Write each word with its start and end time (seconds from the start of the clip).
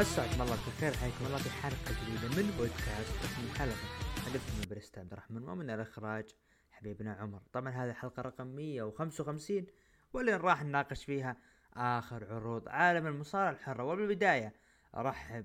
مساكم 0.00 0.42
الله 0.42 0.54
بالخير 0.66 0.92
حياكم 0.92 1.26
الله 1.26 1.38
في 1.38 1.50
حلقة 1.50 1.92
جديدة 2.02 2.28
من 2.42 2.54
بودكاست 2.58 3.24
اسم 3.24 3.42
الحلقة 3.52 3.86
حدث 4.26 4.58
من 4.60 4.66
بريست 4.70 4.98
عبد 4.98 5.12
الرحمن 5.12 5.48
ومن 5.48 5.70
الإخراج 5.70 6.24
حبيبنا 6.70 7.12
عمر. 7.12 7.40
طبعا 7.52 7.70
هذه 7.72 7.90
الحلقة 7.90 8.22
رقم 8.22 8.46
155 8.46 9.66
واللي 10.12 10.36
راح 10.36 10.64
نناقش 10.64 11.04
فيها 11.04 11.36
آخر 11.76 12.34
عروض 12.34 12.68
عالم 12.68 13.06
المصارعة 13.06 13.50
الحرة. 13.50 13.84
وبالبداية 13.84 14.52
أرحب 14.96 15.44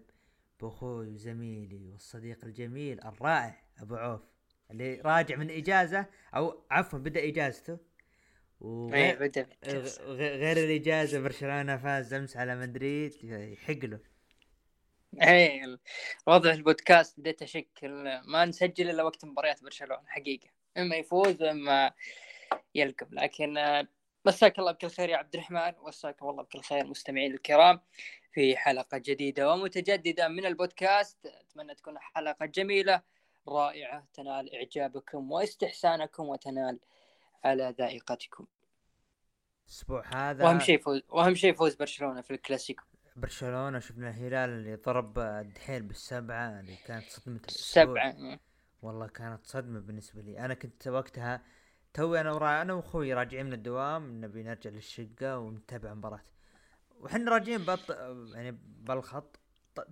بأخوي 0.62 1.14
وزميلي 1.14 1.90
والصديق 1.92 2.46
الجميل 2.46 3.00
الرائع 3.04 3.62
أبو 3.80 3.96
عوف 3.96 4.22
اللي 4.72 5.02
راجع 5.02 5.36
من 5.36 5.50
إجازة 5.52 6.06
أو 6.36 6.66
عفوا 6.72 7.00
بدأ 7.00 7.28
إجازته. 7.28 7.78
وغير 8.60 9.20
بدأ 9.20 9.48
غ- 9.68 10.02
غير 10.12 10.58
الإجازة 10.58 11.20
برشلونة 11.22 11.78
فاز 11.78 12.14
أمس 12.14 12.38
على 12.38 12.56
مدريد 12.56 13.14
يحق 13.24 13.86
له. 13.86 14.00
إيه 15.22 15.78
وضع 16.28 16.52
البودكاست 16.52 17.20
بديت 17.20 17.42
اشك 17.42 17.68
ما 18.26 18.46
نسجل 18.46 18.90
إلا 18.90 19.04
وقت 19.04 19.26
مباريات 19.26 19.64
برشلونة 19.64 20.04
حقيقة. 20.08 20.48
إما 20.78 20.96
يفوز 20.96 21.42
وإما 21.42 21.92
يلقب. 22.76 23.14
لكن 23.14 23.58
آه، 23.58 23.88
مساك 24.26 24.60
الله 24.60 24.72
بكل 24.72 24.90
خير 24.90 25.10
يا 25.10 25.18
عبد 25.18 25.34
الرحمن. 25.34 25.74
ومساكم 25.80 26.30
الله 26.30 26.44
بكل 26.44 26.62
خير 26.62 26.86
مستمعين 26.86 27.34
الكرام 27.34 27.82
في 28.32 28.58
حلقة 28.58 28.98
جديدة 28.98 29.52
ومتجددة 29.52 30.28
من 30.28 30.46
البودكاست. 30.46 31.26
أتمنى 31.26 31.76
تكون 31.76 32.00
حلقة 32.00 32.46
جميلة 32.46 33.02
رائعة 33.48 34.08
تنال 34.14 34.56
إعجابكم 34.56 35.32
واستحسانكم 35.32 36.24
وتنال 36.24 36.80
على 37.44 37.76
ذائقتكم. 37.78 38.46
الأسبوع 39.66 40.04
هذا 40.16 40.46
وأهم 40.46 40.60
شيء 40.60 40.80
فوز 40.80 41.02
وأهم 41.10 41.36
شيء 41.36 41.54
فوز 41.54 41.76
برشلونة 41.76 42.22
في 42.22 42.32
الكلاسيكو. 42.32 42.84
برشلونة 43.16 43.80
شفنا 43.80 44.10
الهلال 44.10 44.50
اللي 44.50 44.76
ضرب 44.76 45.20
الدحيل 45.20 45.84
بالسبعة 45.84 46.60
اللي 46.60 46.76
كانت 46.76 47.06
صدمة 47.06 47.36
الأسبوع. 47.38 47.84
سبعة 47.84 48.40
والله 48.82 49.08
كانت 49.08 49.46
صدمة 49.46 49.80
بالنسبة 49.80 50.22
لي. 50.22 50.40
أنا 50.40 50.54
كنت 50.54 50.88
وقتها 50.88 51.44
توي 51.94 52.22
أنا 52.22 52.32
ورا 52.32 52.62
أنا 52.62 52.74
وأخوي 52.74 53.14
راجعين 53.14 53.46
من 53.46 53.54
الدوام 53.54 54.26
نبي 54.26 54.44
نرجع 54.44 54.70
للشقة 54.70 55.38
ونتابع 55.38 55.94
مباراة. 55.94 56.24
وحنا 57.00 57.32
راجعين 57.32 57.66
بط 57.66 57.90
يعني 58.34 58.58
بالخط 58.62 59.40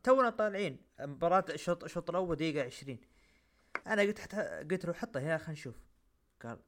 تونا 0.03 0.29
طالعين. 0.29 0.77
مباراة 0.99 1.45
الشوط 1.49 1.83
الشوط 1.83 2.09
الأول 2.09 2.35
دقيقة 2.35 2.65
عشرين. 2.65 3.01
أنا 3.87 4.01
قلت 4.01 4.19
حتى 4.19 4.67
قلت 4.71 4.85
له 4.85 4.93
حطه 4.93 5.19
هنا 5.19 5.37
خلينا 5.37 5.51
نشوف. 5.51 5.75
قال 6.41 6.59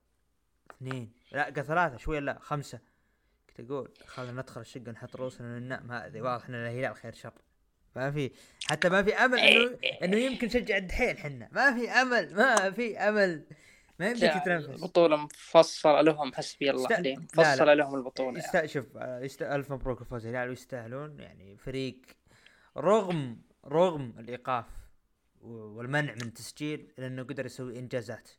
اثنين. 0.71 1.13
لا 1.31 1.43
قال 1.43 1.65
ثلاثة 1.65 1.97
شوية 1.97 2.19
لا 2.19 2.39
خمسة. 2.39 2.79
كنت 3.57 3.71
أقول 3.71 3.91
خلينا 4.05 4.41
ندخل 4.41 4.61
الشقة 4.61 4.91
نحط 4.91 5.15
رؤوسنا 5.15 5.59
ننام 5.59 5.91
هذه. 5.91 6.21
واضح 6.21 6.49
إن 6.49 6.55
الهلال 6.55 6.95
خير 6.95 7.13
شر. 7.13 7.33
ما 7.95 8.11
في 8.11 8.31
حتى 8.69 8.89
ما 8.89 9.03
في 9.03 9.13
أمل 9.13 9.39
إنه 9.39 9.77
إنه 10.03 10.17
يمكن 10.17 10.47
نشجع 10.47 10.77
الدحيل 10.77 11.17
حنا. 11.17 11.49
ما 11.51 11.73
في 11.79 11.89
أمل 11.89 12.35
ما 12.35 12.71
في 12.71 12.97
أمل. 12.97 13.43
ما 13.99 14.07
يمديك 14.09 14.33
تتنفس. 14.33 14.69
البطولة 14.69 15.15
مفصلة 15.17 16.01
لهم 16.01 16.33
حسبي 16.33 16.69
الله 16.71 16.85
است- 16.85 16.91
عليهم. 16.91 17.27
مفصلة 17.37 17.73
لهم 17.73 17.95
البطولة 17.95 18.39
يعني. 18.39 18.65
يست... 18.65 18.65
شوف 18.65 18.85
آه، 18.97 19.19
يست... 19.19 19.41
ألف 19.41 19.71
مبروك 19.71 20.01
الفوز 20.01 20.25
الهلال 20.25 20.49
ويستاهلون 20.49 21.19
يعني 21.19 21.57
فريق 21.57 22.01
رغم 22.77 23.41
رغم 23.65 24.13
الإيقاف 24.19 24.65
والمنع 25.41 26.13
من 26.13 26.21
التسجيل 26.21 26.91
الا 26.99 27.07
إنه 27.07 27.23
قدر 27.23 27.45
يسوي 27.45 27.79
إنجازات. 27.79 28.29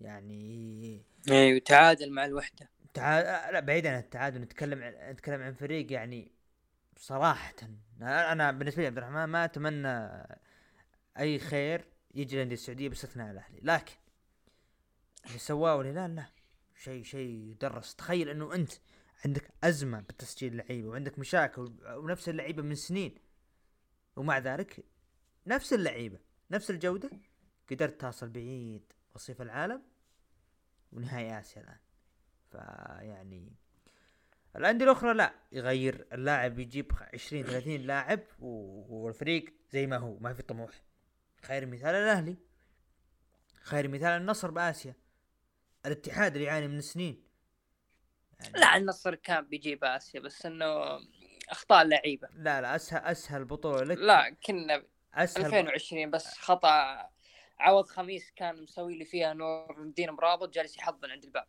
يعني 0.00 1.04
إيه 1.30 1.54
وتعادل 1.56 2.10
مع 2.12 2.24
الوحدة. 2.24 2.68
تعا... 2.94 3.50
لا 3.52 3.60
بعيدا 3.60 3.90
عن 3.90 3.98
التعادل 3.98 4.40
نتكلم 4.40 4.82
عن 4.82 4.92
نتكلم 5.10 5.42
عن 5.42 5.52
فريق 5.52 5.92
يعني 5.92 6.32
صراحة. 6.96 7.54
أنا 8.02 8.50
بالنسبة 8.50 8.82
لي 8.82 8.86
عبد 8.86 8.98
الرحمن 8.98 9.24
ما 9.24 9.44
أتمنى 9.44 10.22
أي 11.18 11.38
خير 11.38 11.84
يجي 12.14 12.36
للأندية 12.36 12.54
السعودية 12.54 12.88
باستثناء 12.88 13.30
الأهلي. 13.30 13.60
لكن 13.62 13.94
اللي 15.26 15.38
سواه 15.38 15.80
الهلال 15.80 16.14
لا 16.14 16.26
شيء 16.76 17.02
شيء 17.02 17.30
يدرس 17.30 17.94
تخيل 17.94 18.28
إنه 18.28 18.54
أنت 18.54 18.72
عندك 19.24 19.50
أزمة 19.64 20.00
بتسجيل 20.00 20.56
لعيبة 20.56 20.88
وعندك 20.88 21.18
مشاكل 21.18 21.72
ونفس 21.86 22.28
اللعيبة 22.28 22.62
من 22.62 22.74
سنين 22.74 23.14
ومع 24.16 24.38
ذلك 24.38 24.84
نفس 25.46 25.72
اللعيبة 25.72 26.18
نفس 26.50 26.70
الجودة 26.70 27.10
قدرت 27.70 28.00
تصل 28.00 28.28
بعيد 28.28 28.92
وصيف 29.14 29.42
العالم 29.42 29.82
ونهائي 30.92 31.38
آسيا 31.40 31.62
الآن. 31.62 31.78
فيعني 32.52 33.52
الأندية 34.56 34.84
الأخرى 34.84 35.14
لا 35.14 35.34
يغير 35.52 36.06
اللاعب 36.12 36.58
يجيب 36.58 36.92
20 37.14 37.42
30 37.42 37.76
لاعب 37.76 38.20
والفريق 38.38 39.54
زي 39.70 39.86
ما 39.86 39.96
هو 39.96 40.18
ما 40.18 40.32
في 40.32 40.42
طموح. 40.42 40.70
خير 41.42 41.66
مثال 41.66 41.94
الأهلي. 41.94 42.36
خير 43.62 43.88
مثال 43.88 44.20
النصر 44.20 44.50
بآسيا. 44.50 44.94
الاتحاد 45.86 46.32
اللي 46.36 46.46
يعاني 46.46 46.68
من 46.68 46.80
سنين. 46.80 47.22
يعني 48.40 48.58
لا 48.58 48.76
النصر 48.76 49.14
كان 49.14 49.44
بيجيب 49.44 49.84
آسيا 49.84 50.20
بس 50.20 50.46
إنه 50.46 51.00
أخطاء 51.48 51.84
لعيبة. 51.84 52.28
لا 52.32 52.60
لا 52.60 52.76
أسهل 52.76 53.00
أسهل 53.00 53.44
بطولة 53.44 53.84
لك. 53.84 53.98
لا 53.98 54.36
كنا 54.46 54.84
أسهل 55.14 55.44
2020 55.44 56.10
بس 56.10 56.38
خطأ. 56.38 57.08
عوض 57.58 57.86
خميس 57.86 58.30
كان 58.36 58.62
مسوي 58.62 58.98
لي 58.98 59.04
فيها 59.04 59.34
نور 59.34 59.82
الدين 59.82 60.10
مرابط 60.10 60.54
جالس 60.54 60.76
يحضن 60.76 61.10
عند 61.10 61.24
الباب. 61.24 61.46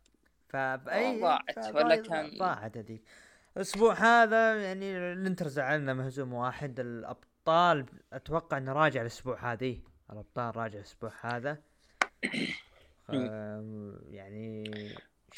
فبأي 0.50 1.20
ضاعت 1.20 1.74
ولا 1.74 1.96
كان- 1.96 2.38
ضاعت 2.38 2.76
هذيك 2.76 3.02
الأسبوع 3.56 3.94
هذا 3.94 4.62
يعني 4.62 4.96
الانتر 5.12 5.48
زعلنا 5.48 5.94
مهزوم 5.94 6.32
واحد. 6.32 6.80
الأبطال 6.80 7.86
أتوقع 8.12 8.58
إنه 8.58 8.72
راجع 8.72 9.00
الأسبوع 9.00 9.52
هذه. 9.52 9.80
الأبطال 10.10 10.56
راجع 10.56 10.78
الأسبوع 10.78 11.12
هذا. 11.20 11.58
يعني 14.10 14.64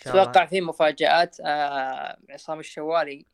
أتوقع 0.06 0.46
في 0.46 0.60
مفاجآت 0.60 1.36
آه 1.40 2.18
عصام 2.30 2.60
الشوالي 2.60 3.26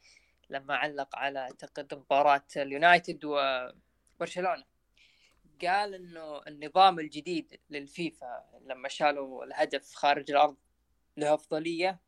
لما 0.51 0.77
علق 0.77 1.17
على 1.17 1.39
أعتقد 1.39 1.95
مباراة 1.95 2.45
اليونايتد 2.57 3.25
وبرشلونة. 3.25 4.65
قال 5.63 5.95
إنه 5.95 6.41
النظام 6.47 6.99
الجديد 6.99 7.61
للفيفا 7.71 8.45
لما 8.67 8.89
شالوا 8.89 9.45
الهدف 9.45 9.95
خارج 9.95 10.31
الأرض 10.31 10.57
له 11.19 11.35
أفضلية 11.35 12.01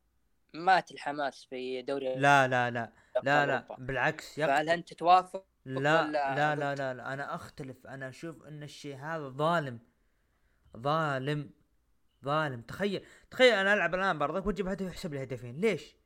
مات 0.54 0.90
الحماس 0.90 1.44
في 1.44 1.82
دوري 1.82 2.14
لا 2.14 2.48
لا 2.48 2.70
لا 2.70 2.92
لا 3.22 3.46
لا. 3.46 3.76
بالعكس 3.78 4.36
فهل 4.36 4.50
يقتل 4.50 4.68
أنت 4.68 4.94
توافق 4.94 5.46
لا 5.64 6.06
لا؟ 6.06 6.56
لا 6.56 6.74
لا 6.74 6.94
لا 6.94 7.12
أنا 7.12 7.34
أختلف. 7.34 7.86
أنا 7.86 8.08
أشوف 8.08 8.42
إن 8.42 8.62
الشيء 8.62 8.96
هذا 8.96 9.28
ظالم. 9.28 9.78
ظالم. 10.76 11.50
ظالم. 12.24 12.62
تخيل 12.62 13.06
تخيل 13.30 13.54
أنا 13.54 13.74
ألعب 13.74 13.94
الآن 13.94 14.18
برضك 14.18 14.46
وأجيب 14.46 14.68
هدف 14.68 14.86
يحسب 14.86 15.14
لي 15.14 15.22
هدفين. 15.22 15.60
ليش؟ 15.60 15.96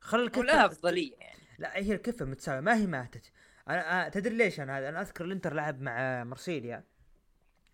خل 0.00 0.20
الكفة 0.20 0.40
ولها 0.40 0.66
أفضلية 0.66 1.16
يعني. 1.16 1.42
لا 1.58 1.76
هي 1.76 1.92
الكفة 1.92 2.24
متساوية 2.24 2.60
ما 2.60 2.76
هي 2.76 2.86
ماتت. 2.86 3.32
أنا 3.68 4.08
تدري 4.08 4.36
ليش 4.36 4.60
أنا 4.60 4.78
هذا؟ 4.78 4.88
أنا 4.88 5.00
أذكر 5.00 5.24
الإنتر 5.24 5.54
لعب 5.54 5.80
مع 5.80 6.24
مرسيليا 6.24 6.84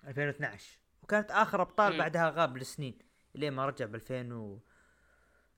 2012 0.07 0.79
وكانت 1.03 1.31
آخر 1.31 1.63
أبطال. 1.63 1.99
بعدها 1.99 2.31
غاب 2.31 2.57
لسنين. 2.57 3.12
لين 3.35 3.53
ما 3.53 3.67
رجع 3.67 3.87
ب 3.87 3.95
2000 3.95 4.35
و 4.35 4.59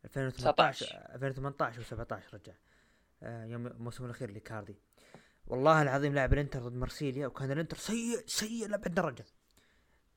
2018 0.05 0.87
2018 1.15 1.81
و 1.81 1.82
17 1.85 2.35
رجع 2.35 2.53
آه 3.23 3.44
يوم 3.44 3.67
الموسم 3.67 4.05
الأخير 4.05 4.31
لكاردي. 4.31 4.79
والله 5.47 5.82
العظيم 5.82 6.15
لعب 6.15 6.32
الإنتر 6.32 6.61
ضد 6.61 6.75
مرسيليا 6.75 7.26
وكان 7.26 7.50
الإنتر 7.50 7.76
سيء 7.76 8.26
سيء 8.26 8.69
لابعد 8.69 8.94
درجه 8.94 9.25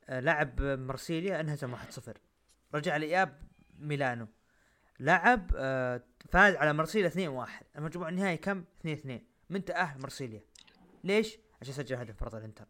آه 0.09 0.19
لعب 0.19 0.62
مرسيليا 0.62 1.39
انهزم 1.39 1.75
1-0 1.75 1.80
رجع 2.75 2.95
الاياب 2.95 3.42
ميلانو. 3.80 4.27
لعب 5.00 5.51
آه 5.56 6.03
فاز 6.30 6.56
على 6.56 6.74
مرسيليا 6.74 7.45
2-1 7.45 7.50
المجموع 7.77 8.10
النهائي 8.10 8.38
كم؟ 8.38 8.63
2-2 8.88 8.88
من 9.50 9.65
تأهل؟ 9.65 10.01
مرسيليا 10.01 10.42
ليش؟ 11.03 11.38
عشان 11.62 11.74
سجل 11.74 11.95
هدف 11.95 12.24
برضه 12.24 12.38
الإنتر. 12.38 12.65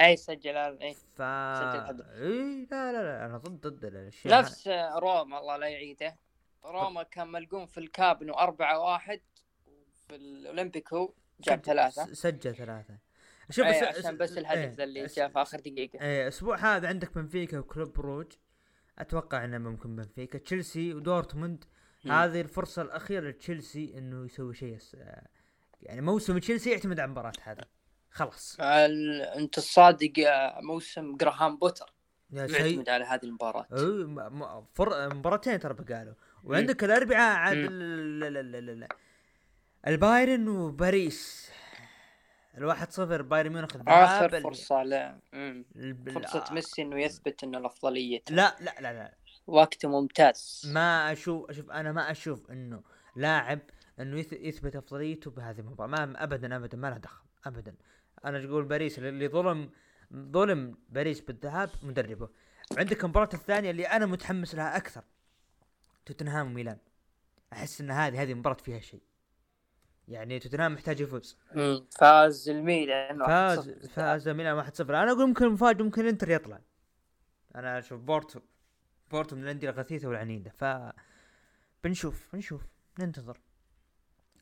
اي 0.00 0.16
سجل 0.16 0.56
اي. 0.56 0.94
ف. 0.94 1.20
إي 1.22 2.66
لا 2.70 2.92
لا 2.92 3.02
لا 3.02 3.26
أنا 3.26 3.38
ضد 3.38 3.66
ضد 3.66 3.84
الأشياء 3.84 4.38
نفس 4.38 4.68
روما 4.96 5.38
الله 5.38 5.56
لا 5.56 5.66
يعيده. 5.68 6.16
روما 6.64 7.02
كان 7.02 7.28
ملقوم 7.28 7.66
في 7.66 7.78
الكامب 7.78 8.15
نو 8.15 8.34
أربعة 8.34 8.80
واحد 8.80 9.20
وفي 9.66 10.16
الأولمبيكو 10.16 11.14
جاب 11.40 11.58
سجل- 11.58 11.64
ثلاثة. 11.66 12.14
سجل 12.14 12.54
ثلاثة. 12.54 12.98
شوف 13.50 13.66
أي 13.66 13.88
الس- 13.88 13.98
عشان 13.98 14.16
بس 14.16 14.38
الهدف 14.38 14.74
ذا 14.74 14.84
اللي 14.84 15.06
جاء 15.06 15.28
في 15.28 15.42
آخر 15.42 15.60
دقيقة. 15.60 16.00
إيه 16.00 16.22
الأسبوع 16.22 16.56
هذا 16.56 16.88
عندك 16.88 17.14
بنفيكا 17.14 17.58
وكلوب 17.58 17.92
بروج. 17.92 18.32
أتوقع 18.98 19.44
إنه 19.44 19.58
ممكن 19.58 19.96
بنفيكا. 19.96 20.38
تشيلسي 20.38 20.94
ودورتموند. 20.94 21.64
هذه 22.06 22.40
الفرصة 22.40 22.82
الأخيرة 22.82 23.28
لتشيلسي 23.30 23.98
إنه 23.98 24.24
يسوي 24.24 24.54
شيء 24.54 24.78
يعني 25.82 26.00
موسم 26.00 26.38
تشيلسي 26.38 26.70
يعتمد 26.70 27.00
على 27.00 27.06
المباراة 27.06 27.32
هذه. 27.42 27.64
خلاص. 28.18 28.56
ال... 28.60 29.22
أنت 29.22 29.58
الصادق 29.58 30.12
آه، 30.26 30.60
موسم 30.60 31.16
جراهام 31.16 31.56
بوتر؟ 31.56 31.92
يا 32.30 32.46
سيء 32.46 32.66
يعتمد 32.66 32.88
على 32.88 33.04
هذه 33.04 33.24
م- 34.28 34.64
فر... 34.74 35.14
مباراتين 35.14 35.58
ترى 35.60 35.74
بقالوا. 35.74 36.14
وعندك 36.44 36.84
الأربعاء 36.84 37.36
عاد 37.36 37.56
مم. 37.56 37.66
ال- 37.68 38.24
ال- 38.24 38.36
ال- 38.36 38.56
ال- 38.56 38.70
ال- 38.82 38.88
البايرن 39.86 40.48
وباريس. 40.48 41.50
الواحد 42.58 42.92
صفر 42.92 43.22
بايرن 43.22 43.52
ميونخ 43.52 43.76
آخر 43.88 44.40
فرصة. 44.40 44.82
ال- 44.82 45.18
فرصة 46.14 46.44
ال- 46.48 46.54
ميسي 46.54 46.82
إنه 46.82 47.00
يثبت 47.02 47.44
انه 47.44 47.58
الأفضلية. 47.58 48.22
لا 48.30 48.56
لا 48.60 48.74
لا 48.80 48.92
لا. 48.92 49.14
وقت 49.46 49.86
ممتاز. 49.86 50.70
ما 50.74 51.12
أشوف 51.12 51.50
أشوف 51.50 51.70
أنا 51.70 51.92
ما 51.92 52.10
أشوف 52.10 52.50
إنه 52.50 52.82
لاعب 53.16 53.58
إنه 54.00 54.22
يث- 54.22 54.32
يثبت 54.32 54.76
أفضليته 54.76 55.30
بهذه 55.30 55.58
المباراة. 55.60 55.88
ما 55.88 56.22
ابدا 56.24 56.56
ابدا 56.56 56.76
ما 56.78 56.86
له 56.90 56.96
دخل. 56.96 57.22
ابدا. 57.46 57.74
أنا 58.24 58.44
أقول؟ 58.44 58.64
باريس 58.64 58.98
اللي 58.98 59.28
ظلم 59.28 59.70
ظلم 60.14 60.78
باريس 60.88 61.20
بالذهاب 61.20 61.70
مدربه. 61.82 62.28
عندك 62.78 63.04
المباراة 63.04 63.28
الثانية 63.34 63.70
اللي 63.70 63.86
أنا 63.86 64.06
متحمس 64.06 64.54
لها 64.54 64.76
أكثر 64.76 65.04
توتنهام 66.06 66.46
وميلان. 66.46 66.78
أحس 67.52 67.80
إن 67.80 67.90
هذه 67.90 68.22
هذه 68.22 68.34
مباراة 68.34 68.56
فيها 68.56 68.80
شيء. 68.80 69.02
يعني 70.08 70.38
توتنهام 70.38 70.74
محتاج 70.74 71.00
يفوز. 71.00 71.38
فاز 71.90 72.48
الميلان 72.48 73.26
فاز 73.26 73.70
1-0. 73.70 73.88
فاز 73.88 74.28
ميلان 74.28 74.64
1-0 74.64 74.80
أنا 74.80 75.12
أقول 75.12 75.28
ممكن 75.28 75.48
مفاجئ 75.48 75.82
ممكن 75.82 76.02
الانتر 76.02 76.30
يطلع. 76.30 76.60
أنا 77.54 77.78
أشوف 77.78 78.00
بورتو 78.00 78.40
بورتو 79.10 79.36
من 79.36 79.42
الأندية 79.42 79.70
الغثيثة 79.70 80.08
والعنيدة. 80.08 80.50
ف 80.50 80.64
بنشوف 81.84 82.28
بنشوف 82.32 82.62
ننتظر. 82.98 83.40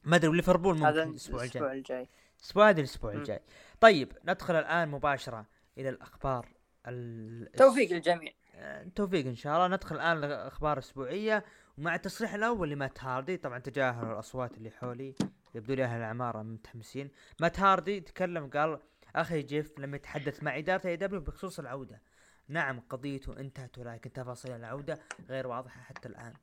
ما 0.04 0.16
أدري 0.16 0.36
ليفربول 0.36 0.74
ممكن 0.78 0.86
الأسبوع 0.86 1.42
الجاي. 1.42 1.62
الأسبوع 1.62 1.72
الجاي. 1.72 2.08
الأسبوع 2.38 2.68
هذا 2.68 2.80
الأسبوع. 2.80 3.12
الجاي. 3.12 3.40
طيب 3.80 4.12
ندخل 4.24 4.54
الآن 4.54 4.88
مباشرة 4.88 5.46
إلى 5.78 5.88
الأخبار 5.88 6.48
ال... 6.86 7.52
توفيق 7.52 7.92
للجميع. 7.92 8.32
آه، 8.54 8.86
توفيق 8.94 9.26
إن 9.26 9.34
شاء 9.34 9.56
الله. 9.56 9.76
ندخل 9.76 9.96
الآن 9.96 10.24
الاخبار 10.24 10.72
الاسبوعيه 10.72 11.44
ومع 11.78 11.94
التصريح 11.94 12.34
الأول 12.34 12.70
لمات 12.70 13.04
هاردي 13.04 13.36
طبعا 13.36 13.58
تجاهلوا 13.58 14.12
الأصوات 14.12 14.56
اللي 14.56 14.70
حولي 14.70 15.14
يبدو 15.54 15.74
لي 15.74 15.84
أهل 15.84 15.98
العمارة 15.98 16.42
متحمسين. 16.42 17.10
مات 17.40 17.60
هاردي 17.60 18.00
تكلم 18.00 18.50
قال 18.50 18.80
أخي 19.16 19.42
جيف 19.42 19.78
لما 19.78 19.96
يتحدث 19.96 20.42
مع 20.42 20.58
إدارة 20.58 20.86
AEW 20.86 21.20
بخصوص 21.20 21.58
العودة. 21.58 22.02
نعم 22.48 22.80
قضيته 22.80 23.40
انتهت 23.40 23.78
ولكن 23.78 24.12
تفاصيل 24.12 24.52
العودة 24.52 24.98
غير 25.28 25.46
واضحة 25.46 25.80
حتى 25.80 26.08
الآن. 26.08 26.34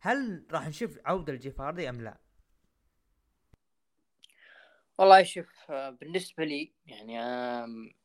هل 0.00 0.46
راح 0.52 0.68
نشوف 0.68 0.98
عودة 1.04 1.32
لجيف 1.32 1.60
هاردي 1.60 1.88
أم 1.88 2.00
لا؟ 2.00 2.16
والله 5.02 5.22
شوف 5.22 5.70
آه، 5.70 5.90
بالنسبة 5.90 6.44
لي 6.44 6.72
يعني 6.86 7.12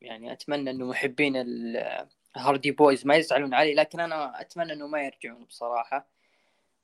يعني 0.02 0.32
أتمنى 0.32 0.70
إنه 0.72 0.86
محبين 0.86 1.36
ال- 1.36 2.08
ال 2.38 2.43
Hardy 2.43 2.72
Boyz 2.72 3.06
ما 3.08 3.16
يزعلون 3.16 3.54
علي 3.54 3.74
لكن 3.74 4.00
أنا 4.00 4.42
أتمنى 4.42 4.74
إنه 4.74 4.88
ما 4.88 5.02
يرجعون 5.06 5.46
بصراحة. 5.46 6.10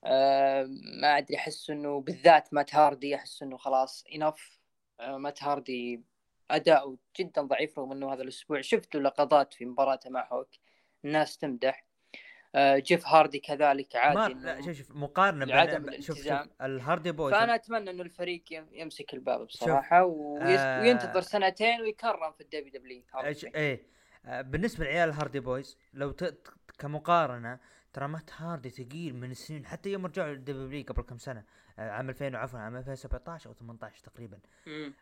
آم، 0.06 0.81
ما 1.01 1.18
أدري 1.18 1.38
أحس 1.38 1.69
إنه 1.69 2.01
بالذات 2.01 2.54
مات 2.54 2.75
هاردي 2.75 3.15
أحس 3.15 3.44
إنه 3.44 3.57
خلاص 3.57 4.04
enough 4.15 4.59
مات 5.00 5.44
هاردي 5.44 6.04
أداؤه 6.51 6.98
جدا 7.19 7.42
ضعيف 7.42 7.80
رغم 7.80 7.92
إنه 7.92 8.13
هذا 8.13 8.24
الأسبوع 8.24 8.62
شفت 8.62 8.95
لقطات 8.95 9.54
في 9.54 9.66
مباراته 9.66 10.09
مع 10.09 10.27
هوك. 10.31 10.50
الناس 11.06 11.38
تمدح. 11.38 11.80
آه، 11.80 11.93
جيف 12.57 13.07
هاردي 13.07 13.39
كذلك 13.39 13.95
عادي 13.95 14.33
لا 14.33 14.61
شوف 14.61 14.71
شوف 14.77 14.91
مقارنة 14.91 15.45
بين 15.45 16.01
شوف. 16.01 16.27
ال 16.62 16.70
Hardy 16.70 17.12
Boyz 17.12 17.35
فأنا 17.35 17.55
أتمنى 17.55 17.89
إنه 17.89 18.01
الفريق 18.03 18.44
يم- 18.53 18.67
يمسك 18.71 19.13
الباب 19.13 19.45
بصراحة 19.47 20.03
ويس... 20.05 20.59
آه، 20.59 20.81
وينتظر 20.81 21.21
سنتين 21.21 21.81
ويكرم 21.81 22.31
في 22.31 22.41
ال 22.41 22.71
WWE 22.74 23.03
إيه. 23.55 23.83
آه، 24.25 24.41
بالنسبة 24.41 24.85
لعيال 24.85 25.09
ال 25.09 25.14
Hardy 25.14 25.39
Boyz 25.39 25.77
لو 25.94 26.11
ت... 26.11 26.47
كمقارنة 26.79 27.59
ترى 27.94 28.07
مات 28.07 28.29
هاردي 28.38 28.69
ثقيل 28.69 29.15
من 29.15 29.31
السنين 29.31 29.65
حتى 29.65 29.89
يوم 29.89 30.06
رجعوا 30.06 30.33
لل 30.33 30.54
WWE 30.54 30.85
قبل 30.85 31.01
كم 31.01 31.17
سنة 31.17 31.44
آه، 31.79 31.89
عام 31.91 32.09
2000 32.09 32.38
عفوا 32.38 32.59
عام 32.59 32.75
2017 32.75 33.49
أو 33.49 33.53
18 33.53 34.03
تقريبا. 34.03 34.39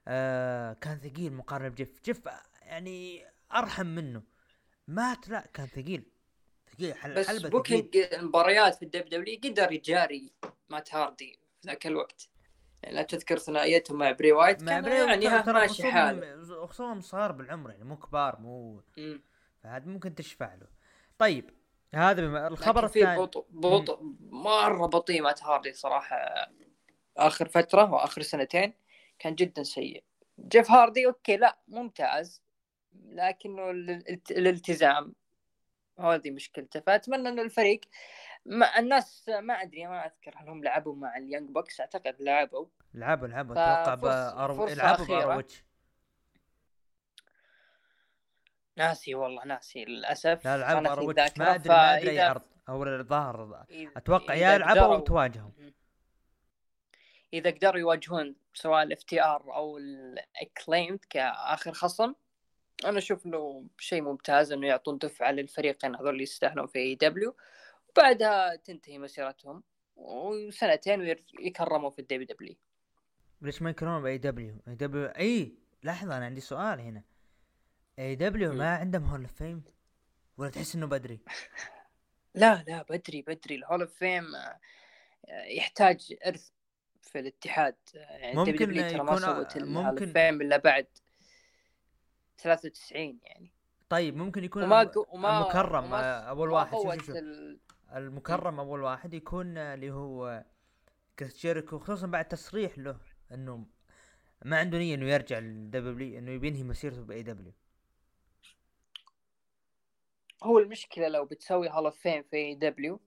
آه 0.07 0.74
كان 0.74 0.97
ثقيل 0.97 1.33
مقارنة 1.33 1.69
بجيف. 1.69 2.01
جيف 2.06 2.27
آه، 2.27 2.42
يعني 2.62 3.25
أرحم 3.54 3.86
منه. 3.86 4.24
مات 4.88 5.30
لا 5.30 5.45
كان 5.54 5.65
ثقيل. 5.68 6.04
حل... 6.94 7.13
بس 7.13 7.28
حلبة 7.28 7.50
بوكينج 7.50 7.98
المباريات 7.98 8.75
في 8.75 8.83
الدبليو 8.86 9.19
دبليو 9.19 9.39
قدر 9.44 9.72
يجاري 9.72 10.31
مات 10.69 10.95
هاردي 10.95 11.39
في 11.62 11.68
ذاك 11.68 11.88
الوقت. 11.88 12.30
يعني 12.83 12.95
لا 12.95 13.01
تذكر 13.01 13.38
ثنائيتهم 13.38 13.98
مع 13.98 14.12
بري 14.12 14.31
وايت 14.31 14.63
مع 14.63 14.72
كان 14.72 14.83
بري 14.83 14.95
يعني 14.95 15.44
ماشي 15.54 15.92
حاله. 15.92 16.66
خصومهم 16.66 17.01
صغار 17.01 17.31
بالعمر 17.31 17.69
يعني 17.72 17.83
مو 17.83 17.98
كبار 17.98 18.39
مو. 18.39 18.83
فهذا 19.63 19.86
ممكن 19.86 20.16
تشفع 20.16 20.56
له. 20.56 20.68
طيب 21.18 21.50
هذا 21.95 22.22
بما 22.22 22.48
الخبر 22.48 22.86
الثاني. 22.86 23.22
بطء 23.22 23.45
بطء 23.50 24.00
مرة 24.19 24.86
بطيء 24.86 25.22
مات 25.22 25.44
هاردي 25.44 25.74
صراحة. 25.74 26.18
آخر 27.18 27.48
فترة 27.48 27.94
وآخر 27.94 28.22
سنتين 28.22 28.74
كان 29.19 29.36
جدا 29.36 29.63
سيء. 29.63 30.04
جيف 30.39 30.72
هاردي 30.72 31.06
أوكي 31.07 31.38
لا 31.38 31.57
ممتاز 31.68 32.42
لكنه 32.94 33.72
الالت- 33.72 34.31
الالتزام. 34.31 35.13
هذه 36.00 36.32
مشكلته. 36.32 36.80
فأتمنى 36.80 37.30
انه 37.30 37.42
الفريق 37.42 37.82
ما 38.46 38.80
الناس 38.80 39.30
ما 39.30 39.54
أدري 39.54 39.88
ما 39.88 40.06
أذكر 40.06 40.34
هل 40.38 40.50
هم 40.50 40.64
لعبوا 40.64 40.96
مع 40.96 41.18
اليانج 41.18 41.50
بوكس 41.50 41.80
أعتقد 41.80 42.16
لعبوا. 42.20 42.66
لعبوا 42.94 43.28
لعبوا. 43.28 43.54
أتوقع 43.54 43.96
بأرو... 43.96 44.68
لعبوا. 44.68 45.06
بأروتش. 45.06 45.64
ناسي 48.78 49.16
والله 49.16 49.46
ناسي. 49.46 49.86
للأسف 49.86 50.46
لا 50.46 50.58
لعبوا 50.58 50.82
بأروتش. 50.82 51.38
ما 51.38 51.56
أدري 51.56 51.70
ما 51.70 51.98
أدري 51.98 52.10
أي 52.10 52.20
عرض 52.20 52.42
أو 52.70 52.84
الظاهر. 52.84 53.66
أتوقع 53.98 54.34
يا 54.34 54.58
لعبوا 54.58 54.96
أو 54.96 55.00
تواجهوا 55.00 55.52
إذا 57.34 57.52
قدروا 57.52 57.80
يواجهون 57.80 58.36
سواء 58.54 58.84
الاف 58.84 59.04
تي 59.04 59.24
آر 59.24 59.56
أو 59.56 59.78
الاكليمد 59.78 61.00
كآخر 61.10 61.74
خصم 61.74 62.14
أنا 62.85 62.97
أشوف 62.97 63.26
إنه 63.26 63.66
شيء 63.78 64.02
ممتاز 64.02 64.52
إنه 64.52 64.68
يعطون 64.68 64.97
دفعة 64.97 65.31
للفريقين 65.31 65.95
هذول 65.95 66.09
اللي 66.09 66.23
يستاهلون 66.23 66.68
في 66.68 66.80
AEW 66.80 67.35
وبعدها 67.90 68.56
تنتهي 68.56 68.97
مسيرتهم 68.97 69.64
وسنتين 69.95 71.02
ويكرموا 71.40 71.90
في 71.90 72.00
ال 72.00 72.26
WWE 72.28 72.56
ليش 73.42 73.61
ما 73.61 73.69
يكرمون 73.69 74.02
باي 74.02 74.18
دبليو 74.18 74.56
اي 74.68 74.76
دبليو 74.76 75.06
إي 75.06 75.56
لحظة 75.83 76.18
أنا 76.18 76.26
عندي 76.26 76.42
سؤال 76.42 76.80
هنا. 76.80 77.04
AEW. 78.00 78.54
ما 78.54 78.76
عندهم 78.76 79.04
Hall 79.04 79.21
of 79.21 79.33
Fame 79.33 79.64
ولا 80.38 80.50
تحس 80.50 80.76
إنه 80.76 80.85
بدري؟ 80.85 81.19
لا 82.35 82.64
لا 82.68 82.81
بدري 82.90 83.21
بدري. 83.21 83.56
ال 83.56 83.61
Hall 83.61 83.81
of 83.81 83.94
Fame 83.94 84.23
يحتاج 85.57 86.14
إرث 86.28 86.50
في 87.02 87.19
الاتحاد. 87.19 87.76
يعني 87.94 88.35
ممكن 88.38 88.56
ترى 88.57 88.66
ما 88.68 88.88
يكون- 88.88 89.18
سوت 89.19 89.57
ممكن- 89.57 90.14
Fame 90.14 90.42
إلا 90.42 90.57
بعد. 90.57 90.88
93 92.42 93.19
يعني. 93.24 93.52
طيب 93.90 94.18
ممكن 94.18 94.44
يكون 94.44 94.64
وما 94.64 94.92
وما 95.10 95.38
المكرم 95.42 95.83
وما 95.86 96.00
آه، 96.04 96.19
أول 96.21 96.50
واحد. 96.50 96.71
شوف 96.78 96.94
شوف 96.94 97.06
شوف. 97.06 97.16
ال- 97.16 97.60
المكرم 97.95 98.60
أول 98.60 98.81
واحد 98.81 99.14
يكون 99.14 99.57
آه، 99.57 99.74
اللي 99.74 99.92
هو 99.92 100.44
كريس 101.19 101.38
جيريكو 101.38 101.80
خصوصا 101.80 102.07
بعد 102.07 102.28
تصريح 102.28 102.78
له 102.78 102.98
إنه 103.31 103.66
ما 104.45 104.57
عنده 104.60 104.78
نية 104.78 104.95
إنه 104.95 105.10
يرجع 105.10 105.40
لل 105.40 105.71
WWE 105.71 106.18
إنه 106.19 106.31
يبي 106.31 106.48
ينهي 106.48 106.64
مسيرته 106.64 107.02
ب 107.02 107.23
AEW. 107.23 107.52
هو 110.44 110.60
المشكلة 110.60 111.07
لو 111.07 111.26
بتسوي 111.26 111.69
Hall 111.69 111.85
of 111.85 111.97
Fame 112.00 112.23
في 112.24 112.36
AEW 112.38 113.00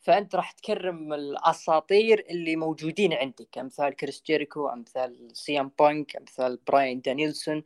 فأنت 0.00 0.34
راح 0.34 0.52
تكرم 0.52 1.12
الأساطير 1.12 2.26
اللي 2.30 2.56
موجودين 2.56 3.12
عندك. 3.12 3.58
أمثال 3.58 3.96
كريس 3.96 4.22
جيريكو 4.26 4.68
أمثال 4.68 5.36
سي 5.36 5.59
ام 5.59 5.70
بانك 5.78 6.16
أمثال 6.16 6.58
براين 6.68 7.00
دانيلسون. 7.00 7.64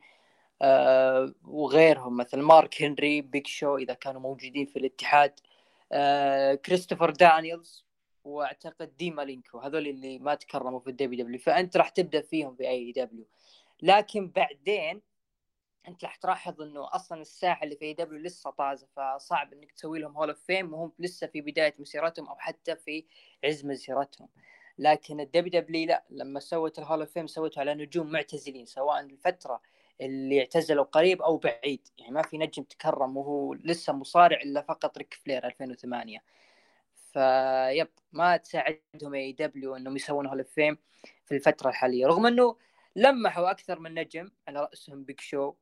آه 0.63 1.35
وغيرهم 1.45 2.17
مثل 2.17 2.41
مارك 2.41 2.83
هنري 2.83 3.21
بيج 3.21 3.47
شو 3.47 3.77
إذا 3.77 3.95
كانوا 3.95 4.21
موجودين 4.21 4.67
في 4.67 4.79
الاتحاد 4.79 5.41
آه 5.93 6.55
كريستوفر 6.55 7.11
دانييلز 7.11 7.87
وأعتقد 8.25 8.97
دين 8.97 9.11
مالينكو 9.11 9.59
هذول 9.59 9.89
اللي 9.89 10.19
ما 10.19 10.35
تكرموا 10.35 10.81
في 10.81 10.91
ال 10.91 11.25
WWE 11.25 11.39
فأنت 11.39 11.77
راح 11.77 11.89
تبدأ 11.89 12.21
فيهم 12.21 12.57
في 12.57 12.69
AEW 12.69 13.27
لكن 13.83 14.29
بعدين 14.29 15.03
أنت 15.89 16.05
راح 16.05 16.17
تلاحظ 16.17 16.63
إنه 16.63 16.89
أصلا 16.95 17.21
الساحة 17.21 17.65
اللي 17.65 17.77
في 17.77 17.85
AEW 17.85 18.21
لسه 18.21 18.51
طازة 18.51 18.87
فصعب 18.97 19.53
إنك 19.53 19.73
تسوي 19.73 19.99
لهم 19.99 20.17
Hall 20.17 20.29
of 20.29 20.41
Fame 20.47 20.75
وهم 20.75 20.93
لسه 20.99 21.27
في 21.27 21.41
بداية 21.41 21.75
مسيرتهم 21.79 22.27
أو 22.29 22.37
حتى 22.39 22.77
في 22.77 23.05
عز 23.45 23.65
مسيرتهم. 23.65 24.29
لكن 24.79 25.21
ال 25.21 25.61
WWE 25.61 25.87
لا 25.89 26.05
لما 26.11 26.41
سوت 26.41 26.79
ال 26.79 26.83
Hall 26.83 27.01
of 27.01 27.11
Fame 27.11 27.27
سوته 27.27 27.61
على 27.61 27.75
نجوم 27.75 28.13
معتزلين 28.13 28.67
سواء 28.67 29.01
الفترة 29.01 29.61
اللي 30.01 30.41
اعتزلوا 30.41 30.85
قريب 30.85 31.23
أو 31.23 31.37
بعيد. 31.37 31.89
يعني 31.99 32.13
ما 32.13 32.23
في 32.23 32.39
نجم 32.39 32.63
تكرم 32.63 33.17
وهو 33.17 33.55
لسه 33.55 33.93
مصارع 33.93 34.41
إلا 34.41 34.63
فقط 34.63 34.99
ريك 34.99 35.15
فلير 35.15 35.47
2008 35.47 36.19
فيب 37.13 37.89
ما 38.13 38.37
تساعدهم 38.37 39.15
AEW 39.15 39.77
إنهم 39.77 39.97
يسوون 39.97 40.27
Hall 40.27 40.45
Fame 40.45 40.79
في 41.27 41.35
الفترة 41.35 41.69
الحالية. 41.69 42.07
رغم 42.07 42.27
إنه 42.27 42.57
لمحوا 42.97 43.51
أكثر 43.51 43.81
من 43.81 43.95
نجم 43.95 44.31
على 44.49 44.61
رأسهم 44.61 45.05
بيج 45.05 45.21
شو 45.21 45.53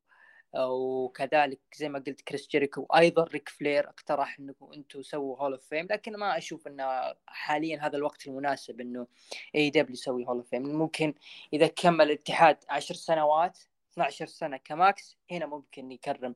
وكذلك 0.58 1.60
زي 1.76 1.88
ما 1.88 1.98
قلت 1.98 2.20
كريس 2.20 2.48
جيريكو 2.48 2.86
وأيضا 2.90 3.24
ريك 3.24 3.48
فلير 3.48 3.88
اقترح 3.88 4.38
إنكم 4.38 4.72
أنتم 4.72 5.02
سووا 5.02 5.38
Hall 5.38 5.52
of 5.52 5.64
Fame 5.68 5.86
لكن 5.90 6.16
ما 6.16 6.38
أشوف 6.38 6.66
إنه 6.66 7.14
حاليا 7.26 7.86
هذا 7.86 7.96
الوقت 7.96 8.26
المناسب 8.26 8.80
إنه 8.80 9.06
AEW 9.54 9.92
يسوي 9.92 10.26
Hall 10.26 10.36
of 10.36 10.48
Fame 10.50 10.62
ممكن 10.62 11.14
إذا 11.52 11.66
كمل 11.66 12.06
الاتحاد 12.06 12.56
عشر 12.68 12.94
سنوات 12.94 13.58
12 13.92 14.26
سنة 14.26 14.56
كماكس 14.56 15.18
هنا 15.30 15.46
ممكن 15.46 15.92
يكرم 15.92 16.34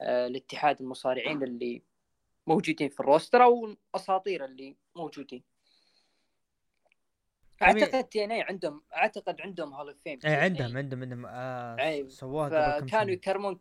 آه، 0.00 0.26
الاتحاد 0.26 0.80
المصارعين 0.80 1.42
اللي 1.42 1.82
موجودين 2.46 2.88
في 2.88 3.00
ال 3.00 3.06
roster 3.06 3.42
أو 3.42 3.66
الأساطير 3.66 4.44
اللي 4.44 4.76
موجودين. 4.96 5.42
أعتقد 7.62 8.04
TNA 8.04 8.42
عندهم 8.42 8.82
أعتقد 8.96 9.40
عندهم 9.40 9.74
Hall 9.74 9.88
of 9.88 9.96
Fame 10.04 10.18
اي 10.24 10.34
عندهم 10.34 10.76
عندهم 10.76 11.02
عندهم 11.02 11.26
آه 11.26 12.08
سووها 12.08 12.76
قبل 12.76 12.80
كم 12.80 12.86
كانوا 12.86 13.12
يكرمون 13.12 13.60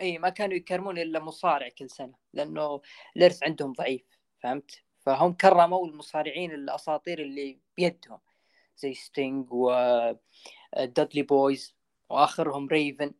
اي 0.00 0.18
ما 0.18 0.28
كانوا 0.28 0.54
يكرمون 0.56 0.98
إلا 0.98 1.20
مصارع 1.20 1.68
كل 1.68 1.90
سنة 1.90 2.14
لأنه 2.32 2.80
الإرث 3.16 3.42
عندهم 3.42 3.72
ضعيف 3.72 4.02
فهمت؟ 4.38 4.82
فهم 5.00 5.32
كرموا 5.32 5.86
المصارعين 5.86 6.52
الأساطير 6.52 7.22
اللي 7.22 7.58
بيدهم 7.76 8.18
زي 8.76 8.94
ستينج 8.94 9.52
و 9.52 9.72
دادلي 10.76 11.22
بويز 11.22 11.73
وآخرهم 12.08 12.68
ريفن 12.68 13.14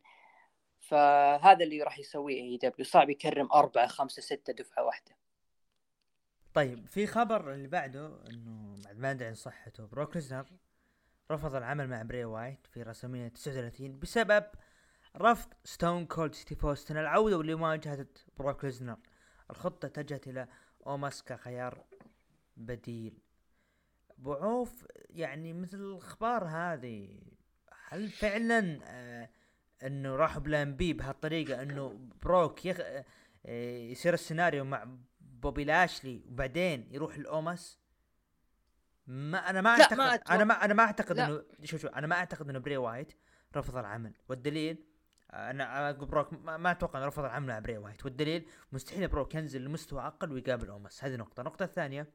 فهذا 0.79 1.63
اللي 1.63 1.83
راح 1.83 1.99
يسويه 1.99 2.41
AEW. 2.41 2.85
صعب 2.85 3.09
يكرم 3.09 3.49
أربعة 3.53 3.87
خمسة 3.87 4.21
ستة 4.21 4.53
دفعة 4.53 4.83
واحدة. 4.83 5.15
طيب 6.53 6.87
في 6.87 7.07
خبر 7.07 7.53
اللي 7.53 7.67
بعده 7.67 8.07
إنه 8.29 8.75
بعد 8.85 8.97
ما 8.97 9.11
ادري 9.11 9.27
عن 9.27 9.33
صحته 9.33 9.85
بروك 9.85 10.15
ليزنر 10.15 10.45
رفض 11.31 11.55
العمل 11.55 11.89
مع 11.89 12.01
بري 12.01 12.25
وايت 12.25 12.67
في 12.67 12.83
رسمية 12.83 13.27
39 13.27 13.99
بسبب 13.99 14.45
رفض 15.17 15.53
ستون 15.63 16.05
كولد 16.05 16.35
ستيف 16.35 16.65
اوستن 16.65 16.97
العودة 16.97 17.43
لمواجهة 17.43 18.07
بروك 18.37 18.65
ليزنر. 18.65 18.97
الخطة 19.49 19.85
اتجهت 19.85 20.27
إلى 20.27 20.47
أوموس 20.87 21.23
كخيار 21.23 21.83
بديل. 22.57 23.17
بعرف 24.17 24.87
يعني 25.09 25.53
مثل 25.53 25.77
الأخبار 25.77 26.47
هذه. 26.47 27.19
هل 27.87 28.09
فعلا 28.09 28.79
آه 28.83 29.29
إنه 29.83 30.15
راحوا 30.15 30.41
plan 30.41 30.75
B 30.75 30.93
بهالطريقة 30.93 31.61
إنه 31.61 32.09
بروك 32.21 32.65
يخ... 32.65 32.77
آه 32.79 33.05
يصير 33.77 34.13
السيناريو 34.13 34.63
مع 34.63 34.87
بوبي 35.21 35.63
لاشلي 35.63 36.23
وبعدين 36.27 36.87
يروح 36.91 37.15
لأوموس 37.15 37.79
ما 39.07 39.49
أنا 39.49 39.61
ما 39.61 39.69
أعتقد 39.69 39.97
ما 39.97 40.13
أنا 40.15 40.43
ما 40.43 40.65
أنا 40.65 40.73
ما 40.73 40.83
أعتقد 40.83 41.19
إنه 41.19 41.43
شوف 41.63 41.81
شوف 41.81 41.91
أنا 41.91 42.07
ما 42.07 42.15
أعتقد 42.15 42.49
إنه 42.49 42.59
بري 42.59 42.77
وايت 42.77 43.13
رفض 43.55 43.77
العمل. 43.77 44.13
والدليل 44.29 44.85
أنا 45.33 45.89
أقول 45.89 46.07
بروك 46.07 46.33
ما 46.33 46.71
أتوقع 46.71 46.99
إنه 46.99 47.07
رفض 47.07 47.23
العمل 47.23 47.47
مع 47.47 47.59
بري 47.59 47.77
وايت. 47.77 48.05
والدليل 48.05 48.47
مستحيل 48.71 49.07
بروك 49.07 49.35
ينزل 49.35 49.61
لمستوى 49.61 50.01
أقل 50.07 50.31
ويقابل 50.31 50.69
أوموس. 50.69 51.03
هذه 51.03 51.15
نقطة. 51.15 51.41
النقطه 51.41 51.63
الثانية 51.63 52.07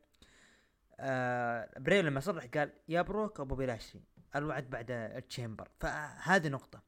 آه 1.00 1.70
بري 1.78 2.02
لما 2.02 2.20
صرح 2.20 2.44
قال 2.44 2.72
يا 2.88 3.02
بروك 3.02 3.38
أو 3.40 3.44
بوبي 3.44 3.66
لاشلي. 3.66 4.02
الوعد 4.36 4.70
بعد 4.70 4.90
ال 4.90 4.99
Chamber. 4.99 5.68
فهذه 5.78 6.48
نقطة. 6.48 6.82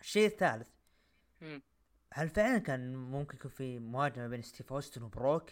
الشيء 0.00 0.26
الثالث 0.26 0.68
هل 2.12 2.28
فعلا 2.28 2.58
كان 2.58 2.96
ممكن 2.96 3.36
يكون 3.36 3.50
في 3.50 3.78
مواجهه 3.78 4.26
بين 4.28 4.42
ستيف 4.42 4.72
أوستن 4.72 5.02
وبروك؟ 5.02 5.50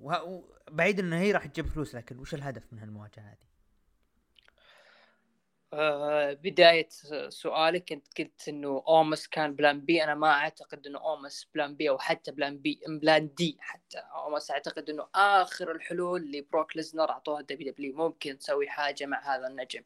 وبعيد 0.00 0.98
إنه 0.98 1.16
هي 1.16 1.32
راح 1.32 1.46
تجيب 1.46 1.66
فلوس 1.66 1.94
لكن 1.94 2.18
وش 2.18 2.34
الهدف 2.34 2.72
من 2.72 2.78
هالمواجهة 2.78 3.22
هذه؟ 3.22 3.53
بداية 6.34 6.88
سؤالك 7.28 7.92
انت 7.92 8.18
قلت 8.18 8.48
إنه 8.48 8.84
أوموس 8.88 9.28
كان 9.28 9.54
plan 9.54 9.80
B. 9.80 10.04
أنا 10.04 10.14
ما 10.14 10.32
أعتقد 10.32 10.86
إنه 10.86 10.98
أوموس 10.98 11.48
plan 11.54 11.76
B 11.76 11.88
أو 11.88 11.98
حتى 11.98 12.32
plan 12.32 12.58
B 12.58 12.80
plan 12.88 13.34
D 13.34 13.56
حتى. 13.60 13.98
أوموس 13.98 14.50
أعتقد 14.50 14.90
إنه 14.90 15.08
آخر 15.14 15.72
الحلول 15.72 16.22
اللي 16.22 16.40
بروك 16.40 16.76
ليزنر 16.76 17.10
أعطوها 17.10 17.40
WWE. 17.42 17.96
ممكن 17.96 18.38
تسوي 18.38 18.68
حاجة 18.68 19.06
مع 19.06 19.36
هذا 19.36 19.46
النجم. 19.46 19.82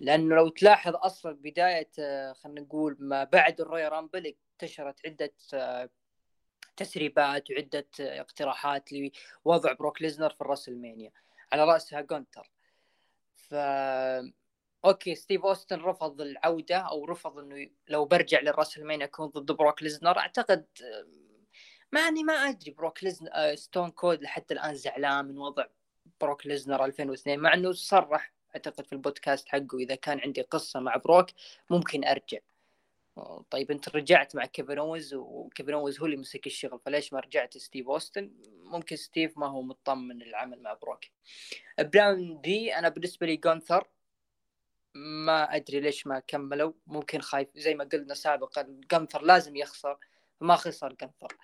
لأنه 0.00 0.34
لو 0.36 0.48
تلاحظ 0.48 0.94
أصلا 0.96 1.32
بداية 1.32 1.90
آه، 1.98 2.32
خلينا 2.32 2.60
نقول 2.60 2.96
ما 3.00 3.24
بعد 3.24 3.60
ال 3.60 3.92
Royal 3.92 4.11
Rumble 4.11 4.34
انتشرت 4.52 5.06
عدة 5.06 5.32
آه، 5.54 5.90
تسريبات 6.76 7.50
وعدة 7.50 7.88
آه، 8.00 8.20
اقتراحات 8.20 8.88
لوضع 9.46 9.72
بروك 9.72 10.02
ليزنر 10.02 10.30
في 10.30 10.40
الراسلمانيا. 10.40 11.12
على 11.52 11.64
رأسها 11.64 12.00
جونتر. 12.00 12.50
ف 13.34 13.54
أوكي 14.84 15.14
ستيف 15.14 15.44
أوستن 15.44 15.80
رفض 15.80 16.20
العودة 16.20 16.76
أو 16.76 17.04
رفض 17.04 17.38
إنه 17.38 17.70
لو 17.88 18.04
برجع 18.04 18.40
للراسلمانيا 18.40 19.06
أكون 19.06 19.26
ضد 19.26 19.52
بروك 19.52 19.82
ليزنر. 19.82 20.18
أعتقد 20.18 20.66
ماني 21.92 22.22
ما 22.24 22.32
أدري 22.32 22.70
بروك 22.70 23.04
ليزنر 23.04 23.54
ستون 23.54 23.90
كولد 23.90 24.22
لحتى 24.22 24.54
الآن 24.54 24.74
زعلان 24.74 25.24
من 25.24 25.38
وضع 25.38 25.66
بروك 26.20 26.46
ليزنر 26.46 26.84
2002 26.84 27.38
مع 27.38 27.54
إنه 27.54 27.72
صرح 27.72 28.32
أعتقد 28.54 28.86
في 28.86 28.92
البودكاست 28.92 29.48
حقه 29.48 29.78
إذا 29.78 29.94
كان 29.94 30.20
عندي 30.20 30.42
قصة 30.42 30.80
مع 30.80 30.96
بروك 30.96 31.26
ممكن 31.70 32.04
أرجع. 32.04 32.38
طيب 33.50 33.70
أنت 33.70 33.88
رجعت 33.96 34.36
مع 34.36 34.46
كيفن 34.46 34.78
أوينز 34.78 35.14
وكيفن 35.14 35.72
أوينز 35.72 36.00
هو 36.00 36.06
اللي 36.06 36.16
مسك 36.16 36.46
الشغل 36.46 36.80
فليش 36.84 37.12
ما 37.12 37.20
رجعت 37.20 37.58
ستيف 37.58 37.88
أوستن؟ 37.88 38.30
ممكن 38.62 38.96
ستيف 38.96 39.38
ما 39.38 39.46
هو 39.46 39.62
مطمن 39.62 40.18
للعمل 40.18 40.62
مع 40.62 40.72
بروك. 40.72 41.04
براون 41.78 42.40
دي 42.40 42.74
أنا 42.78 42.88
بالنسبة 42.88 43.26
لي 43.26 43.36
جونتر 43.36 43.88
ما 44.94 45.56
أدري 45.56 45.80
ليش 45.80 46.06
ما 46.06 46.18
كملوا. 46.18 46.72
ممكن 46.86 47.20
خايف 47.20 47.48
زي 47.56 47.74
ما 47.74 47.84
قلنا 47.84 48.14
سابقا 48.14 48.80
جونتر 48.92 49.22
لازم 49.22 49.56
يخسر 49.56 49.98
ما 50.40 50.56
خسر 50.56 50.92
جونتر 50.92 51.36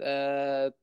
أه 0.00 0.74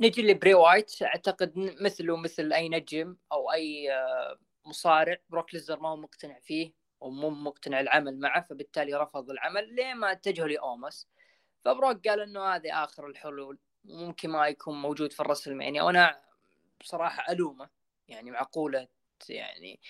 نجي 0.00 0.22
لبري 0.22 0.54
وايت. 0.54 1.02
أعتقد 1.02 1.52
مثله 1.56 2.16
مثل 2.16 2.52
أي 2.52 2.68
نجم 2.68 3.16
أو 3.32 3.52
أي 3.52 3.92
آه، 3.92 4.38
مصارع. 4.64 5.16
بروك 5.28 5.54
ليزنر 5.54 5.80
ما 5.80 5.88
هو 5.88 5.96
مقتنع 5.96 6.38
فيه 6.38 6.72
ومو 7.00 7.30
مقتنع 7.30 7.80
العمل 7.80 8.20
معه 8.20 8.42
فبالتالي 8.42 8.94
رفض 8.94 9.30
العمل 9.30 9.74
لين 9.74 9.96
ما 9.96 10.12
اتجهوا 10.12 10.48
لأوموس 10.48 11.08
فبروك 11.64 12.08
قال 12.08 12.20
إنه 12.20 12.44
هذه 12.44 12.84
آخر 12.84 13.06
الحلول 13.06 13.58
ممكن 13.84 14.30
ما 14.30 14.48
يكون 14.48 14.82
موجود 14.82 15.12
في 15.12 15.20
الرسلمانيا. 15.20 15.82
وأنا 15.82 16.20
بصراحة 16.80 17.32
ألومه 17.32 17.68
يعني 18.08 18.30
معقولة 18.30 18.88
يعني 19.28 19.80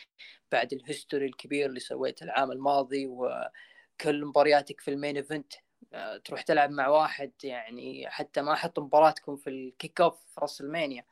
بعد 0.52 0.72
ال 0.72 0.79
history 0.79 1.26
الكبير 1.26 1.66
اللي 1.66 1.80
سويته 1.80 2.24
العام 2.24 2.52
الماضي 2.52 3.06
وكل 3.06 4.24
مبارياتك 4.24 4.80
في 4.80 4.90
ال 4.90 4.95
main 4.95 5.16
event 5.16 5.52
آه، 5.92 6.16
تروح 6.16 6.42
تلعب 6.42 6.70
مع 6.70 6.88
واحد 6.88 7.32
يعني 7.44 8.10
حتى 8.10 8.42
ما 8.42 8.54
حط 8.54 8.78
مباراتكم 8.78 9.36
في 9.36 9.50
ال 9.50 10.00
kickoff 10.00 10.20
في 10.34 10.40
راسلمانيا 10.40 11.04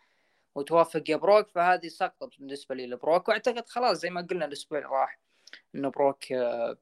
وتوافق 0.54 1.10
يا 1.10 1.16
بروك 1.16 1.48
فهذه 1.48 1.88
سقطة 1.88 2.30
بالنسبة 2.38 2.74
لي 2.74 2.86
لبروك. 2.86 3.28
وأعتقد 3.28 3.68
خلاص 3.68 3.98
زي 3.98 4.10
ما 4.10 4.20
قلنا 4.30 4.44
الأسبوع 4.44 4.78
اللي 4.78 4.90
راح 4.90 5.18
انه 5.74 5.90
بروك 5.90 6.32
آه، 6.32 6.78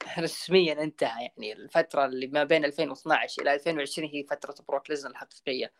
رسميا 0.18 0.82
انتهى 0.82 1.22
يعني 1.24 1.52
الفترة 1.52 2.04
اللي 2.06 2.26
ما 2.26 2.44
بين 2.44 2.64
2012 2.64 3.42
إلى 3.42 3.54
2020 3.54 4.08
هي 4.08 4.24
فترة 4.24 4.54
بروك 4.68 4.90
ليزنر 4.90 5.10
الحقيقية. 5.10 5.72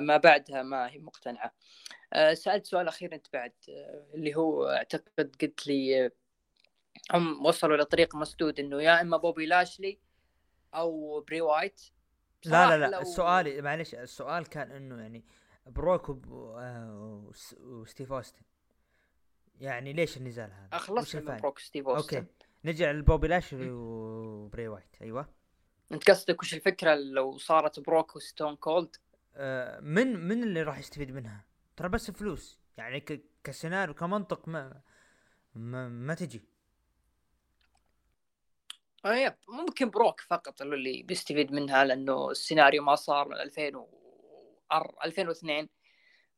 ما 0.00 0.16
بعدها 0.16 0.62
ما 0.62 0.90
هي 0.90 0.98
مقتنعة. 0.98 1.54
سألت 2.34 2.66
سؤال 2.66 2.88
أخير 2.88 3.14
أنت 3.14 3.26
بعد 3.32 3.52
اللي 4.14 4.34
هو 4.34 4.68
أعتقد 4.68 5.36
قلت 5.40 5.66
لي 5.66 6.10
هم 7.12 7.46
وصلوا 7.46 7.76
لطريق 7.76 8.14
مسدود 8.14 8.60
إنه 8.60 8.82
يا 8.82 9.00
إما 9.00 9.16
بوبي 9.16 9.46
لاشلي 9.46 9.98
أو 10.74 11.20
بري 11.20 11.40
وايت. 11.40 11.80
لا 12.44 12.66
لا 12.66 12.78
لا 12.78 12.96
لو... 12.96 13.00
السؤال 13.00 13.62
معلش 13.62 13.94
السؤال 13.94 14.46
كان 14.46 14.70
إنه 14.70 15.02
يعني 15.02 15.24
بروك 15.66 16.10
آه، 16.10 17.30
وستيف 17.60 18.12
أوستن. 18.12 18.42
يعني 19.60 19.92
ليش 19.92 20.16
النزال 20.16 20.52
هذا؟ 20.52 20.68
اخلص 20.72 21.14
من 21.14 21.36
بروك 21.36 21.58
ستيف 21.58 21.88
أوستن. 21.88 22.16
أوكي 22.16 22.28
نرجع 22.64 22.90
لبوبي 22.90 23.28
لاشلي 23.28 23.70
وبري 23.70 24.68
وايت. 24.68 24.96
أيوه. 25.02 25.28
أنت 25.92 26.10
قصدك 26.10 26.42
وش 26.42 26.54
الفكرة 26.54 26.94
لو 26.94 27.38
صارت 27.38 27.80
بروك 27.80 28.16
وستون 28.16 28.56
كولد؟ 28.56 28.96
آه 29.36 29.80
من 29.80 30.28
من 30.28 30.42
اللي 30.42 30.62
راح 30.62 30.78
يستفيد 30.78 31.10
منها؟ 31.10 31.44
ترى 31.76 31.88
بس 31.88 32.10
فلوس. 32.10 32.58
يعني 32.76 33.04
كسيناريو 33.44 33.94
كمنطق 33.94 34.48
ما 34.48 34.80
ما, 35.54 35.88
ما 35.88 36.14
تجي. 36.14 36.42
إيه 39.06 39.38
ممكن 39.48 39.90
بروك 39.90 40.20
فقط 40.20 40.62
اللي 40.62 41.02
بيستفيد 41.02 41.52
منها 41.52 41.84
لأنه 41.84 42.30
السيناريو 42.30 42.82
ما 42.82 42.94
صار 42.94 43.28
من 43.28 43.36
2000 43.36 43.76
و 43.76 43.88
2002 45.04 45.68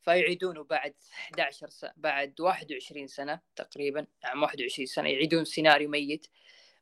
فيعيدونه 0.02 0.64
بعد 0.64 0.94
11 1.12 1.68
سنة 1.68 1.92
بعد 1.96 2.40
21 2.40 3.06
سنة 3.06 3.40
تقريبا. 3.56 4.06
نعم 4.24 4.42
21 4.42 4.86
سنة 4.86 5.08
يعيدون 5.08 5.44
سيناريو 5.44 5.88
ميت. 5.88 6.26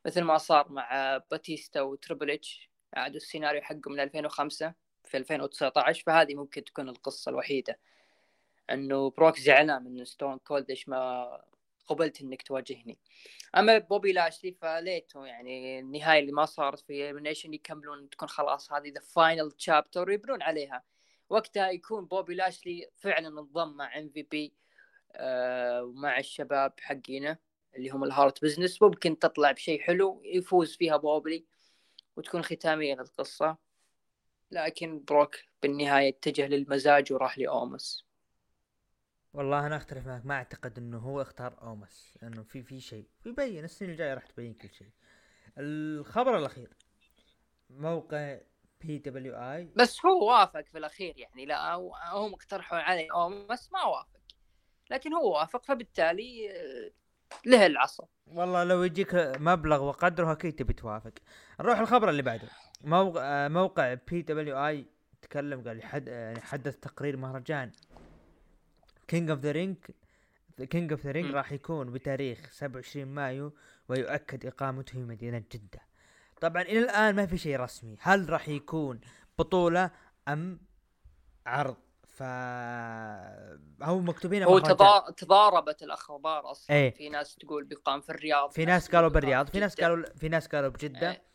مثل 0.05 0.21
ما 0.21 0.37
صار 0.37 0.71
مع 0.71 1.17
باتيستا 1.31 1.81
وتريبل 1.81 2.31
إتش. 2.31 2.69
عادوا 2.93 3.17
السيناريو 3.17 3.61
حقه 3.61 3.91
من 3.91 3.99
2005 3.99 4.73
في 5.09 5.17
2019 5.17 6.03
فهذه 6.03 6.35
ممكن 6.35 6.63
تكون 6.63 6.89
القصة 6.89 7.29
الوحيدة. 7.29 7.79
إنه 8.71 9.09
بروك 9.09 9.39
زعلان 9.39 9.83
من 9.83 10.05
ستون 10.05 10.37
كولد 10.37 10.69
ليش 10.69 10.89
ما 10.89 11.41
قبلت 11.87 12.21
إنك 12.21 12.41
تواجهني. 12.41 12.97
أما 13.57 13.77
بوبي 13.77 14.11
لاشلي 14.11 14.51
فليته 14.51 15.25
يعني 15.25 15.79
النهاية 15.79 16.19
اللي 16.19 16.31
ما 16.31 16.45
صارت 16.45 16.79
في 16.79 17.11
إليمنيشن 17.11 17.53
يكملون 17.53 18.09
تكون 18.09 18.29
خلاص 18.29 18.73
هذه 18.73 18.89
the 18.89 19.01
final 19.01 19.51
chapter 19.51 20.09
ويبنون 20.09 20.41
عليها. 20.41 20.83
وقتها 21.29 21.69
يكون 21.69 22.05
بوبي 22.05 22.35
لاشلي 22.35 22.89
فعلا 22.97 23.27
انضم 23.27 23.77
مع 23.77 23.97
MVP 23.97 24.53
ومع 25.81 26.19
الشباب 26.19 26.73
حقينه 26.79 27.37
اللي 27.75 27.89
هم 27.89 28.03
ال 28.03 28.11
Hurt 28.11 28.41
Business 28.41 28.81
ممكن 28.81 29.19
تطلع 29.19 29.51
بشيء 29.51 29.81
حلو 29.81 30.21
يفوز 30.25 30.75
فيها 30.75 30.97
بوبلي 30.97 31.45
وتكون 32.15 32.41
ختامية 32.41 32.95
للقصة. 32.95 33.68
لكن 34.51 35.03
بروك 35.07 35.35
بالنهاية 35.63 36.09
اتجه 36.09 36.47
للمزاج 36.47 37.13
وراح 37.13 37.37
لأوموس. 37.37 38.05
والله 39.33 39.65
أنا 39.65 39.77
أختلف 39.77 40.07
معك 40.07 40.25
ما 40.25 40.33
أعتقد 40.35 40.77
إنه 40.77 40.97
هو 40.97 41.21
اختار 41.21 41.57
أوموس 41.61 42.17
لأنه 42.21 42.43
في 42.43 42.63
في 42.63 42.81
شيء 42.81 43.07
يبين 43.25 43.63
السنة 43.63 43.89
الجاية 43.89 44.13
راح 44.13 44.25
تبين 44.25 44.53
كل 44.53 44.69
شيء. 44.73 44.91
الخبر 45.57 46.37
الأخير 46.37 46.69
موقع 47.69 48.39
PW 48.81 48.97
Insider 48.97 49.69
بس 49.75 50.05
هو 50.05 50.29
وافق 50.29 50.61
في 50.61 50.77
الأخير 50.77 51.17
يعني 51.17 51.45
لا 51.45 51.75
هم 52.13 52.33
اقترحوا 52.33 52.77
على 52.77 53.07
أومس 53.11 53.71
ما 53.71 53.83
وافق. 53.83 54.19
لكن 54.89 55.13
هو 55.13 55.33
وافق 55.33 55.63
فبالتالي 55.65 56.51
آه، 56.51 56.91
له 57.45 57.65
العصا. 57.65 58.07
والله 58.27 58.63
لو 58.63 58.83
يجيك 58.83 59.15
مبلغ 59.39 59.83
وقدره 59.83 60.31
أكيد 60.31 60.55
تبي 60.55 60.73
توافق. 60.73 61.13
نروح 61.59 61.79
الخبر 61.79 62.09
اللي 62.09 62.21
بعده. 62.21 62.49
موقع 62.83 63.47
موقع 63.47 63.93
PWI 63.93 64.85
تكلم 65.21 65.61
قال 65.67 65.79
يحد 65.79 66.07
يعني 66.07 66.41
حدث 66.41 66.77
تقرير 66.77 67.17
مهرجان. 67.17 67.71
King 69.07 69.29
of 69.29 69.39
the 69.39 69.51
Ring 69.51 69.77
King 70.69 70.91
of 70.91 71.05
the 71.05 71.11
Ring 71.11 71.31
راح 71.31 71.51
يكون 71.51 71.91
بتاريخ 71.91 72.51
27 72.51 73.07
مايو 73.07 73.53
ويؤكد 73.89 74.45
إقامته 74.45 74.91
في 74.91 74.99
مدينة 74.99 75.43
جدة. 75.51 75.79
طبعا 76.41 76.61
إلى 76.61 76.79
الآن 76.79 77.15
ما 77.15 77.25
في 77.25 77.37
شيء 77.37 77.59
رسمي. 77.59 77.97
هل 77.99 78.29
راح 78.29 78.49
يكون 78.49 78.99
بطولة 79.39 79.91
أم 80.27 80.59
عرض؟ 81.45 81.77
ف 82.07 82.23
هو 83.83 83.99
مكتوبين 83.99 84.43
هو 84.43 84.59
تضا... 84.59 85.11
تضاربت 85.11 85.83
الأخبار 85.83 86.51
أصلا. 86.51 86.75
إيه؟ 86.75 86.91
في 86.91 87.09
ناس 87.09 87.35
تقول 87.35 87.63
بيقام 87.63 88.01
في 88.01 88.09
الرياض 88.09 88.51
في 88.51 88.65
ناس 88.65 88.89
قالوا 88.89 89.09
بالرياض 89.09 89.47
في 89.47 89.59
ناس 89.59 89.81
قالوا 89.81 90.05
في 90.15 90.29
ناس 90.29 90.47
قالوا 90.47 90.69
بجده 90.69 91.11
إيه؟ 91.11 91.28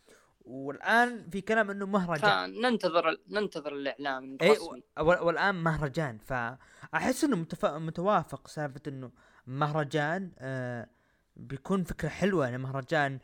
والآن 0.45 1.31
في 1.31 1.41
كلام 1.41 1.71
إنه 1.71 1.87
مهرجان. 1.87 2.61
ننتظر 2.61 3.17
ننتظر 3.29 3.73
الاعلام 3.73 4.37
الرسمي 4.43 4.83
إيه 4.99 5.05
والآن 5.05 5.55
مهرجان. 5.55 6.19
فأحس 6.19 7.25
إنه 7.25 7.37
متف... 7.37 7.65
متوافق 7.65 8.49
سالفة 8.49 8.81
إنه 8.89 9.11
مهرجان 9.47 10.33
آه 10.39 10.89
بيكون 11.37 11.85
فكرة 11.85 12.09
حلوة. 12.09 12.45
يعني 12.45 12.59
مهرجان 12.59 13.19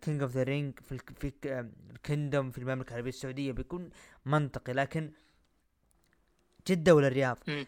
King 0.00 0.22
of 0.22 0.30
the 0.30 0.42
Ring 0.42 0.78
في 0.80 0.98
في 0.98 1.32
ال 1.90 1.98
Kingdom 1.98 2.50
في 2.50 2.58
المملكة 2.58 2.90
العربية 2.90 3.10
السعودية 3.10 3.52
بيكون 3.52 3.90
منطقي. 4.26 4.72
لكن 4.72 5.12
جدة 6.66 6.94
ولا 6.94 7.06
الرياض؟ 7.06 7.38
م. 7.48 7.64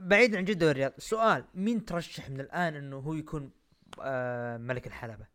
بعيد 0.00 0.36
عن 0.36 0.44
جدة 0.44 0.66
والرياض 0.66 0.92
سؤال 0.98 1.44
مين 1.54 1.84
ترشح 1.84 2.30
من 2.30 2.40
الآن 2.40 2.74
إنه 2.74 2.96
هو 2.96 3.14
يكون 3.14 3.50
آه 4.00 4.56
ملك 4.56 4.86
الحلبة؟ 4.86 5.31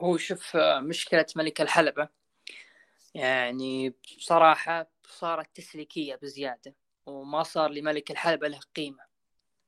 هو 0.00 0.16
شوف 0.16 0.56
آه، 0.56 0.80
مشكلة 0.80 1.26
ملك 1.36 1.60
الحلبة. 1.60 2.08
يعني 3.14 3.94
بصراحة 4.18 4.90
صارت 5.06 5.56
تسليكية 5.56 6.14
بزيادة 6.14 6.74
وما 7.06 7.42
صار 7.42 7.70
لملك 7.70 8.10
الحلبة 8.10 8.48
له 8.48 8.60
قيمة 8.76 9.04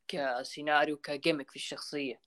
كسيناريو 0.08 0.96
ك 0.96 1.03
gimmick 1.03 1.50
في 1.50 1.56
الشخصية. 1.56 2.20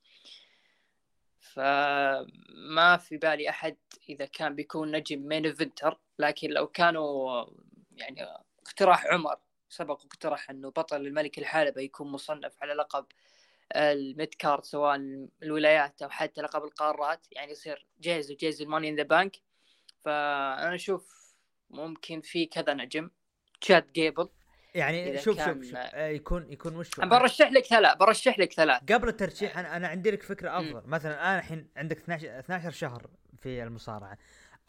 فما 1.40 2.98
في 2.98 3.18
بالي 3.18 3.50
أحد 3.50 3.78
إذا 4.10 4.26
كان 4.26 4.56
بيكون 4.56 4.92
نجم 4.96 5.28
main 5.28 5.54
eventer 5.54 6.00
لكن 6.20 6.50
لو 6.50 6.68
كانوا 6.68 7.46
يعني 7.92 8.24
اقتراح 8.66 9.06
عمر 9.06 9.38
سبق 9.70 10.04
واقترح 10.04 10.50
إنه 10.50 10.70
بطل 10.70 11.02
الملك 11.08 11.38
الحلبة 11.38 11.82
يكون 11.82 12.12
مصنف 12.12 12.54
على 12.62 12.74
لقب 12.74 13.06
ال 13.76 13.90
mid 13.90 14.34
card 14.34 14.64
سواء 14.64 14.96
الولايات 15.44 16.02
أو 16.02 16.10
حتى 16.10 16.42
لقب 16.42 16.64
القارات 16.64 17.28
يعني 17.32 17.52
يصير 17.52 17.88
جايز 18.00 18.32
وجايز 18.32 18.62
ال 18.62 18.66
Money 18.66 18.90
in 18.90 18.96
the 18.96 19.04
Bank. 19.04 19.38
فأنا 20.02 20.76
أشوف 20.76 21.34
ممكن 21.70 22.22
في 22.22 22.46
كذا 22.46 22.74
نجم 22.74 23.10
تشاد 23.62 23.92
جيبل. 23.92 24.30
يعني 24.76 25.18
شوف 25.18 25.46
شوف 25.46 25.64
شوف 25.64 25.76
آه 25.76 26.08
يكون 26.08 26.52
يكون 26.52 26.76
وش 26.76 26.90
برشح 27.00 27.52
لك 27.52 27.66
ثلاث 27.66 27.98
برشح 27.98 28.40
لك 28.40 28.54
ثلاث. 28.54 28.82
قبل 28.94 29.08
الترشيح 29.08 29.58
أنا 29.58 29.78
أنا 29.78 29.88
عندي 29.88 30.12
لك 30.12 30.24
فكرة 30.24 30.60
أفضل. 30.60 30.88
م. 30.88 30.90
مثلا 30.90 31.32
أنا 31.32 31.40
الحين 31.40 31.68
عندك 31.78 31.98
12 31.98 32.40
12 32.40 32.72
شهر 32.72 33.08
في 33.42 33.64
المصارعة. 33.64 34.18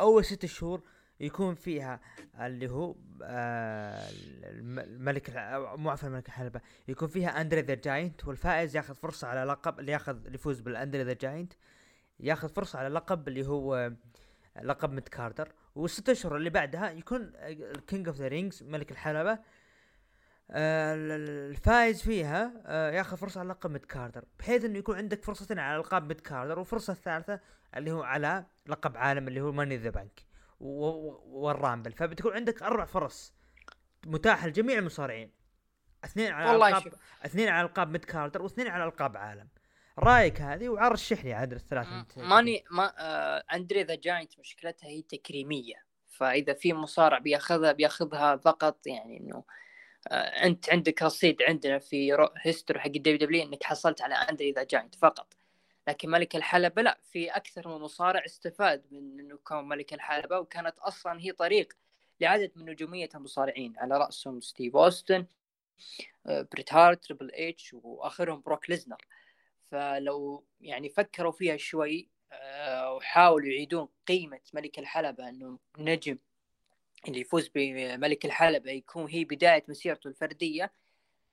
أول 0.01 0.25
ست 0.25 0.47
شهور 0.47 0.83
يكون 1.21 1.55
فيها 1.55 2.01
اللي 2.41 2.71
هو 2.71 2.95
آه 3.23 4.09
الملك 4.11 5.31
مو 5.77 5.91
عفوا 5.91 6.09
الملك 6.09 6.27
الحلبة. 6.27 6.61
يكون 6.89 7.09
فيها 7.09 7.41
أندري 7.41 7.61
the 7.61 7.75
Giant 7.75 8.25
والفائز 8.27 8.77
ياخذ 8.77 8.95
فرصة 8.95 9.29
على 9.29 9.45
لقب 9.45 9.81
اللي 9.81 9.93
ياخذ 9.93 10.17
اللي 10.17 10.35
يفوز 10.35 10.61
بال 10.61 10.73
أندري 10.73 11.03
the 11.03 11.13
Giant 11.13 11.53
ياخذ 12.21 12.49
فرصة 12.49 12.79
على 12.79 12.89
لقب 12.89 13.29
اللي 13.29 13.47
هو 13.47 13.93
لقب 14.63 14.93
mid 14.93 15.09
carder. 15.09 15.53
والست 15.75 16.09
أشهر 16.09 16.37
اللي 16.37 16.51
بعدها 16.51 16.91
يكون 16.91 17.33
ال 17.37 17.51
King 17.51 18.09
of 18.09 18.17
the 18.17 18.29
Ring 18.29 18.63
ملك 18.63 18.91
الحلبة. 18.93 19.39
آه 20.51 20.95
الفائز 20.95 22.03
فيها 22.03 22.63
آه 22.67 22.91
ياخذ 22.91 23.17
فرصة 23.17 23.41
على 23.41 23.49
لقب 23.49 23.71
mid 23.71 23.85
carder. 23.85 24.25
بحيث 24.39 24.65
إنه 24.65 24.79
يكون 24.79 24.97
عندك 24.97 25.23
فرصتين 25.25 25.59
على 25.59 25.77
ألقاب 25.77 26.07
mid 26.09 26.21
carder 26.21 26.59
والفرصة 26.59 26.93
الثالثة 26.93 27.41
اللي 27.77 27.91
هو 27.93 28.03
على 28.03 28.45
لقب 28.67 28.97
عالم 28.97 29.29
اللي 29.29 29.41
هو 29.41 29.53
Money 29.53 29.77
the 29.77 29.91
Bank 29.91 30.26
وال 30.61 30.90
Rumble. 30.90 31.93
فبتكون 31.93 32.33
عندك 32.33 32.63
أربع 32.63 32.85
فرص. 32.85 33.35
متاحه 34.07 34.49
لجميع 34.49 34.79
المصارعين. 34.79 35.33
اثنين 36.05 36.33
على 36.33 36.51
والله 36.51 36.69
القاب 36.69 36.93
اثنين 37.25 37.49
على 37.49 37.69
ألقاب 37.69 37.91
mid 37.91 38.05
carder 38.05 38.43
واثنين 38.43 38.69
على 38.69 38.85
ألقاب 38.85 39.17
عالم. 39.17 39.49
رايك 39.99 40.41
هذه؟ 40.41 40.69
وعرشح 40.69 41.25
لي 41.25 41.33
عاد 41.33 41.53
الثلاث 41.53 41.87
ماني 42.17 42.65
ما 42.71 42.93
آه 42.99 43.45
أندري 43.55 43.83
the 43.83 43.95
Giant 43.95 44.39
مشكلتها 44.39 44.89
هي 44.89 45.03
تكريمية. 45.03 45.87
فإذا 46.07 46.55
في 46.55 46.73
مصارع 46.73 47.19
بياخذها 47.19 47.73
بياخذها 47.73 48.37
فقط 48.37 48.87
يعني 48.87 49.21
إنه 49.21 49.45
آه 50.09 50.15
أنت 50.15 50.71
عندك 50.71 51.03
رصيد 51.03 51.43
عندنا 51.43 51.79
في 51.79 52.29
هيستوري 52.37 52.81
حق 52.81 52.87
الدبليو 52.87 53.19
دبليو 53.19 53.43
إنك 53.43 53.63
حصلت 53.63 54.03
على 54.03 54.15
أندري 54.15 54.53
ذا 54.53 54.63
جاينت 54.63 54.95
فقط. 54.95 55.36
لكن 55.89 56.11
ملك 56.11 56.37
الحلبة 56.37 56.83
لا 56.83 56.99
في 57.13 57.31
أكثر 57.31 57.69
من 57.69 57.81
مصارع 57.81 58.25
استفاد 58.25 58.85
من 58.91 59.21
أنه 59.21 59.39
كون 59.45 59.69
ملك 59.69 59.95
الحلبة 59.95 60.39
وكانت 60.39 60.79
أصلا 60.79 61.21
هي 61.21 61.33
طريق 61.33 61.73
لعدد 62.21 62.53
من 62.57 62.65
نجومية 62.65 63.09
المصارعين 63.15 63.75
على 63.79 63.99
رأسهم 63.99 64.41
ستيف 64.41 64.77
أوستن 64.77 65.27
آه، 66.27 66.49
بريت 66.53 66.73
هارت 66.73 67.05
تريبل 67.05 67.31
إتش 67.35 67.75
وآخرهم 67.75 68.41
بروك 68.41 68.71
ليزنر. 68.71 69.07
فلو 69.71 70.45
يعني 70.61 70.89
فكروا 70.89 71.33
فيها 71.33 71.57
شوي 71.57 72.09
آه، 72.33 72.95
وحاولوا 72.95 73.49
يعيدون 73.49 73.89
قيمة 74.09 74.41
ملك 74.55 74.79
الحلبة 74.79 75.29
أنه 75.29 75.59
نجم 75.79 76.19
اللي 77.09 77.21
يفوز 77.21 77.49
بملك 77.55 78.25
الحلبة 78.25 78.71
يكون 78.71 79.11
هي 79.11 79.25
بداية 79.25 79.65
مسيرته 79.69 80.09
الفردية 80.09 80.73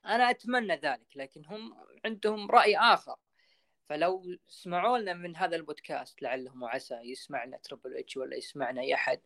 أنا 0.06 0.30
أتمنى 0.30 0.76
ذلك 0.76 1.08
لكن 1.16 1.46
هم 1.46 1.76
عندهم 2.06 2.52
رأي 2.52 2.78
آخر. 2.78 3.16
فلو 3.90 4.38
سمعوا 4.48 4.98
لنا 4.98 5.14
من 5.14 5.36
هذا 5.36 5.56
البودكاست 5.56 6.22
لعلهم 6.22 6.64
وعسى 6.64 6.96
يسمعنا 6.96 7.58
تربل 7.58 7.98
اتش 7.98 8.18
ولا 8.18 8.36
يسمعنا 8.38 8.82
أي 8.82 8.94
أحد 8.94 9.20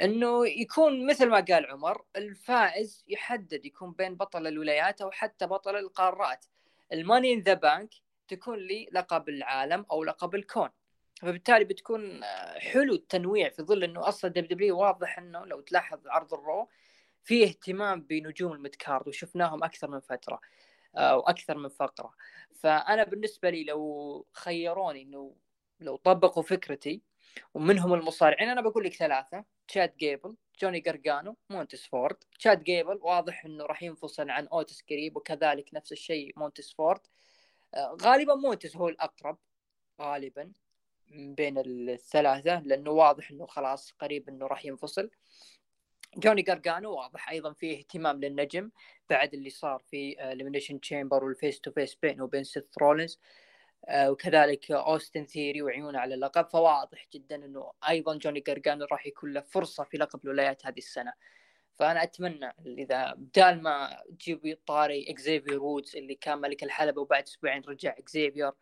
إنه 0.00 0.46
يكون 0.46 1.06
مثل 1.06 1.28
ما 1.28 1.40
قال 1.40 1.66
عمر 1.66 2.04
الفائز 2.16 3.04
يحدد 3.08 3.64
يكون 3.64 3.92
بين 3.92 4.16
بطل 4.16 4.46
الولايات 4.46 5.00
أو 5.00 5.10
حتى 5.10 5.46
بطل 5.46 5.76
القارات. 5.76 6.46
ال 6.92 6.99
Money 6.99 7.32
in 7.32 7.40
the 7.40 7.54
Bank 7.54 7.94
تكون 8.28 8.58
لي 8.58 8.88
لقب 8.92 9.28
العالم 9.28 9.86
أو 9.90 10.04
لقب 10.04 10.34
الكون. 10.34 10.68
فبالتالي 11.20 11.64
بتكون 11.64 12.24
حلو 12.56 12.94
التنويع 12.94 13.48
في 13.48 13.62
ظل 13.62 13.84
إنه 13.84 14.08
أصلا 14.08 14.30
WWE 14.30 14.78
واضح 14.78 15.18
إنه 15.18 15.44
لو 15.44 15.60
تلاحظ 15.60 16.06
عرض 16.06 16.34
الرو 16.34 16.68
في 17.24 17.44
اهتمام 17.44 18.00
بنجوم 18.00 18.52
ال 18.52 18.59
mid 18.59 18.80
card 18.80 19.08
وشفناهم 19.08 19.64
أكثر 19.64 19.90
من 19.90 20.00
فترة. 20.00 20.40
وأكثر 20.96 21.58
من 21.58 21.68
فقرة. 21.68 22.14
فأنا 22.54 23.04
بالنسبة 23.04 23.50
لي 23.50 23.64
لو 23.64 24.26
خيروني 24.32 25.02
إنه 25.02 25.36
لو 25.80 25.96
طبقوا 25.96 26.42
فكرتي 26.42 27.02
ومنهم 27.54 27.94
المصارعين 27.94 28.48
أنا 28.48 28.60
بقول 28.60 28.84
لك 28.84 28.94
ثلاثة. 28.94 29.44
تشاد 29.68 29.96
جيبل 29.96 30.36
جوني 30.60 30.80
جرجانو 30.80 31.36
مونتس 31.50 31.86
فورد. 31.86 32.16
تشاد 32.38 32.64
جيبل 32.64 32.98
واضح 33.02 33.44
إنه 33.44 33.64
راح 33.66 33.82
ينفصل 33.82 34.30
عن 34.30 34.46
أوتيس 34.46 34.82
قريب 34.90 35.16
وكذلك 35.16 35.74
نفس 35.74 35.92
الشيء 35.92 36.32
مونتس 36.36 36.72
فورد. 36.72 37.00
آه، 37.74 37.96
غالبا 38.02 38.34
مونتس 38.34 38.76
هو 38.76 38.88
الأقرب 38.88 39.38
غالبا 40.02 40.52
بين 41.10 41.58
الثلاثة 41.58 42.60
لأنه 42.60 42.90
واضح 42.90 43.30
إنه 43.30 43.46
خلاص 43.46 43.92
قريب 43.92 44.28
إنه 44.28 44.46
راح 44.46 44.64
ينفصل. 44.64 45.10
جوني 46.16 46.42
جارجانو 46.42 46.92
واضح 46.92 47.30
أيضا 47.30 47.52
فيه 47.52 47.78
اهتمام 47.78 48.20
للنجم 48.20 48.70
بعد 49.10 49.34
اللي 49.34 49.50
صار 49.50 49.82
في 49.90 50.32
Elimination 50.32 50.80
Chamber 50.80 51.24
وال 51.24 51.36
face 51.36 51.60
to 51.60 51.70
face 51.70 51.94
بينه 51.94 52.24
وبين 52.24 52.44
سيث 52.44 52.78
رولينز 52.78 53.20
آه، 53.88 54.10
وكذلك 54.10 54.70
أوستن 54.70 55.24
ثيوري 55.26 55.62
وعيونه 55.62 55.98
على 55.98 56.14
اللقب. 56.14 56.48
فواضح 56.48 57.06
جدا 57.14 57.36
إنه 57.44 57.72
أيضا 57.88 58.16
جوني 58.16 58.40
جارجانو 58.40 58.86
راح 58.92 59.06
يكون 59.06 59.32
له 59.32 59.40
فرصة 59.40 59.84
في 59.84 59.96
لقب 59.96 60.20
الولايات 60.24 60.66
هذه 60.66 60.78
السنة. 60.78 61.12
فأنا 61.76 62.02
أتمنى 62.02 62.52
إذا 62.66 63.14
بدال 63.14 63.62
ما 63.62 64.02
تجيب 64.18 64.58
طاري 64.66 65.10
إكزيفير 65.10 65.62
وودز 65.62 65.96
اللي 65.96 66.14
كان 66.14 66.38
ملك 66.38 66.62
الحلبة 66.62 67.00
وبعد 67.02 67.22
أسبوعين 67.22 67.62
رجع 67.68 67.94
إكزيفير 67.98 68.52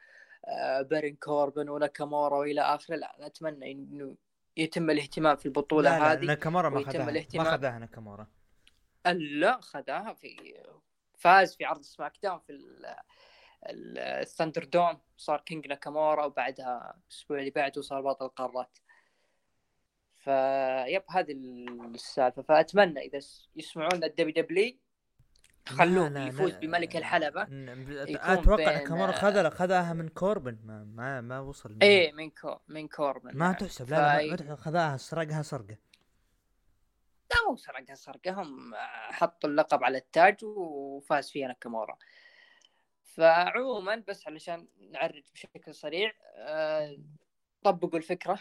آه 0.49 0.83
بارين 0.83 1.17
كوربن 1.17 1.69
وناكامورا 1.69 2.38
وإلى 2.38 2.61
آخره 2.61 2.97
لا 2.97 3.27
أتمنى 3.27 3.73
إنه 3.73 4.17
يتم 4.57 4.91
الاهتمام 4.91 5.37
في 5.37 5.47
البطولة 5.47 5.91
لا 5.91 5.99
لا 5.99 6.12
هذه 6.12 6.25
ناكامورا 6.25 6.69
ما 6.69 6.77
خذاها 6.93 7.05
ما. 7.45 7.51
خذاها 7.57 7.79
ناكامورا 7.79 8.27
لا 9.15 9.61
خذاها 9.61 10.12
في 10.12 10.55
فاز 11.19 11.57
في 11.57 11.65
عرض 11.65 11.83
SmackDown 11.83 12.38
في 12.38 12.53
ال- 12.53 12.87
ال- 13.67 13.99
ال 13.98 14.64
ThunderDome 14.64 14.98
صار 15.17 15.41
King 15.40 15.66
ناكامورا 15.67 16.25
وبعدها 16.25 16.97
الأسبوع 17.07 17.38
اللي 17.38 17.51
بعده 17.51 17.83
صار 17.83 18.01
بطل 18.01 18.25
القارات. 18.25 18.79
فيب 20.17 21.03
هذه 21.11 21.33
السالفة. 21.95 22.43
فأتمنى 22.43 23.01
إذا 23.01 23.19
يسمعون 23.57 24.05
ال 24.05 24.33
WWE 24.44 24.77
خلوه 25.68 26.09
لا، 26.09 26.18
لا، 26.18 26.27
يفوز 26.27 26.53
لا. 26.53 26.59
بملك 26.59 26.96
الحلبة 26.96 27.42
أتوقع 27.42 28.57
بين- 28.57 28.64
ناكامورا 28.66 29.12
خذها 29.12 29.51
خذاها 29.51 29.92
من 29.92 30.09
كوربن 30.09 30.59
ما 30.64 30.85
ما, 30.85 31.20
ما 31.20 31.40
وصل. 31.40 31.79
إيه 31.83 32.12
من 32.12 32.31
كو 32.31 32.57
من 32.68 32.88
كوربن 32.88 33.31
ما 33.37 33.44
نعم. 33.44 33.55
تحسب 33.55 33.90
لا 33.90 34.22
لا 34.22 34.37
ما- 34.46 34.57
خذاها 34.57 34.96
سرقها 34.96 35.42
سرقة 35.42 35.77
لا 37.31 37.37
مو 37.51 37.57
سرقها 37.57 37.94
سرقة 37.94 38.31
هم 38.42 38.72
حطوا 39.11 39.51
اللقب 39.51 39.85
على 39.85 39.98
التاج 39.98 40.44
وفاز 40.44 41.31
فيها 41.31 41.48
ناكامورا 41.48 41.96
فعموما 43.05 44.03
بس 44.09 44.27
علشان 44.29 44.68
نعرج 44.90 45.22
بشكل 45.35 45.75
سريع 45.75 46.12
آه، 46.37 46.96
طبقوا 47.62 47.98
الفكرة 47.98 48.38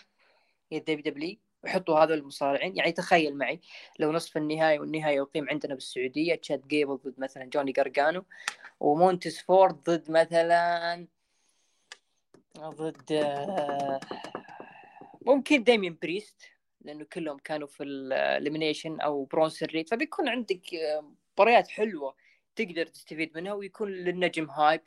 هي 0.72 0.78
ال 0.78 1.02
WWE 1.14 1.38
وحطوا 1.64 2.00
هذول 2.00 2.18
المصارعين. 2.18 2.78
يعني 2.78 2.92
تخيل 2.92 3.38
معي 3.38 3.60
لو 4.00 4.12
نصف 4.12 4.38
النهائي 4.38 4.80
والنهائي 4.80 5.16
يقيم 5.16 5.50
عندنا 5.50 5.76
بالسعودية 5.76 6.36
تشاد 6.36 6.68
جيبل 6.68 6.98
ضد 6.98 7.14
مثلا 7.18 7.46
جوني 7.46 7.72
جارجانو 7.72 8.24
ومونتس 8.80 9.42
فورد 9.42 9.76
ضد 9.90 10.12
مثلا 10.12 11.08
ضد 12.60 13.12
آه، 13.12 14.00
ممكن 15.26 15.64
ديمين 15.64 15.98
بريست 16.02 16.42
لأنه 16.82 17.06
كلهم 17.14 17.38
كانوا 17.38 17.68
في 17.68 17.84
ال 17.84 17.94
elimination 17.94 19.02
أو 19.02 19.26
برونسون 19.26 19.68
ريد 19.68 19.90
فبيكون 19.90 20.30
عندك 20.30 20.74
آه، 20.76 21.06
مباريات 21.34 21.68
حلوة 21.68 22.16
تقدر 22.56 22.86
تستفيد 22.86 23.32
منها 23.36 23.54
ويكون 23.54 23.92
للنجم 23.92 24.50
hype 24.50 24.82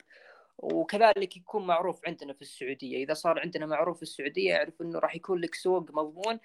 وكذلك 0.57 1.37
يكون 1.37 1.67
معروف 1.67 2.07
عندنا 2.07 2.33
في 2.33 2.41
السعودية. 2.41 3.03
إذا 3.03 3.13
صار 3.13 3.39
عندنا 3.39 3.65
معروف 3.65 3.97
في 3.97 4.03
السعودية 4.03 4.49
يعرف 4.49 4.81
إنه 4.81 4.99
راح 4.99 5.15
يكون 5.15 5.39
لك 5.39 5.55
سوق 5.55 5.91
مضمون 5.91 6.39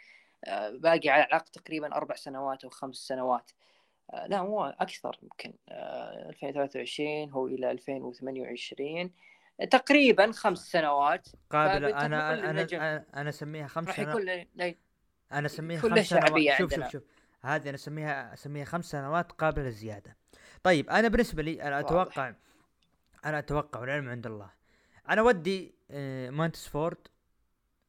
باقي 0.72 1.08
على 1.08 1.24
العقد 1.26 1.48
تقريبا 1.48 1.94
أربع 1.96 2.14
سنوات 2.14 2.64
أو 2.64 2.70
خمس 2.70 2.96
سنوات. 2.96 3.50
آه، 4.10 4.26
لا 4.26 4.42
مو 4.42 4.64
أكثر 4.64 5.18
يمكن 5.22 5.52
آه، 5.68 6.28
2023 6.28 7.30
هو 7.30 7.46
إلى 7.46 7.70
2028 7.70 9.10
تقريبا 9.70 10.32
خمس 10.32 10.58
سنوات. 10.58 11.28
قابل 11.50 11.84
أنا 11.84 12.06
أنا. 12.06 12.50
أنا 12.50 13.04
أنا 13.14 13.28
أسميها 13.28 13.66
خمس 13.66 13.86
راح 13.88 13.96
سنوات. 13.96 14.08
يكون 14.10 14.24
له- 14.26 14.46
له- 14.54 14.74
أنا 15.32 15.46
أسميها 15.46 15.78
يكون 15.78 15.90
خمس 15.90 16.06
سنوات. 16.06 16.58
شوف. 16.58 16.74
شوف 16.74 16.88
شوف. 16.88 17.02
هذه 17.42 17.62
أنا 17.68 17.74
أسميها 17.74 18.34
أسميها 18.34 18.64
خمس 18.64 18.84
سنوات 18.84 19.32
قابلة 19.32 19.64
للزياده 19.64 20.16
طيب 20.62 20.90
أنا 20.90 21.08
بالنسبة 21.08 21.42
لي 21.42 21.62
أنا 21.62 21.76
واضح. 21.76 21.86
أتوقع 21.88 22.34
أنا 23.24 23.38
أتوقع 23.38 23.80
والعلم 23.80 24.08
عند 24.08 24.26
الله. 24.26 24.50
أنا 25.08 25.22
ودي 25.22 25.74
آه، 25.90 26.30
مونتيز 26.30 26.68
فورد 26.68 27.08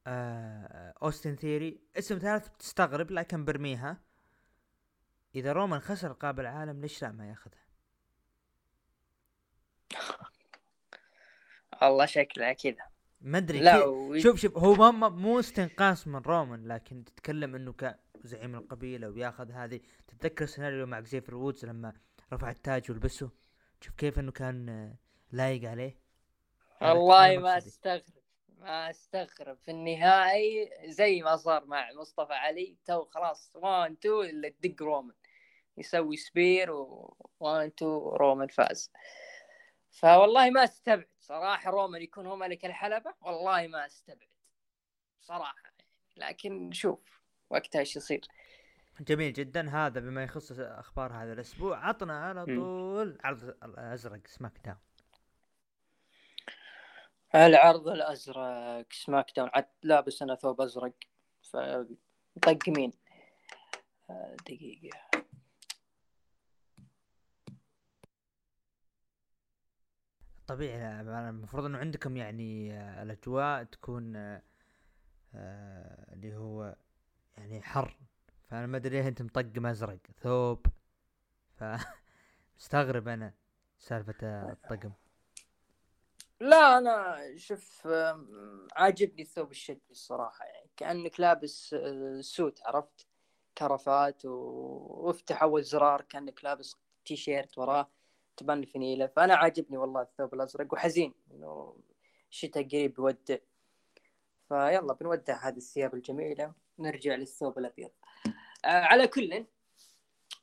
آه، 0.08 0.94
اوستن 1.04 1.36
ثيري 1.36 1.82
اسم 1.98 2.18
ثالث 2.18 2.48
تستغرب 2.60 3.12
لكن 3.12 3.46
برميها. 3.46 3.98
إذا 5.36 5.54
رومان 5.54 5.80
خسر 5.80 6.12
لقب 6.12 6.42
العالم 6.42 6.82
ليش 6.82 7.02
لا 7.02 7.12
ما 7.12 7.30
ياخذها؟ 7.30 7.62
والله 11.82 12.06
شكلها 12.06 12.54
كذا. 12.54 12.84
ما 13.22 13.38
أدري 13.38 13.60
لا 13.60 13.80
شوف 14.20 14.36
شوف 14.40 14.58
هو 14.58 14.92
ما- 14.92 15.10
مو 15.10 15.40
استنقاص 15.40 16.08
من 16.08 16.16
رومان 16.20 16.68
لكن 16.68 17.04
تتكلم 17.06 17.56
إنه 17.56 17.74
كزعيم 18.24 18.56
القبيلة 18.56 19.10
وياخذ 19.10 19.52
هذه. 19.52 19.80
تتذكر 20.08 20.44
السيناريو 20.44 20.86
مع 20.86 21.02
زافير 21.02 21.36
وودز 21.36 21.66
لما 21.66 21.94
رفع 22.34 22.50
التاج 22.50 22.92
ولبسه 22.92 23.30
شوف 23.82 23.96
كيف 23.96 24.20
إنه 24.20 24.32
كان 24.32 24.70
آه، 24.70 24.96
لايق 25.32 25.70
عليه. 25.70 25.98
والله 26.82 27.38
ما. 27.38 27.58
أستغرب. 27.58 28.04
ما 28.62 28.90
استغرب. 28.90 29.58
في 29.58 29.72
النهائي 29.72 30.72
زي 30.86 31.22
ما 31.22 31.36
صار 31.36 31.66
مع 31.66 31.92
مصطفى 31.94 32.34
علي 32.34 32.78
تو 32.86 33.06
خلاص 33.06 33.52
1 33.56 33.92
2 33.92 34.30
الا 34.30 34.50
تدق 34.50 34.82
رومان. 34.82 35.16
يسوي 35.78 36.18
سبير 36.18 36.72
و 36.72 37.16
1 37.40 37.72
2 37.78 37.92
رومان 37.92 38.48
فاز. 38.48 38.92
فوالله 39.92 40.50
ما 40.50 40.64
استبعد 40.64 41.08
صراحة 41.20 41.72
رومان 41.72 42.02
يكون 42.02 42.28
هو 42.28 42.36
ملك 42.36 42.66
الحلبة. 42.66 43.14
والله 43.22 43.68
ما 43.68 43.86
استبعد 43.86 44.30
صراحة. 45.22 45.74
لكن 46.18 46.72
شوف 46.72 47.22
وقتها 47.50 47.80
إيش 47.80 47.96
يصير. 47.96 48.22
جميل 49.00 49.34
جدا. 49.34 49.70
هذا 49.70 50.00
بما 50.00 50.24
يخص 50.24 50.52
أخبار 50.60 51.14
هذا 51.14 51.34
الأسبوع 51.34 51.88
عطنا 51.88 52.20
على. 52.20 52.46
طول 52.46 53.18
عرض 53.24 53.44
الأزرق 53.44 54.28
سماك 54.28 54.60
داون. 54.66 54.78
العرض 57.36 57.88
الأزرق 57.88 58.86
سماك 58.92 59.32
داون. 59.36 59.50
عاد 59.54 59.66
لابس 59.84 60.22
أنا 60.22 60.36
ثوب 60.36 60.62
أزرق 60.62 60.94
فطق 61.42 62.70
مين؟ 62.70 62.94
آه، 64.10 64.36
دقيقة. 64.36 65.00
طبيعي 70.48 71.02
المفروض 71.02 71.66
إنه 71.66 71.78
عندكم 71.78 72.18
يعني 72.18 72.74
آه، 72.74 73.04
الأجواء 73.04 73.64
تكون 73.64 74.16
آه، 74.16 74.42
اللي 76.14 76.36
هو 76.36 76.76
يعني 77.38 77.62
حر. 77.62 77.98
فأنا 78.50 78.68
ما 78.68 78.78
أدري 78.78 79.02
ليه 79.02 79.08
أنت 79.08 79.22
مطقم 79.22 79.66
أزرق 79.66 80.00
ثوب. 80.22 80.66
ف 81.56 81.64
مستغرب 82.58 83.08
أنا 83.08 83.34
سالفة 83.80 84.16
آه، 84.24 84.52
الطقم. 84.52 84.92
لا 86.42 86.78
أنا 86.78 87.18
شوف 87.38 87.88
عاجبني 88.76 89.22
الثوب 89.22 89.52
الشتوي 89.52 89.92
الصراحة 89.92 90.46
يعني 90.46 90.70
كأنك 90.78 91.20
لابس 91.20 91.74
آه، 91.74 92.22
سوت 92.22 92.62
عرفت؟ 92.66 93.08
كرفات 93.58 94.26
و- 94.26 94.30
وافتح 95.08 95.44
اول 95.44 95.64
زرار 95.64 96.02
كأنك 96.02 96.44
لابس 96.44 96.76
تي 97.06 97.16
شيرت 97.16 97.58
وراه 97.58 97.90
تبان 98.38 98.60
الفنيلة. 98.60 99.08
فأنا 99.08 99.36
عاجبني 99.36 99.78
والله 99.78 100.02
الثوب 100.02 100.34
الأزرق 100.34 100.74
وحزين 100.74 101.14
إنه 101.32 101.76
الشتاء 102.32 102.64
قريب 102.64 102.94
بيودع 102.94 103.38
فيلا 104.48 104.94
بنودع 104.94 105.48
هذه 105.48 105.58
الثياب 105.58 105.94
الجميلة 105.94 106.54
ونرجع 106.78 107.16
للثوب 107.16 107.58
الأبيض. 107.58 107.90
آه، 108.66 108.68
على 108.68 109.08
كل 109.08 109.46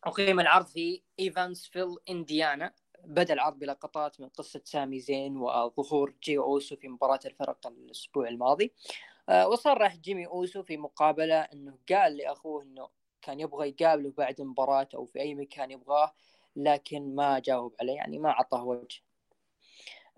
أقيم 0.05 0.41
العرض 0.41 0.67
في 0.67 1.03
إيفانسفيل 1.21 1.97
إنديانا. 2.11 2.73
بدأ 3.09 3.35
العرض 3.35 3.59
بلقطات 3.59 4.21
من 4.21 4.29
قصة 4.29 4.61
سامي 4.65 5.01
زين 5.01 5.37
وظهور 5.37 6.15
جي 6.23 6.39
أوسو 6.39 6.77
في 6.77 6.89
مباراة 6.89 7.21
الفرق 7.25 7.67
الأسبوع 7.67 8.29
الماضي. 8.29 8.73
آه، 9.29 9.49
وصرح 9.49 9.97
جيمي 9.97 10.27
أوسو 10.27 10.63
في 10.63 10.77
مقابلة 10.77 11.41
أنه 11.41 11.79
قال 11.89 12.17
لأخوه 12.17 12.63
أنه 12.63 12.89
كان 13.23 13.41
يبغى 13.41 13.69
يقابله 13.69 14.13
بعد 14.19 14.41
المباراة 14.41 14.89
أو 14.95 15.05
في 15.05 15.21
أي 15.21 15.35
مكان 15.35 15.71
يبغاه 15.71 16.15
لكن 16.57 17.15
ما 17.15 17.39
جاوب 17.39 17.75
عليه 17.81 17.93
يعني 17.93 18.19
ما 18.19 18.31
أعطاه 18.31 18.65
وجه. 18.65 19.01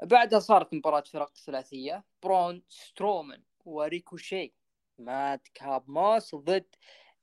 بعدها 0.03 0.39
صارت 0.39 0.75
مباراة 0.75 1.05
فرق 1.13 1.37
ثلاثية 1.37 2.05
برون 2.23 2.63
سترومان 2.69 3.43
وريكوشي 3.65 4.53
ماد 4.99 5.49
كاب 5.55 5.91
موس 5.91 6.35
ضد 6.35 6.67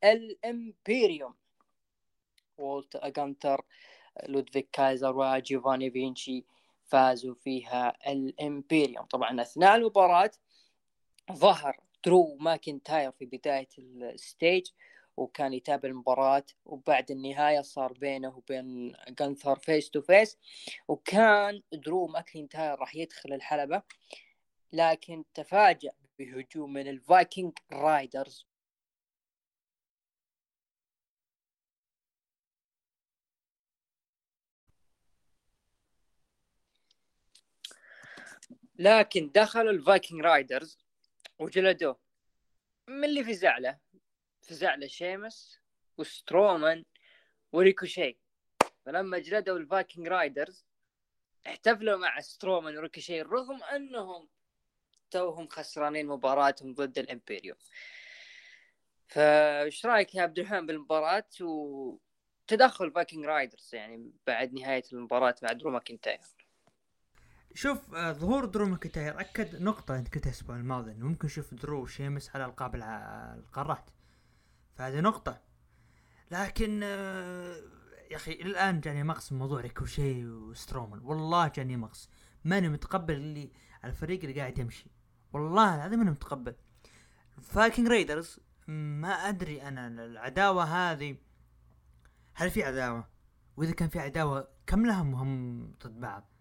الإمبيريوم. 0.03 1.33
وولت 2.57 2.97
جانتر 2.97 3.65
لودفيك 4.27 4.69
كايزر 4.71 5.17
وجيفاني 5.17 5.91
فينشي 5.91 6.45
فازوا 6.85 7.35
فيها 7.35 8.11
الإمبيريوم. 8.11 9.05
طبعا 9.05 9.41
أثناء 9.41 9.75
المباراة 9.75 10.31
ظهر 11.31 11.79
درو 12.05 12.37
ماكنتاير 12.39 13.11
في 13.11 13.25
بداية 13.25 13.67
ال 13.77 13.92
stage 13.92 14.67
وكان 15.17 15.53
يتابع 15.53 15.89
المباراة 15.89 16.43
وبعد 16.65 17.11
النهاية 17.11 17.61
صار 17.61 17.93
بينه 17.93 18.37
وبين 18.37 18.95
جانثر 19.09 19.55
face 19.59 19.89
to 19.89 20.01
face 20.01 20.37
وكان 20.87 21.61
درو 21.73 22.07
ماكنتاير 22.07 22.79
راح 22.79 22.95
يدخل 22.95 23.33
الحلبة 23.33 23.81
لكن 24.73 25.23
تفاجأ 25.33 25.91
بهجوم 26.19 26.73
من 26.73 26.87
الفايكنج 26.87 27.51
رايدرز. 27.73 28.47
لكن 38.77 39.31
دخلوا 39.35 39.71
الفايكنج 39.71 40.21
رايدرز 40.21 40.77
وجلدوه 41.39 41.99
من 42.87 43.03
اللي 43.03 43.23
في 43.23 43.33
زعلة 43.33 43.77
في 44.41 44.53
زعلة 44.53 44.87
شيمس 44.87 45.59
وسترومان 45.97 46.85
وريكوشي. 47.51 48.17
فلما 48.85 49.19
جلدوا 49.19 49.57
الفايكنج 49.57 50.07
رايدرز 50.07 50.65
احتفلوا 51.47 51.97
مع 51.97 52.19
سترومان 52.19 52.77
وريكوشي 52.77 53.21
رغم 53.21 53.63
أنهم 53.63 54.29
توهم 55.11 55.47
خسرانين 55.47 56.07
مباراتهم 56.07 56.73
ضد 56.73 56.99
الامبيريوم 56.99 57.57
فايش 59.07 59.85
رأيك 59.85 60.15
يا 60.15 60.21
عبد 60.21 60.39
الرحمن 60.39 60.65
بالمباراة 60.65 61.29
وتدخل 61.41 62.91
فايكنج 62.91 63.25
رايدرز 63.25 63.75
يعني 63.75 64.11
بعد 64.27 64.53
نهاية 64.53 64.83
المباراة 64.93 65.35
مع 65.43 65.51
درو 65.51 65.71
ماكنتاير؟ 65.71 66.19
شوف 67.57 67.95
آه، 67.95 68.11
ظهور 68.11 68.45
درو 68.45 68.65
ماكنتاير 68.65 69.19
اكد 69.19 69.61
نقطة 69.61 69.97
أنت 69.97 70.15
قلتها 70.15 70.29
الأسبوع 70.29 70.55
الماضي 70.55 70.91
إنه 70.91 71.05
ممكن 71.05 71.25
نشوف 71.25 71.53
درو 71.53 71.85
شيمس 71.85 72.35
على 72.35 72.45
ألقاب 72.45 72.75
القارات. 72.75 73.89
فهذه 74.75 74.99
نقطة. 74.99 75.41
لكن 76.31 76.79
آه، 76.83 77.55
يا 78.11 78.15
أخي 78.15 78.31
الآن 78.31 78.79
جاني 78.79 79.03
مغص 79.03 79.31
من 79.31 79.39
موضوع 79.39 79.61
ريكوشي 79.61 80.25
وسترومان 80.25 80.99
والله 81.03 81.47
جاني 81.47 81.77
مغص. 81.77 82.09
ماني 82.45 82.69
متقبل 82.69 83.13
اللي 83.13 83.51
الفريق 83.85 84.21
اللي 84.21 84.39
قاعد 84.39 84.59
يمشي. 84.59 84.91
والله 85.33 85.75
العظيم 85.75 85.99
ماني 85.99 86.11
متقبل. 86.11 86.55
فايكنج 87.41 87.87
ريدرز 87.87 88.39
ما 88.67 89.09
أدري 89.29 89.61
أنا 89.61 89.87
العداوة 89.87 90.63
هذه. 90.63 91.17
هل 92.33 92.51
في 92.51 92.63
عداوة؟ 92.63 93.07
وإذا 93.57 93.73
كان 93.73 93.89
في 93.89 93.99
عداوة 93.99 94.47
كم 94.67 94.85
لهم 94.85 95.15
هم 95.15 95.61
ضد 95.83 95.99
بعض؟ 95.99 96.36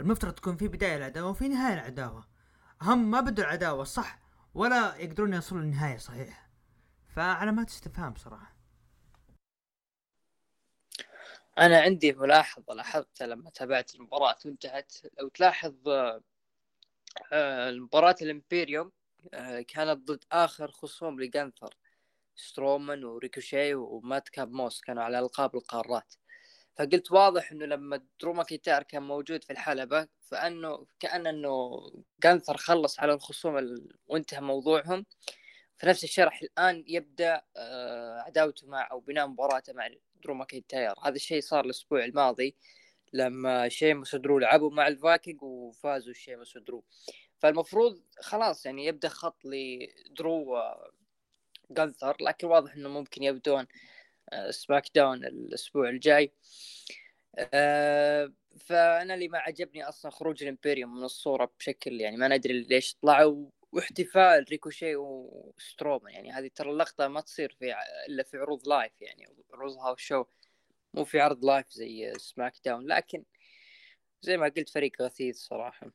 المفترض 0.00 0.32
تكون 0.32 0.56
في 0.56 0.68
بداية 0.68 0.96
العداوة 0.96 1.30
وفي 1.30 1.48
نهاية 1.48 1.74
العداوة. 1.74 2.24
هم 2.82 3.10
ما 3.10 3.20
بدوا 3.20 3.44
العداوة 3.44 3.84
صح 3.84 4.18
ولا 4.54 4.96
يقدرون 4.96 5.34
يوصلوا 5.34 5.60
للنهاية 5.60 5.96
صحيحة. 5.96 6.50
فعلامات 7.16 7.68
استفهام 7.68 8.14
صراحة. 8.14 8.56
أنا 11.58 11.80
عندي 11.80 12.12
ملاحظة 12.12 12.74
لاحظتها 12.74 13.26
لما 13.26 13.50
تابعت 13.50 13.94
المباراة 13.94 14.36
وانتهت. 14.44 14.92
لو 15.20 15.28
تلاحظ 15.28 15.74
آه، 17.32 17.68
المباراة 17.68 18.16
الإمبيريوم 18.22 18.92
آه، 19.34 19.60
كانت 19.60 20.10
ضد 20.10 20.24
آخر 20.32 20.70
خصوم 20.70 21.20
لجانثر. 21.20 21.74
سترومان 22.36 23.04
وريكوشي 23.04 23.74
وماد 23.74 24.28
كاب 24.28 24.52
موس 24.52 24.80
كانوا 24.80 25.02
على 25.02 25.18
ألقاب 25.18 25.56
القارات. 25.56 26.14
فقلت 26.80 27.12
واضح 27.12 27.52
إنه 27.52 27.66
لما 27.66 28.00
درو 28.20 28.32
ماكنتاير 28.32 28.82
كان 28.82 29.02
موجود 29.02 29.44
في 29.44 29.52
الحلبة 29.52 30.08
فأنه 30.20 30.86
كأن 31.00 31.26
إنه 31.26 31.80
جانثر 32.22 32.56
خلص 32.56 33.00
على 33.00 33.12
الخصوم 33.12 33.58
ال... 33.58 33.96
وانتهى 34.06 34.40
موضوعهم. 34.40 35.06
في 35.78 35.86
نفس 35.86 36.04
الشرح 36.04 36.42
الآن 36.42 36.84
يبدأ 36.86 37.42
آه، 37.56 38.20
عداوته 38.20 38.66
مع 38.66 38.88
أو 38.90 39.00
بناء 39.00 39.26
مباراته 39.26 39.72
مع 39.72 39.88
درو 40.24 40.34
ماكينتاير 40.34 40.94
هذا 41.04 41.14
الشيء 41.14 41.40
صار 41.40 41.64
الأسبوع 41.64 42.04
الماضي 42.04 42.56
لما 43.12 43.68
شيموس 43.68 44.14
ودرو 44.14 44.38
لعبوا 44.38 44.70
مع 44.70 44.88
الفايكنج 44.88 45.42
وفازوا 45.42 46.12
شيموس 46.12 46.56
ودرو. 46.56 46.84
فالمفروض 47.38 48.02
خلاص 48.20 48.66
يعني 48.66 48.86
يبدأ 48.86 49.08
خط 49.08 49.44
لدرو 49.44 50.58
جانثر 51.70 52.16
لكن 52.20 52.46
واضح 52.46 52.74
إنه 52.74 52.88
ممكن 52.88 53.22
يبدون 53.22 53.60
آه، 53.60 53.66
سماك 54.50 54.84
داون 54.94 55.24
الأسبوع 55.24 55.88
الجاي. 55.88 56.32
آه، 57.38 58.32
فأنا 58.60 59.14
اللي 59.14 59.28
ما 59.28 59.38
عجبني 59.38 59.84
أصلا 59.84 60.10
خروج 60.10 60.42
الامبيريوم 60.42 60.96
من 60.96 61.04
الصورة 61.04 61.52
بشكل 61.58 62.00
يعني 62.00 62.16
ما 62.16 62.28
ندري 62.28 62.60
ليش 62.62 62.94
طلعوا 63.02 63.50
واحتفال 63.72 64.44
ريكوشي 64.50 64.96
وسترومان. 64.96 66.14
يعني 66.14 66.32
هذه 66.32 66.50
ترى 66.54 66.70
اللقطة 66.70 67.08
ما 67.08 67.20
تصير 67.20 67.56
في 67.58 67.74
إلا 68.08 68.22
في 68.22 68.36
عروض 68.36 68.68
live 68.68 68.92
يعني 69.02 69.28
عروض 69.52 69.76
house 69.76 70.00
show. 70.00 70.24
مو 70.94 71.04
في 71.04 71.20
عرض 71.20 71.44
live 71.44 71.70
زي 71.70 72.12
سماك 72.18 72.54
داون 72.64 72.86
لكن 72.86 73.24
زي 74.22 74.36
ما 74.36 74.48
قلت 74.56 74.68
فريق 74.68 75.02
غثيث 75.02 75.38
صراحة. 75.38 75.90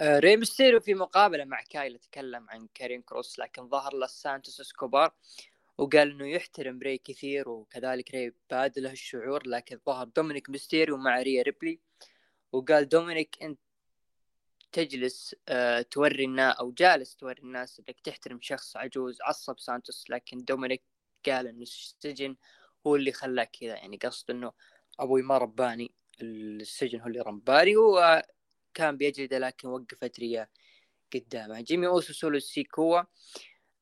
آه، 0.00 0.18
ري 0.18 0.36
ميستيريو 0.36 0.80
في 0.80 0.94
مقابلة 0.94 1.44
مع 1.44 1.62
كايلا 1.62 1.98
تكلم 1.98 2.50
عن 2.50 2.68
كارين 2.74 3.02
كروس 3.02 3.38
لكن 3.38 3.68
ظهر 3.68 3.94
له 3.94 4.06
سانتوس 4.06 4.60
إسكوبار. 4.60 5.14
وقال 5.78 6.10
إنه 6.10 6.28
يحترم 6.28 6.78
ري 6.78 6.98
كثير 6.98 7.48
وكذلك 7.48 8.10
ري 8.14 8.32
بادله 8.50 8.92
الشعور 8.92 9.46
لكن 9.46 9.78
ظهر 9.86 10.06
دومينيك 10.16 10.50
ميستيريو 10.50 10.96
مع 10.96 11.22
ريا 11.22 11.42
ريبلي 11.42 11.80
وقال 12.52 12.88
دومينيك 12.88 13.42
أنت 13.42 13.58
تجلس 14.72 15.36
آه، 15.48 15.82
توري 15.82 16.24
الناس 16.24 16.56
أو 16.56 16.72
جالس 16.72 17.16
توري 17.16 17.42
الناس 17.42 17.80
إنك 17.80 18.00
تحترم 18.00 18.38
شخص 18.42 18.76
عجوز 18.76 19.18
عصب 19.22 19.58
سانتوس 19.58 20.10
لكن 20.10 20.38
دومينيك 20.44 20.82
قال 21.26 21.46
إنه 21.46 21.62
السجن 21.62 22.36
هو 22.86 22.96
اللي 22.96 23.12
خلاك 23.12 23.50
كذا. 23.60 23.74
يعني 23.74 23.96
قصد 23.96 24.30
إنه 24.30 24.52
أبوي 25.00 25.22
ما 25.22 25.38
رباني 25.38 25.94
السجن 26.22 27.00
هو 27.00 27.06
اللي 27.06 27.20
رباني 27.20 27.76
وكان 27.76 28.96
بيجلده 28.96 29.38
لكن 29.38 29.68
وقفت 29.68 30.20
ريا 30.20 30.48
قدامه. 31.14 31.60
جيمي 31.60 31.86
أوسو 31.86 32.12
سولو 32.12 32.38
سيكوا 32.38 33.02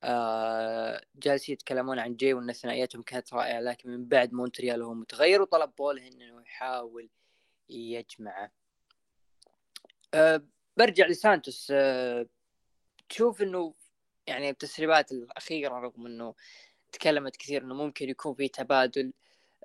آه 0.05 1.03
جالسين 1.17 1.53
يتكلمون 1.53 1.99
عن 1.99 2.17
جي 2.17 2.35
وإن 2.35 2.53
ثنائياتهم 2.53 3.03
كانت 3.03 3.35
رائعة 3.35 3.61
لكن 3.61 3.91
من 3.91 4.05
بعد 4.09 4.33
مونتريال 4.33 4.83
هو 4.83 4.95
متغير 4.95 5.43
وطلب 5.43 5.73
بوله 5.79 6.09
إنه 6.09 6.43
يحاول 6.43 7.09
يجمعه. 7.69 8.53
آه 10.15 10.43
برجع 10.77 11.07
لسانتوس. 11.07 11.69
آه 11.71 12.27
تشوف 13.09 13.43
إنه 13.43 13.75
يعني 14.27 14.51
التسريبات 14.51 15.13
الأخيرة 15.13 15.75
رغم 15.79 16.07
إنه 16.07 16.35
تكلمت 16.93 17.37
كثير 17.37 17.63
إنه 17.63 17.75
ممكن 17.75 18.09
يكون 18.09 18.35
في 18.35 18.49
تبادل. 18.49 19.13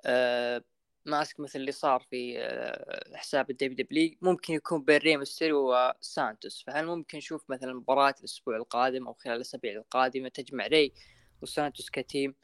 آه 0.06 0.64
mask 1.08 1.40
مثل 1.40 1.58
اللي 1.58 1.72
صار 1.72 2.06
في 2.10 2.38
آه 2.38 3.16
حساب 3.16 3.50
ال 3.50 3.76
WWE 3.76 4.16
ممكن 4.22 4.54
يكون 4.54 4.84
بين 4.84 4.96
ري 4.96 5.16
ميستيريو 5.16 5.74
وسانتوس 5.74 6.64
فهل 6.66 6.86
ممكن 6.86 7.18
نشوف 7.18 7.50
مثلا 7.50 7.72
مباراة 7.74 8.14
الأسبوع 8.20 8.56
القادم 8.56 9.06
أو 9.06 9.14
خلال 9.14 9.36
الأسابيع 9.36 9.72
القادمة 9.72 10.28
تجمع 10.28 10.66
ري 10.66 10.92
وسانتوس 11.42 11.90
ك 11.90 11.97
team؟ 11.97 12.34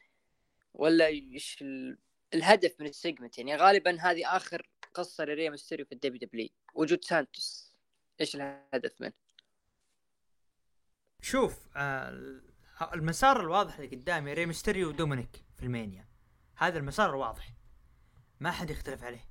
ولا 0.73 1.09
ال... 1.09 1.97
الهدف 2.33 2.75
من 2.79 2.87
ال 2.87 2.93
segment؟ 2.93 3.37
يعني 3.37 3.55
غالبا 3.55 4.01
هذه 4.01 4.35
آخر 4.37 4.69
قصة 4.93 5.25
لري 5.25 5.49
ميستيريو 5.49 5.85
في 5.85 5.91
ال 5.91 6.19
WWE 6.19 6.49
وجود 6.73 7.03
سانتوس. 7.03 7.73
إيش 8.21 8.35
الهدف 8.35 9.01
منه؟ 9.01 9.13
شوف 11.21 11.67
آه 11.75 12.41
المسار 12.93 13.41
الواضح 13.41 13.79
اللي 13.79 13.95
قدامي 13.95 14.33
ري 14.33 14.45
ميستيريو 14.45 14.89
ودومينيك 14.89 15.45
في 15.55 15.63
WrestleMania. 15.63 16.07
هذا 16.55 16.77
المسار 16.79 17.09
الواضح. 17.09 17.64
ما 18.39 18.51
حد 18.51 18.69
يختلف 18.69 19.03
عليه. 19.03 19.25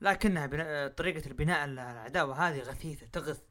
لكنها 0.00 0.46
بنا... 0.46 0.88
طريقة 0.88 1.26
البناء 1.26 1.64
العداوة 1.64 2.48
هذه 2.48 2.60
غثيثة 2.60 3.06
تغث. 3.06 3.42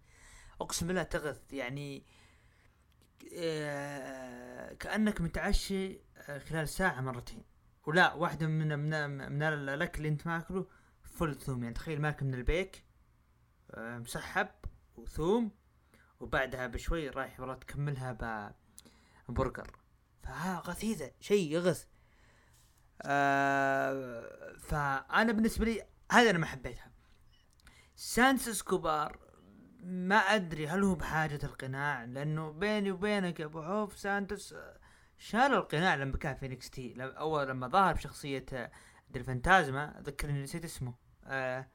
أقسم 0.62 0.88
بالله 0.88 1.04
تغث. 1.04 1.54
يعني 1.54 2.06
آه 3.38 4.74
كأنك 4.74 5.22
متعشي 5.22 6.00
آه، 6.18 6.38
خلال 6.40 6.70
ساعة 6.70 7.02
مرتين. 7.02 7.44
ولا 7.86 8.14
واحدة 8.14 8.48
من 8.48 8.80
من 8.80 9.32
من 9.32 9.44
الأكل 9.44 9.98
اللي 9.98 10.10
أنت 10.10 10.28
ماكله 10.28 10.68
فل 11.04 11.36
ثوم. 11.36 11.64
يعني 11.64 11.76
تخيل 11.76 12.02
ماكل 12.02 12.26
من 12.26 12.34
البيك 12.34 12.84
آه 13.72 13.98
مسحب 13.98 14.50
وثوم 14.96 15.52
وبعدها 16.20 16.68
بشوي 16.68 17.10
رايح 17.10 17.40
والله 17.40 17.56
تكملها 17.56 18.54
ببرجر 19.30 19.80
فها 20.24 20.60
غثيثة. 20.60 21.12
شيء 21.20 21.52
يغث. 21.52 21.93
آه 23.02 24.54
فأنا 24.58 25.32
بالنسبة 25.32 25.66
لي 25.66 25.88
هذا 26.12 26.30
أنا 26.30 26.38
ما 26.38 26.46
حبيتها. 26.46 26.92
سانتوس 27.96 28.48
اسكوبار 28.48 29.20
ما 29.84 30.16
أدري 30.16 30.68
هل 30.68 30.84
هو 30.84 30.96
بحاجة 30.96 31.40
القناع 31.44 32.04
لأنه 32.04 32.52
بيني 32.52 32.92
وبينك 32.92 33.40
يا 33.40 33.46
أبو 33.46 33.62
عوف 33.62 33.98
سانتوس 33.98 34.56
شال 35.18 35.54
القناع 35.54 35.96
لما 35.96 36.18
كان 36.18 36.36
في 36.36 36.48
NXT. 36.48 36.96
أول 37.00 37.48
لما 37.48 37.68
ظهر 37.68 37.94
بشخصية 37.94 38.46
الفانتازما 39.16 40.02
ذكرني 40.04 40.44
نسيت 40.44 40.64
اسمه. 40.64 40.94
آه 41.26 41.68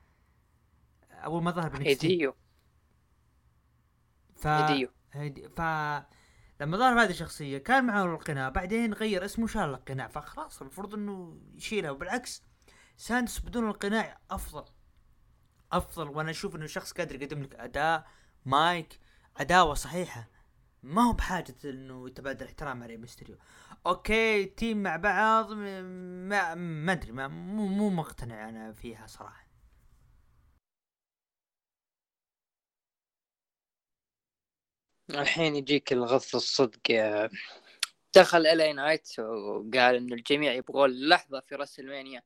أول 1.10 1.42
ما 1.42 1.50
ظهر 1.50 1.68
ب 1.68 1.98
NXT. 1.98 2.32
ف 4.36 4.46
هيديو. 4.46 5.50
ف 5.56 5.60
لما 6.60 6.76
ظهر 6.76 7.02
هذه 7.02 7.10
الشخصية 7.10 7.58
كان 7.58 7.84
معه 7.84 8.04
القناع 8.04 8.48
بعدين 8.48 8.94
غير 8.94 9.24
اسمه 9.24 9.46
شال 9.46 9.62
القناع 9.62 10.08
فخلاص 10.08 10.60
المفروض 10.60 10.94
إنه 10.94 11.40
يشيلها. 11.54 11.90
وبالعكس 11.90 12.42
سانتوس 12.96 13.38
بدون 13.38 13.68
القناع 13.68 14.20
أفضل. 14.30 14.64
أفضل 15.72 16.08
وأنا 16.08 16.30
أشوف 16.30 16.56
إنه 16.56 16.66
شخص 16.66 16.92
قادر 16.92 17.22
يقدم 17.22 17.42
لك 17.42 17.54
أداء 17.54 18.06
مايك 18.46 19.00
عداوة 19.36 19.74
صحيحة. 19.74 20.28
ما 20.82 21.02
هو 21.02 21.12
بحاجة 21.12 21.56
إنه 21.64 22.06
يتبادل 22.06 22.46
احترام 22.46 22.82
على 22.82 22.96
ميستريو 22.96 23.36
okay 23.86 24.44
team 24.44 24.82
مع 24.82 24.96
بعض 24.96 25.52
ما 25.52 26.92
أدري 26.92 27.12
ما 27.12 27.28
مو 27.28 27.90
مقتنع 27.90 28.48
أنا 28.48 28.72
فيها 28.72 29.06
صراحة. 29.06 29.47
الحين 35.10 35.56
يجيك 35.56 35.92
الغث 35.92 36.34
الصدق 36.34 36.90
يا 36.90 37.30
دخل 38.14 38.46
LA 38.46 38.72
Knight 38.72 39.18
وقال 39.18 39.94
إنه 39.94 40.14
الجميع 40.14 40.52
يبغون 40.52 41.08
لحظة 41.08 41.40
في 41.40 41.54
WrestleMania 41.54 42.22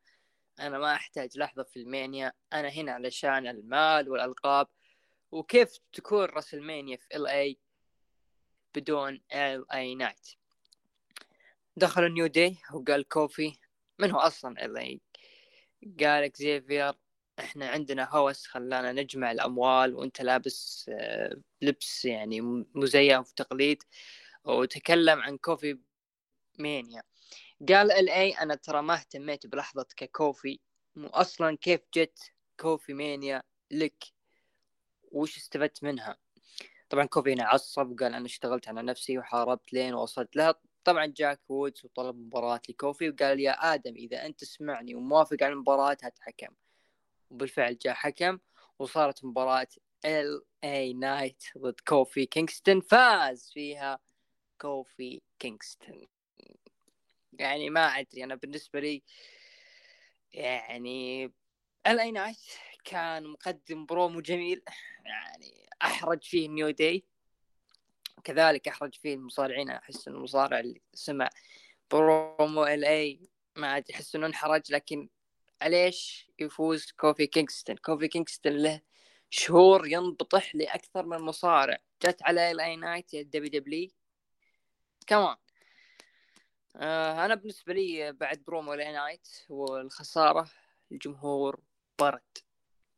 أنا 0.61 0.79
ما 0.79 0.95
أحتاج 0.95 1.39
لحظة 1.39 1.63
في 1.63 1.77
WrestleMania 1.77 2.33
أنا 2.53 2.69
هنا 2.69 2.93
علشان 2.93 3.47
المال 3.47 4.09
والألقاب. 4.09 4.69
وكيف 5.33 5.79
تكون 5.93 6.25
WrestleMania 6.25 6.97
في 6.97 7.17
LA 7.17 7.59
بدون 8.75 9.21
LA 9.35 9.73
Knight 9.73 10.29
دخل 11.77 12.13
New 12.13 12.27
Day 12.27 12.59
وقال 12.75 13.09
كوفي 13.09 13.53
من 13.99 14.11
هو 14.11 14.19
أصلا 14.19 14.65
LA 14.65 15.01
قال 16.01 16.25
اكزيفير 16.25 16.95
إحنا 17.39 17.69
عندنا 17.69 18.09
host 18.11 18.47
خلانا 18.47 18.93
نجمع 18.93 19.31
الأموال 19.33 19.95
وأنت 19.95 20.23
لابس 20.23 20.91
آه، 20.95 21.37
لبس 21.63 22.05
يعني 22.05 22.41
مزيف 22.75 23.31
وتقليد 23.31 23.83
وتكلم 24.45 25.21
عن 25.21 25.37
KofiMania. 25.39 27.03
قال 27.69 27.93
LA 27.93 28.31
أنا 28.33 28.55
ترى 28.55 28.83
ما 28.83 28.95
اهتميت 28.95 29.47
بلحظة 29.47 29.87
ككوفي 29.97 30.61
أصلا 30.99 31.57
كيف 31.57 31.81
جت 31.95 32.19
KofiMania 32.61 33.43
لك؟ 33.71 34.05
وش 35.13 35.37
استفدت 35.37 35.85
منها؟ 35.85 36.17
طبعا 36.91 37.05
كوفي 37.07 37.33
هنا 37.33 37.45
عصب 37.45 37.91
وقال 37.91 38.15
أنا 38.15 38.27
اشتغلت 38.27 38.69
على 38.69 38.83
نفسي 38.83 39.19
وحاربت 39.19 39.73
لين 39.73 39.95
وصلت 39.95 40.37
لها. 40.37 40.55
طبعا 40.85 41.07
جاك 41.07 41.41
وودز 41.51 41.85
وطلب 41.85 42.17
مباراة 42.17 42.61
لكوفي 42.69 43.11
وقال 43.11 43.41
يا 43.41 43.75
آدم 43.75 43.95
إذا 43.97 44.27
أنت 44.27 44.41
تسمعني 44.41 44.95
وموافق 44.95 45.37
على 45.43 45.53
المباراة 45.53 45.97
هات 46.03 46.19
حكم 46.21 46.55
وبالفعل 47.33 47.79
جاء 47.79 47.95
حكم 47.95 48.39
وصارت 48.79 49.25
مباراة 49.25 49.69
LA 50.05 50.43
Knight 50.65 51.45
ضد 51.59 51.81
كوفي 51.89 52.27
كينغستون 52.27 52.81
فاز 52.81 53.51
فيها 53.55 53.99
كوفي 54.61 55.23
كينغستون. 55.39 56.07
يعني 57.33 57.71
ما 57.71 57.81
أدري 57.81 58.25
أنا 58.25 58.35
بالنسبة 58.35 58.81
لي 58.81 59.03
يعني 60.33 61.25
LA 61.87 62.01
Knight 62.01 62.37
كان 62.85 63.27
مقدم 63.27 63.87
برومو 63.87 64.21
جميل 64.21 64.63
يعني 65.05 65.69
أحرج 65.83 66.25
فيه 66.25 66.49
New 66.49 66.71
Day 66.71 67.05
كذلك 68.25 68.69
أحرج 68.69 68.95
فيه 68.95 69.15
المصارعين 69.15 69.71
أحس 69.71 70.09
إن 70.09 70.15
المصارع 70.15 70.61
اللي 70.61 70.81
سمع 70.95 71.29
promo 71.91 72.65
LA 72.65 73.31
ما 73.57 73.77
أدري 73.77 73.95
أحس 73.95 74.17
إنه 74.17 74.27
انحرج 74.27 74.73
لكن 74.73 75.09
ليش 75.69 76.31
يفوز 76.39 76.93
كوفي 76.93 77.27
كينغستون. 77.27 77.77
كوفي 77.77 78.09
كينغستون 78.09 78.53
له 78.53 78.81
شهور 79.31 79.87
ينبطح 79.87 80.55
لأكثر 80.55 81.07
من 81.07 81.19
مصارع. 81.19 81.79
جت 82.05 82.23
على 82.23 82.51
LA 82.51 82.77
Knight 82.77 83.15
يا 83.15 83.23
WWE. 83.23 83.91
كمان 85.07 85.37
آه 86.77 87.25
أنا 87.25 87.35
بالنسبة 87.35 87.75
لي 87.75 88.13
بعد 88.13 88.43
promo 88.47 88.75
LA 88.75 88.93
Knight 88.93 89.29
والخسارة 89.49 90.51
الجمهور 90.93 91.61
برد. 91.99 92.39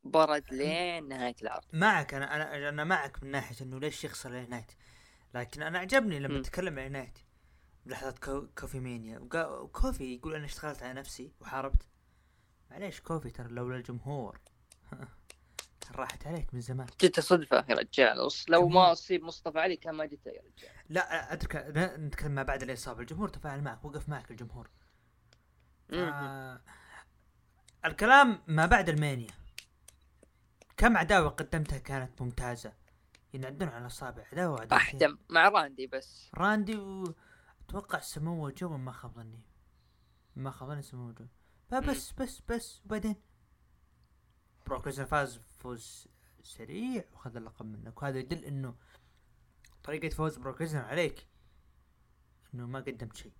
برد 0.05 0.55
لين 0.55 1.09
نهاية 1.09 1.35
العرض. 1.43 1.65
معك 1.73 2.15
أنا 2.15 2.35
أنا 2.35 2.69
أنا 2.69 2.85
معك 2.85 3.23
من 3.23 3.31
ناحية 3.31 3.65
إنه 3.65 3.81
ليش 3.81 4.05
يخسر 4.05 4.31
LA 4.31 4.47
Knight 4.47 4.73
لكن 5.35 5.63
أنا 5.63 5.79
عجبني 5.79 6.19
لما 6.19 6.43
تكلم 6.43 6.79
LA 6.79 6.89
Knight 6.89 7.19
بلحظة 7.87 8.15
كو 8.25 8.47
KofiMania 8.59 9.19
وكوفي 9.35 10.15
يقول 10.15 10.35
أنا 10.35 10.45
اشتغلت 10.45 10.83
على 10.83 10.93
نفسي 10.93 11.33
وحاربت. 11.41 11.89
معليش 12.75 13.01
كوفي 13.01 13.31
ترى 13.31 13.49
لولا 13.49 13.77
الجمهور؟ 13.77 14.41
راحت 15.97 16.27
عليك 16.27 16.55
من 16.55 16.61
زمان. 16.61 16.87
جت 17.01 17.21
صدفة 17.21 17.65
يا 17.69 17.75
رجال. 17.75 18.29
لو 18.49 18.69
ما 18.69 18.93
أصيب 18.93 19.23
مصطفى 19.23 19.59
علي 19.59 19.77
كان 19.77 19.95
ما 19.95 20.05
جت 20.05 20.27
يا 20.27 20.33
رجال. 20.33 20.71
لا 20.89 21.33
ادرك 21.33 21.57
نتكلم 21.77 22.33
ما 22.33 22.43
بعد 22.43 22.63
الاصابة 22.63 23.01
الجمهور 23.01 23.29
تفاعل 23.29 23.63
معك 23.63 23.85
وقف 23.85 24.09
معك 24.09 24.31
الجمهور. 24.31 24.71
آه 25.93 26.61
الكلام 27.85 28.43
ما 28.47 28.67
بعد 28.67 28.89
WrestleMania. 28.89 29.31
كم 30.77 30.97
عداوة 30.97 31.29
قدمتها 31.29 31.79
كانت 31.79 32.23
ممتازة؟ 32.23 32.73
ينعدون 33.35 33.69
على 33.69 33.81
الاصابع 33.81 34.25
عداوة 34.33 34.61
عداوة 34.61 34.83
احتم 34.83 35.19
مع 35.29 35.49
راندي 35.49 35.87
بس. 35.87 36.31
راندي 36.35 36.77
و... 36.77 37.15
أتوقع 37.69 37.99
سمو 38.01 38.51
جو 38.51 38.77
ما 38.77 38.93
خاب 38.93 39.15
ظني. 39.15 39.43
ما 40.37 40.51
خاب 40.51 40.69
ظني 40.69 40.83
سمو 40.83 41.13
جو. 41.13 41.27
فبس 41.71 42.13
بس 42.13 42.43
بس. 42.49 42.83
وبعدين؟ 42.85 43.17
بروك 44.67 44.89
فاز 44.89 45.37
فوز 45.37 46.09
سريع 46.43 47.05
وخذ 47.13 47.37
اللقب 47.37 47.67
منك. 47.67 48.03
وهذا 48.03 48.19
يدل 48.19 48.45
إنه 48.45 48.77
طريقة 49.85 50.09
فوز 50.09 50.37
بروك 50.37 50.63
عليك 50.63 51.27
إنه 52.55 52.67
ما 52.67 52.79
قدمت 52.79 53.17
شيء. 53.17 53.33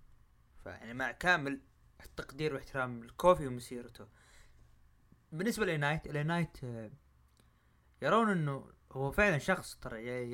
فيعني 0.63 0.93
مع 0.93 1.11
كامل 1.11 1.61
التقدير 2.05 2.53
واحترام 2.53 3.03
الكوفي 3.03 3.47
ومسيرته. 3.47 4.07
بالنسبة 5.31 5.65
ل 5.65 5.70
Knight، 5.70 6.07
Knight 6.07 6.57
يرون 8.01 8.29
إنه 8.29 8.71
هو 8.91 9.11
فعلا 9.11 9.37
شخص 9.37 9.75
ترى 9.75 10.31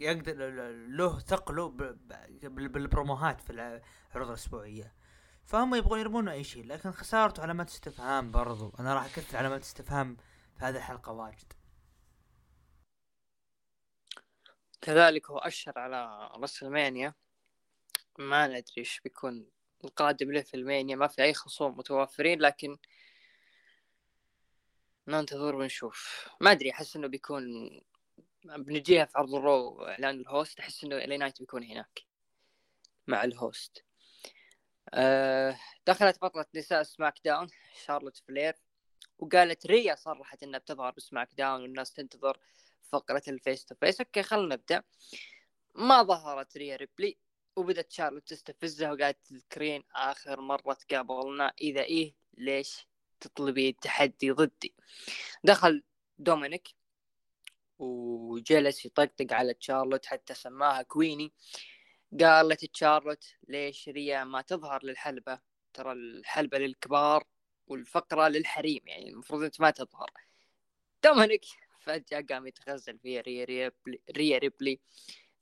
يقدر 0.00 0.34
له 0.88 1.18
ثقله 1.18 1.68
بالبروموهات 2.48 3.40
في 3.40 3.50
العروض 3.50 4.28
الأسبوعية. 4.28 4.94
فهم 5.50 5.74
يبغون 5.74 6.00
يرمون 6.00 6.28
أي 6.28 6.44
شيء 6.44 6.66
لكن 6.66 6.90
خسارته 6.92 7.42
علامات 7.42 7.68
استفهام 7.68 8.30
برضو. 8.30 8.72
أنا 8.80 8.94
راح 8.94 9.04
أكثر 9.04 9.36
علامات 9.36 9.62
استفهام 9.62 10.16
في 10.58 10.64
هذه 10.64 10.76
الحلقة 10.76 11.12
واجد. 11.12 11.52
كذلك 14.80 15.30
هو 15.30 15.38
اشر 15.38 15.78
على 15.78 16.30
WrestleMania 16.36 17.14
ما 18.18 18.46
ندري 18.46 18.64
إيش 18.78 19.00
بيكون 19.00 19.46
القادم 19.84 20.32
له 20.32 20.40
في 20.40 20.54
WrestleMania. 20.54 20.96
ما 20.96 21.06
في 21.06 21.22
أي 21.22 21.34
خصوم 21.34 21.78
متوفرين 21.78 22.40
لكن 22.40 22.76
ننتظر 25.08 25.56
ونشوف. 25.56 26.28
ما 26.40 26.50
أدري 26.50 26.70
أحس 26.70 26.96
إنه 26.96 27.06
بيكون 27.06 27.42
بنجيها 28.44 29.04
في 29.04 29.18
عرض 29.18 29.34
ال 29.34 29.46
Raw 29.46 29.84
إعلان 29.84 30.20
ال 30.20 30.26
host. 30.26 30.58
أحس 30.60 30.84
إنه 30.84 30.96
LA 30.96 31.16
Knight 31.16 31.38
بيكون 31.38 31.64
هناك 31.64 32.02
مع 33.06 33.24
ال 33.24 33.35
host. 33.35 33.89
آه، 34.94 35.56
دخلت 35.86 36.20
بطلة 36.22 36.46
نساء 36.54 36.82
SmackDown 36.82 37.46
شارلوت 37.84 38.16
فلير 38.16 38.54
وقالت 39.18 39.66
ريا 39.66 39.94
صرحت 39.94 40.42
إنها 40.42 40.58
بتظهر 40.58 40.92
ب 40.96 41.28
SmackDown 41.38 41.62
والناس 41.62 41.92
تنتظر 41.92 42.38
فقرة 42.82 43.22
ال 43.28 43.35
face 43.35 43.64
to 43.64 43.74
face 43.74 44.00
okay 44.00 44.22
خلينا 44.22 44.54
نبدأ. 44.54 44.82
ما 45.74 46.02
ظهرت 46.02 46.56
ريا 46.56 46.76
ريبلي 46.76 47.18
وبدت 47.56 47.92
شارلوت 47.92 48.28
تستفزها 48.28 48.92
وقالت 48.92 49.26
تذكرين 49.26 49.82
آخر 49.94 50.40
مرة 50.40 50.74
تقابلنا 50.74 51.52
إذا 51.60 51.82
إيه 51.82 52.14
ليش 52.38 52.88
تطلبي 53.20 53.68
التحدي 53.68 54.30
ضدي؟ 54.30 54.74
دخل 55.44 55.82
دومينيك 56.18 56.68
وجلس 57.78 58.84
يطقطق 58.86 59.32
على 59.32 59.54
تشارلوت 59.54 60.06
حتى 60.06 60.34
سماها 60.34 60.82
queenie. 60.82 61.32
قالت 62.20 62.64
تشارلوت 62.64 63.24
ليش 63.48 63.88
ريا 63.88 64.24
ما 64.24 64.42
تظهر 64.42 64.84
للحلبة؟ 64.84 65.38
ترى 65.74 65.92
الحلبة 65.92 66.58
للكبار 66.58 67.24
والفقرة 67.66 68.28
للحريم 68.28 68.80
يعني 68.86 69.10
المفروض 69.10 69.42
أنت 69.42 69.60
ما 69.60 69.70
تظهر. 69.70 70.10
دومينيك 71.04 71.44
فجأة 71.80 72.24
قام 72.30 72.46
يتغزل 72.46 72.98
فيها 72.98 73.20
ريا 73.20 73.44
ريبلي, 73.44 74.00
ريا 74.16 74.38
ريبلي 74.38 74.80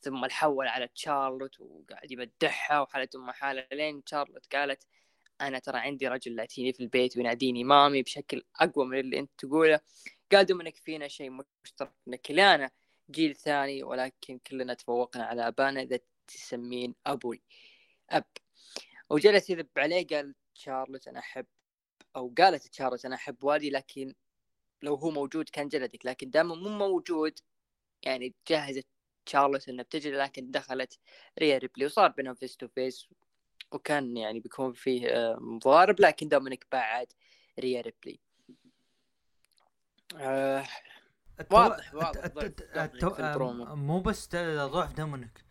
ثم 0.00 0.24
الحول 0.24 0.68
على 0.68 0.88
تشارلوت 0.88 1.60
وقاعد 1.60 2.10
يمدحها 2.12 2.80
وحالة 2.80 3.08
ام 3.16 3.30
حالة. 3.30 3.66
لين 3.72 4.04
تشارلوت 4.04 4.54
قالت 4.54 4.86
أنا 5.40 5.58
ترى 5.58 5.78
عندي 5.78 6.08
رجل 6.08 6.36
لاتيني 6.36 6.72
في 6.72 6.80
البيت 6.80 7.16
ويناديني 7.16 7.64
mommy 7.64 8.02
بشكل 8.02 8.44
أقوى 8.60 8.86
من 8.86 8.98
اللي 8.98 9.18
أنت 9.18 9.30
تقوله. 9.38 9.80
قال 10.32 10.46
دومينيك 10.46 10.76
فينا 10.76 11.08
شيء 11.08 11.30
مشترك 11.64 12.20
كلانا 12.26 12.70
جيل 13.10 13.36
ثاني 13.36 13.82
ولكن 13.82 14.38
كلنا 14.38 14.74
تفوقنا 14.74 15.24
على 15.24 15.48
أبانا 15.48 15.82
إذا 15.82 15.98
تسمين 16.30 16.94
أبوي 17.06 17.42
أب. 18.10 18.24
وجلس 19.10 19.50
يذب 19.50 19.68
عليه 19.76 20.06
قالت 20.06 20.34
تشارلوت 20.54 21.08
أنا 21.08 21.18
أحب 21.18 21.46
أو 22.16 22.34
قالت 22.38 22.68
تشارلوت 22.68 23.06
أنا 23.06 23.14
أحب 23.14 23.44
والدي 23.44 23.70
لكن 23.70 24.14
لو 24.82 24.94
هو 24.94 25.10
موجود 25.10 25.48
كان 25.48 25.68
جلدك 25.68 26.06
لكن 26.06 26.30
دام 26.30 26.46
مو 26.46 26.68
موجود 26.68 27.40
يعني 28.02 28.34
جهزت 28.48 28.86
تشارلوت 29.26 29.68
إنها 29.70 29.84
بتجري 29.84 30.16
لكن 30.16 30.50
دخلت 30.50 30.98
ريا 31.38 31.58
ريبلي 31.58 31.86
وصار 31.86 32.10
بينهم 32.10 32.34
face 32.34 32.56
to 32.56 32.68
face 32.68 33.08
وكان 33.72 34.16
يعني 34.16 34.40
بيكون 34.40 34.72
فيه 34.72 35.08
آه، 35.08 35.38
مضارب 35.40 36.00
لكن 36.00 36.28
دومينيك 36.28 36.66
بعد 36.72 37.12
ريا 37.58 37.80
ريبلي. 37.80 38.20
آه 40.16 40.66
واضح 41.50 41.94
واضح 41.94 42.24
مو 43.74 44.00
بس 44.00 44.28
ضعف 44.36 44.92
دومينيك. 44.92 45.47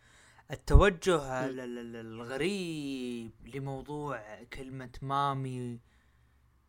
التوجه 0.52 1.46
الغريب 1.46 3.32
لموضوع 3.56 4.44
كلمة 4.44 4.92
مامي 5.02 5.80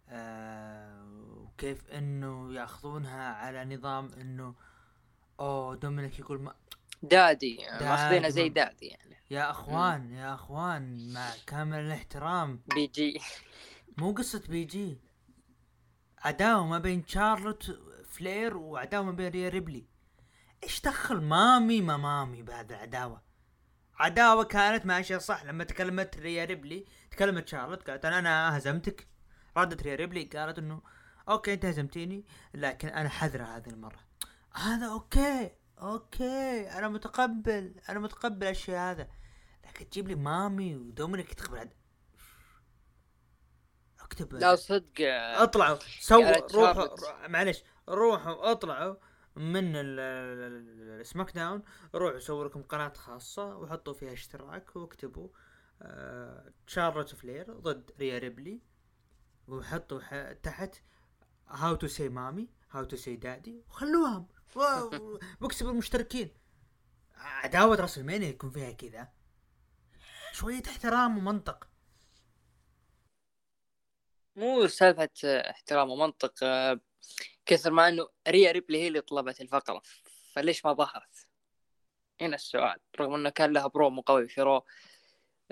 آه 0.09 1.05
وكيف 1.37 1.91
إنه 1.91 2.55
يأخذونها 2.55 3.33
على 3.35 3.77
نظام 3.77 4.13
إنه 4.13 4.55
أوه 5.41 5.77
دومينيك 5.77 6.19
يقول 6.19 6.41
ما 6.41 6.55
daddy 7.03 7.59
ماخذينه 7.81 8.21
daddy. 8.21 8.31
زي 8.31 8.49
daddy 8.49 8.87
يعني. 8.87 9.17
يا 9.31 9.51
أخوان 9.51 10.13
يا 10.13 10.35
أخوان 10.35 11.13
مع 11.13 11.31
كامل 11.47 11.79
الاحترام. 11.79 12.61
PG 12.75 13.21
مو 13.99 14.13
قصة 14.13 14.43
PG 14.49 14.99
عداوة 16.19 16.67
ما 16.67 16.79
بين 16.79 17.05
شارلوت 17.07 17.79
فلير 18.05 18.57
وعداوة 18.57 19.05
ما 19.05 19.13
بين 19.13 19.29
ريا 19.29 19.49
ريبلي. 19.49 19.87
إيش 20.65 20.81
دخل 20.81 21.21
mommy 21.21 21.81
ما 21.81 21.97
mommy 21.97 22.43
بهذه 22.43 22.71
العداوة؟ 22.71 23.28
عداوة 23.99 24.45
كانت 24.45 24.87
ماشية 24.87 25.19
صح. 25.19 25.45
لما 25.45 25.65
تكلمت 25.65 26.19
ريا 26.19 26.45
ريبلي 26.45 26.85
تكلمت 27.11 27.49
شارلوت 27.49 27.91
قالت 27.91 28.05
أنا 28.05 28.19
أنا 28.19 28.59
هزمتك. 28.59 29.09
ردت 29.57 29.83
ريا 29.83 29.95
ريبلي 29.95 30.25
قالت 30.25 30.59
إنه 30.59 30.83
okay 31.29 31.55
أنت 31.55 31.65
هزمتيني 31.65 32.27
لكن 32.55 32.89
أنا 32.89 33.09
حذرة 33.09 33.45
هذه 33.45 33.69
المرة. 33.69 34.01
هذا 34.55 34.87
okay 34.87 35.51
okay 35.79 36.71
أنا 36.71 36.89
متقبل 36.89 37.75
أنا 37.89 37.99
متقبل 37.99 38.47
الشيء 38.47 38.77
هذا. 38.77 39.09
لكن 39.65 39.91
تجيب 39.91 40.09
لي 40.09 40.15
mommy 40.15 40.77
ودومينيك 40.77 41.35
تخبر 41.35 41.59
عد... 41.59 41.71
اكتب 44.01 44.33
لا 44.35 44.57
صدق. 44.57 45.01
اطلعوا 45.01 45.79
سووا 46.01 46.53
روحوا 46.55 47.27
معلش 47.29 47.63
روحوا 47.89 48.51
اطلعوا. 48.51 48.95
من 49.39 49.77
ال- 49.77 50.01
ال- 50.01 51.01
السماك 51.01 51.35
داون 51.35 51.63
روحوا 51.95 52.19
سووا 52.19 52.45
لكم 52.45 52.63
قناة 52.63 52.93
خاصة 52.93 53.57
وحطوا 53.57 53.95
فيها 53.95 54.13
اشتراك 54.13 54.77
واكتبوا 54.77 55.29
آه 55.83 56.53
شارلوت 56.67 57.15
فلير 57.15 57.53
ضد 57.53 57.91
ريا 58.01 58.19
ريبلي 58.19 58.61
وحطوا 59.49 60.33
تحت 60.33 60.83
how 61.49 61.75
to 61.75 61.87
say 61.87 62.09
mommy 62.09 62.49
how 62.71 62.85
to 62.85 62.97
say 62.97 63.17
daddy 63.17 63.63
وخلوهم. 63.69 64.27
واكسبوا 65.41 65.71
المشتركين. 65.71 66.31
عداوة 67.15 67.77
راسلمانيا 67.77 68.29
يكون 68.29 68.51
فيها 68.51 68.73
كذا. 68.73 69.09
شوية 70.33 70.63
احترام 70.69 71.19
ومنطق. 71.19 71.69
مو 74.37 74.67
سالفة 74.67 75.11
احترام 75.25 75.91
ومنطق 75.91 76.35
آه، 76.43 76.81
كثر 77.49 77.71
ما 77.71 77.89
إنه 77.89 78.09
ريا 78.29 78.53
ريبلي 78.53 78.83
هي 78.83 78.89
اللي 78.89 79.01
طلبت 79.01 79.41
الفقرة. 79.41 79.83
فليش 80.35 80.65
ما 80.65 80.73
ظهرت؟ 80.73 81.29
هنا 82.21 82.35
السؤال. 82.35 82.77
رغم 83.01 83.15
إنه 83.15 83.31
كان 83.31 83.53
لها 83.53 83.67
برومو 83.67 84.03
قوي 84.03 84.29
في 84.29 84.43
رو 84.43 84.65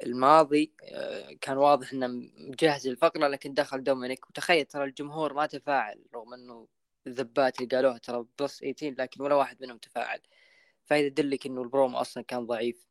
الماضي 0.03 0.73
آه، 0.83 1.33
كان 1.41 1.57
واضح 1.57 1.93
إنه 1.93 2.07
مجهز 2.39 2.87
الفقرة 2.87 3.29
لكن 3.29 3.55
دخل 3.55 3.83
دومينيك. 3.85 4.31
وتخيل 4.31 4.65
ترى 4.67 4.85
الجمهور 4.85 5.33
ما 5.35 5.47
تفاعل 5.47 6.05
رغم 6.15 6.35
إنه 6.35 6.69
الذبات 7.07 7.61
اللي 7.61 7.77
قالوها 7.77 7.99
ترى 7.99 8.27
plus 8.39 8.59
18 8.59 8.95
لكن 8.99 9.23
ولا 9.23 9.35
واحد 9.35 9.63
منهم 9.63 9.79
تفاعل. 9.79 10.21
فهذا 10.87 11.07
يدلك 11.07 11.47
إنه 11.47 11.63
البرومو 11.63 11.99
أصلا 11.99 12.23
كان 12.25 12.47
ضعيف. 12.47 12.87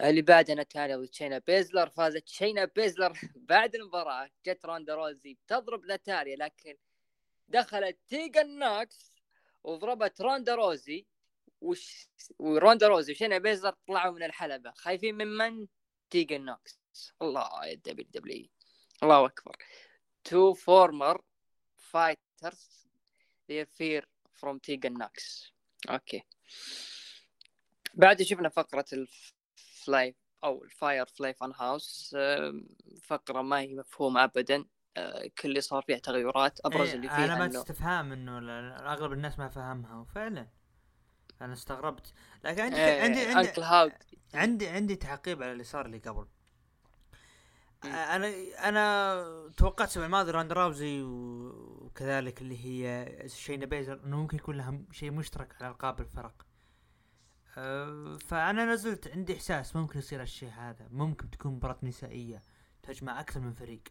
اللي 0.00 0.22
بعدها 0.22 0.54
نتاليا 0.54 0.96
ضد 0.96 1.14
شينا 1.14 1.38
بيزلر. 1.38 1.88
فازت 1.90 2.28
شينا 2.28 2.64
بيزلر 2.64 3.12
بعد 3.50 3.74
المباراة. 3.74 4.30
جت 4.46 4.66
روندا 4.66 4.94
روزي 4.94 5.38
تضرب 5.48 5.84
نتاليا 5.84 6.36
لكن 6.36 6.76
دخلت 7.50 7.98
تيجن 8.08 8.58
ناكس 8.58 9.12
وضربت 9.64 10.20
روندا 10.20 10.54
روزي. 10.54 11.06
وش 11.60 12.08
وروندا 12.38 12.88
روزي 12.88 13.12
وشينا 13.12 13.38
بيزلر 13.38 13.76
طلعوا 13.88 14.14
من 14.14 14.22
الحلبة. 14.22 14.70
خايفين 14.70 15.14
من 15.14 15.26
من؟ 15.26 15.66
تيجن 16.10 16.44
ناكس. 16.44 16.80
الله 17.22 17.66
يا 17.66 17.74
دبليو 17.74 18.06
دبليو. 18.10 18.48
الله 19.02 19.26
أكبر. 19.26 19.56
Two 20.28 20.54
former 20.54 21.18
fighters 21.92 22.86
they 23.48 23.64
fear 23.64 24.04
from 24.40 24.58
تيجن 24.62 24.98
ناكس. 24.98 25.52
okay. 25.90 26.22
بعد 27.94 28.22
شفنا 28.22 28.48
فقرة 28.48 28.84
ال 28.92 29.23
fly 29.23 30.16
أو 30.44 30.64
ال 30.64 31.06
Firefly 31.06 31.34
Fun 31.34 31.52
House 31.54 32.16
فقرة 33.02 33.42
ما 33.42 33.60
هي 33.60 33.74
مفهومة 33.74 34.24
ابدا. 34.24 34.56
آه، 34.56 34.79
كل 35.38 35.48
اللي 35.48 35.60
صار 35.60 35.82
فيها 35.82 35.98
تغيرات 35.98 36.60
أبرز 36.64 36.88
إيه، 36.88 36.94
اللي 36.94 37.08
فيها 37.08 37.16
علامات 37.16 37.54
استفهام 37.54 38.12
إنه 38.12 38.38
اغلب 38.92 39.12
الناس 39.12 39.38
ما 39.38 39.48
فهمها 39.48 39.94
وفعلا 39.94 40.46
أنا 41.40 41.52
استغربت. 41.52 42.12
لكن 42.44 42.62
عندي 42.62 42.76
إيه، 42.76 43.02
عندي 43.02 43.26
عندي 43.26 43.62
هاود 43.62 43.92
عندي 44.34 44.68
عندي 44.68 44.96
تعقيب 44.96 45.42
على 45.42 45.52
اللي 45.52 45.64
صار 45.64 45.86
لي 45.86 45.98
قبل. 45.98 46.26
أنا 47.84 48.28
أنا 48.68 49.52
توقعت 49.56 49.80
الأسبوع 49.88 50.06
الماضي 50.06 50.30
روندا 50.30 50.52
روزي 50.52 51.02
وكذلك 51.02 52.42
اللي 52.42 52.64
هي 52.64 53.08
شينا 53.28 53.66
بيزلر 53.66 54.00
إنه 54.04 54.16
ممكن 54.16 54.36
يكون 54.36 54.56
لها 54.56 54.78
شيء 54.92 55.10
مشترك 55.10 55.62
على 55.62 55.70
ألقاب 55.70 56.00
الفرق. 56.00 56.46
أه، 57.58 58.18
فأنا 58.26 58.64
نزلت 58.64 59.08
عندي 59.08 59.34
إحساس 59.34 59.76
ممكن 59.76 59.98
يصير 59.98 60.22
الشيء 60.22 60.50
هذا 60.50 60.88
ممكن 60.90 61.30
تكون 61.30 61.52
مباراة 61.52 61.78
نسائية 61.82 62.42
تجمع 62.82 63.20
أكثر 63.20 63.40
من 63.40 63.52
فريق. 63.52 63.82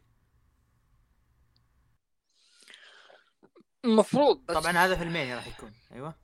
المفروض 3.85 4.45
بس. 4.45 4.55
طبعا 4.55 4.71
هذا 4.71 4.95
في 4.95 5.03
المانيا 5.03 5.35
راح 5.35 5.47
يكون 5.47 5.73
أيوه. 5.91 6.15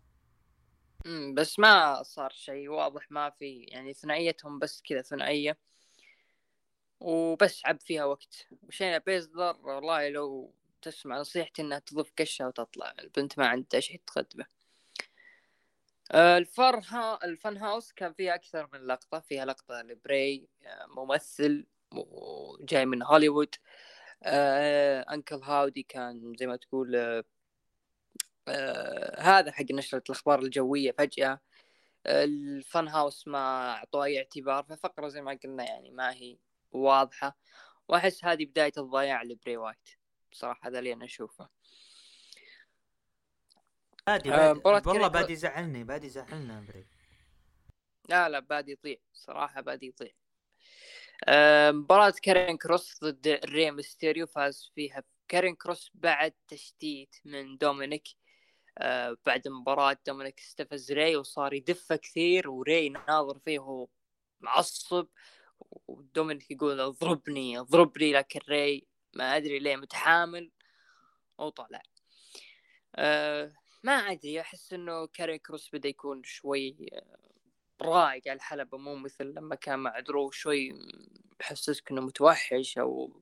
بس 1.34 1.60
ما 1.60 2.04
صار 2.04 2.30
شيء 2.32 2.70
واضح 2.70 3.12
ما 3.12 3.30
في 3.30 3.64
يعني 3.64 3.94
ثنائيتهم 3.94 4.60
بس 4.60 4.82
كذا 4.82 5.02
ثنائية. 5.02 5.58
وبس 7.00 7.66
عب 7.66 7.80
فيها 7.82 8.06
وقت. 8.06 8.48
وشينا 8.64 8.98
بيزلر 8.98 9.58
والله 9.64 10.10
لو 10.10 10.54
تسمع 10.82 11.20
نصيحتي 11.20 11.62
إنها 11.62 11.80
تضيف 11.80 12.12
قشة 12.20 12.48
وتطلع. 12.48 12.94
البنت 13.00 13.40
ما 13.40 13.48
عندها 13.48 13.80
شيء 13.80 14.02
تقدمه. 14.08 14.46
آه، 16.12 16.38
الفرها 16.38 17.26
الفن 17.26 17.58
هاوس 17.58 17.92
كان 17.92 18.14
فيها 18.14 18.36
أكثر 18.36 18.70
من 18.74 18.88
لقطة. 18.88 19.20
فيها 19.20 19.46
لقطة 19.46 19.82
لبري 19.82 20.48
آه، 20.66 20.86
ممثل 20.86 21.66
وجاي 21.92 22.86
من 22.86 23.04
هوليوود. 23.04 23.56
آه، 24.24 25.06
أنكل 25.14 25.36
هاودي 25.36 25.84
كان 25.84 26.36
زي 26.40 26.48
ما 26.48 26.56
تقول 26.56 27.24
آه، 28.48 29.22
هذا 29.22 29.52
حق 29.52 29.66
نشرة 29.72 30.04
الأخبار 30.10 30.40
الجوية 30.40 30.92
فجأة. 30.92 31.40
ال 32.08 32.28
Fun 32.28 32.88
House 32.88 33.28
ما 33.28 33.72
أعطوه 33.72 34.06
أي 34.06 34.18
اعتبار 34.18 34.64
ففقرة 34.64 35.08
زي 35.08 35.22
ما 35.22 35.40
قلنا 35.44 35.64
يعني 35.64 35.92
ما 35.92 36.14
هي 36.14 36.38
واضحة. 36.72 37.38
وأحس 37.88 38.26
هذه 38.26 38.46
بداية 38.46 38.74
الضياع 38.78 39.24
لبري 39.24 39.58
وايت. 39.58 39.90
بصراحة 40.32 40.70
هذا 40.70 40.80
اللي 40.80 40.94
أنا 40.94 41.06
أشوفه. 41.06 41.50
بادي, 44.08 44.34
آه، 44.34 44.54
بادي 44.54 44.90
والله 44.90 45.08
بادي 45.08 45.34
يزعلني 45.34 45.84
بادي 45.84 46.08
يزعلنا 46.08 46.66
بري. 46.68 46.86
لا 48.10 48.30
لا 48.30 48.40
بادي 48.40 48.72
يضيع. 48.72 48.98
صراحة 49.14 49.62
بادي 49.62 49.88
يضيع. 49.88 50.12
آه، 51.28 51.72
مباراة 51.72 52.14
كارين 52.24 52.58
كروس 52.58 53.04
ضد 53.04 53.28
ري 53.46 53.72
ميستيريو 53.72 54.28
فاز 54.28 54.72
فيها. 54.76 55.04
كارين 55.28 55.56
كروس 55.56 55.92
بعد 55.94 56.34
تشتيت 56.48 57.16
من 57.26 57.58
دومينيك. 57.58 58.08
بعد 59.26 59.48
المباراة 59.48 59.98
دومينيك 60.08 60.40
استفز 60.40 60.92
ري 60.92 61.16
وصار 61.16 61.54
يدفه 61.54 61.96
كثير 61.96 62.50
وري 62.50 62.90
ناظر 62.90 63.40
فيه 63.40 63.88
معصب 64.42 65.08
ودومينيك 65.88 66.52
يقول 66.52 66.80
اضربني 66.80 67.60
اضربني 67.60 68.14
لكن 68.14 68.40
ري 68.50 68.88
ما 69.14 69.38
أدري 69.38 69.60
ليه 69.60 69.76
متحامل 69.76 70.52
وطلع 71.38 71.82
أه 72.96 73.54
ما 73.84 73.92
أدري 73.92 74.42
أحس 74.42 74.74
إنه 74.74 75.08
كارين 75.08 75.38
كروس 75.38 75.70
بدأ 75.74 75.90
يكون 75.90 76.24
شوي 76.24 76.76
آه، 76.94 77.26
رايق 77.82 78.28
على 78.28 78.36
الحلبة 78.38 78.78
مو 78.78 78.96
مثل 78.96 79.26
لما 79.26 79.56
كان 79.56 79.80
مع 79.80 80.00
درو 80.00 80.32
شوي 80.32 80.74
يحسسك 81.42 81.92
إنه 81.92 82.02
متوحش 82.02 82.78
أو 82.78 83.22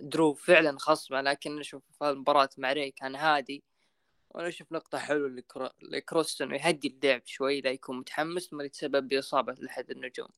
درو 0.00 0.34
فعلا 0.34 0.78
خصمه 0.78 1.20
لكن 1.20 1.60
أشوف 1.60 1.82
في 1.98 2.10
المباراة 2.10 2.48
مع 2.58 2.72
ري 2.72 2.90
كان 2.90 3.16
هادي. 3.16 3.64
وأنا 4.30 4.48
أشوف 4.48 4.72
نقطة 4.72 4.98
حلوة 4.98 5.28
لكرو- 5.28 5.72
لكروس 5.82 6.42
انه 6.42 6.56
يهدي 6.56 6.88
اللعب 6.88 7.22
شوي 7.26 7.60
لا 7.60 7.70
يكون 7.70 7.98
متحمس 7.98 8.52
ما 8.52 8.64
يتسبب 8.64 9.08
باصابة 9.08 9.52
لأحد 9.52 9.90
النجوم. 9.90 10.28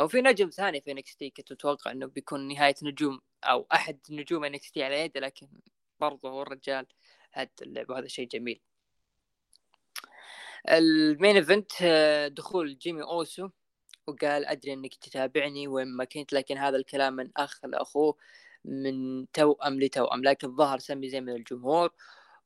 وفي 0.00 0.20
نجم 0.22 0.50
ثاني 0.50 0.80
في 0.80 0.90
إن 0.92 1.00
إكس 1.00 1.16
تي 1.16 1.30
كنت 1.30 1.52
أتوقع 1.52 1.90
إنه 1.90 2.06
بيكون 2.06 2.48
نهاية 2.48 2.74
نجوم 2.82 3.20
أو 3.44 3.66
أحد 3.72 3.98
نجوم 4.10 4.44
إن 4.44 4.53
إكس 4.53 4.70
تي 4.72 4.82
على 4.84 5.00
يده 5.00 5.20
لكن 5.20 5.48
برضه 6.00 6.28
هو 6.30 6.42
الرجال 6.42 6.86
هد 7.32 7.50
اللعب 7.62 7.90
وهذا 7.90 8.06
شيء 8.08 8.28
جميل. 8.28 8.60
ال 10.70 10.83
main 10.83 11.36
event 11.36 11.72
آه، 11.82 12.28
دخول 12.28 12.78
جيمي 12.78 13.02
أوسو 13.02 13.48
وقال 14.06 14.44
أدري 14.46 14.72
إنك 14.72 14.94
تتابعني 14.94 15.68
وين 15.68 15.88
ما 15.88 16.04
كنت 16.04 16.32
لكن 16.32 16.58
هذا 16.58 16.76
الكلام 16.76 17.12
من 17.16 17.30
أخ 17.36 17.64
لأخوه 17.64 18.16
من 18.64 19.26
توأم 19.32 19.80
لتوأم 19.80 20.24
لكن 20.24 20.56
ظهر 20.56 20.78
سمي 20.78 21.08
زي 21.08 21.20
من 21.20 21.32
الجمهور 21.32 21.90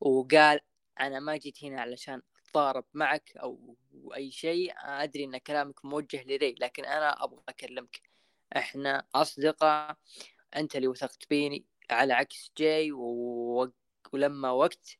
وقال 0.00 0.60
أنا 1.00 1.20
ما 1.20 1.36
جيت 1.36 1.64
هنا 1.64 1.80
علشان 1.80 2.22
أتضارب 2.46 2.84
معك 2.94 3.36
أو 3.36 3.76
أي 4.14 4.30
شيء 4.30 4.72
أدري 4.78 5.24
إن 5.24 5.38
كلامك 5.38 5.84
موجه 5.84 6.22
لجي 6.22 6.54
لكن 6.60 6.84
أنا 6.84 7.24
أبغى 7.24 7.42
أكلمك. 7.48 8.00
إحنا 8.56 9.06
أصدقاء 9.14 9.96
أنت 10.56 10.76
اللي 10.76 10.88
وثقت 10.88 11.30
فيني 11.30 11.66
على 11.90 12.12
عكس 12.12 12.52
جاي 12.58 12.92
و... 12.92 13.72
ولما 14.12 14.50
وقت 14.50 14.98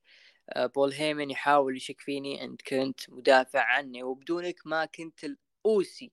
آه، 0.51 0.67
بول 0.67 0.93
هيمن 0.93 1.31
يحاول 1.31 1.77
يشك 1.77 2.01
فيني 2.01 2.45
أنت 2.45 2.63
كنت 2.63 3.11
مدافع 3.11 3.63
عني 3.63 4.03
وبدونك 4.03 4.61
ما 4.67 4.85
كنت 4.85 5.25
الأوسي 5.25 6.13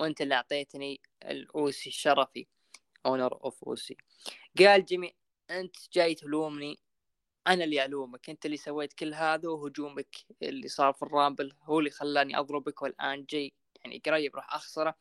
وأنت 0.00 0.20
اللي 0.20 0.34
أعطيتني 0.34 1.00
الأوسي 1.24 1.90
الشرفي 1.90 2.46
honorary 3.06 3.44
Uce. 3.44 3.96
قال 4.58 4.84
جيمي 4.84 5.14
أنت 5.50 5.76
جاي 5.92 6.14
تلومني 6.14 6.78
أنا 7.48 7.64
اللي 7.64 7.84
ألومك 7.84 8.30
أنت 8.30 8.46
اللي 8.46 8.56
سويت 8.56 8.92
كل 8.92 9.14
هذا 9.14 9.48
وهجومك 9.48 10.16
اللي 10.42 10.68
صار 10.68 10.92
في 10.92 11.02
الرامبل 11.02 11.52
هو 11.62 11.78
اللي 11.78 11.90
خلاني 11.90 12.38
أضربك 12.38 12.82
والآن 12.82 13.24
جاي 13.24 13.52
يعني 13.84 14.02
قريب 14.06 14.36
راح 14.36 14.54
أخسره. 14.54 14.94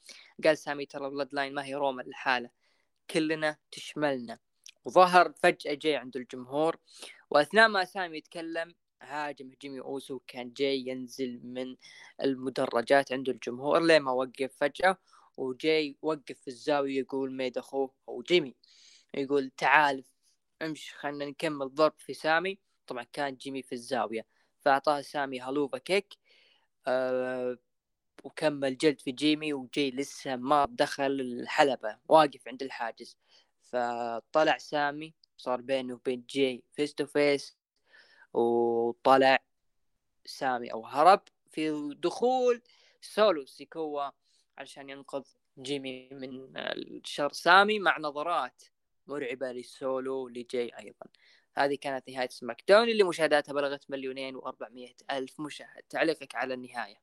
قال 0.44 0.58
سامي 0.58 0.86
ترى 0.86 1.10
بلود 1.10 1.34
لاين 1.34 1.54
ما 1.54 1.66
هي 1.66 1.76
رومان 1.76 2.02
لحاله 2.02 2.50
كلنا 3.12 3.58
تشملنا. 3.72 4.40
وظهر 4.86 5.34
فجأة 5.44 5.74
جاي 5.74 5.96
عند 5.96 6.16
الجمهور 6.16 6.78
وأثناء 7.30 7.68
ما 7.68 7.86
سامي 7.86 8.18
يتكلم 8.18 8.76
هاجم 9.02 9.52
جيمي 9.62 9.80
أوسو 9.80 10.20
كان 10.20 10.54
جاي 10.54 10.84
ينزل 10.88 11.40
من 11.44 11.76
المدرجات 12.24 13.12
عند 13.12 13.30
الجمهور 13.30 13.80
لين 13.80 14.02
ما 14.02 14.12
وقف 14.12 14.56
فجأة 14.58 14.98
وجاي 15.38 15.98
وقف 16.02 16.40
في 16.42 16.48
الزاوية 16.48 17.00
يقول 17.00 17.32
ميد 17.32 17.58
أخوه 17.58 17.92
أو 18.10 18.22
جيمي 18.22 18.56
يقول 19.14 19.50
تعال 19.58 20.04
امشي 20.62 20.96
خلينا 20.96 21.26
نكمل 21.26 21.76
ضرب 21.76 21.94
في 21.98 22.14
سامي. 22.14 22.60
طبعا 22.88 23.04
كان 23.04 23.36
جيمي 23.36 23.64
في 23.64 23.74
الزاوية 23.74 24.26
فأعطاه 24.60 25.02
سامي 25.02 25.42
Helluva 25.42 25.78
Kick 25.78 26.18
أه 26.88 27.58
وكمل 28.24 28.78
جلد 28.78 29.02
في 29.02 29.12
جيمي 29.12 29.54
وجي 29.54 29.92
لسه 29.92 30.36
ما 30.36 30.68
دخل 30.70 31.06
الحلبة 31.22 31.98
واقف 32.10 32.48
عند 32.48 32.64
الحاجز. 32.64 33.18
فطلع 33.62 34.58
سامي 34.58 35.14
صار 35.38 35.62
بينه 35.62 35.94
وبين 35.94 36.26
جي 36.30 36.64
face 36.74 36.94
to 36.94 37.06
face 37.06 37.58
وطلع 38.34 39.40
سامي 40.26 40.74
أو 40.74 40.86
هرب 40.86 41.22
في 41.52 41.96
دخول 41.98 42.62
سولو 43.02 43.46
سيكوا 43.46 44.10
عشان 44.58 44.90
ينقذ 44.90 45.24
جيمي 45.60 46.10
من 46.12 46.52
شر 47.04 47.32
سامي 47.32 47.80
مع 47.80 47.98
نظرات 48.00 48.64
مرعبة 49.10 49.52
لسولو 49.52 50.28
لجي 50.28 50.78
أيضا. 50.80 51.06
هذه 51.58 51.78
كانت 51.82 52.10
نهاية 52.10 52.30
سماك 52.30 52.64
داون 52.68 52.90
اللي 52.90 53.04
مشاهداتها 53.04 53.54
بلغت 53.54 53.92
مليونين 53.92 54.36
وأربعمية 54.36 54.96
ألف 55.12 55.42
مشاهد. 55.42 55.84
تعليقك 55.90 56.36
على 56.36 56.54
النهاية. 56.54 57.02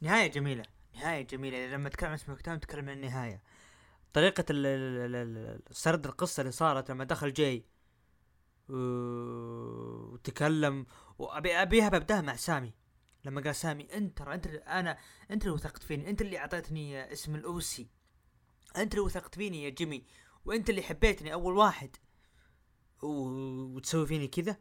نهاية 0.00 0.26
جميلة. 0.26 0.62
نهاية 0.94 1.22
جميلة. 1.22 1.66
لما 1.66 1.88
تكلم 1.88 2.10
عن 2.10 2.16
سماك 2.16 2.46
داون 2.46 2.60
تكلم 2.60 2.88
عن 2.88 2.96
النهاية. 2.96 3.42
طريقة 4.12 4.44
سرد 5.70 6.06
القصة 6.06 6.40
اللي 6.40 6.52
صارت 6.52 6.90
لما 6.90 7.04
دخل 7.04 7.32
جاي 7.32 7.64
وتكلم 10.12 10.86
وابي 11.18 11.52
أبيها 11.54 11.88
ببداها 11.88 12.20
مع 12.20 12.36
سامي. 12.36 12.72
لما 13.24 13.40
قال 13.40 13.54
سامي 13.56 13.94
أنت 13.94 14.18
ترى 14.18 14.34
أنت 14.34 14.46
أنا 14.46 14.98
أنت 15.30 15.42
اللي 15.42 15.54
وثقت 15.54 15.82
فيني 15.82 16.10
أنت 16.10 16.22
اللي 16.22 16.38
أعطيتني 16.38 17.12
اسم 17.12 17.34
الأوسي. 17.34 17.88
أنت 18.76 18.94
اللي 18.94 19.04
وثقت 19.04 19.34
فيني 19.34 19.64
يا 19.64 19.70
جيمي. 19.70 20.06
وانت 20.44 20.70
اللي 20.70 20.82
حبيتني 20.82 21.32
أول 21.32 21.56
واحد. 21.56 21.96
وتسوي 23.02 24.06
فيني 24.06 24.28
كذا. 24.28 24.56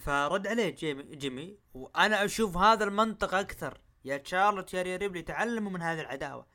فرد 0.00 0.46
عليه 0.46 0.70
جيمي, 0.70 1.02
جيمي. 1.02 1.58
وأنا 1.74 2.24
أشوف 2.24 2.56
هذا 2.56 2.84
المنطق 2.84 3.34
أكثر. 3.34 3.80
يا 4.04 4.16
تشارلوت 4.16 4.74
يا 4.74 4.96
ريبلي 4.96 5.22
تعلموا 5.22 5.70
من 5.70 5.82
هذه 5.82 6.00
العداوة. 6.00 6.46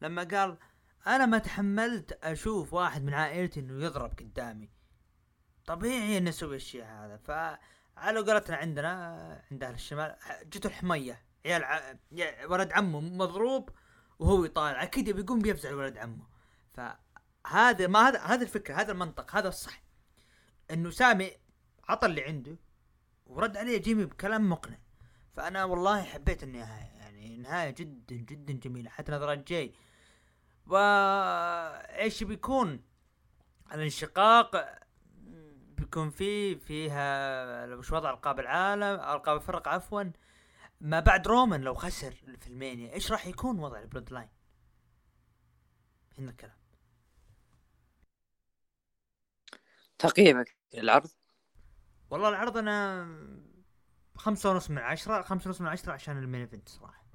لما 0.00 0.24
قال 0.24 0.58
أنا 1.06 1.26
ما 1.26 1.38
تحملت 1.38 2.12
أشوف 2.12 2.72
واحد 2.72 3.04
من 3.04 3.14
عائلتي 3.14 3.60
إنه 3.60 3.84
يضرب 3.84 4.10
قدامي. 4.10 4.70
طبيعي 5.66 6.18
ان 6.18 6.28
أسوي 6.28 6.56
الشيء 6.56 6.84
هذا. 6.84 7.16
ف 7.16 7.30
على 7.96 8.20
قولتنا 8.20 8.56
عندنا 8.56 9.44
عند 9.50 9.64
أهل 9.64 9.74
الشمال 9.74 10.16
جته 10.44 10.66
الحمية. 10.66 11.24
عيال 11.46 11.64
ع... 11.64 11.94
ولد 12.46 12.72
عمه 12.72 13.00
مضروب 13.00 13.70
وهو 14.18 14.44
يطالع. 14.44 14.82
أكيد 14.82 15.10
بيقوم 15.10 15.38
بيفزع 15.38 15.74
ولد 15.74 15.98
عمه. 15.98 16.30
فهذا 17.44 17.86
ما 17.86 18.08
هذا 18.08 18.20
هذا 18.20 18.42
الفكرة 18.42 18.74
هذا 18.74 18.92
المنطق 18.92 19.36
هذا 19.36 19.48
الصح. 19.48 19.82
إنه 20.70 20.90
سامي 20.90 21.30
عطى 21.88 22.06
اللي 22.06 22.24
عنده 22.24 22.56
ورد 23.26 23.56
عليه 23.56 23.78
جيمي 23.78 24.04
بكلام 24.04 24.50
مقنع. 24.50 24.78
فأنا 25.32 25.64
والله 25.64 26.02
حبيت 26.02 26.42
النهايه 26.42 26.90
يعني 26.98 27.36
نهاية 27.36 27.70
جدا 27.70 28.16
جدا 28.16 28.52
جميلة 28.52 28.90
حتى 28.90 29.12
نظرات 29.12 29.48
جاي. 29.48 29.74
وايش 30.66 32.24
بيكون؟ 32.24 32.82
الانشقاق 33.72 34.78
بيكون 35.76 36.10
في 36.10 36.56
فيها 36.56 37.74
وش 37.74 37.92
وضع 37.92 38.10
ألقاب 38.10 38.40
العالم 38.40 39.00
ألقاب 39.00 39.36
الفرق 39.36 39.68
عفوا. 39.68 40.04
ما 40.80 41.00
بعد 41.00 41.28
رومان 41.28 41.60
لو 41.60 41.74
خسر 41.74 42.10
في 42.40 42.46
المانيا 42.46 42.92
إيش 42.92 43.12
راح 43.12 43.26
يكون 43.26 43.58
وضع 43.58 43.80
البلود 43.80 44.12
لاين؟ 44.12 44.28
هنا 46.18 46.30
الكلام. 46.30 46.59
تقييمك. 50.00 50.56
للعرض 50.74 51.10
والله 52.10 52.28
العرض 52.28 52.56
أنا 52.56 53.06
خمسة 54.16 54.50
ونص 54.50 54.70
من 54.70 54.78
عشرة 54.78 55.22
خمسة 55.22 55.48
ونص 55.48 55.60
من 55.60 55.66
عشرة 55.66 55.92
عشان 55.92 56.18
ال 56.18 56.22
main 56.22 56.40
event 56.40 56.68
صراحة. 56.68 57.06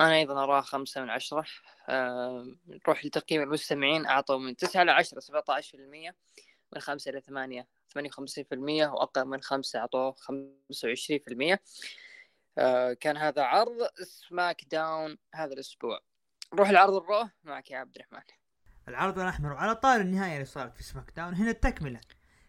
أنا 0.00 0.14
أيضا 0.14 0.44
أراه 0.44 0.60
خمسة 0.60 1.02
من 1.02 1.10
عشرة. 1.10 1.44
آه 1.88 2.56
نروح 2.66 3.04
لتقييم 3.04 3.42
المستمعين. 3.42 4.06
أعطوا 4.06 4.38
من 4.38 4.56
تسعة 4.56 4.82
إلى 4.82 4.92
عشرة 4.92 5.20
سبعة 5.20 5.44
عشر 5.48 5.78
في 5.78 5.84
المية 5.84 6.16
من 6.72 6.80
خمسة 6.80 7.10
إلى 7.10 7.20
ثمانية 7.20 7.68
ثمانية 7.92 8.10
وخمسين 8.10 8.44
في 8.44 8.54
المية 8.54 8.86
وأقل 8.86 9.24
من 9.24 9.42
خمسة 9.42 9.78
أعطوه 9.78 10.12
خمسة 10.12 10.88
وعشرين 10.88 11.18
في 11.18 11.28
المية. 11.28 11.62
آه 12.58 12.92
كان 12.92 13.16
هذا 13.16 13.42
عرض 13.42 13.88
سماك 14.02 14.64
داون 14.64 15.18
هذا 15.34 15.52
الأسبوع. 15.52 16.00
نروح 16.54 16.70
لعرض 16.70 16.94
الرو. 16.94 17.28
معك 17.44 17.70
يا 17.70 17.78
عبد 17.78 17.96
الرحمن. 17.96 18.22
العرض 18.88 19.18
الأحمر 19.18 19.52
وعلى 19.52 19.74
طاري 19.74 20.00
النهاية 20.00 20.34
اللي 20.34 20.44
صارت 20.44 20.76
في 20.76 20.82
سماك 20.82 21.12
داون 21.16 21.34
هنا 21.34 21.50
التكملة. 21.50 22.00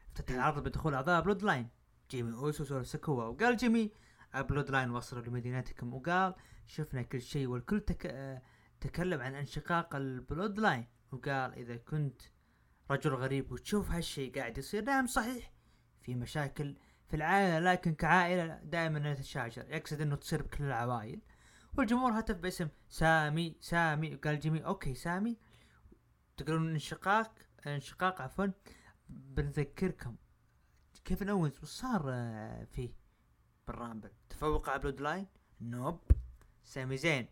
افتتح 0.08 0.36
العرض 0.36 0.64
بدخول 0.64 0.94
أعضاء 0.94 1.22
بلود 1.22 1.44
لاين 1.44 1.70
جيمي 2.12 2.34
وسولو 2.34 2.84
سكوا 2.84 3.24
وقال 3.24 3.58
جيمي 3.58 3.92
بلود 4.36 4.72
لاين 4.72 4.90
وصلوا 4.92 5.24
لمدينتكم 5.24 5.94
وقال 5.94 6.36
شفنا 6.68 7.02
كل 7.02 7.22
شيء 7.22 7.48
والكل 7.48 7.80
تك... 7.80 8.42
تكلم 8.82 9.22
عن 9.22 9.36
انشقاق 9.36 9.96
البلود 9.96 10.60
لاين 10.60 10.86
وقال 11.12 11.54
إذا 11.54 11.76
كنت 11.76 12.22
رجل 12.92 13.14
غريب 13.14 13.52
وتشوف 13.52 13.92
هالشيء 13.92 14.36
قاعد 14.36 14.58
يصير 14.58 14.84
نعم 14.84 15.08
صحيح. 15.08 15.52
في 16.02 16.16
مشاكل 16.16 16.76
في 17.08 17.16
العائلة 17.16 17.60
لكن 17.60 17.94
كعائلة 17.94 18.60
دائما 18.64 19.14
نتشاجر. 19.14 19.66
يقصد 19.70 20.02
إنه 20.02 20.16
تصير 20.16 20.42
بكل 20.42 20.64
العوائل. 20.64 21.22
والجمهور 21.78 22.20
هتف 22.20 22.38
باسم 22.38 22.68
سامي 22.90 23.58
سامي. 23.60 24.16
قال 24.16 24.40
جيمي 24.40 24.66
okay 24.66 24.94
سامي. 24.94 25.38
تقولون 26.44 26.70
انشقاق 26.70 27.32
انشقاق 27.68 28.22
عفوا 28.22 28.48
بنذكركم 29.10 30.16
كيفن 31.06 31.24
اوينز 31.24 31.60
وش 31.64 31.70
صار 31.70 32.04
آه، 32.08 32.64
فيه؟ 32.64 32.90
بالرامبل. 33.68 34.12
تفوق 34.30 34.70
على 34.70 34.80
بلود 34.80 35.02
لاين؟ 35.02 35.28
nope. 35.62 36.00
سامي 36.64 36.98
زين. 36.98 37.28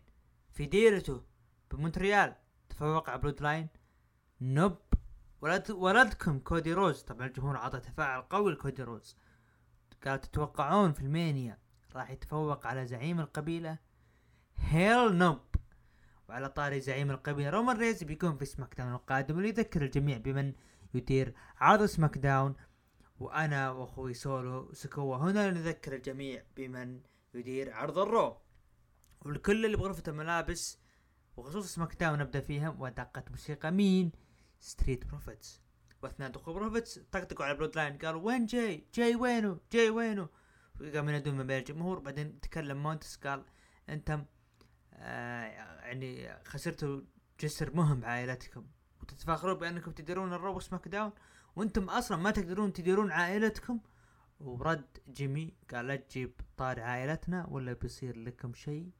في 0.52 0.66
ديرته 0.66 1.22
بمونتريال؟ 1.70 2.34
تفوق 2.68 3.10
على 3.10 3.18
بلود 3.18 3.42
لاين؟ 3.42 3.68
nope. 4.40 4.78
ولد 5.40 5.70
ولدكم 5.70 6.38
كودي 6.38 6.72
رودز. 6.72 7.02
طبعا 7.02 7.26
الجمهور 7.26 7.56
عطى 7.56 7.80
تفاعل 7.80 8.22
قوي 8.22 8.52
لكودي 8.52 8.82
رودز. 8.82 9.16
قال 10.04 10.20
تتوقعون 10.20 10.92
في 10.92 11.00
المانيا 11.00 11.58
راح 11.94 12.10
يتفوق 12.10 12.66
على 12.66 12.86
زعيم 12.86 13.20
القبيلة؟ 13.20 13.78
hell 14.56 15.14
nope. 15.14 15.40
وعلى 16.28 16.48
طاري 16.48 16.80
زعيم 16.80 17.10
القبيلة 17.10 17.50
رومان 17.50 17.76
رينز 17.76 18.04
بيكون 18.04 18.36
في 18.36 18.44
سماك 18.44 18.74
داون 18.74 18.92
القادم 18.94 19.36
وليذكر 19.36 19.82
الجميع 19.82 20.18
بمن 20.18 20.52
يدير 20.94 21.34
عرض 21.56 21.84
سماك 21.84 22.18
داون 22.18 22.54
وأنا 23.20 23.70
وأخوي 23.70 24.14
سولو 24.14 24.72
سكوا 24.72 25.16
هنا 25.16 25.50
نذكر 25.50 25.94
الجميع 25.94 26.42
بمن 26.56 27.00
يدير 27.34 27.72
عرض 27.72 27.98
الرو 27.98 28.36
والكل 29.22 29.66
اللي 29.66 29.76
بغرفة 29.76 30.02
الملابس 30.08 30.78
وخصوصا 31.36 31.66
سماك 31.68 31.94
داون 32.00 32.18
نبدأ 32.18 32.40
فيها 32.40 32.76
ودقت 32.78 33.30
موسيقى 33.30 33.70
مين؟ 33.70 34.12
ستريت 34.60 35.06
بروفيتس 35.06 35.62
واثناء 36.02 36.30
دخول 36.30 36.54
بروفيتس 36.54 36.98
طقطقوا 36.98 37.44
على 37.46 37.54
بلود 37.54 37.76
لاين 37.76 37.98
قالوا 37.98 38.22
وين 38.22 38.46
جاي؟ 38.46 38.86
جاي 38.94 39.14
وينه؟ 39.14 39.58
جاي 39.72 39.90
وينه؟ 39.90 40.28
قام 40.94 41.08
ينادون 41.08 41.34
من 41.36 41.46
بين 41.46 41.58
الجمهور 41.58 41.98
بعدين 41.98 42.40
تكلم 42.40 42.82
مونتيز 42.82 43.16
قال 43.16 43.44
أنتم 43.88 44.24
آه 44.98 45.42
يعني 45.86 46.38
خسرتوا 46.44 47.00
جسر 47.40 47.76
مهم 47.76 48.00
بعائلتكم. 48.00 48.66
وتتفاخرون 49.02 49.54
بأنكم 49.54 49.90
تديرون 49.90 50.32
الرو 50.32 50.60
سماك 50.60 50.88
داون 50.88 51.12
وأنتم 51.56 51.90
أصلا 51.90 52.18
ما 52.18 52.30
تقدرون 52.30 52.72
تديرون 52.72 53.12
عائلتكم. 53.12 53.80
ورد 54.40 54.98
جيمي 55.08 55.54
قال 55.70 55.86
لا 55.86 55.96
تجيب 55.96 56.40
طاري 56.56 56.80
عائلتنا 56.80 57.46
ولا 57.46 57.72
بيصير 57.72 58.16
لكم 58.16 58.54
شيء 58.54 58.90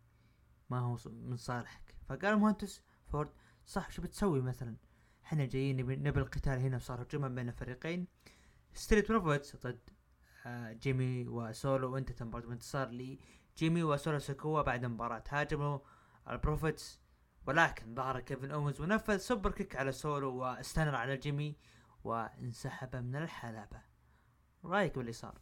ما 0.70 0.78
هو 0.78 0.98
من 1.06 1.36
صالحك. 1.36 1.94
فقال 2.08 2.26
مونتيز 2.26 2.82
فورد 3.06 3.30
صح 3.66 3.90
شو 3.90 4.02
بتسوي 4.02 4.40
مثلا؟ 4.40 4.76
إحنا 5.24 5.44
جايين 5.44 5.76
نبي, 5.76 6.20
القتال 6.20 6.58
هنا 6.58 6.78
صار 6.78 7.02
هجوما 7.02 7.28
بين 7.28 7.48
الفريقين. 7.48 8.06
ستريت 8.74 9.08
بروفيتس 9.08 9.56
ضد 9.56 9.80
آه، 10.46 10.72
جيمي 10.72 11.28
وسولو 11.28 11.92
وانتهت 11.92 12.12
برضه 12.12 12.46
بانتصار 12.46 12.88
لي 12.88 13.18
جيمي 13.58 13.82
وسولو 13.82 14.18
سكوا 14.18 14.62
بعد 14.62 14.84
مباراة. 14.86 15.24
هاجموا 15.28 15.78
البروفيتس 16.30 17.00
ولكن 17.46 17.94
ظهر 17.94 18.20
كيفن 18.20 18.50
اوينز 18.50 18.80
ونفذ 18.80 19.18
superkick 19.18 19.76
على 19.76 19.92
سولو 19.92 20.36
و 20.36 20.43
Stunner 20.44 20.94
على 20.94 21.16
جيمي 21.16 21.56
وانسحب 22.04 22.96
من 22.96 23.16
الحلبة. 23.16 23.82
رأيك 24.64 24.96
باللي 24.98 25.12
صار 25.12 25.38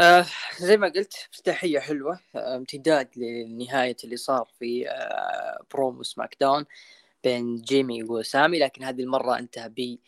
آه 0.00 0.26
زي 0.60 0.76
ما 0.76 0.88
قلت 0.88 1.14
افتتاحية 1.32 1.78
حلوة 1.80 2.20
آه 2.36 2.56
امتداد 2.56 3.08
لنهاية 3.18 3.96
اللي 4.04 4.16
صار 4.16 4.48
في 4.58 4.90
آه 4.90 5.64
برومو 5.74 6.02
سماك 6.02 6.36
داون 6.40 6.64
بين 7.24 7.56
جيمي 7.56 8.02
وسامي 8.04 8.58
لكن 8.58 8.84
هذه 8.84 9.02
المرة 9.02 9.38
انتهى 9.38 9.98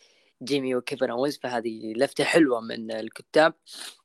بجيمي 0.42 0.74
وكيفن 0.76 1.10
اوينز 1.10 1.38
فهذه 1.38 1.92
لفتة 1.96 2.24
حلوة 2.24 2.60
من 2.60 2.90
الكتاب. 2.92 3.54
آه 3.54 4.01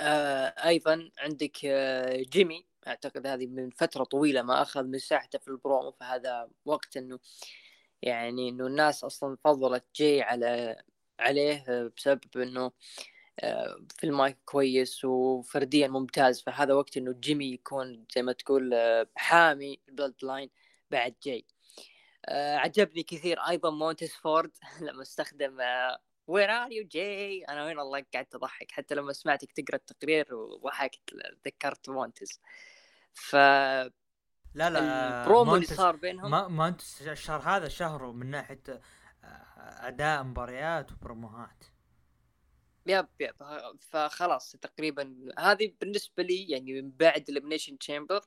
أيضا 0.00 1.10
عندك 1.18 1.64
آه 1.64 2.22
جيمي. 2.22 2.66
أعتقد 2.86 3.26
هذه 3.26 3.46
من 3.46 3.70
فترة 3.70 4.04
طويلة 4.04 4.42
ما 4.42 4.62
أخذ 4.62 4.84
مساحته 4.86 5.38
في 5.38 5.48
البرومو 5.48 5.92
فهذا 5.92 6.48
وقت 6.64 6.96
إنه 6.96 7.18
يعني 8.02 8.48
إنه 8.48 8.66
الناس 8.66 9.04
أصلا 9.04 9.36
فضلت 9.44 9.84
جي 9.96 10.22
على 10.22 10.76
جيمي 11.20 11.64
بسبب 11.96 12.20
إنه 12.36 12.72
آه، 13.40 13.76
في 13.98 14.04
المايك 14.04 14.38
كويس 14.44 15.04
وفرديا 15.04 15.88
ممتاز. 15.88 16.42
فهذا 16.42 16.74
وقت 16.74 16.96
إنه 16.96 17.12
جيمي 17.12 17.46
يكون 17.52 18.06
زي 18.14 18.22
ما 18.22 18.32
تقول 18.32 18.74
آه، 18.74 19.08
حامي 19.16 19.80
ال 19.88 20.14
Bloodline 20.22 20.50
بعد 20.90 21.14
جاي 21.24 21.46
آه، 22.26 22.56
عجبني 22.56 23.02
كثير 23.02 23.40
أيضا 23.40 23.70
مونتيز 23.70 24.12
فورد. 24.14 24.52
لما 24.82 25.02
استخدم 25.02 25.58
where 26.26 26.50
are 26.50 26.72
you 26.72 26.84
جاي 26.88 27.44
أنا 27.44 27.64
وين 27.64 27.80
الله 27.80 28.04
قعدت 28.14 28.34
اضحك 28.34 28.72
حتى 28.72 28.94
لما 28.94 29.12
سمعتك 29.12 29.52
تقرأ 29.52 29.76
التقرير 29.76 30.34
وضحكت 30.34 31.00
تذكرت 31.44 31.88
مونتيز 31.88 32.40
ف 33.12 33.36
لا 34.54 34.70
لا 34.70 35.20
البرومو 35.20 35.54
اللي 35.54 35.66
صار 35.66 35.96
بينهم 35.96 36.30
ما 36.30 36.48
مونتيز 36.48 37.02
الشهر 37.02 37.40
هذا 37.40 37.68
شهره 37.68 38.12
من 38.12 38.30
ناحية 38.30 38.62
أداء 39.58 40.22
مباريات 40.22 40.92
و 40.92 41.00
promoهات. 41.00 41.64
yep 42.86 43.08
yep. 43.20 43.34
فخلاص 43.80 44.52
تقريبا 44.52 45.28
هذه 45.38 45.74
بالنسبة 45.80 46.22
لي 46.22 46.48
يعني 46.48 46.82
من 46.82 46.90
بعد 46.90 47.28
ال 47.28 47.32
Elimination 47.32 47.78
Chamber 47.78 48.20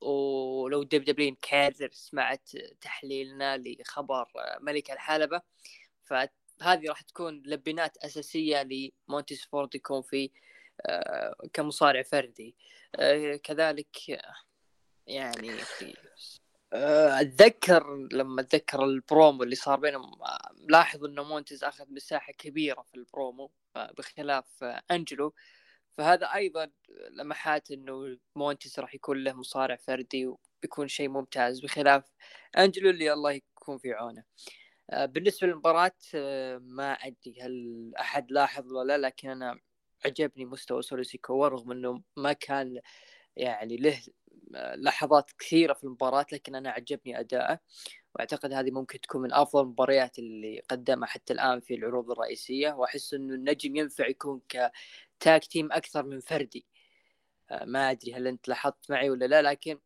و 0.00 0.82
WWE 0.82 1.04
كأنها 1.04 1.90
سمعت 1.92 2.50
تحليلنا 2.80 3.58
لخبر 3.58 4.26
ملك 4.60 4.90
الحلبة. 4.90 5.42
فهذه 6.64 6.88
راح 6.88 7.00
تكون 7.00 7.42
لبنات 7.46 7.96
أساسية 7.96 8.68
لمونتيز 9.08 9.44
فورد 9.44 9.74
يكون 9.74 10.02
في 10.02 10.30
آه، 10.86 11.34
كمصارع 11.52 12.02
فردي. 12.02 12.56
آه، 12.96 13.36
كذلك 13.36 14.22
يعني 15.06 15.58
في 15.58 15.94
آه، 16.72 17.20
أتذكر 17.20 18.08
لما 18.12 18.40
أتذكر 18.40 18.84
البرومو 18.84 19.42
اللي 19.42 19.54
صار 19.54 19.80
بينهم 19.80 20.10
لاحظ 20.68 21.04
انه 21.04 21.22
مونتيز 21.22 21.64
أخذ 21.64 21.84
مساحة 21.90 22.32
كبيرة 22.32 22.82
في 22.82 22.94
البرومو 22.94 23.50
بخلاف 23.76 24.64
أنجلو. 24.90 25.34
فهذا 25.96 26.26
أيضا 26.34 26.70
لمحات 27.10 27.70
إنه 27.70 28.18
مونتيز 28.36 28.80
راح 28.80 28.94
يكون 28.94 29.24
له 29.24 29.32
مصارع 29.32 29.76
فردي 29.76 30.26
وبيكون 30.26 30.88
شيء 30.88 31.08
ممتاز 31.08 31.60
بخلاف 31.60 32.04
أنجلو 32.58 32.90
اللي 32.90 33.12
الله 33.12 33.32
يكون 33.32 33.78
في 33.78 33.92
عونه. 33.92 34.24
آه، 34.90 35.06
بالنسبة 35.06 35.46
للمباراة 35.46 35.92
آه، 36.14 36.58
ما 36.58 36.92
أدري 36.92 37.42
هل 37.42 37.92
أحد 38.00 38.32
لاحظ 38.32 38.72
ولا 38.72 38.98
لكن 38.98 39.30
أنا 39.30 39.60
عجبني 40.04 40.44
مستوى 40.44 40.82
سولوسيكو 40.82 41.46
رغم 41.46 41.72
إنه 41.72 42.02
ما 42.16 42.32
كان 42.32 42.80
يعني 43.36 43.76
له 43.76 44.02
لحظات 44.76 45.30
كثيرة 45.38 45.72
في 45.72 45.84
المباراة 45.84 46.26
لكن 46.32 46.54
أنا 46.54 46.70
عجبني 46.70 47.20
أداءه. 47.20 47.60
وأعتقد 48.14 48.52
هذه 48.52 48.70
ممكن 48.70 49.00
تكون 49.00 49.22
من 49.22 49.32
أفضل 49.32 49.62
المباريات 49.62 50.18
اللي 50.18 50.62
قدمها 50.70 51.08
حتى 51.08 51.32
الآن 51.32 51.60
في 51.60 51.74
العروض 51.74 52.10
الرئيسية. 52.10 52.72
وأحس 52.72 53.14
أنه 53.14 53.34
النجم 53.34 53.76
ينفع 53.76 54.08
يكون 54.08 54.40
كتاك 54.48 55.44
تيم 55.46 55.72
أكثر 55.72 56.02
من 56.06 56.20
فردي. 56.20 56.66
آه، 57.50 57.64
ما 57.64 57.90
أدري 57.90 58.14
هل 58.14 58.26
أنت 58.26 58.48
لاحظت 58.48 58.90
معي 58.90 59.10
ولا 59.10 59.24
لا 59.24 59.42
لكن 59.42 59.78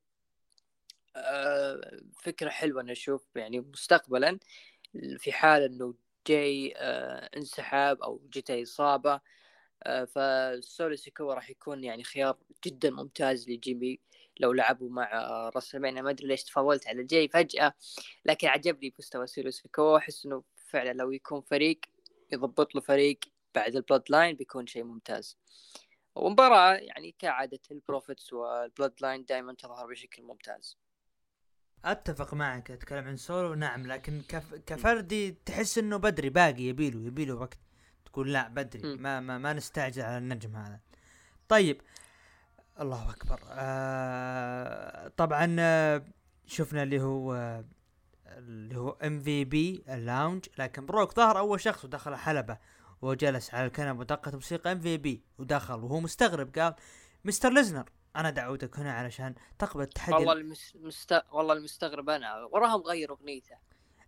آه، 1.16 2.01
فكرة 2.22 2.51
حلوة 2.51 2.82
أنا 2.82 2.92
أشوف 2.92 3.26
يعني 3.36 3.61
مستقبلا 3.61 4.38
في 5.18 5.32
حال 5.32 5.62
أنه 5.62 5.95
جاي 6.26 6.74
آه، 6.76 7.30
انسحاب 7.36 8.03
أو 8.03 8.20
جته 8.32 8.62
إصابة 8.62 9.20
فسولو 9.86 10.97
سيكوا 10.97 11.34
راح 11.34 11.51
يكون 11.51 11.84
يعني 11.84 12.05
خيار 12.05 12.39
جدا 12.66 12.91
ممتاز 12.91 13.51
لجيمي 13.51 14.01
لو 14.41 14.53
لعبوا 14.53 14.91
مع 14.91 15.09
WrestleMania 15.57 16.03
ما 16.03 16.11
أدري 16.11 16.26
ليش 16.28 16.45
تفاولت 16.45 16.89
على 16.89 17.05
جاي 17.05 17.28
فجأة 17.28 17.72
لكن 18.24 18.49
عجبني 18.49 18.95
مستوى 18.99 19.26
سولو 19.26 19.51
سيكوا 19.51 19.97
أحس 19.97 20.26
إنه 20.26 20.43
فعلا 20.57 20.93
لو 20.93 21.11
يكون 21.12 21.41
فريق 21.41 21.80
يضبط 22.32 22.74
له 22.74 22.80
فريق 22.80 23.18
بعد 23.55 23.76
ال 23.76 24.03
Bloodline 24.09 24.36
بيكون 24.36 24.66
شيء 24.66 24.84
ممتاز. 24.84 25.39
ومباراة 26.14 26.74
يعني 26.74 27.14
كعادة 27.18 27.61
ال 27.70 27.77
Profits 27.77 28.20
وال 28.20 28.32
Bloodline 28.32 29.24
دائما 29.24 29.55
تظهر 29.55 29.86
بشكل 29.86 30.22
ممتاز. 30.22 30.76
أتفق 31.85 32.35
معك 32.35 32.70
أتكلم 32.70 33.07
عن 33.07 33.16
سولو 33.16 33.55
نعم 33.55 33.87
لكن 33.87 34.22
كف... 34.29 34.55
كفردي 34.55 35.37
تحس 35.47 35.79
إنه 35.79 35.97
بدري 35.97 36.31
باقي 36.31 36.62
يبيله 36.62 37.07
يبيله 37.07 37.35
وقت. 37.35 37.59
تقول 38.05 38.33
لا 38.33 38.49
بدري 38.49 38.97
ما 38.97 39.20
ما, 39.20 39.39
ما 39.39 39.53
نستعجل 39.53 40.03
على 40.03 40.18
النجم 40.18 40.57
هذا. 40.57 40.81
طيب 41.49 41.81
الله 42.81 43.11
أكبر. 43.11 43.41
آه 43.51 45.09
طبعا 45.16 45.57
آه، 45.59 46.05
شفنا 46.47 46.83
اللي 46.83 47.01
هو 47.01 47.35
آه 47.35 47.64
اللي 48.26 48.76
هو 48.76 48.91
MVP 48.91 49.84
ال 49.89 49.97
lounge 49.97 50.47
لكن 50.59 50.87
بروك 50.87 51.14
ظهر 51.14 51.39
أول 51.39 51.61
شخص 51.61 51.85
ودخل 51.85 52.16
حلبة 52.16 52.59
وجلس 53.03 53.55
على 53.55 53.66
الكنب 53.66 53.99
ودقت 53.99 54.35
موسيقى 54.35 54.72
MVP 54.72 55.22
ودخل 55.39 55.74
وهو 55.85 56.01
مستغرب 56.01 56.59
قال 56.59 56.74
مستر 57.24 57.53
ليزنر. 57.53 57.91
أنا 58.16 58.30
دعوتك 58.30 58.78
هنا 58.78 58.92
علشان 58.92 59.34
تقبل 59.59 59.82
التحدي 59.82 60.14
والله 60.14 60.32
المست... 60.32 61.24
والله 61.32 61.54
المستغرب 61.54 62.11
أنا 62.11 62.34
وراها 62.52 62.76
مغير 62.76 63.11
أغنيته. 63.11 63.56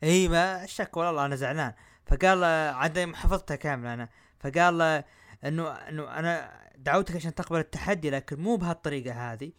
إي 0.02 0.28
ما 0.28 0.66
شك 0.66 0.96
والله 0.96 1.26
أنا 1.26 1.36
زعلان. 1.36 1.74
فقال 2.06 2.44
عاد 2.74 3.14
حفظتها 3.14 3.54
كامله 3.54 3.94
أنا. 3.94 4.08
فقال 4.40 5.04
إنه 5.44 5.68
إنه 5.68 6.18
أنا 6.18 6.60
دعوتك 6.76 7.16
عشان 7.16 7.34
تقبل 7.34 7.58
التحدي 7.58 8.10
لكن 8.10 8.40
مو 8.40 8.56
بهالطريقة 8.56 9.32
هذه. 9.32 9.52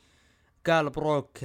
قال 0.68 0.90
بروك 0.90 1.38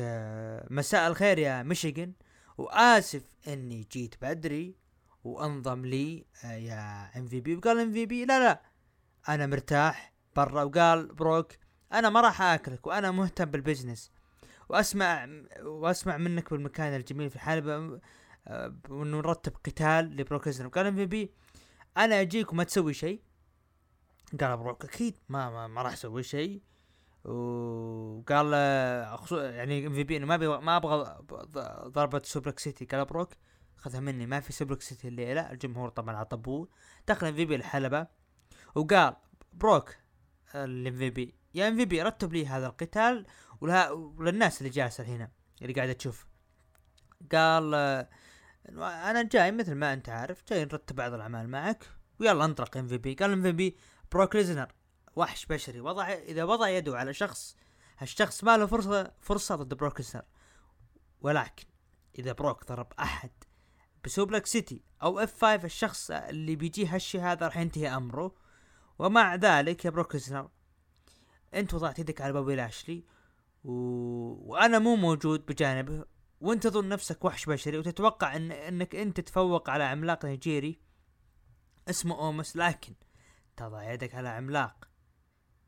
مساء 0.71 1.09
الخير 1.09 1.39
يا 1.39 1.63
ميشيغن 1.63 2.13
وآسف 2.59 3.23
إني 3.49 3.89
جيت 3.93 4.15
بدري 4.23 4.77
وأنضم 5.25 5.87
لي 5.87 6.27
يا 6.45 7.11
MVP. 7.17 7.57
وقال 7.57 7.79
MVP 7.79 8.25
لا 8.25 8.39
لا 8.39 8.63
أنا 9.29 9.47
مرتاح 9.47 10.13
برا. 10.37 10.63
وقال 10.63 11.07
بروك 11.07 11.53
أنا 11.93 12.11
ما 12.11 12.21
راح 12.21 12.43
آكلك 12.43 12.87
وأنا 12.87 13.11
مهتم 13.11 13.45
بال 13.45 13.59
business 13.59 14.13
وأسمع 14.69 15.29
وأسمع 15.63 16.17
منك 16.17 16.51
بالمكان 16.51 16.97
الجميل 16.97 17.31
في 17.31 17.37
الحلبة 17.37 18.01
آه، 18.49 18.77
وانه 18.89 19.17
نرتب 19.17 19.53
قتال 19.65 20.17
لبروك 20.17 20.49
قال 20.49 20.87
MVP 20.87 21.31
أنا 21.97 22.21
أجيك 22.21 22.53
وما 22.53 22.65
تسوي 22.65 22.95
شيء. 22.95 23.23
قال 24.41 24.57
بروك 24.57 24.85
أكيد 24.85 25.19
ما 25.29 25.51
ما, 25.51 25.67
ما 25.67 25.83
راح 25.83 25.93
أسوي 25.93 26.23
شيء. 26.23 26.63
وقال 27.25 28.53
يعني 29.33 29.87
MVP 29.87 30.17
إنه 30.17 30.27
ما 30.27 30.59
ما 30.59 30.77
أبغى 30.77 31.19
ضربة 31.89 32.23
Suplex 32.25 32.59
City 32.59 32.85
قال 32.85 33.05
بروك 33.05 33.33
خذها 33.77 34.01
مني. 34.01 34.27
ما 34.27 34.41
في 34.41 34.53
Suplex 34.53 34.83
City 34.83 35.09
الليلة 35.09 35.51
الجمهور 35.51 35.89
طبعا 35.89 36.17
عطوه 36.17 36.47
boo 36.47 36.69
دخل 37.09 37.27
MVP 37.27 37.55
الحلبة. 37.57 38.07
وقال 38.75 39.17
بروك 39.53 39.95
ال 40.55 40.95
MVP 40.99 41.35
يا 41.57 41.69
MVP 41.69 42.03
رتب 42.03 42.33
لي 42.33 42.47
هذا 42.47 42.67
القتال 42.67 43.27
ولها 43.61 43.91
وللناس 43.91 44.59
اللي 44.59 44.71
جالسة 44.71 45.05
هنا 45.05 45.31
اللي 45.63 45.73
قاعدة 45.73 45.93
تشوف. 45.93 46.27
قال 47.33 47.75
أنا 48.79 49.23
جاي 49.23 49.53
مثل 49.53 49.75
ما 49.75 49.93
أنت 49.93 50.09
عارف 50.09 50.43
جاي 50.49 50.65
نرتب 50.65 50.97
بعض 50.97 51.13
الأعمال 51.13 51.49
معك 51.49 51.87
ويلا 52.21 52.45
انطلق 52.45 52.77
MVP. 52.77 53.15
قال 53.15 53.33
MVP 53.33 53.77
بروك 54.13 54.37
ليزنر 54.37 54.73
وحش 55.17 55.47
بشري 55.47 55.81
وضع 55.81 56.09
إذا 56.09 56.45
وضع 56.45 56.69
يده 56.69 56.99
على 56.99 57.15
شخص 57.15 57.57
هالشخص 57.99 58.45
ما 58.45 58.57
له 58.57 58.67
فرصة 58.67 59.13
فرصة 59.21 59.57
ضد 59.57 59.75
بروك 59.75 60.01
ليزنر 60.01 60.25
ولكن 61.21 61.65
إذا 62.19 62.33
بروك 62.33 62.67
ضرب 62.67 62.93
أحد 62.99 63.31
ب 64.05 64.11
Suplex 64.11 64.47
City 64.47 64.83
أو 65.03 65.19
F 65.19 65.45
5 65.45 65.65
الشخص 65.65 66.11
اللي 66.11 66.57
بيجي 66.57 66.87
هالشي 66.87 67.21
هذا 67.21 67.47
راح 67.47 67.57
ينتهي 67.57 67.89
أمره. 67.97 68.35
ومع 68.99 69.35
ذلك 69.35 69.85
يا 69.85 69.91
بروك 69.91 70.15
ليزنر 70.15 70.49
انت 71.57 71.75
وضعت 71.75 71.99
يدك 71.99 72.21
على 72.21 72.33
بوبي 72.33 72.55
لاشلي 72.55 73.05
و... 73.65 73.73
وأنا 74.53 74.79
مو 74.79 74.97
موجود 74.97 75.47
بجانبه 75.47 76.05
وانت 76.41 76.67
تظن 76.67 76.89
نفسك 76.89 77.25
وحش 77.25 77.47
بشري 77.47 77.79
وتتوقع 77.79 78.37
ان 78.37 78.53
إنك 78.53 78.95
انت 78.95 79.21
تتفوق 79.21 79.71
على 79.71 79.85
عملاق 79.85 80.25
نيجيري 80.25 80.81
اسمه 81.91 82.19
أومس 82.19 82.57
لكن 82.57 82.95
تضع 83.57 83.93
يدك 83.93 84.15
على 84.15 84.29
عملاق. 84.29 84.89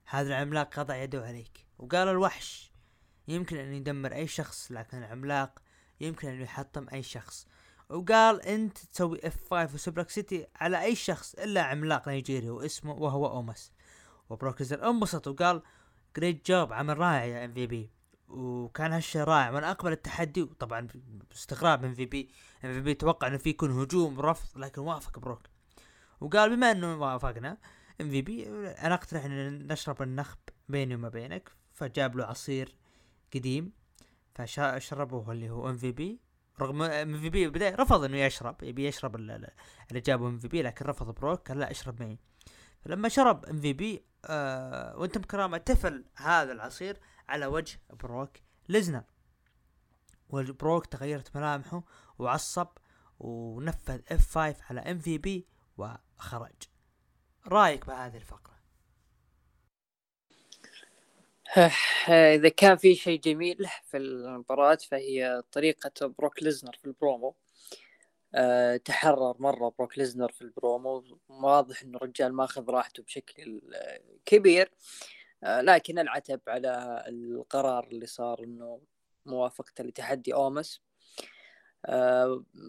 هذا 0.04 0.28
العملاق 0.28 0.78
وضع 0.78 0.96
يده 0.96 1.26
عليك 1.26 1.66
وقال 1.78 2.08
الوحش 2.08 2.72
يمكن 3.28 3.56
أن 3.56 3.74
يدمر 3.74 4.12
أي 4.12 4.26
شخص 4.26 4.72
لكن 4.72 4.98
العملاق 4.98 5.58
يمكن 6.00 6.28
أن 6.28 6.40
يحطم 6.40 6.86
أي 6.92 7.02
شخص. 7.02 7.46
وقال 7.90 8.42
انت 8.42 8.78
تسوي 8.78 9.26
F 9.26 9.50
5 9.50 9.74
و 9.74 9.79
Suplex 9.79 10.10
City 10.10 10.46
على 10.56 10.82
أي 10.82 10.94
شخص 10.94 11.34
إلا 11.34 11.62
عملاق 11.62 12.08
نيجيري 12.08 12.50
واسمه 12.50 12.92
وهو 12.92 13.26
أومس. 13.26 13.72
وبروك 14.30 14.60
ليزنر 14.60 14.90
أنبسط 14.90 15.28
وقال 15.28 15.62
great 16.18 16.46
job 16.50 16.72
عمل 16.72 16.98
رائع 16.98 17.24
يا 17.24 17.44
MVP 17.44 17.90
وكان 18.28 18.92
هالشيء 18.92 19.22
رائع. 19.22 19.50
وأنا 19.50 19.70
أقبل 19.70 19.92
التحدي 19.92 20.42
وطبعا 20.42 20.88
باستغراب 21.30 21.84
MVP 21.84 22.30
ام 22.64 22.72
في 22.72 22.80
بي 22.80 22.94
توقع 22.94 23.26
إنه 23.26 23.36
في 23.36 23.50
يكون 23.50 23.80
هجوم 23.80 24.20
رفض 24.20 24.58
لكن 24.58 24.80
وافق 24.80 25.18
بروك. 25.18 25.42
وقال 26.20 26.56
بما 26.56 26.70
إنه 26.70 26.96
وافقنا 26.96 27.58
ام 28.00 28.10
في 28.10 28.22
بي 28.22 28.48
أنا 28.68 28.94
أقترح 28.94 29.24
إن 29.24 29.66
نشرب 29.66 30.02
النخب 30.02 30.38
بيني 30.68 30.94
وما 30.94 31.08
بينك. 31.08 31.50
فجاب 31.72 32.16
له 32.16 32.24
عصير 32.24 32.74
قديم 33.34 33.72
فشربه 34.34 35.32
اللي 35.32 35.50
هو 35.50 35.70
MVP 35.70 36.20
رغم 36.60 36.82
MVP 36.82 37.44
بالبدايه 37.44 37.74
رفض 37.74 38.04
إنه 38.04 38.16
يشرب 38.16 38.62
يبي 38.62 38.86
يشرب 38.86 39.16
اللي 39.16 39.50
جابه 39.90 40.28
MVP 40.28 40.62
لكن 40.62 40.84
رفض 40.84 41.14
بروك 41.14 41.48
قال 41.48 41.58
لا 41.58 41.70
اشرب 41.70 42.02
معي. 42.02 42.18
فلما 42.84 43.08
شرب 43.08 43.44
MVP 43.44 44.04
آه 44.24 44.96
وانت 44.98 45.18
بكرامة 45.18 45.58
تفل 45.58 46.04
هذا 46.16 46.52
العصير 46.52 47.00
على 47.28 47.46
وجه 47.46 47.80
بروك 47.90 48.30
ليزنر 48.68 49.04
وبروك 50.28 50.86
تغيرت 50.86 51.36
ملامحه 51.36 51.82
وعصب 52.18 52.68
ونفذ 53.20 54.00
F 54.08 54.34
5 54.38 54.56
على 54.70 54.80
MVP 54.80 55.46
وخرج. 55.76 56.62
رأيك 57.46 57.86
بهذه 57.86 58.16
الفقرة؟ 58.16 58.58
إذا 62.08 62.48
كان 62.48 62.76
في 62.76 62.94
شيء 62.94 63.20
جميل 63.20 63.66
في 63.84 63.96
المباراة 63.96 64.78
فهي 64.90 65.42
طريقة 65.52 66.06
بروك 66.06 66.42
ليزنر 66.42 66.72
في 66.72 66.84
البرومو. 66.84 67.34
أه 68.34 68.76
تحرر 68.76 69.36
مرة 69.38 69.74
بروك 69.78 69.98
ليزنر 69.98 70.32
في 70.32 70.42
البرومو. 70.42 71.04
واضح 71.28 71.82
إنه 71.82 71.96
الرجال 71.96 72.32
ماخذ 72.32 72.70
راحته 72.70 73.02
بشكل 73.02 73.60
كبير. 74.26 74.70
أه 75.44 75.60
لكن 75.60 75.98
العتب 75.98 76.40
على 76.48 77.04
القرار 77.08 77.86
اللي 77.86 78.06
صار 78.06 78.44
إنه 78.44 78.80
موافقته 79.26 79.84
لتحدي 79.84 80.34
أومس. 80.34 80.82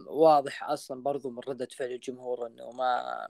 واضح 0.07 0.63
أصلا 0.63 1.03
برضو 1.03 1.29
من 1.29 1.39
ردة 1.47 1.67
فعل 1.77 1.91
الجمهور 1.91 2.47
إنه 2.47 2.71
ما 2.71 3.27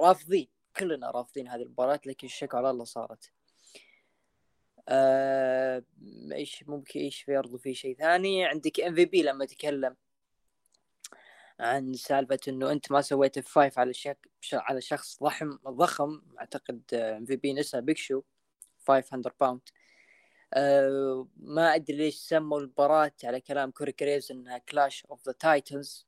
رافضين 0.00 0.48
كلنا 0.76 1.10
رافضين 1.10 1.48
هذه 1.48 1.62
المباراة 1.62 2.00
لكن 2.06 2.26
الشكوى 2.26 2.60
على 2.60 2.70
الله 2.70 2.84
صارت. 2.84 3.30
آه 4.88 5.82
إيش 6.32 6.64
ممكن 6.68 7.00
إيش 7.00 7.22
في 7.22 7.36
برضو 7.36 7.58
في 7.58 7.74
شيء 7.74 7.96
ثاني؟ 7.96 8.44
عندك 8.44 8.80
MVP 8.80 9.22
لما 9.22 9.44
تكلم. 9.44 9.96
عن 11.60 11.94
سالفة 11.94 12.38
إنه 12.48 12.72
أنت 12.72 12.92
ما 12.92 13.00
سويت 13.00 13.38
F5 13.48 13.80
على 13.80 13.92
شك 13.92 14.28
على 14.52 14.80
شخص 14.80 15.22
ضخم 15.22 15.58
ضخم 15.68 16.22
أعتقد 16.40 16.82
MVP 16.94 17.52
نسى 17.52 17.80
بيق 17.80 17.96
شو 17.98 18.22
500 18.86 19.22
pound 19.40 19.60
أه 20.54 21.28
ما 21.36 21.74
أدري 21.74 21.96
ليش 21.96 22.14
سموا 22.14 22.60
المباراة 22.60 23.12
على 23.24 23.40
كلام 23.40 23.70
كوري 23.70 23.92
جريفز 23.92 24.32
إنها 24.32 24.58
Clash 24.58 25.06
of 25.06 25.26
the 25.26 25.32
Titans 25.32 26.06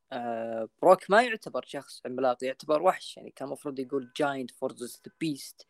بروك 0.83 1.11
ما 1.11 1.23
يعتبر 1.23 1.65
شخص 1.67 2.03
عملاق 2.07 2.45
يعتبر 2.45 2.83
وحش. 2.83 3.17
يعني 3.17 3.31
كان 3.31 3.49
المفروض 3.49 3.79
يقول 3.79 4.13
giant 4.17 4.51
versus 4.51 5.03
the 5.07 5.13
beast 5.21 5.67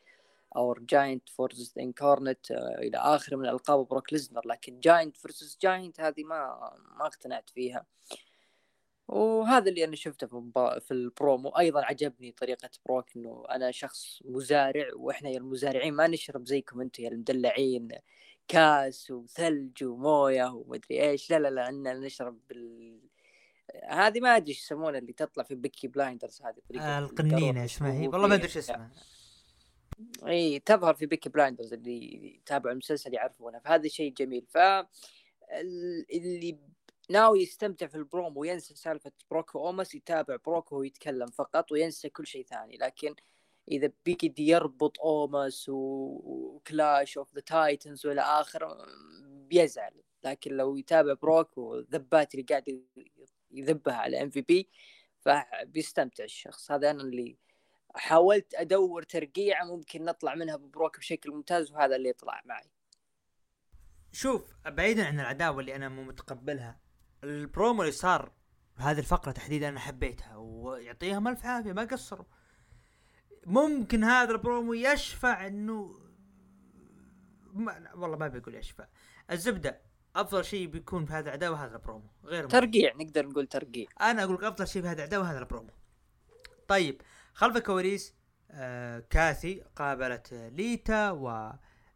أو 0.57 0.75
giant 0.81 1.29
versus 1.29 1.75
incarnate 1.79 2.51
إلى 2.51 2.97
اخره 2.99 3.37
من 3.37 3.47
ألقاب 3.49 3.89
بروك 3.89 4.13
ليزنر 4.13 4.43
لكن 4.47 4.81
giant 4.81 5.17
versus 5.17 5.59
giant 5.63 6.01
هذه 6.01 6.25
ما 6.25 6.71
ما 6.99 7.07
اقتنعت 7.07 7.51
فيها. 7.51 7.87
وهذا 9.09 9.71
اللي 9.71 9.85
أنا 9.85 9.97
شفته 9.97 10.27
في, 10.27 10.81
في 10.81 10.91
البرومو 10.91 11.49
أيضا 11.49 11.85
عجبني 11.85 12.33
طريقة 12.33 12.71
بروك 12.87 13.17
إنه 13.17 13.45
أنا 13.51 13.71
شخص 13.71 14.23
مزارع 14.25 14.87
وإحنا 14.97 15.31
يا 15.31 15.39
المزارعين 15.39 15.95
ما 15.95 16.07
نشرب 16.07 16.47
زيكم 16.47 16.81
أنتم 16.81 17.03
يا 17.03 17.09
المدلعين 17.09 17.89
كاس 18.49 19.11
وثلج 19.11 19.85
وموية 19.85 20.55
ومدري 20.55 21.11
إيش 21.11 21.31
لا 21.31 21.39
لا 21.39 21.51
لا 21.51 21.63
عندنا 21.63 21.95
نشرب 21.95 22.39
بال 22.49 23.01
هذه 23.89 24.21
ما 24.21 24.37
أدري 24.37 24.49
إيش 24.49 24.63
يسمونها 24.63 24.99
اللي 24.99 25.13
تطلع 25.13 25.45
في 25.45 25.55
Peaky 25.55 25.89
Blinders 25.89 26.43
هذه 26.43 26.81
آه 26.81 26.99
القنينة 26.99 27.65
اسمها 27.65 27.93
هي 27.93 28.09
والله 28.09 28.29
ما 28.29 28.35
أدري 28.35 28.45
إيش 28.47 28.57
اسمها. 28.57 28.91
اي 30.27 30.59
تظهر 30.59 30.95
في 30.95 31.07
Peaky 31.07 31.29
Blinders 31.29 31.73
اللي 31.73 32.27
يتابعوا 32.37 32.73
المسلسل 32.73 33.15
يعرفونها 33.15 33.61
فهذا 33.61 33.89
شيء 33.89 34.13
جميل. 34.13 34.47
ف 34.49 34.59
اللي 36.11 36.59
ناوي 37.11 37.43
يستمتع 37.43 37.87
في 37.87 37.95
البرومو 37.95 38.41
وينسى 38.41 38.75
سالفة 38.75 39.13
بروك 39.31 39.55
وأوموس 39.55 39.95
يتابع 39.95 40.37
بروك 40.37 40.73
وهو 40.73 40.83
يتكلم 40.83 41.27
فقط 41.27 41.73
وينسى 41.73 42.09
كل 42.09 42.27
شيء 42.27 42.47
ثاني. 42.47 42.77
لكن 42.77 43.15
إذا 43.69 43.93
بيجي 44.05 44.35
يربط 44.39 45.01
أوموس 45.01 45.67
و 45.69 45.94
Clash 45.94 47.19
of 47.19 47.35
the 47.35 47.41
Titans 47.41 48.07
وإلى 48.07 48.21
اخره 48.21 48.87
بيزعل. 49.27 50.03
لكن 50.25 50.57
لو 50.57 50.77
يتابع 50.77 51.13
بروك 51.13 51.59
والذبات 51.59 52.35
اللي 52.35 52.47
قاعد 52.51 52.85
يذبها 53.51 53.95
على 53.95 54.23
MVP 54.23 54.69
فبيستمتع 55.21 56.25
الشخص. 56.25 56.71
هذا 56.71 56.91
أنا 56.91 57.03
اللي 57.03 57.37
حاولت 57.95 58.55
أدور 58.55 59.03
ترقيعه 59.03 59.65
ممكن 59.65 60.05
نطلع 60.05 60.35
منها 60.35 60.57
ببروك 60.57 60.99
بشكل 60.99 61.31
ممتاز 61.31 61.73
وهذا 61.73 61.97
اللي 61.97 62.09
يطلع 62.09 62.43
معي. 62.45 62.71
شوف 64.13 64.55
بعيدا 64.67 65.07
عن 65.07 65.21
العداوة 65.21 65.61
اللي 65.61 65.77
أنا 65.77 65.89
مو 65.89 66.03
متقبلها 66.03 66.84
البرومو 67.25 67.83
اللي 67.83 67.93
صار 67.93 68.33
هذه 68.77 68.99
الفقرة 68.99 69.33
تحديدا 69.33 69.69
أنا 69.69 69.81
حبيتها 69.81 70.37
ويعطيهم 70.37 71.29
ألف 71.29 71.47
عافية 71.47 71.73
ما 71.73 71.85
قصروا. 71.85 72.27
ممكن 73.47 74.05
هذا 74.05 74.33
البرومو 74.33 74.73
يشفع 74.73 75.47
إنه 75.47 75.95
ما... 77.53 77.95
والله 77.95 78.17
ما 78.17 78.29
بيقول 78.29 78.55
يشفع. 78.55 78.87
الزبدة 79.31 79.81
أفضل 80.17 80.45
شيء 80.45 80.67
بيكون 80.67 81.05
في 81.05 81.13
هذا 81.13 81.29
العداوة 81.29 81.65
هذا 81.65 81.77
البرومو 81.77 82.11
غير 82.25 82.49
ترقيع 82.49 82.95
نقدر 82.95 83.27
نقول 83.27 83.47
ترقيع. 83.47 83.87
أنا 84.01 84.25
أقول 84.25 84.35
لك 84.35 84.45
أفضل 84.45 84.69
شيء 84.69 84.83
في 84.83 84.89
هذا 84.89 84.99
العداوة 84.99 85.31
هذا 85.31 85.39
البرومو. 85.39 85.71
طيب 86.69 87.03
خلف 87.35 87.57
الكواليس 87.57 88.15
آه 88.51 89.05
كاثي 89.11 89.63
قابلت 89.77 90.35
ليتا 90.35 91.11
و 91.11 91.29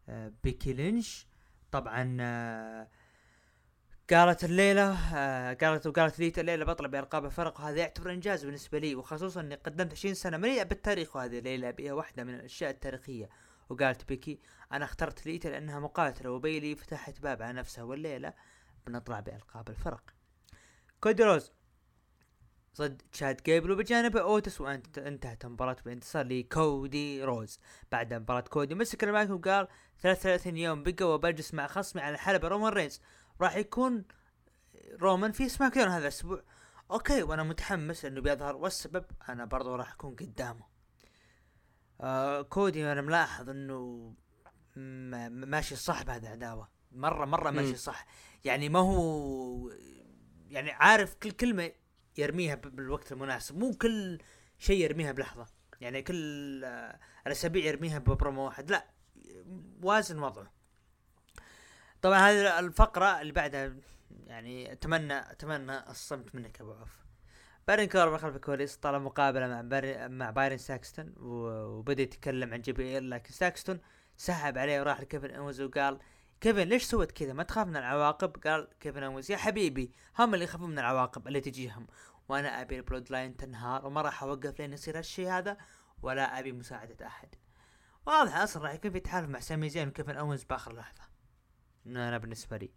آه 0.08 0.32
بيكي 0.44 0.72
لينش. 0.72 1.28
طبعا 1.72 2.16
آه 2.20 2.88
قالت 4.10 4.44
الليلة 4.44 4.96
آه 5.16 5.54
قالت 5.54 5.86
وقالت 5.86 6.18
ليتا 6.18 6.40
الليلة 6.40 6.64
بطلع 6.64 6.88
بالقاب 6.88 7.24
الفرق 7.24 7.60
وهذا 7.60 7.76
يعتبر 7.78 8.12
إنجاز 8.12 8.44
بالنسبة 8.44 8.78
لي 8.78 8.94
وخصوصا 8.94 9.40
إني 9.40 9.54
قدمت 9.54 9.92
20 9.92 10.14
سنة 10.14 10.36
مليئة 10.36 10.62
بالتاريخ 10.62 11.16
وهذه 11.16 11.38
الليلة 11.38 11.70
بها 11.70 11.92
واحدة 11.92 12.24
من 12.24 12.34
الأشياء 12.34 12.70
التاريخية. 12.70 13.28
وقالت 13.68 14.08
بيكي 14.08 14.40
أنا 14.72 14.84
اخترت 14.84 15.26
ليتا 15.26 15.48
لأنها 15.48 15.80
مقاتلة 15.80 16.30
وبيلي 16.30 16.76
فتحت 16.76 17.20
باب 17.20 17.42
على 17.42 17.52
نفسها 17.52 17.84
والليلة 17.84 18.32
بنطلع 18.86 19.20
بالقاب 19.20 19.68
الفرق. 19.68 20.02
كودي 21.00 21.22
روز. 21.22 21.52
ضد 22.78 23.02
تشاد 23.12 23.42
جيبل 23.42 23.70
وبجانبه 23.70 24.20
أوتس 24.20 24.60
وانت 24.60 24.98
انتهت 24.98 25.44
المباراة 25.44 25.76
بانتصار 25.84 26.24
لكودي 26.26 27.24
روز. 27.24 27.58
بعد 27.92 28.14
مباراة 28.14 28.40
كودي 28.40 28.74
مسك 28.74 29.04
المايك 29.04 29.30
وقال 29.30 29.68
33 30.00 30.56
يوم 30.56 30.82
بقى 30.82 31.04
وبجلس 31.14 31.54
مع 31.54 31.66
خصمي 31.66 32.02
على 32.02 32.14
الحلبة 32.14 32.48
رومان 32.48 32.72
رينز. 32.72 33.00
راح 33.40 33.56
يكون 33.56 34.04
رومان 34.92 35.32
في 35.32 35.48
SmackDown 35.48 35.88
هذا 35.88 36.02
الأسبوع. 36.02 36.42
okay 36.90 37.22
وأنا 37.22 37.42
متحمس 37.42 38.04
إنه 38.04 38.20
بيظهر 38.20 38.56
والسبب 38.56 39.04
أنا 39.28 39.44
برضو 39.44 39.74
راح 39.74 39.92
أكون 39.92 40.14
قدامه. 40.14 40.66
آه 42.00 42.42
كودي 42.42 42.92
أنا 42.92 43.00
ملاحظ 43.00 43.50
إنه 43.50 44.14
ماشي 45.30 45.76
صح 45.76 46.02
بهذه 46.02 46.22
العداوة. 46.22 46.68
مره 46.92 47.24
مرة 47.24 47.50
ماشي 47.50 47.76
صح. 47.76 48.06
يعني 48.44 48.68
ما 48.68 48.78
هو 48.78 49.70
يعني 50.48 50.70
عارف 50.70 51.14
كل 51.14 51.30
كلمة 51.30 51.72
يرميها 52.18 52.54
بالوقت 52.54 53.12
المناسب. 53.12 53.58
مو 53.58 53.72
كل 53.72 54.18
شيء 54.58 54.84
يرميها 54.84 55.12
بلحظة. 55.12 55.46
يعني 55.80 56.02
كل 56.02 56.64
الأسابيع 57.26 57.64
يرميها 57.64 57.98
ببرومو 57.98 58.44
واحد. 58.44 58.70
لا 58.70 58.90
وازن 59.82 60.18
وضعه. 60.18 60.57
طبعا 62.02 62.18
هذه 62.18 62.58
الفقرة 62.58 63.20
اللي 63.20 63.32
بعدها 63.32 63.74
يعني 64.26 64.72
أتمنى 64.72 65.30
أتمنى 65.30 65.90
الصمت 65.90 66.34
منك 66.34 66.60
أبو 66.60 66.72
عوف. 66.72 66.98
بارون 67.68 67.88
كوربن 67.88 68.18
خلف 68.18 68.36
الكواليس 68.36 68.76
طلب 68.76 69.02
مقابلة 69.02 69.48
مع 69.48 69.60
باري 69.60 70.08
مع 70.08 70.30
بايرن 70.30 70.58
ساكستون 70.58 71.14
وبدأ 71.18 72.02
يتكلم 72.02 72.52
عن 72.52 72.60
JBL 72.60 73.10
لكن 73.10 73.32
ساكستون 73.32 73.80
سحب 74.16 74.58
عليه 74.58 74.80
وراح 74.80 75.00
لكيفن 75.00 75.30
أوينز 75.30 75.60
وقال 75.60 75.98
كيفن 76.40 76.62
ليش 76.62 76.82
سويت 76.82 77.12
كذا؟ 77.12 77.32
ما 77.32 77.42
تخاف 77.42 77.66
من 77.66 77.76
العواقب؟ 77.76 78.36
قال 78.46 78.68
كيفن 78.80 79.02
أوينز 79.02 79.30
يا 79.30 79.36
حبيبي 79.36 79.92
هم 80.18 80.34
اللي 80.34 80.44
يخافون 80.44 80.70
من 80.70 80.78
العواقب 80.78 81.28
اللي 81.28 81.40
تجيهم. 81.40 81.86
وأنا 82.28 82.60
أبي 82.60 82.76
ال 82.76 83.10
Bloodline 83.10 83.36
تنهار 83.36 83.86
وما 83.86 84.02
راح 84.02 84.22
أوقف 84.22 84.58
لين 84.60 84.72
يصير 84.72 84.98
هالشيء 84.98 85.28
هذا 85.30 85.56
ولا 86.02 86.38
أبي 86.38 86.52
مساعدة 86.52 87.06
أحد. 87.06 87.28
واضح 88.06 88.36
أصلا 88.36 88.62
راح 88.62 88.74
يكون 88.74 88.90
في 88.90 89.00
تحالف 89.00 89.28
مع 89.28 89.40
سامي 89.40 89.68
زين 89.68 89.88
وكيفن 89.88 90.16
أوينز 90.16 90.44
بآخر 90.44 90.76
لحظة. 90.76 91.07
أنا 91.96 92.18
بالنسبة 92.18 92.56
لي. 92.56 92.70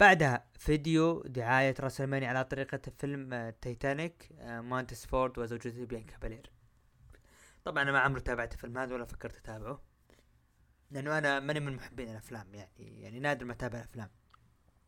بعدها 0.00 0.46
فيديو 0.58 1.22
دعاية 1.22 1.74
WrestleMania 1.80 2.28
على 2.28 2.44
طريقة 2.44 2.80
فيلم 2.98 3.52
تايتانيك 3.60 4.28
مونتيز 4.40 5.06
فورد 5.06 5.38
وزوجته 5.38 5.84
بيانكا 5.84 6.18
بالير 6.18 6.50
طبعا 7.64 7.82
أنا 7.82 7.92
ما 7.92 7.98
عمري 7.98 8.20
تابعت 8.20 8.54
الفيلم 8.54 8.78
هذا 8.78 8.94
ولا 8.94 9.04
فكرت 9.04 9.36
أتابعه. 9.36 9.82
لأنه 10.90 11.18
أنا 11.18 11.40
ماني 11.40 11.60
من 11.60 11.76
محبين 11.76 12.10
الأفلام 12.10 12.54
يعني 12.54 13.00
يعني 13.02 13.20
نادر 13.20 13.44
ما 13.44 13.52
أتابع 13.52 13.80
افلام 13.80 14.10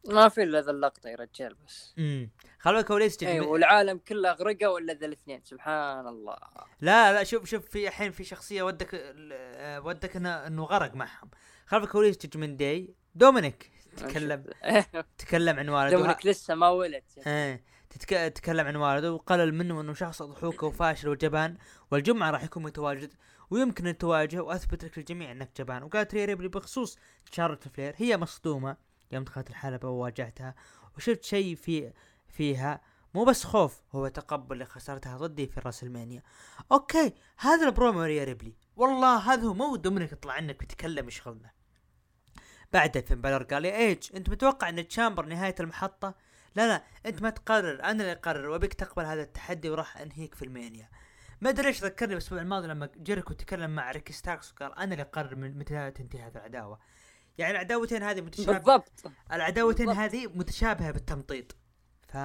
ما 0.09 0.29
في 0.29 0.43
إلا 0.43 0.61
ذا 0.61 0.71
اللقطة 0.71 1.09
يا 1.09 1.17
رجال 1.17 1.55
بس. 1.55 1.95
امم 1.99 2.31
خلف 2.59 2.83
الكواليس 2.83 3.23
اي 3.23 3.41
والعالم 3.41 3.99
كله 3.99 4.31
اغرقوا 4.31 4.79
الا 4.79 4.93
ذا 4.95 5.07
الاثنين؟ 5.07 5.41
سبحان 5.45 6.07
الله. 6.07 6.37
لا 6.81 7.13
لا 7.13 7.25
شوف 7.25 7.45
شوف 7.45 7.69
في 7.69 7.89
الحين 7.89 8.11
في 8.11 8.25
شخصية 8.25 8.63
ودك 8.63 8.91
آه، 8.95 9.81
ودك 9.81 10.17
إنه 10.17 10.47
إنه 10.47 10.65
غرق 10.65 10.95
معهم. 10.95 11.31
خلف 11.67 11.91
كواليس 11.93 12.19
Judgment 12.19 12.61
Day 12.61 12.95
دومينيك 13.15 13.71
تكلم. 13.97 14.45
تكلم 15.19 15.59
عن 15.59 15.69
والده. 15.69 15.97
دومينيك 15.97 16.27
لسه 16.27 16.55
ما 16.55 16.69
ولد. 16.69 17.03
إيه 17.27 17.65
تكلم 18.29 18.67
عن 18.67 18.77
والده 18.77 19.13
وقلل 19.13 19.55
منه 19.55 19.81
إنه 19.81 19.95
شخص 19.95 20.23
ضحوك 20.23 20.63
وفاشل 20.63 21.09
وجبان 21.09 21.57
والجمعة 21.91 22.31
راح 22.31 22.45
يكون 22.45 22.63
متواجد 22.63 23.15
ويمكن 23.51 23.87
ان 23.87 23.99
تواجهه 23.99 24.41
وأثبت 24.41 24.85
لك 24.85 24.99
للجميع 24.99 25.33
إنك 25.33 25.51
جبان. 25.59 25.83
وقالت 25.83 26.15
ريا 26.15 26.25
ريبلي 26.25 26.49
بخصوص 26.49 26.99
شارلوت 27.33 27.69
فلير 27.69 27.95
هي 27.97 28.17
مصدومة 28.17 28.77
يوم 29.13 29.25
دخلت 29.25 29.51
الحلبة 29.51 29.89
وواجهتها 29.89 30.55
وشفت 30.97 31.25
شيء 31.25 31.55
في 31.57 31.93
فيها. 32.29 32.81
مو 33.15 33.25
بس 33.25 33.45
خوف 33.45 33.83
هو 33.93 34.09
تقبل 34.09 34.59
لخسارتها 34.59 35.17
ضدي 35.17 35.47
في 35.47 35.61
WrestleMania 35.61 36.23
okay 36.73 37.13
هذا 37.39 37.67
البرومو 37.67 38.03
ريا 38.03 38.25
ريبلي. 38.25 38.57
والله 38.77 39.17
هذا 39.17 39.43
هو 39.43 39.55
مو 39.55 39.77
دومينيك 39.77 40.13
يطلع 40.13 40.33
عنك 40.33 40.59
بيتكلم 40.61 41.09
يشغلنا 41.09 41.51
بعد 42.75 43.05
فين 43.05 43.21
بالر 43.21 43.43
قال 43.43 43.65
يا 43.65 43.77
إيدج 43.77 44.11
أنت 44.17 44.31
متوقع 44.31 44.69
إن 44.69 44.89
Chamber 44.89 45.27
نهاية 45.27 45.55
المحطة؟ 45.61 46.15
لا 46.57 46.69
لا 46.69 46.85
أنت 47.07 47.23
ما 47.23 47.31
تقرر 47.31 47.83
أنا 47.83 47.91
اللي 47.91 48.13
أقرر 48.13 48.49
وأبيك 48.49 48.75
تقبل 48.75 49.05
هذا 49.05 49.23
التحدي 49.23 49.71
وراح 49.71 49.97
أنهيك 49.97 50.35
في 50.35 50.45
Mania. 50.45 50.91
ما 51.41 51.51
أدري 51.51 51.69
إيش 51.69 51.85
ذكرني 51.85 52.13
الأسبوع 52.13 52.41
الماضي 52.41 52.67
لما 52.67 52.89
جيريكو 52.97 53.33
تكلم 53.35 53.71
مع 53.71 53.91
ريكي 53.91 54.13
ستاركس 54.13 54.53
وقال 54.53 54.79
أنا 54.79 54.93
اللي 54.93 55.03
أقرر 55.03 55.37
متى 55.37 55.91
تنتهي 55.91 56.23
هذه 56.23 56.37
العداوة. 56.37 56.79
يعني 57.39 57.53
العداوتين 57.53 58.03
هذه 58.03 58.21
متشابهه 58.21 58.59
بالضبط. 58.59 59.13
العداوتين 59.33 59.89
هذه 59.89 60.27
متشابهة 60.27 60.91
بالتمطيط. 60.91 61.57
ف 62.09 62.17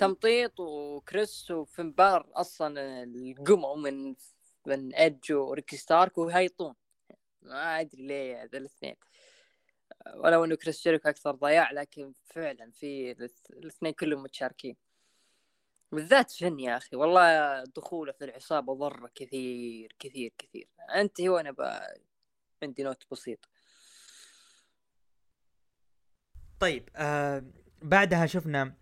تمطيط 0.00 0.60
وكريس 0.60 1.50
وفين 1.50 1.92
بار 1.92 2.26
أصلا 2.34 3.02
القموا 3.02 3.76
من 3.76 4.14
من 4.66 4.94
إيدج 4.94 5.32
وريكي 5.32 5.76
ستارك 5.76 6.18
وهيطون. 6.18 6.74
ما 7.42 7.80
أدري 7.80 8.06
ليه 8.06 8.42
هذا 8.42 8.58
الاثنين. 8.58 8.96
ولو 10.14 10.44
إنه 10.44 10.54
كريس 10.54 10.82
جيريكو 10.82 11.08
أكثر 11.08 11.30
ضياع 11.30 11.72
لكن 11.72 12.12
فعلا 12.24 12.70
في 12.70 13.10
الاثنين 13.50 13.92
كلهم 13.92 14.22
متشاركين. 14.22 14.76
بالذات 15.92 16.30
فن 16.30 16.60
يا 16.60 16.76
أخي 16.76 16.96
والله 16.96 17.64
دخوله 17.64 18.12
في 18.12 18.24
العصابة 18.24 18.74
ضر 18.74 19.10
كثير 19.14 19.96
كثير 19.98 20.32
كثير. 20.38 20.68
أنت 20.94 21.20
هو 21.20 21.38
أنا 21.38 21.54
عندي 22.62 22.82
نوت 22.82 23.04
بسيط. 23.10 23.48
طيب 26.60 26.88
آه 26.96 27.44
بعدها 27.82 28.26
شفنا 28.26 28.74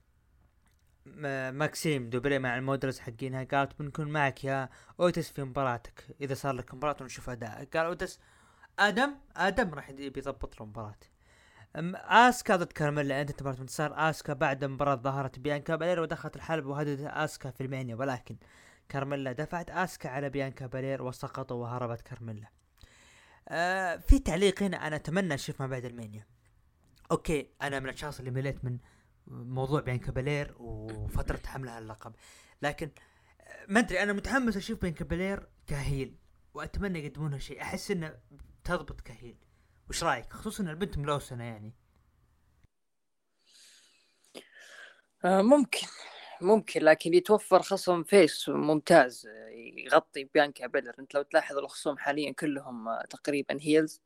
ماكسيم 1.51 2.11
دوبري 2.11 2.39
مع 2.39 2.57
ال 2.57 2.63
models 2.63 2.99
حقينها 2.99 3.45
قالت 3.45 3.79
بنكون 3.79 4.09
معك 4.09 4.45
يا 4.45 4.69
أوتس 5.01 5.31
في 5.31 5.45
مباراتك. 5.45 6.17
إذا 6.21 6.35
صار 6.35 6.55
لك 6.55 6.75
مباراة 6.75 6.97
ونشوف 7.01 7.31
أدائك. 7.31 7.77
قال 7.77 7.87
أوتس 7.87 8.21
آدم 8.79 9.15
آدم 9.37 9.75
راح 9.75 9.91
يضبط 9.91 10.61
له 10.61 10.67
مباراة. 10.67 10.99
آسكا 11.77 12.57
ضد 12.57 12.73
كارميلا 12.73 13.21
انتهت 13.21 13.43
مباراة 13.43 13.61
بانتصار 13.61 14.11
آسكا 14.11 14.33
بعد 14.33 14.65
مباراة 14.65 14.95
ظهرت 14.95 15.39
بيانكا 15.39 15.77
بالير 15.77 16.01
ودخلت 16.01 16.37
الحلبة 16.37 16.71
وهددت 16.71 17.01
آسكا 17.01 17.51
في 17.51 17.61
Mania 17.61 17.97
ولكن 17.97 18.37
كارميلا 18.89 19.33
دفعت 19.33 19.71
آسكا 19.71 20.09
على 20.09 20.31
بيانكا 20.31 20.67
بالير 20.67 21.03
وسقطوا 21.03 21.63
وهربت 21.63 22.01
كارميلا. 22.01 22.49
آه 23.49 23.97
في 23.97 24.19
تعليق 24.19 24.63
هنا 24.63 24.87
أنا 24.87 24.97
أتمنى 24.97 25.35
أشوف 25.35 25.61
ما 25.61 25.67
بعد 25.67 25.85
راسلمانيا. 25.85 26.27
okay 27.11 27.51
أنا 27.63 27.81
من 27.81 27.89
الأشخاص 27.89 28.19
اللي 28.19 28.31
مليت 28.31 28.65
من 28.65 28.79
موضوع 29.27 29.81
بيانكا 29.81 30.13
بالير 30.13 30.55
وفترة 30.59 31.41
حملها 31.47 31.79
اللقب. 31.79 32.15
لكن 32.63 32.91
آه، 33.41 33.67
ما 33.69 33.81
أدري 33.81 34.03
أنا 34.03 34.13
متحمس 34.13 34.57
أشوف 34.57 34.81
بيانكا 34.81 35.05
بالير 35.05 35.49
ك 35.67 35.77
heel 35.77 36.17
وأتمنى 36.55 37.07
يقدمونها 37.07 37.39
شيء. 37.39 37.63
أحس 37.63 37.91
إنه 37.91 38.15
تضبط 38.65 39.01
ك 39.01 39.07
heel. 39.07 39.37
وش 39.91 40.05
رايك؟ 40.05 40.33
خصوصا 40.33 40.65
البنت 40.65 40.99
ملسونه 40.99 41.45
يعني. 41.45 41.73
آه 45.25 45.43
ممكن 45.43 45.87
ممكن 46.41 46.83
لكن 46.83 47.15
يتوفر 47.15 47.63
خصم 47.63 48.03
face 48.05 48.49
ممتاز 48.49 49.29
يغطي 49.77 50.25
بيانكا 50.25 50.67
بيلر. 50.67 50.95
انت 50.99 51.15
لو 51.15 51.23
تلاحظ 51.23 51.59
الخصوم 51.59 51.99
حاليا 51.99 52.33
كلهم 52.33 52.89
آه، 52.89 53.03
تقريبا 53.11 53.59
heels 53.61 54.01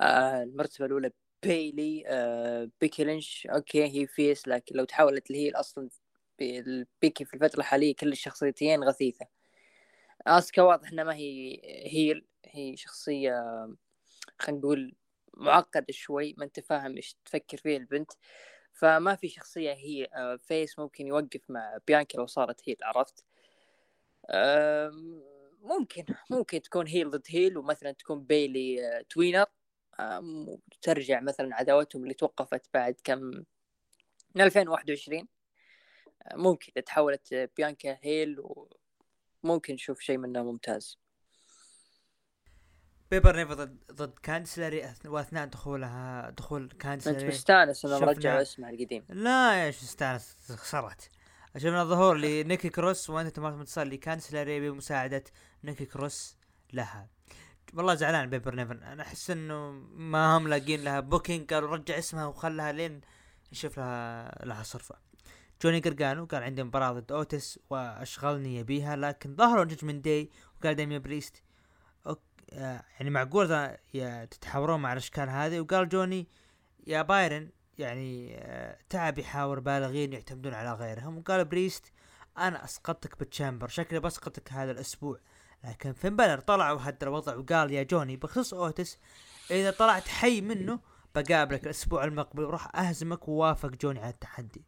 آه 0.00 0.42
المرتبة 0.42 0.86
الأولى 0.86 1.10
بيلي 1.42 2.04
آه 2.06 2.70
بيكي 2.80 3.04
لينش 3.04 3.46
okay 3.46 3.84
هي 3.84 4.06
face 4.06 4.48
لكن 4.48 4.76
لو 4.76 4.84
تحولت 4.84 5.30
ال 5.30 5.35
heel 5.35 5.56
أصلا 5.56 5.88
بيكي 7.02 7.24
في 7.24 7.34
الفترة 7.34 7.58
الحالية 7.60 7.94
كل 7.96 8.12
الشخصيتين 8.12 8.84
غثيثة. 8.84 9.26
أسكا 10.26 10.62
واضح 10.62 10.92
إنها 10.92 11.04
ما 11.04 11.14
هي 11.14 11.60
heel 11.86 12.26
هي 12.46 12.76
شخصية 12.76 13.32
خلينا 14.38 14.60
نقول 14.60 14.94
معقد 15.34 15.90
شوي 15.90 16.34
ما 16.38 16.44
أنت 16.44 16.60
فاهم 16.60 16.96
إيش 16.96 17.16
تفكر 17.24 17.56
فيه 17.56 17.76
البنت. 17.76 18.12
فما 18.72 19.16
في 19.16 19.28
شخصية 19.28 19.72
هي 19.72 20.08
face 20.42 20.78
آه، 20.78 20.82
ممكن 20.82 21.06
يوقف 21.06 21.40
مع 21.50 21.78
بيانكا 21.86 22.18
لو 22.18 22.26
صارت 22.26 22.68
heel 22.68 22.76
عرفت؟ 22.82 23.24
ممكن 25.62 26.04
ممكن 26.30 26.62
تكون 26.62 26.86
heel 26.86 27.10
ضد 27.10 27.26
heel 27.28 27.58
ومثلا 27.58 27.92
تكون 27.92 28.24
بيلي 28.24 28.88
آه، 28.88 29.02
توينر 29.02 29.46
ترجع 30.82 31.20
مثلا 31.20 31.54
عداوتهم 31.56 32.02
اللي 32.02 32.14
توقفت 32.14 32.66
بعد 32.74 32.96
كم 33.04 33.18
من 34.34 34.40
2021 34.40 35.28
آه، 36.22 36.36
ممكن 36.36 36.84
تحولت 36.84 37.50
بيانكا 37.56 37.98
heel 38.02 38.36
وممكن 39.44 39.74
نشوف 39.74 40.00
شيء 40.00 40.18
منه 40.18 40.42
ممتاز. 40.42 41.01
بايبر 43.12 43.36
نيفن 43.36 43.54
ضد 43.54 43.76
ضد 43.92 44.18
كانسلري 44.22 44.94
وأثناء 45.04 45.46
دخولها 45.46 46.30
دخول 46.30 46.68
كانديس 46.78 46.99
لوراي 46.99 47.16
أنت 47.16 47.24
مستانس 47.24 47.84
انهم 47.84 48.04
رجعوا 48.04 48.42
اسمها 48.42 48.70
القديم. 48.70 49.04
لا 49.08 49.66
إيش 49.66 49.82
مستانس 49.82 50.36
خسرت. 50.50 51.10
شفنا 51.56 51.84
ظهور 51.84 52.16
لنيكي 52.16 52.68
كروس 52.68 53.10
وأنت 53.10 53.36
تمارس 53.36 53.54
متصل 53.54 53.88
لكانسلري 53.88 54.70
بمساعدة 54.70 55.24
نيكي 55.64 55.84
كروس 55.84 56.36
لها. 56.72 57.08
والله 57.74 57.94
زعلان 57.94 58.30
بيبر 58.30 58.54
نيفر 58.54 58.74
أنا 58.74 59.02
أحس 59.02 59.30
إنه 59.30 59.70
ما 59.94 60.36
هم 60.36 60.48
لاقين 60.48 60.84
لها 60.84 61.00
بوكينج 61.00 61.54
قالوا 61.54 61.76
رجع 61.76 61.98
اسمها 61.98 62.26
وخلها 62.26 62.72
لين 62.72 63.00
نشوف 63.52 63.78
لها 63.78 64.44
لها 64.44 64.62
صرفة. 64.62 64.94
جوني 65.62 65.80
قرقانو 65.80 66.24
قال 66.24 66.42
عندي 66.42 66.62
مباراة 66.62 66.92
ضد 66.92 67.12
اوتس 67.12 67.58
وأشغلني 67.70 68.56
يبيها 68.56 68.96
لكن 68.96 69.36
ظهروا 69.36 69.66
من 69.82 70.02
داي 70.02 70.30
وقال 70.60 70.74
ديميا 70.74 70.98
بريست 70.98 71.42
يعني 72.54 73.10
معقول 73.10 73.76
تتحاورون 74.30 74.80
مع 74.80 74.92
الأشكال 74.92 75.28
هذه؟ 75.28 75.60
وقال 75.60 75.88
جوني 75.88 76.28
يا 76.86 77.02
بايرن 77.02 77.48
يعني 77.78 78.36
آه، 78.38 78.78
تعب 78.88 79.18
يحاور 79.18 79.60
بالغين 79.60 80.12
يعتمدون 80.12 80.54
على 80.54 80.72
غيرهم. 80.72 81.18
وقال 81.18 81.44
بريست 81.44 81.92
أنا 82.38 82.64
أسقطتك 82.64 83.18
بال 83.18 83.29
chamber 83.29 83.68
شكلي 83.68 84.00
بسقطك 84.00 84.52
هذا 84.52 84.70
الأسبوع. 84.70 85.18
لكن 85.64 85.92
فين 85.92 86.16
بالر 86.16 86.40
طلع 86.40 86.72
وهدر 86.72 87.08
الوضع 87.08 87.36
وقال 87.36 87.72
يا 87.72 87.82
جوني 87.82 88.16
بخصوص 88.16 88.54
أوتس 88.54 88.98
إذا 89.50 89.70
طلعت 89.70 90.08
حي 90.08 90.40
منه 90.40 90.80
بقابلك 91.14 91.64
الأسبوع 91.64 92.04
المقبل 92.04 92.44
وراح 92.44 92.76
أهزمك 92.76 93.28
ووافق 93.28 93.68
جوني 93.68 94.00
على 94.00 94.10
التحدي. 94.10 94.64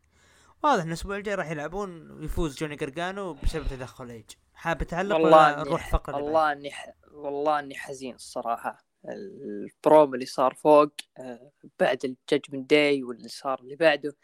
واضح 0.63 0.83
إن 0.83 0.89
الأسبوع 0.89 1.17
الجاي 1.17 1.35
راح 1.35 1.51
يلعبون 1.51 2.11
ويفوز 2.11 2.57
جوني 2.57 2.77
قرقانو 2.77 3.33
بسبب 3.33 3.67
تدخل 3.69 4.11
إيج. 4.11 4.31
حاب 4.65 4.83
تعلق 4.83 5.17
ولا 5.17 5.57
نروح 5.57 5.91
فقرة 5.91 6.17
والله 6.17 6.53
إني 6.53 6.71
والله 7.13 7.59
إني 7.59 7.75
حزين 7.75 8.15
الصراحة. 8.15 8.85
البروم 9.09 10.15
اللي 10.15 10.27
صار 10.27 10.55
فوق 10.55 10.93
آه، 11.19 11.51
بعد 11.81 12.05
الججمنت 12.05 12.71
داي 12.71 13.03
واللي 13.03 13.29
صار 13.29 13.61
اللي 13.61 13.77
بعده 13.77 14.17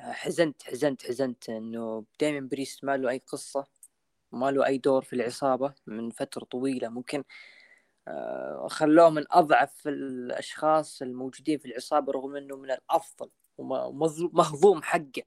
آه، 0.00 0.12
حزنت 0.12 0.62
حزنت 0.62 1.02
حزنت 1.06 1.48
إنه 1.48 2.04
دايما 2.20 2.48
بريست 2.48 2.84
ما 2.84 2.96
له 2.96 3.10
أي 3.10 3.18
قصة 3.26 3.66
ما 4.32 4.50
له 4.50 4.66
أي 4.66 4.78
دور 4.78 5.02
في 5.02 5.12
العصابة 5.12 5.74
من 5.86 6.10
فترة 6.10 6.44
طويلة 6.44 6.88
ممكن. 6.88 7.24
آه، 8.08 8.66
خلوه 8.70 9.10
من 9.10 9.24
أضعف 9.30 9.88
الأشخاص 9.88 11.02
الموجودين 11.02 11.58
في 11.58 11.64
العصابة 11.66 12.12
رغم 12.12 12.36
إنه 12.36 12.56
من 12.56 12.70
الأفضل 12.70 13.30
ومهضوم 13.58 14.82
حقه. 14.82 15.22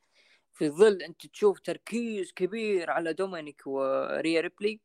في 0.58 0.70
ظل 0.70 1.02
أنت 1.02 1.28
تشوف 1.28 1.60
تركيز 1.60 2.32
كبير 2.32 2.92
على 2.92 3.14
دومينيك 3.14 3.62
وريا 3.68 4.42
ريبلي 4.42 4.80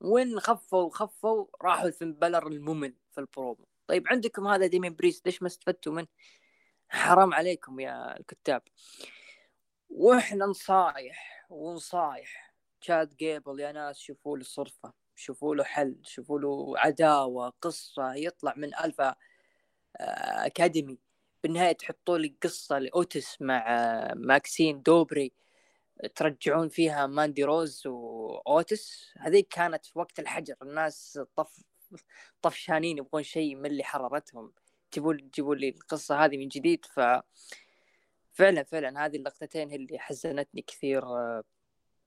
وين 0.00 0.40
خفوا 0.40 0.90
خفوا 0.90 1.46
راحوا 1.62 1.88
لفين 1.88 2.14
بالر 2.14 2.46
الممل 2.46 2.94
في 3.12 3.20
البرومو. 3.20 3.66
طيب 3.86 4.08
عندكم 4.08 4.46
هذا 4.48 4.66
ديميان 4.66 4.94
بريست 4.96 5.26
ليش 5.26 5.42
ما 5.42 5.48
استفدتوا 5.48 5.92
منه؟ 5.92 6.06
حرام 6.88 7.34
عليكم 7.34 7.80
يا 7.80 8.16
الكتاب. 8.20 8.62
وإحنا 9.90 10.46
نصايح 10.46 11.46
ونصايح. 11.50 12.54
تشاد 12.80 13.16
جيبل 13.16 13.60
يا 13.60 13.72
ناس 13.72 13.98
شوفوا 13.98 14.36
له 14.38 14.44
صرفة 14.44 14.92
شوفوا 15.14 15.54
له 15.54 15.64
حل 15.64 15.96
شوفوا 16.04 16.40
له 16.40 16.78
عداوة 16.78 17.52
قصة 17.62 18.14
يطلع 18.14 18.54
من 18.56 18.74
ألفا 18.84 19.08
آه، 19.96 20.46
اكاديمي 20.46 20.98
بالنهاية 21.42 21.72
تحطوا 21.72 22.18
لي 22.18 22.36
قصة 22.42 22.78
لأوتس 22.78 23.42
مع 23.42 23.64
ماكسين 24.16 24.82
دوبري 24.82 25.32
ترجعون 26.14 26.68
فيها 26.68 27.06
ماندي 27.06 27.44
روز 27.44 27.86
وأوتس. 27.86 29.12
هذيك 29.18 29.48
كانت 29.48 29.86
في 29.86 29.98
وقت 29.98 30.18
الحجر. 30.20 30.56
الناس 30.62 31.20
طف 31.36 31.60
طفشانين 32.42 32.98
يبغون 32.98 33.22
شيء 33.22 33.54
من 33.56 33.66
اللي 33.66 33.84
حررتهم. 33.84 34.52
تجيبوا 34.90 35.14
تجيبوا 35.14 35.54
لي 35.54 35.68
القصة 35.68 36.24
هذه 36.24 36.36
من 36.36 36.48
جديد. 36.48 36.84
ف 36.84 37.00
فعلا 38.32 38.62
فعلا 38.62 39.06
هذه 39.06 39.16
اللقطتين 39.16 39.70
هي 39.70 39.76
اللي 39.76 39.98
حزنتني 39.98 40.62
كثير. 40.62 41.04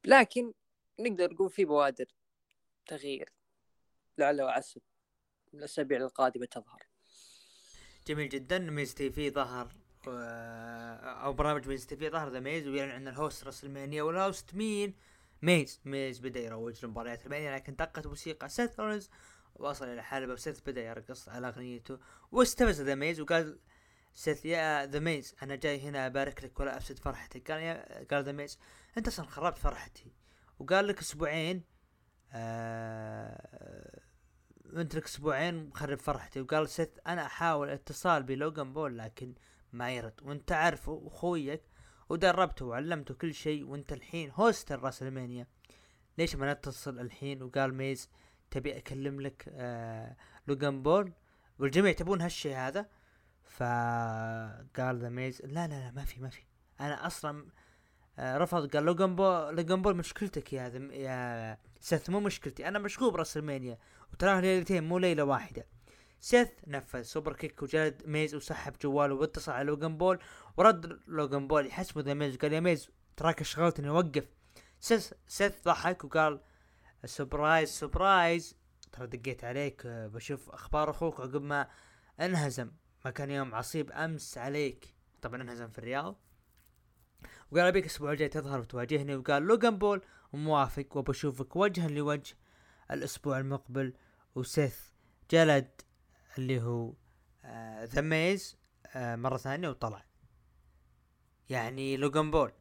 لكن 0.05 0.53
نقدر 0.99 1.33
نقول 1.33 1.49
في 1.49 1.65
بوادر 1.65 2.05
تغيير. 2.85 3.33
لعل 4.17 4.41
وعسى 4.41 4.79
الأسابيع 5.53 5.97
القادمة 5.97 6.45
تظهر. 6.45 6.92
جميل 8.07 8.29
جدا 8.29 8.59
ميز 8.59 8.93
تي 8.93 9.11
في 9.11 9.29
ظهر. 9.29 9.67
أو 10.07 11.33
برنامج 11.33 11.67
ميز 11.67 11.85
تي 11.85 11.95
في 11.97 12.09
ظهر 12.09 12.29
ذا 12.29 12.39
ميز 12.39 12.67
ويعلن 12.67 12.91
عن 12.91 13.07
ال 13.07 13.14
host 13.14 13.43
راسلمانيا 13.43 14.03
وال 14.03 14.20
host 14.20 14.55
مين؟ 14.55 14.93
ميز 15.41 15.81
ميز 15.85 16.19
بدأ 16.19 16.39
يروج 16.39 16.85
لمباريات 16.85 17.25
راسلمانيا 17.25 17.55
لكن 17.55 17.75
دقت 17.75 18.07
موسيقى 18.07 18.49
سيث 18.49 18.79
رولنز 18.79 19.09
وصل 19.55 19.87
إلى 19.87 20.03
حلبة 20.03 20.33
وسيث 20.33 20.59
بدأ 20.59 20.81
يرقص 20.81 21.29
على 21.29 21.47
أغنيته 21.47 21.97
واستفز 22.31 22.81
ذا 22.81 22.95
ميز 22.95 23.19
وقال 23.21 23.59
سيث 24.13 24.45
يا 24.45 24.85
ذا 24.85 24.99
ميز 24.99 25.35
أنا 25.43 25.55
جاي 25.55 25.81
هنا 25.81 26.07
أبارك 26.07 26.43
لك 26.43 26.59
ولا 26.59 26.77
أفسد 26.77 26.99
فرحتك 26.99 27.51
قال 27.51 27.61
يا 27.61 28.05
قال 28.11 28.23
ذا 28.23 28.31
ميز 28.31 28.59
أنت 28.97 29.07
أصلا 29.07 29.25
خربت 29.25 29.57
فرحتي. 29.57 30.13
وقال 30.59 30.87
لك 30.87 30.99
أسبوعين 30.99 31.63
آه 32.33 34.02
انت 34.81 34.95
أسبوعين 34.95 35.67
مخرب 35.67 35.99
فرحتي. 35.99 36.41
وقال 36.41 36.69
سيث 36.69 36.89
أنا 37.07 37.25
أحاول 37.25 37.69
اتصال 37.69 38.23
بلوغان 38.23 38.73
بول 38.73 38.97
لكن 38.97 39.33
ما 39.73 39.91
يرد. 39.91 40.13
وأنت 40.21 40.51
عارفه 40.51 41.03
أخويك 41.05 41.61
ودربته 42.09 42.65
وعلمته 42.65 43.13
كل 43.13 43.33
شيء 43.33 43.63
وأنت 43.65 43.93
الحين 43.93 44.31
host 44.31 44.71
الراسلمانيا. 44.71 45.47
ليش 46.17 46.35
ما 46.35 46.53
نتصل 46.53 46.99
الحين؟ 46.99 47.43
وقال 47.43 47.73
ميز 47.73 48.09
تبي 48.51 48.77
أكلم 48.77 49.21
لك 49.21 49.45
آه 49.49 50.15
لوغان 50.47 50.83
بول؟ 50.83 51.13
والجميع 51.59 51.91
تبون 51.91 52.21
هالشيء 52.21 52.55
هذا؟ 52.55 52.89
فقال 53.43 54.99
ذا 54.99 55.09
ميز 55.09 55.41
لا 55.41 55.67
لا 55.67 55.79
لا 55.79 55.91
ما 55.91 56.05
في 56.05 56.19
ما 56.21 56.29
في. 56.29 56.41
أنا 56.81 57.07
أصلا 57.07 57.45
رفض 58.19 58.75
قال 58.75 58.85
لوغان 58.85 59.15
بول 59.15 59.55
لوغان 59.55 59.81
بول 59.81 59.95
مشكلتك 59.95 60.53
يا 60.53 60.67
يا 60.91 61.57
سيث 61.79 62.09
مو 62.09 62.19
مشكلتي 62.19 62.67
أنا 62.67 62.79
مشغول 62.79 63.13
براسلمانيا 63.13 63.77
وتراه 64.13 64.39
ليلتين 64.39 64.83
مو 64.83 64.97
ليلة 64.97 65.23
واحدة. 65.23 65.65
سيث 66.19 66.49
نفذ 66.67 67.01
super 67.01 67.33
kick 67.33 67.63
وجلد 67.63 68.03
ميز 68.05 68.35
وسحب 68.35 68.73
جواله 68.81 69.13
واتصل 69.15 69.51
على 69.51 69.67
لوغان 69.67 69.97
بول 69.97 70.19
ورد 70.57 70.99
لوغان 71.07 71.47
بول 71.47 71.65
يحسبه 71.67 72.01
ذا 72.01 72.13
ميز 72.13 72.35
وقال 72.35 72.53
يا 72.53 72.59
ميز 72.59 72.89
تراك 73.17 73.41
اشغلتني 73.41 73.89
وقف 73.89 74.25
سيث 74.79 75.13
سيث 75.27 75.63
ضحك 75.65 76.03
وقال 76.03 76.39
surprise 77.05 77.69
surprise. 77.69 78.55
ترى 78.91 79.07
دقيت 79.07 79.43
عليك 79.43 79.87
بشوف 79.87 80.49
أخبار 80.49 80.89
أخوك 80.89 81.19
عقب 81.19 81.41
ما 81.41 81.67
انهزم. 82.19 82.71
ما 83.05 83.11
كان 83.11 83.31
يوم 83.31 83.55
عصيب 83.55 83.91
أمس 83.91 84.37
عليك. 84.37 84.95
طبعا 85.21 85.41
انهزم 85.41 85.67
في 85.67 85.79
الرياض. 85.79 86.15
وقال 87.51 87.65
أبيك 87.65 87.83
الأسبوع 87.83 88.11
الجاي 88.11 88.29
تظهر 88.29 88.59
وتواجهني 88.59 89.15
وقال 89.15 89.43
لوغان 89.43 89.77
بول 89.77 90.01
موافق 90.33 90.97
وبشوفك. 90.97 91.55
وجها 91.55 91.87
لوجه 91.87 92.35
الأسبوع 92.91 93.39
المقبل 93.39 93.93
وسيث 94.35 94.79
جلد 95.31 95.81
اللي 96.37 96.61
هو 96.61 96.93
ذا 97.83 97.99
آه 97.99 98.01
ميز 98.01 98.57
آه 98.87 99.15
مرة 99.15 99.37
ثانية 99.37 99.69
وطلع. 99.69 100.05
يعني 101.49 101.97
لوغان 101.97 102.31
بول 102.31 102.51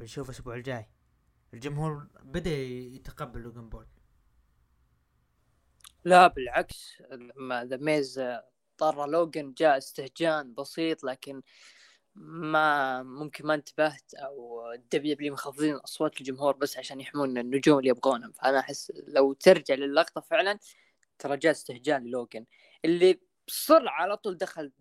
بنشوف 0.00 0.30
الأسبوع 0.30 0.54
الجاي. 0.54 0.88
الجمهور 1.54 2.06
بدأ 2.22 2.50
يتقبل 2.50 3.40
لوغان 3.40 3.68
بول 3.68 3.86
لا 6.04 6.26
بالعكس 6.26 7.02
لما 7.12 7.64
ذا 7.64 7.76
ميز 7.76 8.20
طرى 8.78 9.06
لوغان 9.06 9.52
جاء 9.52 9.78
استهجان 9.78 10.54
بسيط 10.54 11.04
لكن 11.04 11.42
ما 12.18 13.02
ممكن 13.02 13.46
ما 13.46 13.54
انتبهت 13.54 14.14
أو 14.14 14.72
الدبليو 14.72 15.14
دبليو 15.14 15.32
مخفضين 15.32 15.74
اصوات 15.74 16.20
الجمهور 16.20 16.56
بس 16.56 16.78
عشان 16.78 17.00
يحمون 17.00 17.38
النجوم 17.38 17.78
اللي 17.78 17.90
يبغونهم. 17.90 18.32
فأنا 18.32 18.58
أحس 18.58 18.92
لو 19.08 19.32
ترجع 19.32 19.74
للقطة 19.74 20.20
فعلا 20.20 20.58
ترى 21.18 21.36
جاء 21.36 21.52
استهجان 21.52 22.04
للوجن 22.04 22.44
اللي 22.84 23.20
بسرعة 23.48 24.02
على 24.02 24.16
طول 24.16 24.36
دخل 24.36 24.72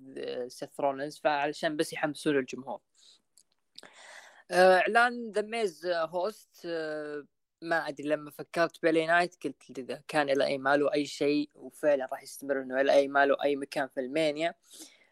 سيث 0.47 0.79
رولنز 0.79 1.19
فعلشان 1.23 1.77
بس 1.77 1.93
يحمسون 1.93 2.37
الجمهور. 2.37 2.81
إعلان 4.51 5.31
ذا 5.31 5.41
ميز 5.41 5.85
host 5.85 6.67
ما 7.61 7.87
أدري 7.87 8.07
لما 8.09 8.31
فكرت 8.31 8.81
بإل 8.83 8.98
إي 8.98 9.05
نايت 9.05 9.43
قلت 9.43 9.79
إذا 9.79 10.03
كان 10.07 10.29
إل 10.29 10.45
إي 10.45 10.57
ماله 10.57 10.93
أي 10.93 11.05
شيء 11.05 11.49
وفعلا 11.55 12.07
راح 12.11 12.23
يستمر 12.23 12.61
إنه 12.61 12.81
إل 12.81 12.93
إي 12.93 13.07
ماله 13.07 13.37
أي 13.43 13.55
مكان 13.55 13.87
في 13.87 13.99
ألمانيا. 13.99 14.49
آه، 14.49 14.53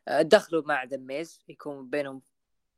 دخلوا 0.08 0.64
مع 0.66 0.84
ذا 0.84 0.97
ميز 0.97 1.39
يكون 1.49 1.89
بينهم 1.89 2.22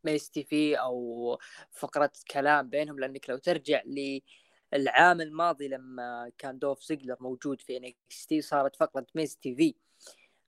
ميز 0.04 0.30
تي 0.30 0.44
في 0.44 0.76
أو 0.76 1.40
فقرة 1.72 2.12
كلام 2.32 2.70
بينهم 2.70 3.00
لأنك 3.00 3.30
لو 3.30 3.38
ترجع 3.38 3.82
للعام 4.74 5.22
الماضي 5.22 5.68
لما 5.68 6.32
كان 6.38 6.60
دولف 6.60 6.84
زيجلر 6.84 7.18
موجود 7.20 7.62
في 7.62 7.78
إن 7.78 7.94
إكس 7.94 8.26
تي 8.28 8.42
صارت 8.42 8.76
فقرة 8.76 9.08
ميز 9.16 9.38
تي 9.38 9.56
في 9.56 9.76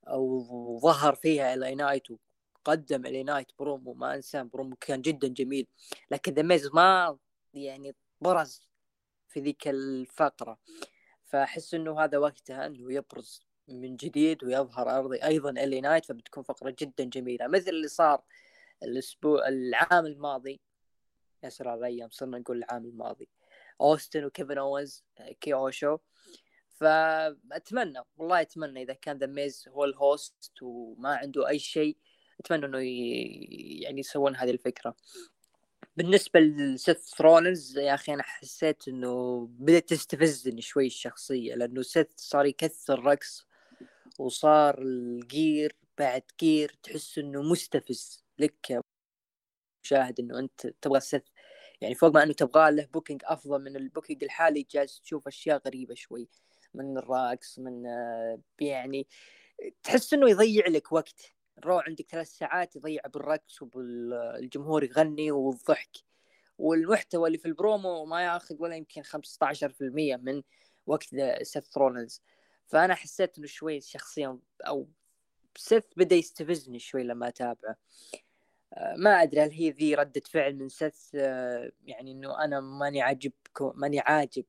وظهر 0.08 1.14
فيها 1.14 1.54
إل 1.54 1.64
إي 1.64 1.74
نايت 1.74 2.02
وقدم 2.10 3.06
إل 3.06 3.14
إي 3.14 3.22
نايت 3.22 3.52
برومو 3.58 3.94
ما 3.94 4.14
أنسى 4.14 4.44
برومو 4.44 4.76
كان 4.76 5.02
جدا 5.02 5.28
جميل. 5.28 5.66
لكن 6.10 6.34
ذا 6.34 6.42
ميز 6.42 6.70
ما 6.74 7.18
يعني 7.54 7.94
برز 8.20 8.68
في 9.28 9.40
ذيك 9.40 9.68
الفقرة. 9.68 10.58
فأحس 11.24 11.74
إنه 11.74 12.00
هذا 12.00 12.18
وقتها 12.18 12.66
إنه 12.66 12.92
يبرز 12.92 13.47
من 13.68 13.96
جديد 13.96 14.44
ويظهر 14.44 14.98
برضو 14.98 15.24
أيضا 15.24 15.50
إل 15.50 15.65
إي 15.65 15.80
نايت 15.80 16.04
فبتكون 16.04 16.42
فقرة 16.42 16.74
جدا 16.78 17.04
جميلة. 17.04 17.46
مثل 17.46 17.70
اللي 17.70 17.88
صار 17.88 18.22
الأسبوع 18.82 19.48
العام 19.48 20.06
الماضي. 20.06 20.60
يا 21.44 21.48
سلام 21.48 21.78
الأيام 21.78 22.10
صرنا 22.10 22.38
نقول 22.38 22.56
العام 22.58 22.84
الماضي. 22.84 23.28
أوستن 23.80 24.24
وكيفن 24.24 24.58
أوينز 24.58 25.04
كي 25.40 25.54
أو 25.54 25.72
شو 25.72 25.98
فأتمنى 26.68 28.00
والله 28.16 28.40
أتمنى 28.40 28.82
إذا 28.82 28.92
كان 28.92 29.18
ذا 29.18 29.26
ميز 29.26 29.68
هو 29.68 29.84
ال 29.84 29.98
host 29.98 30.52
وما 30.62 31.16
عنده 31.16 31.48
أي 31.48 31.58
شيء 31.58 31.96
أتمنى 32.40 32.66
إنه 32.66 32.78
يعني 33.82 34.00
يسوون 34.00 34.36
هذه 34.36 34.50
الفكرة. 34.50 34.96
بالنسبة 35.96 36.40
لسيث 36.40 37.20
رولنز 37.20 37.78
يا 37.78 37.94
أخي 37.94 38.14
أنا 38.14 38.22
حسيت 38.22 38.88
إنه 38.88 39.46
بدأت 39.50 39.88
تستفزني 39.88 40.62
شوي 40.62 40.86
الشخصية 40.86 41.54
لأنه 41.54 41.82
سيث 41.82 42.06
صار 42.16 42.46
يكثر 42.46 43.04
رقص 43.04 43.47
وصار 44.18 44.82
ال 44.82 45.01
gear 45.01 45.76
بعد 45.98 46.22
gear 46.40 46.76
تحس 46.82 47.18
إنه 47.18 47.42
مستفز. 47.42 48.24
لك 48.38 48.80
مشاهد 49.84 50.20
إنه 50.20 50.38
أنت 50.38 50.66
تبغى 50.66 51.00
سيث 51.00 51.22
يعني 51.80 51.94
فوق 51.94 52.14
ما 52.14 52.22
إنه 52.22 52.32
تبغى 52.32 52.70
له 52.70 52.84
booking 52.86 53.22
أفضل 53.24 53.62
من 53.62 53.76
ال 53.76 53.82
booking 53.82 54.24
الحالي 54.24 54.66
جالس 54.70 55.00
تشوف 55.00 55.26
أشياء 55.26 55.62
غريبة 55.66 55.94
شوي 55.94 56.28
من 56.74 56.98
الرقص 56.98 57.58
من 57.58 57.84
يعني 58.60 59.08
تحس 59.82 60.14
إنه 60.14 60.30
يضيع 60.30 60.66
لك 60.68 60.92
وقت. 60.92 61.34
الرو 61.58 61.78
عندك 61.78 62.06
ثلاث 62.10 62.28
ساعات 62.28 62.76
يضيع 62.76 63.02
بالرقص 63.14 63.62
وبالجمهور 63.62 64.84
يغني 64.84 65.30
والضحك. 65.30 65.96
والمحتوى 66.58 67.26
اللي 67.26 67.38
في 67.38 67.46
البرومو 67.48 68.04
ما 68.04 68.24
ياخذ 68.24 68.56
ولا 68.58 68.76
يمكن 68.76 69.02
15% 69.02 70.16
من 70.16 70.42
وقت 70.86 71.08
سيث 71.42 71.78
رولنز 71.78 72.22
فأنا 72.68 72.94
حسيت 72.94 73.38
إنه 73.38 73.46
شوي 73.46 73.80
شخصيا 73.80 74.38
أو 74.66 74.88
سيث 75.56 75.84
بدأ 75.96 76.16
يستفزني 76.16 76.78
شوي 76.78 77.02
لما 77.02 77.28
أتابعه. 77.28 77.76
آه، 78.74 78.94
ما 78.96 79.22
أدري 79.22 79.40
هل 79.40 79.50
هي 79.50 79.70
ذي 79.70 79.94
ردة 79.94 80.22
فعل 80.30 80.56
من 80.56 80.68
سيث 80.68 81.14
آه، 81.14 81.72
يعني 81.84 82.12
إنه 82.12 82.44
أنا 82.44 82.60
ماني 82.60 83.02
عاجب 83.02 83.32
ماني 83.60 84.00
عاجب 84.00 84.44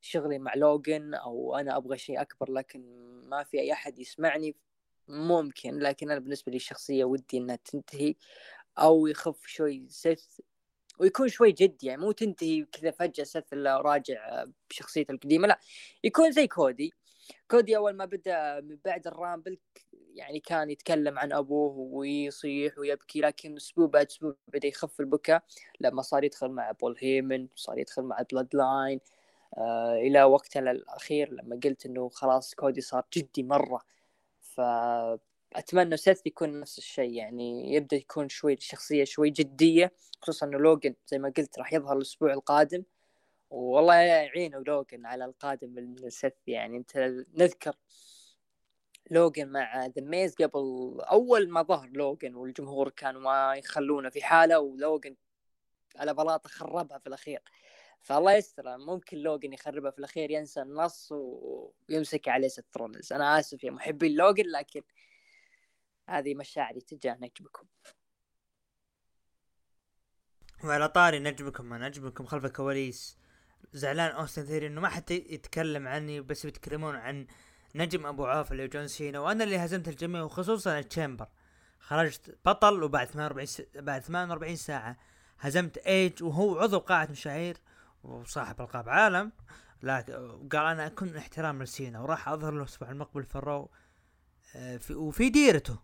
شغلي 0.00 0.38
مع 0.38 0.54
لوجن 0.54 1.14
أو 1.14 1.56
أنا 1.56 1.76
أبغى 1.76 1.98
شيء 1.98 2.20
أكبر 2.20 2.52
لكن 2.52 2.80
ما 3.28 3.44
في 3.44 3.60
أي 3.60 3.72
أحد 3.72 3.98
يسمعني. 3.98 4.56
ممكن 5.08 5.78
لكن 5.78 6.10
أنا 6.10 6.20
بالنسبة 6.20 6.52
لي 6.52 6.56
الشخصيه 6.56 7.04
ودي 7.04 7.38
إنها 7.38 7.56
تنتهي 7.56 8.14
أو 8.78 9.06
يخف 9.06 9.46
شوي 9.46 9.86
سيث 9.88 10.40
ويكون 10.98 11.28
شوي 11.28 11.52
جدي 11.52 11.86
يعني 11.86 12.00
مو 12.00 12.12
تنتهي 12.12 12.64
كذا 12.64 12.90
فجأة 12.90 13.24
سيث 13.24 13.52
راجع 13.54 14.44
بشخصيته 14.70 15.12
القديمة 15.12 15.48
لا 15.48 15.60
يكون 16.04 16.32
زي 16.32 16.46
كودي. 16.46 16.92
كودي 17.50 17.76
أول 17.76 17.92
ما 17.92 18.04
بدأ 18.04 18.60
من 18.60 18.78
بعد 18.84 19.06
الرامبل 19.06 19.58
يعني 20.14 20.40
كان 20.40 20.70
يتكلم 20.70 21.18
عن 21.18 21.32
أبوه 21.32 21.74
ويصيح 21.76 22.78
ويبكي 22.78 23.20
لكن 23.20 23.56
أسبوع 23.56 23.86
بعد 23.86 24.06
أسبوع 24.06 24.34
بدأ 24.48 24.68
يخف 24.68 25.00
البكاء 25.00 25.42
لما 25.80 26.02
صار 26.02 26.24
يدخل 26.24 26.48
مع 26.48 26.70
بول 26.72 26.96
هيمن 26.98 27.48
صار 27.54 27.78
يدخل 27.78 28.02
مع 28.02 28.22
بلود 28.32 28.48
لاين. 28.54 29.00
آه 29.58 29.94
إلى 29.94 30.24
وقتنا 30.24 30.70
الأخير 30.70 31.32
لما 31.32 31.60
قلت 31.64 31.86
إنه 31.86 32.08
خلاص 32.08 32.54
كودي 32.54 32.80
صار 32.80 33.04
جدي 33.16 33.42
مرة. 33.42 33.82
فاتمنى 34.40 35.96
سيث 35.96 36.26
يكون 36.26 36.60
نفس 36.60 36.78
الشيء 36.78 37.12
يعني 37.12 37.74
يبدأ 37.74 37.96
يكون 37.96 38.28
شوي 38.28 38.52
الشخصيه 38.54 39.04
شوي 39.04 39.30
جدية 39.30 39.92
خصوصا 40.22 40.46
إنه 40.46 40.58
لوجن 40.58 40.94
زي 41.06 41.18
ما 41.18 41.32
قلت 41.36 41.58
راح 41.58 41.72
يظهر 41.72 41.96
الأسبوع 41.96 42.32
القادم. 42.32 42.82
والله 43.50 43.94
يعينه 43.94 44.58
لوجن 44.58 45.06
على 45.06 45.24
القادم 45.24 45.70
من 45.70 46.10
سيث 46.10 46.32
يعني 46.46 46.76
أنت 46.76 46.96
نذكر 47.34 47.76
لوجن 49.10 49.48
مع 49.48 49.86
ذا 49.86 50.02
ميز 50.02 50.34
قبل 50.34 50.96
أول 51.00 51.50
ما 51.50 51.62
ظهر 51.62 51.88
لوجن 51.88 52.34
والجمهور 52.34 52.90
كانوا 52.90 53.20
ما 53.20 53.54
يخلونه 53.54 54.10
في 54.10 54.22
حاله 54.22 54.58
ولوجن 54.58 55.16
على 55.96 56.14
بلاطة 56.14 56.48
خربها 56.48 56.98
في 56.98 57.06
الأخير. 57.06 57.42
فالله 58.00 58.32
يستر 58.32 58.78
ممكن 58.78 59.18
لوجن 59.18 59.52
يخربها 59.52 59.90
في 59.90 59.98
الأخير 59.98 60.30
ينسى 60.30 60.62
النص 60.62 61.12
ويمسك 61.12 62.28
عليه 62.28 62.48
سيث 62.48 62.76
رولنز 62.76 63.12
أنا 63.12 63.38
آسف 63.38 63.64
يا 63.64 63.70
محبين 63.70 64.14
لوجن 64.14 64.44
لكن 64.46 64.82
هذه 66.08 66.34
مشاعري 66.34 66.80
تجاه 66.80 67.14
نجمكم. 67.14 67.66
وعلى 70.64 70.88
طاري 70.88 71.18
نجمكم 71.18 71.64
ما 71.64 71.88
نجمكم 71.88 72.26
خلف 72.26 72.44
الكواليس. 72.44 73.18
زعلان 73.72 74.10
أوستن 74.10 74.44
ثيوري 74.44 74.66
إنه 74.66 74.80
ما 74.80 74.88
حد 74.88 75.10
يتكلم 75.10 75.88
عني 75.88 76.20
بس 76.20 76.46
بيتكلمون 76.46 76.96
عن 76.96 77.26
نجم 77.74 78.06
أبو 78.06 78.26
عوف 78.26 78.52
اللي 78.52 78.68
جون 78.68 78.88
سينا 78.88 79.18
وأنا 79.18 79.44
اللي 79.44 79.56
هزمت 79.58 79.88
الجميع 79.88 80.22
وخصوصا 80.22 80.78
التشامبر. 80.78 81.26
خرجت 81.80 82.38
بطل 82.46 82.82
وبعد 82.82 83.06
48 83.06 83.46
س... 83.46 83.62
بعد 83.76 84.02
48 84.02 84.56
ساعة 84.56 84.96
هزمت 85.38 85.78
ايج 85.78 86.22
وهو 86.22 86.58
عضو 86.58 86.78
قاعه 86.78 87.08
مشاهير 87.10 87.56
وصاحب 88.02 88.60
ألقاب 88.60 88.88
عالم. 88.88 89.32
لكن 89.82 90.12
قال 90.48 90.66
أنا 90.66 90.86
اكون 90.86 91.16
احترام 91.16 91.62
لسينا 91.62 92.00
وراح 92.00 92.28
أظهر 92.28 92.52
له 92.52 92.58
الأسبوع 92.60 92.90
المقبل 92.90 93.24
في 93.24 93.36
الرو 93.36 93.70
آه، 94.56 94.76
في 94.76 94.94
وفي 94.94 95.28
ديرته 95.28 95.78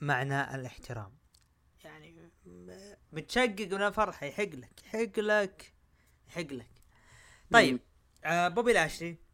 معنى 0.00 0.54
الاحترام. 0.54 1.12
يعني 1.84 2.30
متشقق 3.12 3.68
من 3.72 3.82
الفرحة 3.82 4.26
يحق 4.26 4.42
لك 4.42 4.84
يحق 4.84 5.20
لك. 5.20 5.73
يحق 6.28 6.52
لك 6.52 6.70
طيب 7.52 7.80
آه 8.24 8.48
بوبي 8.48 8.72
لاشلي 8.72 9.24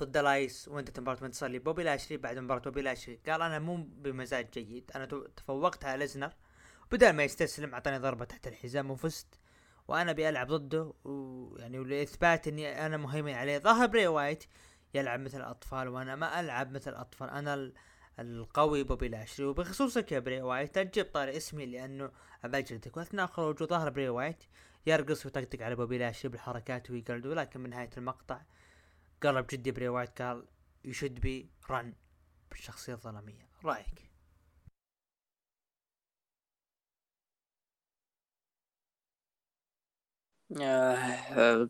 ضد 0.00 0.16
إلايس 0.16 0.68
وانتهت 0.68 1.00
المباراة 1.00 1.18
منتصر 1.22 1.46
لي 1.46 1.58
بوبي 1.58 1.82
لاشلي 1.82 2.16
بعد 2.16 2.38
مباراة 2.38 2.60
بوبي 2.60 2.82
لاشلي 2.82 3.18
قال 3.26 3.42
أنا 3.42 3.58
مو 3.58 3.76
بمزاج 3.76 4.50
جيد. 4.52 4.90
أنا 4.94 5.04
تفوقت 5.36 5.84
على 5.84 5.98
ليزنر. 5.98 6.32
بدل 6.92 7.12
ما 7.12 7.24
يستسلم 7.24 7.74
أعطاني 7.74 7.98
ضربة 7.98 8.24
تحت 8.24 8.46
الحزام 8.46 8.90
وفزت. 8.90 9.26
وأنا 9.88 10.12
بيلعب 10.12 10.46
ضده 10.46 10.92
ويعني 11.04 11.78
ولاثبات 11.78 12.48
إني 12.48 12.86
أنا 12.86 12.96
مهيمن 12.96 13.32
عليه. 13.32 13.58
ظهر 13.58 13.86
بري 13.86 14.06
وايت 14.06 14.44
يلعب 14.94 15.20
مثل 15.20 15.38
الأطفال 15.38 15.88
وأنا 15.88 16.16
ما 16.16 16.40
ألعب 16.40 16.72
مثل 16.72 16.90
الأطفال. 16.90 17.30
أنا 17.30 17.72
القوي 18.18 18.82
بوبي 18.82 19.08
لاشلي. 19.08 19.46
وبخصوصك 19.46 20.12
يا 20.12 20.18
بري 20.18 20.42
وايت 20.42 20.78
لا 20.78 20.84
تجيب 20.84 21.06
طاري 21.06 21.36
اسمي 21.36 21.66
لأنه 21.66 22.10
ابجلدك 22.44 22.96
وأثناء 22.96 23.26
خروج 23.26 23.64
ظهر 23.64 23.90
بري 23.90 24.08
وايت 24.08 24.44
يرقص 24.86 25.26
ويطقطق 25.26 25.62
على 25.62 25.74
بوبي 25.74 25.98
لاشلي 25.98 26.30
بالحركات 26.30 26.90
ويقلده 26.90 27.34
لكن 27.34 27.60
من 27.60 27.70
نهاية 27.70 27.90
المقطع 27.96 28.40
قرب 29.22 29.46
جدي 29.50 29.70
بري 29.70 29.88
وايت 29.88 30.22
قال 30.22 30.44
يشد 30.84 31.20
بي 31.20 31.50
run 31.70 31.94
بالشخصية 32.50 32.92
الظلامية. 32.92 33.48
رأيك؟ 33.64 34.10
آه 40.60 41.68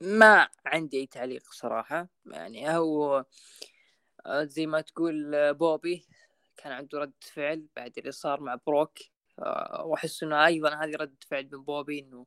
ما 0.00 0.48
عندي 0.66 0.96
أي 1.00 1.06
تعليق 1.06 1.52
صراحة. 1.52 2.08
يعني 2.26 2.70
هو 2.76 3.24
آه، 4.26 4.44
زي 4.44 4.66
ما 4.66 4.80
تقول 4.80 5.34
آه، 5.34 5.52
بوبي 5.52 6.06
كان 6.56 6.72
عنده 6.72 6.98
رد 6.98 7.12
فعل 7.20 7.66
بعد 7.76 7.98
اللي 7.98 8.12
صار 8.12 8.40
مع 8.40 8.54
بروك. 8.66 8.98
وأحس 9.84 10.22
إنه 10.22 10.46
أيضا 10.46 10.74
هذه 10.74 10.96
رد 10.96 11.24
فعل 11.28 11.48
من 11.52 11.64
بوبي 11.64 11.98
إنه 11.98 12.26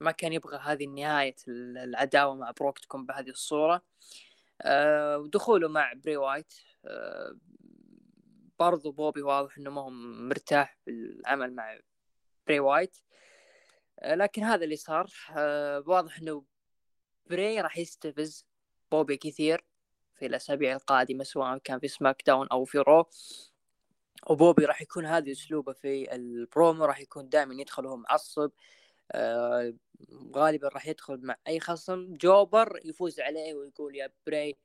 ما 0.00 0.10
كان 0.10 0.32
يبغى 0.32 0.58
هذه 0.58 0.86
نهاية 0.86 1.36
العداوة 1.48 2.34
مع 2.34 2.50
بروك 2.50 2.78
تكون 2.78 3.06
بهذه 3.06 3.30
الصورة. 3.30 3.82
ودخوله 5.16 5.68
مع 5.68 5.92
بري 5.92 6.16
وايت. 6.16 6.54
برضو 8.58 8.92
بوبي 8.92 9.22
واضح 9.22 9.58
إنه 9.58 9.70
ما 9.70 9.80
هو 9.80 9.90
مرتاح 9.90 10.78
بالعمل 10.86 11.54
مع 11.54 11.78
بري 12.46 12.60
وايت. 12.60 12.96
لكن 14.04 14.42
هذا 14.42 14.64
اللي 14.64 14.76
صار. 14.76 15.12
واضح 15.86 16.18
إنه 16.18 16.44
بري 17.26 17.60
راح 17.60 17.78
يستفز 17.78 18.46
بوبي 18.90 19.16
كثير 19.16 19.64
في 20.14 20.26
الأسابيع 20.26 20.72
القادمة 20.76 21.24
سواء 21.24 21.58
كان 21.58 21.78
في 21.78 21.88
سماك 21.88 22.22
داون 22.26 22.48
أو 22.52 22.64
في 22.64 22.78
رو. 22.78 23.10
وبوبي 24.26 24.64
راح 24.64 24.82
يكون 24.82 25.06
هذا 25.06 25.32
أسلوبه 25.32 25.72
في 25.72 26.14
البرومو 26.14 26.84
راح 26.84 27.00
يكون 27.00 27.28
دائما 27.28 27.54
يدخل 27.54 27.86
وهو 27.86 27.96
معصب 27.96 28.50
آه 29.12 29.74
غالبا 30.36 30.68
راح 30.68 30.86
يدخل 30.88 31.20
مع 31.26 31.36
أي 31.48 31.60
خصم. 31.60 32.14
jobber 32.14 32.80
يفوز 32.84 33.20
عليه 33.20 33.54
ويقول 33.54 33.96
يا 33.96 34.12
بري 34.26 34.56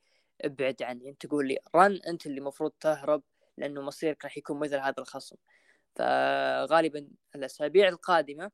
ابعد 0.42 0.84
عني. 0.84 1.10
أنت 1.10 1.26
تقول 1.26 1.48
لي 1.48 1.60
run 1.76 2.02
أنت 2.08 2.26
اللي 2.28 2.40
المفروض 2.40 2.72
تهرب 2.72 3.24
لأنه 3.58 3.82
مصيرك 3.82 4.24
راح 4.24 4.38
يكون 4.38 4.60
مثل 4.60 4.76
هذا 4.78 4.96
الخصم. 5.00 5.36
فغالبا 5.96 7.08
الأسابيع 7.36 7.88
القادمة 7.90 8.52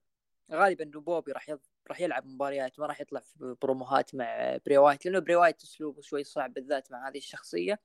غالبا 0.54 0.84
بوبي 1.00 1.32
راح 1.32 1.56
راح 1.88 2.02
يلعب 2.02 2.26
مباريات 2.28 2.80
ما 2.80 2.86
راح 2.86 3.02
يطلع 3.02 3.20
في 3.20 3.56
بروموهات 3.62 4.16
مع 4.16 4.58
بري 4.66 4.78
وايت 4.78 5.06
لأنه 5.06 5.20
بري 5.20 5.36
وايت 5.36 5.64
أسلوبه 5.64 6.02
شوي 6.02 6.24
صعب 6.24 6.54
بالذات 6.54 6.92
مع 6.92 7.10
هذه 7.10 7.18
الشخصية. 7.18 7.80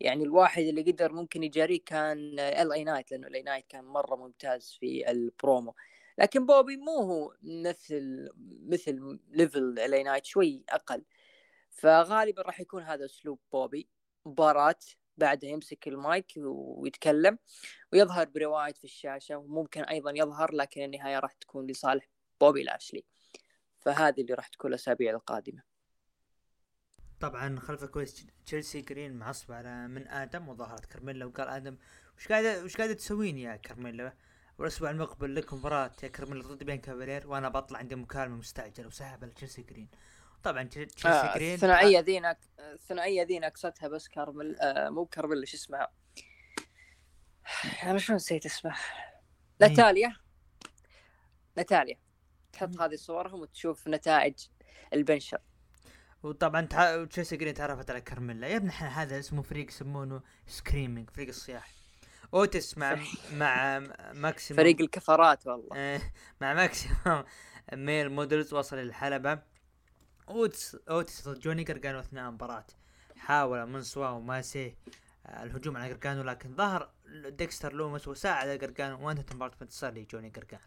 يعني 0.00 0.24
الواحد 0.24 0.62
اللي 0.62 0.82
قدر 0.82 1.12
ممكن 1.12 1.42
يجاريه 1.42 1.80
كان 1.86 2.18
ال 2.38 2.72
اي 2.72 2.84
نايت 2.84 3.10
لأنه 3.12 3.26
ال 3.26 3.34
اي 3.34 3.42
نايت 3.42 3.66
كان 3.68 3.84
مرة 3.84 4.16
ممتاز 4.16 4.76
في 4.80 5.10
البرومو. 5.10 5.74
لكن 6.18 6.46
بوبي 6.46 6.76
مو 6.76 6.92
هو 6.98 7.34
مثل 7.42 8.28
مثل 8.66 9.18
level 9.30 9.58
ال 9.78 9.94
اي 9.94 10.02
نايت 10.02 10.24
شوي 10.24 10.64
أقل. 10.70 11.04
فغالبا 11.70 12.42
راح 12.42 12.60
يكون 12.60 12.82
هذا 12.82 13.04
أسلوب 13.04 13.38
بوبي 13.52 13.88
مباراة 14.26 14.74
بعدها 15.16 15.50
يمسك 15.50 15.88
المايك 15.88 16.32
ويتكلم 16.36 17.38
ويظهر 17.92 18.28
بري 18.28 18.46
وايت 18.46 18.76
في 18.78 18.84
الشاشة 18.84 19.36
وممكن 19.38 19.82
أيضا 19.82 20.12
يظهر 20.16 20.54
لكن 20.54 20.82
النهاية 20.82 21.18
راح 21.18 21.32
تكون 21.32 21.66
لصالح 21.66 22.08
بوبي 22.40 22.62
لاشلي 22.62 23.04
فهذه 23.80 24.20
اللي 24.20 24.34
راح 24.34 24.48
تكون 24.48 24.70
الأسابيع 24.70 25.12
القادمة. 25.14 25.62
طبعا 27.20 27.60
خلف 27.60 27.84
الكواليس 27.84 28.26
تشيلسي 28.46 28.80
جرين 28.80 29.16
معصب 29.16 29.52
على 29.52 29.88
من 29.88 30.08
آدم 30.08 30.48
وظهرت 30.48 30.84
كارميلا 30.84 31.24
وقال 31.26 31.48
آدم 31.48 31.76
وش 32.16 32.28
قاعدة 32.28 32.64
وش 32.64 32.76
قاعدة 32.76 32.92
تسوين 32.92 33.38
يا 33.38 33.56
كارميلا 33.56 34.12
والأسبوع 34.58 34.90
المقبل 34.90 35.34
لك 35.34 35.52
مباراة 35.52 35.92
يا 36.02 36.08
كارميلا 36.08 36.48
ضد 36.48 36.64
بيانكا 36.64 36.78
بيلير 36.78 37.28
وأنا 37.28 37.48
بطلع 37.48 37.78
عندي 37.78 37.96
مكالمة 37.96 38.36
مستعجلة 38.36 38.86
وسحب 38.86 39.24
على 39.24 39.32
تشيلسي 39.32 39.62
جرين. 39.62 39.88
طبعا 40.42 40.62
تشيلسي 40.62 41.08
آه 41.08 41.34
جرين 41.34 41.54
الثنائية 41.54 42.00
ذي 42.00 42.36
الثنائية 42.58 43.22
ذي 43.22 43.38
نقصتها 43.38 43.88
بس 43.88 44.08
كارمل 44.08 44.56
آه 44.60 44.90
مو 44.90 45.06
كارميلا 45.06 45.46
شو 45.46 45.56
اسمها 45.56 45.92
أنا 47.82 47.98
شو 47.98 48.14
نسيت 48.14 48.46
اسمها 48.46 48.76
ناتاليا. 49.60 50.16
ناتاليا. 51.56 51.98
تحط 52.52 52.80
هذه 52.80 52.94
صورهم 52.94 53.40
وتشوف 53.40 53.88
نتائج 53.88 54.34
البنشر. 54.92 55.40
وطبعا 56.22 56.60
تع... 56.60 57.04
تشيلسي 57.04 57.36
جرين 57.36 57.54
تعرفت 57.54 57.90
على 57.90 58.00
كارميلا 58.00 58.46
يا 58.46 58.56
ابن 58.56 58.68
إحنا 58.68 59.02
هذا 59.02 59.18
اسمه 59.18 59.42
فريق 59.42 59.68
يسمونه 59.68 60.22
سكريمينج 60.46 61.10
فريق 61.10 61.28
الصياح 61.28 61.74
أوتس 62.34 62.78
مع 62.78 62.98
مع 63.32 63.78
ماكسيموم. 64.12 64.62
فريق 64.62 64.80
الكفرات 64.80 65.46
والله. 65.46 65.76
إيه، 65.76 66.12
مع 66.40 66.54
ماكسيموم. 66.54 67.24
ميل 67.72 68.08
مودلز 68.08 68.54
وصل 68.54 68.76
للحلبة. 68.76 69.42
أوتس 70.28 70.74
أوتس 70.90 71.28
ضد 71.28 71.38
جوني 71.40 71.64
قرقانو 71.64 72.00
اثناء 72.00 72.28
المباراة 72.28 72.66
حاول 73.16 73.66
مانسور 73.66 74.08
وماسي 74.08 74.76
آه، 75.26 75.42
الهجوم 75.42 75.76
على 75.76 75.92
قرقانو 75.92 76.22
لكن 76.22 76.54
ظهر 76.54 76.90
ديكستر 77.28 77.72
لومس 77.72 78.08
وساعد 78.08 78.48
قرقانو 78.48 79.06
وانتهت 79.06 79.30
المباراة 79.30 79.54
بانتصار 79.60 79.94
لجوني 79.94 80.28
قرقانو 80.28 80.62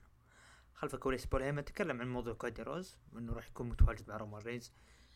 خلف 0.74 0.96
كواليس 0.96 1.26
بول 1.26 1.44
هيمن 1.44 1.66
تكلم 1.66 2.02
عن 2.02 2.08
موضوع 2.08 2.34
كودي 2.34 2.62
روز 2.62 2.98
وانه 3.14 3.34
راح 3.34 3.48
يكون 3.48 3.70
متواجد 3.70 4.10
مع 4.10 4.18
رومان 4.18 4.42
رينز. 4.42 4.72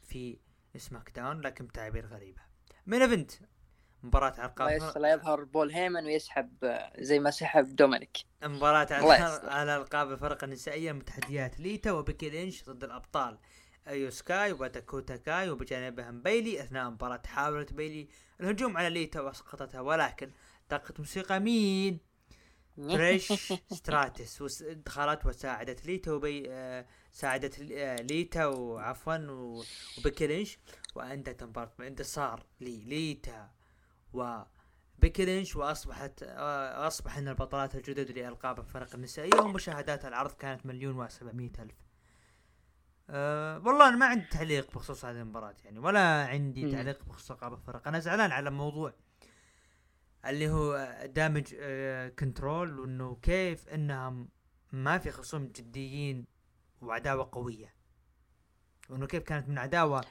في 0.07 0.38
سماك 0.77 1.11
داون 1.15 1.41
لكن 1.41 1.65
بتعابير 1.65 2.06
غريبة. 2.06 2.41
main 2.85 3.01
event 3.01 3.31
مباراة 4.03 4.45
القاب 4.45 4.69
يستر 4.72 5.06
يظهر 5.06 5.44
بول 5.44 5.72
هيمن 5.72 6.06
ويسحب 6.06 6.77
زي 6.99 7.19
ما 7.19 7.32
سحب 7.32 7.76
دومينيك. 7.76 8.18
مباراة 8.44 8.88
على 9.49 9.76
القاب 9.76 10.11
الفرق 10.11 10.44
النسائية 10.44 10.91
من 10.91 11.06
تحديات 11.06 11.60
ليتا 11.60 11.91
وبيكي 11.91 12.30
لينش 12.30 12.64
ضد 12.64 12.84
الأبطال 12.84 13.38
أيو 13.88 14.10
سكاي 14.10 14.52
وداكوتا 14.52 15.15
كاي 15.15 15.49
وبجانبهم 15.49 16.22
بيلي 16.22 16.61
أثناء 16.61 16.90
مباراة 16.90 17.22
حاولت 17.26 17.73
بيلي 17.73 18.07
الهجوم 18.41 18.77
على 18.77 18.90
ليتا 18.90 19.22
وأسقطتها 19.22 19.82
ولكن 19.82 20.32
دقت 20.72 20.99
موسيقى 20.99 21.40
مين؟ 21.40 21.99
تريش 22.90 23.34
ستراتس 23.73 24.41
وس- 24.41 24.64
دخلت 24.64 25.26
وساعدت 25.26 25.86
ليتا 25.86 26.11
وبي 26.11 26.44
آه 26.49 26.86
ساعدت 27.15 27.71
آه 27.71 27.95
ليتا 27.95 28.45
وعفوا 28.45 29.17
و- 29.17 29.63
وبيكي 29.97 30.27
لينش 30.27 30.57
وانتهت 30.95 31.43
المباراة 31.43 31.71
بانتصار 31.79 32.45
لليتا 32.61 33.49
وبيكي 34.13 35.25
لينش 35.25 35.55
وأصبحت 35.55 36.23
آه 36.23 36.87
اصبحن 36.87 37.27
البطلات 37.27 37.75
الجدد 37.75 38.11
لألقاب 38.11 38.59
الفرق 38.59 38.95
النسائية 38.95 39.39
ومشاهدات 39.41 40.05
العرض 40.05 40.31
كانت 40.31 40.65
مليون 40.65 40.95
وسبعمية 40.95 41.51
ألف. 41.59 41.75
أه 43.09 43.57
والله 43.59 43.87
أنا 43.89 43.95
ما 43.97 44.05
عندي 44.05 44.25
تعليق 44.31 44.71
بخصوص 44.75 45.05
هذه 45.05 45.21
المباراة 45.21 45.55
يعني 45.65 45.79
ولا 45.79 46.25
عندي. 46.27 46.71
تعليق 46.71 47.05
بخصوص 47.05 47.31
ألقاب 47.31 47.53
الفرق. 47.53 47.87
أنا 47.87 47.99
زعلان 47.99 48.31
على 48.31 48.49
موضوع 48.49 48.93
اللي 50.25 50.49
هو 50.49 50.97
دامج 51.05 51.55
آه 51.59 52.07
كنترول 52.09 52.79
وإنه 52.79 53.15
كيف 53.21 53.69
انها 53.69 54.25
ما 54.71 54.97
في 54.97 55.11
خصوم 55.11 55.47
جديين 55.47 56.25
وعداوة 56.85 57.29
قوية. 57.31 57.73
وإنه 58.89 59.07
كيف 59.07 59.23
كانت 59.23 59.49
من 59.49 59.57
عداوة 59.57 60.05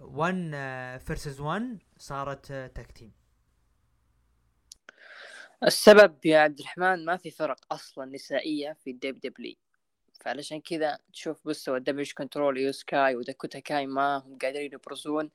1 0.00 0.98
versus 0.98 1.40
1 1.40 1.78
صارت 1.98 2.50
آه، 2.50 2.66
tag 2.66 2.92
team 2.92 3.12
السبب 5.62 6.26
يا 6.26 6.38
عبد 6.38 6.58
الرحمن 6.58 7.04
ما 7.04 7.16
في 7.16 7.30
فرق 7.30 7.72
أصلا 7.72 8.04
نسائية 8.04 8.76
في 8.84 8.90
الدبليو 8.90 9.20
دبليو 9.20 9.56
فعلشان 10.20 10.60
كذا 10.60 10.98
تشوف 11.12 11.46
مستوى 11.46 11.80
دمج 11.80 12.12
كنترول 12.12 12.58
ايو 12.58 12.81
سكاي 12.81 13.16
وداكوتا 13.16 13.58
كاي 13.58 13.86
ما 13.86 14.16
هم 14.16 14.38
قادرين 14.38 14.72
يبرزون 14.72 15.30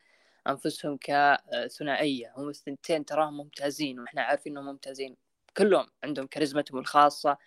أنفسهم 0.48 0.98
كثنائية. 1.02 2.34
هم 2.38 2.50
الثنتين 2.50 3.06
تراهم 3.06 3.38
ممتازين 3.38 4.00
وإحنا 4.00 4.22
عارفين 4.22 4.58
إنهم 4.58 4.66
ممتازين. 4.66 5.18
كلهم 5.58 5.88
عندهم 6.04 6.28
كاريزمتهم 6.28 6.80
الخاصة. 6.80 7.38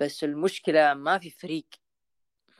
بس 0.00 0.24
المشكلة 0.24 0.94
ما 0.94 1.18
في 1.18 1.30
فريق 1.30 1.66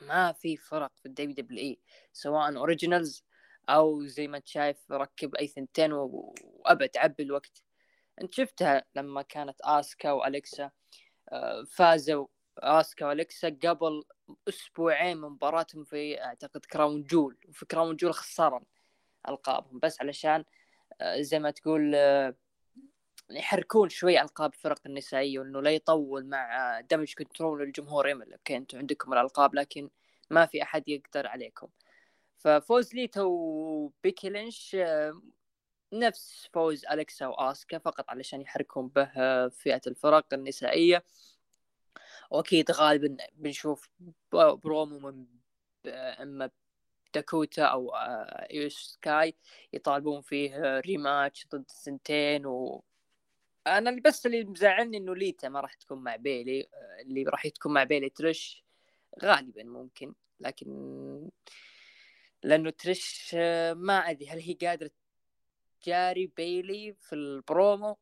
ما 0.00 0.32
في 0.32 0.56
فرق 0.56 0.92
في 0.96 1.06
الدبليو 1.06 1.34
دبليو 1.34 1.76
سواء 2.12 2.56
originals 2.56 3.24
أو 3.68 4.06
زي 4.06 4.28
ما 4.28 4.36
انت 4.36 4.46
شايف 4.46 4.92
ركب 4.92 5.34
أي 5.34 5.46
ثنتين 5.46 5.92
و- 5.92 6.34
وأبد 6.42 6.90
عبي 6.96 7.22
الوقت. 7.22 7.62
أنت 8.22 8.34
شفتها 8.34 8.84
لما 8.94 9.22
كانت 9.22 9.60
آسكا 9.60 10.12
والكسا 10.12 10.70
آه، 11.32 11.64
فازوا 11.64 12.26
آسكا 12.58 13.06
والكسا 13.06 13.48
قبل 13.48 14.02
أسبوعين 14.48 15.16
من 15.16 15.28
مباراتهم 15.28 15.84
في 15.84 16.22
أعتقد 16.24 16.64
كراون 16.64 17.02
جويل 17.02 17.38
وفي 17.48 17.66
كراون 17.66 17.96
جويل 17.96 18.14
خسرن 18.14 18.64
ألقابهم. 19.28 19.78
بس 19.78 20.00
علشان 20.00 20.44
آه، 21.00 21.20
زي 21.20 21.38
ما 21.38 21.50
تقول 21.50 21.92
آه، 21.94 22.34
يحركون 23.30 23.88
شوي 23.88 24.20
ألقاب 24.20 24.52
الفرق 24.54 24.80
النسائية 24.86 25.38
وإنه 25.38 25.62
لا 25.62 25.70
يطول 25.70 26.26
مع 26.26 26.80
دمج 26.80 27.14
كنترول 27.14 27.62
الجمهور 27.62 28.08
يمل 28.08 28.32
أوكي 28.32 28.56
أنتم 28.56 28.78
عندكم 28.78 29.12
الألقاب 29.12 29.54
لكن 29.54 29.90
ما 30.30 30.46
في 30.46 30.62
أحد 30.62 30.88
يقدر 30.88 31.26
عليكم. 31.26 31.68
ففوز 32.38 32.94
ليتا 32.94 33.22
وبيكي 33.22 34.30
لينش 34.30 34.76
نفس 35.92 36.48
فوز 36.52 36.86
أليكسا 36.86 37.26
وآسكا 37.26 37.78
فقط 37.78 38.10
علشان 38.10 38.40
يحركون 38.40 38.88
به 38.88 39.08
فئة 39.48 39.80
الفرق 39.86 40.34
النسائية. 40.34 41.04
وأكيد 42.30 42.70
غالبا 42.70 43.16
بنشوف 43.34 43.88
برومو 44.32 44.98
من 44.98 45.26
إما 46.22 46.50
داكوتا 47.14 47.62
أو 47.62 47.94
آه، 47.94 48.48
ايو 48.50 48.84
سكاي 48.84 49.34
يطالبون 49.72 50.20
فيه 50.22 50.80
rematch 50.80 51.46
ضد 51.46 51.64
الثنتين 51.70 52.46
و 52.46 52.84
اللي 53.78 54.00
بس 54.00 54.26
اللي 54.26 54.44
مزعلني 54.44 54.96
إنه 54.96 55.14
ليتا 55.14 55.48
ما 55.48 55.60
راح 55.60 55.74
تكون 55.74 55.98
مع 56.02 56.16
بيلي 56.16 56.60
آه، 56.60 57.02
اللي 57.02 57.22
راح 57.22 57.48
تكون 57.48 57.72
مع 57.72 57.84
بيلي 57.84 58.08
ترش 58.08 58.64
غالبا 59.22 59.62
ممكن 59.62 60.14
لكن 60.40 61.30
لأنه 62.42 62.70
ترش 62.70 63.30
آه، 63.34 63.72
ما 63.72 64.10
أدري 64.10 64.28
هل 64.28 64.40
هي 64.40 64.54
قادرة 64.54 64.90
جاري 65.86 66.26
بيلي 66.26 66.92
في 66.92 67.14
البرومو؟ 67.14 67.96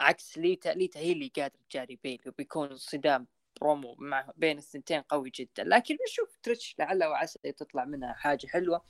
عكس 0.00 0.38
ليتا 0.38 0.68
ليتا 0.68 1.00
هي 1.00 1.12
اللي 1.12 1.32
قادرة 1.36 1.58
تجاري 1.70 1.98
بيلي 2.02 2.22
وبيكون 2.26 2.76
صدام 2.76 3.26
برومو 3.60 3.94
مع 3.98 4.32
بين 4.36 4.58
الثنتين 4.58 5.00
قوي 5.00 5.30
جدا. 5.34 5.64
لكن 5.64 5.96
بنشوف 5.96 6.38
تريش 6.42 6.74
لعل 6.78 7.04
وعسى 7.04 7.38
تطلع 7.38 7.84
منها 7.84 8.12
حاجة 8.12 8.46
حلوة. 8.46 8.76
آه، 8.76 8.82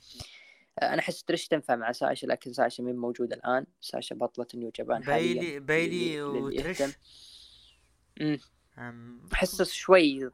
أنا 0.81 0.99
أحس 0.99 1.23
تريش 1.23 1.47
تنفع 1.47 1.75
مع 1.75 1.91
ساشا 1.91 2.25
لكن 2.25 2.53
ساشا 2.53 2.81
مين 2.81 2.95
موجود 2.95 3.33
الآن؟ 3.33 3.65
ساشا 3.81 4.15
بطلة 4.15 4.47
نيو 4.55 4.71
جابان 4.75 5.03
للي- 5.03 5.71
للي 5.71 6.21
وتريش 6.21 6.83
احس 9.33 9.61
شوي 9.61 10.29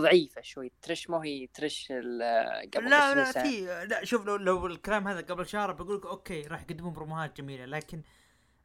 ضعيفة 0.00 0.40
شوي. 0.40 0.72
تريش 0.82 1.10
مو 1.10 1.18
هي 1.18 1.46
تريش 1.46 1.88
ال- 1.90 2.70
قبل 2.74 2.90
لا 2.90 2.96
20 2.96 3.24
لا. 3.24 3.32
في 3.42 3.86
لا 3.90 4.04
شوف 4.04 4.26
لو 4.26 4.36
لو 4.36 4.66
الكلام 4.66 5.08
هذا 5.08 5.20
قبل 5.20 5.46
شهر 5.46 5.72
بقول 5.72 5.96
لك 5.96 6.06
أوكي 6.06 6.42
راح 6.42 6.62
يقدمون 6.62 6.92
بروموهات 6.92 7.36
جميلة 7.40 7.64
لكن 7.64 8.02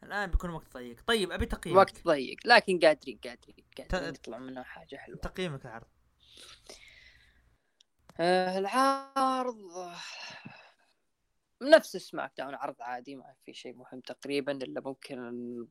الآن 0.04 0.32
بيكون 0.32 0.50
وقت 0.50 0.74
ضيق. 0.74 1.02
طيب 1.08 1.32
أبي 1.32 1.46
تقييمك. 1.46 1.78
وقت 1.78 2.04
ضيق 2.06 2.38
لكن 2.46 2.80
قادرين 2.80 3.20
قادرين 3.24 3.66
قادرين 3.78 4.14
ت- 4.14 4.20
يطلع 4.20 4.38
منها 4.38 4.64
حاجة 4.64 4.96
حلوة. 4.96 5.18
تقييمك 5.20 5.66
العرض. 5.66 5.88
آه، 8.20 8.58
العرض 8.60 9.58
نفس 11.62 11.98
سماك 11.98 12.32
داون 12.38 12.56
عرض 12.56 12.76
عادي 12.80 13.16
ما 13.16 13.34
في 13.46 13.54
شيء 13.54 13.74
مهم 13.76 14.00
تقريبا 14.00 14.52
إلا 14.52 14.82
ممكن 14.82 15.20
ال- 15.28 15.68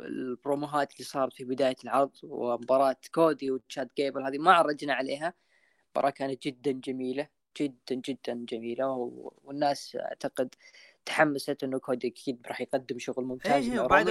البروموهات 0.00 0.92
اللي 0.92 1.04
صارت 1.04 1.32
في 1.32 1.44
بداية 1.44 1.76
العرض 1.84 2.10
ومباراة 2.22 2.96
كودي 3.14 3.50
وتشاد 3.50 3.88
جيبل 3.96 4.22
هذه 4.26 4.38
ما 4.38 4.52
عرجنا 4.52 4.94
عليها 4.94 5.34
مباراة 5.90 6.10
كانت 6.10 6.42
جدا 6.42 6.72
جميلة 6.72 7.28
جدا 7.60 7.94
جدا 7.94 8.44
جميلة 8.48 8.88
و- 8.88 9.32
والناس 9.44 9.96
أعتقد 9.96 10.54
تحمست 11.06 11.64
إنه 11.64 11.78
كودي 11.78 12.08
أكيد 12.08 12.46
راح 12.46 12.60
يقدم 12.60 12.98
شغل 12.98 13.24
ممتاز 13.24 13.68
إيه 13.68 13.80
رومان. 13.80 13.88
بعد 13.88 14.08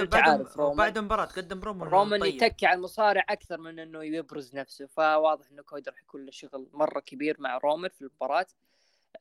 رومان 0.56 0.76
بعد 0.76 0.98
المباراة 0.98 1.24
قدم 1.24 1.60
برومو 1.60 1.84
رومان 1.84 2.20
طيب. 2.20 2.34
يتكي 2.34 2.66
على 2.66 2.76
المصارع 2.76 3.24
أكثر 3.28 3.60
من 3.60 3.78
إنه 3.78 4.04
يبرز 4.04 4.56
نفسه 4.56 4.86
فواضح 4.86 5.50
إنه 5.50 5.62
كودي 5.62 5.90
راح 5.90 6.02
يكون 6.02 6.24
له 6.24 6.30
شغل 6.30 6.66
مرة 6.72 7.00
كبير 7.00 7.36
مع 7.40 7.58
رومان 7.58 7.90
في 7.90 8.00
المباراة 8.00 8.46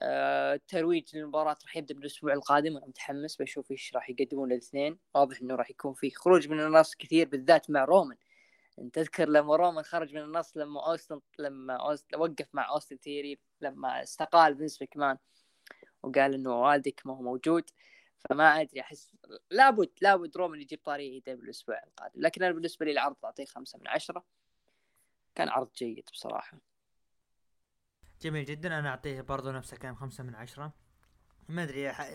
الترويج 0.02 1.18
للمباراة 1.18 1.58
راح 1.64 1.78
يبدأ 1.78 1.96
من 1.96 2.02
الأسبوع 2.02 2.34
القادم 2.34 2.76
وأنا 2.76 2.86
متحمس 2.88 3.36
بشوف 3.36 3.72
إيش 3.72 3.96
راح 3.96 4.10
يقدمون 4.10 4.52
الاثنين. 4.52 5.00
واضح 5.16 5.42
إنه 5.42 5.56
راح 5.56 5.70
يكون 5.70 5.94
في 5.94 6.12
خروج 6.12 6.50
من 6.50 6.60
النص 6.60 6.96
كثير 6.96 7.28
بالذات 7.28 7.70
مع 7.70 7.86
رومان. 7.86 8.18
انت 8.80 8.96
تذكر 8.96 9.30
لما 9.30 9.56
رومان 9.56 9.84
خرج 9.84 10.16
من 10.16 10.22
النص 10.22 10.58
لما 10.58 10.88
أوستن 10.88 11.22
لما 11.40 11.74
أوست... 11.74 12.16
وقف 12.16 12.48
مع 12.54 12.70
أوستن 12.70 12.98
ثيوري 12.98 13.40
لما 13.62 14.04
استقال 14.04 14.58
فينس 14.58 14.82
ماكمان 14.82 15.18
وقال 16.04 16.34
إنه 16.34 16.62
والدك 16.62 17.02
ما 17.06 17.14
هو 17.14 17.22
موجود. 17.22 17.70
فما 18.30 18.62
أدري 18.62 18.82
أحس 18.82 19.12
لابد 19.52 19.90
لابد 20.02 20.38
رومان 20.38 20.62
يجيب 20.62 20.80
طاري 20.84 21.18
والده 21.18 21.34
بالأسبوع 21.34 21.84
القادم. 21.84 22.22
لكن 22.22 22.44
أنا 22.44 22.54
بالنسبة 22.54 22.86
لي 22.86 22.92
العرض 22.92 23.16
اعطيه 23.24 23.46
خمسة 23.46 23.80
من 23.80 23.88
عشرة. 23.88 24.26
كان 25.36 25.50
عرض 25.50 25.70
جيد 25.78 26.10
بصراحة. 26.14 26.73
جميل 28.24 28.46
جدا. 28.46 28.80
أنا 28.80 28.90
أعطيه 28.90 29.22
برضو 29.22 29.52
نفسه 29.52 29.78
كان 29.78 29.96
خمسة 29.96 30.24
من 30.24 30.36
عشرة. 30.36 30.74
ما 31.50 31.64
أدري 31.64 31.92
ح- 31.94 32.10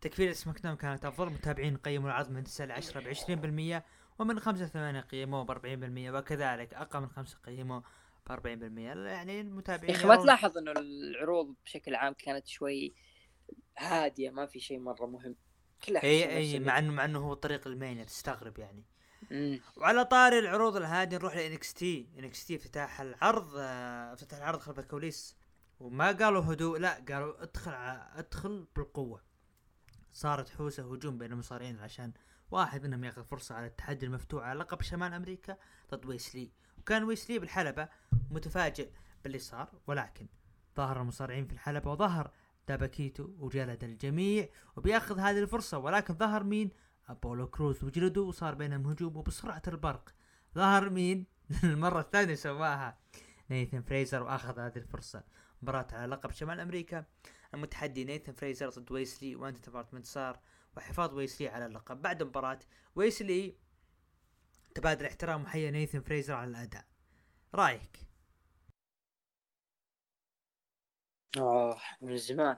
تكفير 0.00 0.32
SmackDown 0.32 0.76
كانت 0.76 1.04
أفضل. 1.04 1.30
متابعين 1.30 1.76
قيموا 1.76 2.08
العرض 2.08 2.30
من 2.30 2.44
9 2.44 2.66
ل 2.66 2.72
10 2.72 3.00
ب 3.00 3.08
20% 3.08 3.84
ومن 4.18 4.40
5 4.40 4.64
ل 4.64 4.68
8 4.68 5.00
قيموه 5.00 5.44
ب 5.44 5.50
40% 5.50 6.10
وكذلك 6.14 6.74
أقل 6.74 7.00
من 7.00 7.08
5 7.08 7.38
قيموه 7.38 7.82
ب 8.26 8.32
40% 8.32 8.36
يعني 9.06 9.36
يا 9.36 9.40
المتابعين 9.40 9.94
أخي 9.94 10.06
ما 10.06 10.16
تلاحظ 10.16 10.58
إنه 10.58 10.72
العروض 10.72 11.54
بشكل 11.64 11.94
عام 11.94 12.12
كانت 12.18 12.46
شوي 12.46 12.94
هادية 13.78 14.30
ما 14.30 14.46
في 14.46 14.60
شيء 14.60 14.78
مرة 14.78 15.06
مهم. 15.06 15.36
كلها 15.84 16.02
إي 16.02 16.36
إي 16.36 16.58
نفس 16.58 16.66
مع 16.66 16.78
انه 16.78 16.92
مع 16.92 17.04
إنه 17.04 17.18
هو 17.18 17.34
طريق 17.34 17.66
لمانيا 17.66 18.04
تستغرب 18.04 18.58
يعني. 18.58 18.84
وعلى 19.76 20.04
طاري 20.04 20.38
العروض 20.38 20.76
الهادي 20.76 21.16
نروح 21.16 21.36
ل 21.36 21.45
NXT 21.45 21.74
NXT 21.74 22.56
افتتاح 22.56 23.00
العرض 23.00 23.54
آه، 23.56 24.12
افتتح 24.12 24.36
العرض 24.36 24.60
خلف 24.60 24.78
الكواليس. 24.78 25.36
وما 25.80 26.12
قالوا 26.12 26.52
هدوء 26.52 26.78
لا 26.78 27.04
قالوا 27.08 27.42
ادخل 27.42 27.72
ادخل 28.16 28.66
بالقوة. 28.76 29.22
صارت 30.12 30.48
حوسة 30.48 30.92
هجوم 30.92 31.18
بين 31.18 31.32
المصارعين 31.32 31.80
عشان 31.80 32.12
واحد 32.50 32.86
منهم 32.86 33.04
ياخذ 33.04 33.24
فرصة 33.24 33.54
على 33.54 33.66
التحدي 33.66 34.06
المفتوح 34.06 34.44
على 34.44 34.58
لقب 34.58 34.82
شمال 34.82 35.12
أمريكا 35.12 35.56
ضد 35.90 36.06
ويسلي. 36.06 36.50
وكان 36.78 37.04
ويسلي 37.04 37.38
بالحلبة 37.38 37.88
متفاجئ 38.30 38.90
باللي 39.24 39.38
صار 39.38 39.68
ولكن 39.86 40.26
ظهر 40.76 41.00
المصارعين 41.00 41.46
في 41.46 41.52
الحلبة 41.52 41.90
وظهر 41.92 42.30
داباكيتو 42.68 43.28
وجلد 43.38 43.84
الجميع 43.84 44.48
وبياخذ 44.76 45.18
هذه 45.18 45.38
الفرصة. 45.38 45.78
ولكن 45.78 46.14
ظهر 46.14 46.44
مين؟ 46.44 46.70
أبولو 47.08 47.46
كروز 47.50 47.84
وجلده 47.84 48.22
وصار 48.22 48.54
بينهم 48.54 48.86
هجوم 48.86 49.16
وبسرعة 49.16 49.62
البرق. 49.68 50.14
ظهر 50.54 50.90
مين؟ 50.90 51.26
المرة 51.64 52.00
الثانية 52.00 52.34
سواها. 52.34 52.98
نيثن 53.50 53.82
فريزر 53.82 54.22
وأخذ 54.22 54.58
هذه 54.58 54.76
الفرصة. 54.76 55.24
مباراة 55.62 55.86
على 55.92 56.06
لقب 56.06 56.30
شمال 56.30 56.60
أمريكا. 56.60 57.04
المتحدي 57.54 58.04
نيثن 58.04 58.32
فريزر 58.32 58.68
ضد 58.68 58.92
ويسلي. 58.92 59.36
وانتهت 59.36 59.58
المباراة 59.58 59.94
بانتصار 59.94 60.40
وحفاظ 60.76 61.14
ويسلي 61.14 61.48
على 61.48 61.66
اللقب. 61.66 62.02
بعد 62.02 62.22
المباراة 62.22 62.58
ويسلي 62.96 63.56
تبادل 64.74 65.06
احترام 65.06 65.42
وحيا 65.42 65.70
نيثن 65.70 66.00
فريزر 66.00 66.34
على 66.34 66.50
الأداء. 66.50 66.84
رأيك؟ 67.54 68.06
آه 71.38 71.80
من 72.00 72.16
زمان. 72.16 72.56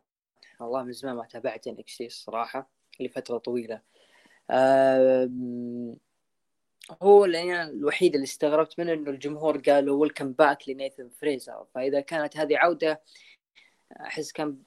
والله 0.61 0.83
من 0.83 0.93
زمان 0.93 1.17
ما 1.17 1.27
تابعت 1.27 1.67
NXT 1.67 2.01
الصراحة. 2.01 2.71
لفترة 3.01 3.39
طويلة. 3.39 3.83
هو 7.03 7.25
اللي 7.25 7.63
الوحيد 7.63 8.15
اللي 8.15 8.25
استغربت 8.25 8.79
منه 8.79 8.93
إنه 8.93 9.11
الجمهور 9.11 9.59
قالوا 9.59 10.01
welcome 10.01 10.33
back 10.33 10.69
لنيثن 10.69 11.09
فريزر 11.09 11.67
فإذا 11.75 12.01
كانت 12.01 12.37
هذه 12.37 12.57
عودة 12.57 13.03
أحس 14.01 14.33
كان 14.33 14.59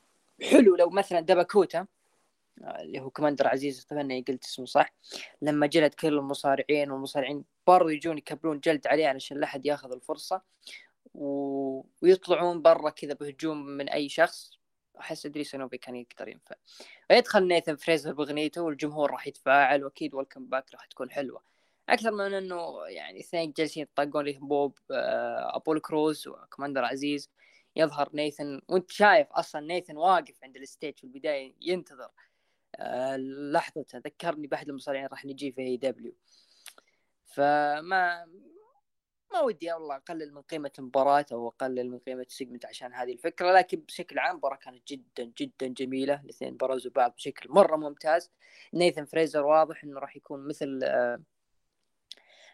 حلو 0.42 0.76
لو 0.76 0.90
مثلا 0.90 1.20
دبا 1.20 1.43
كيتو 1.43 1.88
اللي 2.80 3.00
هو 3.00 3.10
كماندر 3.10 3.48
عزيز 3.48 3.80
اتمنى 3.80 4.22
قلت 4.28 4.44
اسمه 4.44 4.66
صح 4.66 4.94
لما 5.42 5.68
جلد 5.68 5.94
كل 5.94 6.14
المصارعين 6.14 6.92
والمصارعين 6.92 7.44
برضو 7.68 7.90
يجون 7.90 8.18
يكبرون 8.18 8.60
جلد 8.60 8.88
عليه 8.88 9.08
علشان 9.08 9.38
لا 9.38 9.44
أحد 9.44 9.66
ياخذ 9.66 9.92
الفرصة 9.92 10.42
و... 11.14 11.82
ويطلعون 12.02 12.62
برا 12.62 12.90
كذا 12.90 13.14
بهجوم 13.14 13.66
من 13.66 13.90
أي 13.90 14.10
شخص. 14.10 14.61
احس 15.02 15.26
ادريس 15.26 15.56
إنوفي 15.56 15.78
كان 15.78 15.96
يقدر 15.96 16.28
ينفع. 16.28 16.56
ويدخل 17.12 17.48
نيثن 17.48 17.76
فريزر 17.76 18.14
باغنيته 18.14 18.62
والجمهور 18.62 19.12
راح 19.12 19.28
يتفاعل 19.28 19.84
وأكيد 19.84 20.14
welcome 20.16 20.46
back 20.46 20.74
راح 20.74 20.86
تكون 20.86 21.12
حلوة. 21.12 21.42
أكثر 21.90 22.12
من 22.12 22.34
إنه 22.34 22.86
يعني 22.88 23.20
اثنين 23.20 23.54
جالسين 23.58 23.84
يطقون 23.84 24.26
لي 24.26 24.34
بوب 24.42 24.78
آه، 24.92 25.56
أبولو 25.56 25.80
كروز 25.80 26.28
وكماندر 26.28 26.86
عزيز 26.86 27.30
يظهر 27.76 28.10
نيثن 28.14 28.62
وأنت 28.68 28.92
شايف 28.92 29.28
أصلا 29.32 29.62
نيثن 29.62 29.98
واقف 29.98 30.44
عند 30.44 30.58
ال 30.58 30.65
stage 30.65 30.98
في 30.98 31.04
البداية 31.04 31.54
ينتظر. 31.62 32.10
آه، 32.76 33.18
لحظة 33.18 33.86
ذكرني 33.96 34.48
بأحد 34.48 34.70
المصارعين 34.70 35.08
راح 35.08 35.26
نجي 35.26 35.52
في 35.52 35.62
AEW 35.62 36.14
فما 37.26 38.28
ما 39.34 39.42
ودي 39.42 39.74
والله 39.74 39.96
أقلل 39.96 40.34
من 40.34 40.42
قيمة 40.42 40.72
المباراة 40.80 41.26
أو 41.32 41.48
أقلل 41.48 41.90
من 41.92 42.00
قيمة 42.00 42.22
ال 42.22 42.27
segment 42.27 42.66
عشان 42.66 42.94
هذه 42.94 43.14
الفكرة 43.14 43.52
لكن 43.52 43.80
بشكل 43.80 44.20
عام 44.20 44.32
المباراة 44.32 44.56
كانت 44.56 44.88
جدا 44.88 45.32
جدا 45.38 45.68
جميلة. 45.68 46.22
الاثنين 46.24 46.58
برزوا 46.58 46.92
بعض 46.96 47.14
بشكل 47.16 47.50
مرة 47.50 47.76
ممتاز. 47.76 48.32
نيثن 48.74 49.06
فريزر 49.06 49.46
واضح 49.46 49.84
إنه 49.84 50.00
راح 50.00 50.16
يكون 50.18 50.48
مثل 50.48 50.80
آه 50.84 51.22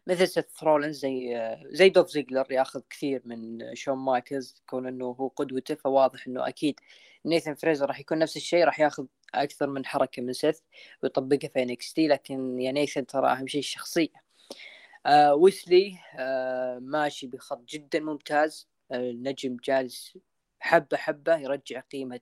مثل 0.07 0.27
سيث 0.27 0.45
رولنز 0.59 0.97
زي 0.99 1.39
زي 1.71 1.89
دولف 1.89 2.09
زيجلر 2.09 2.51
ياخذ 2.51 2.81
كثير 2.89 3.21
من 3.25 3.59
شون 3.75 3.97
مايكلز 3.97 4.63
كون 4.69 4.87
إنه 4.87 5.05
هو 5.05 5.27
قدوته 5.27 5.75
فواضح 5.75 6.27
إنه 6.27 6.47
أكيد 6.47 6.79
نيثن 7.25 7.53
فريزر 7.53 7.85
راح 7.87 7.99
يكون 7.99 8.19
نفس 8.19 8.37
الشيء 8.37 8.63
راح 8.65 8.79
ياخذ 8.79 9.05
أكثر 9.33 9.69
من 9.69 9.85
حركة 9.85 10.21
من 10.21 10.33
سيث 10.33 10.59
ويطبقها 11.03 11.47
في 11.49 11.63
NXT 11.63 12.07
لكن 12.07 12.61
يا 12.61 12.71
نيثن 12.71 13.05
ترى 13.05 13.27
أهم 13.31 13.47
شيء 13.47 13.59
الشخصية. 13.59 14.26
آه 15.07 15.35
ويسلي 15.35 15.97
آه 16.19 16.79
ماشي 16.79 17.27
بخط 17.27 17.63
جدا 17.69 17.99
ممتاز. 17.99 18.67
آه 18.91 19.09
النجم 19.09 19.57
جالس 19.63 20.17
حبة 20.59 20.97
حبة 20.97 21.37
يرجع 21.37 21.79
قيمة 21.79 22.19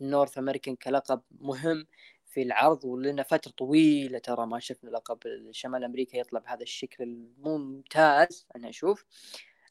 North 0.00 0.38
American 0.38 0.76
كلقب 0.76 1.22
مهم 1.40 1.86
في 2.26 2.42
العرض 2.42 2.84
ولنا 2.84 3.22
فترة 3.22 3.50
طويلة 3.52 4.18
ترى 4.18 4.46
ما 4.46 4.58
شفنا 4.58 4.90
لقب 4.90 5.18
شمال 5.50 5.84
أمريكا 5.84 6.16
يطلع 6.16 6.40
بهذا 6.40 6.62
الشكل 6.62 7.04
الممتاز 7.04 8.46
أنا 8.56 8.68
أشوف 8.68 9.06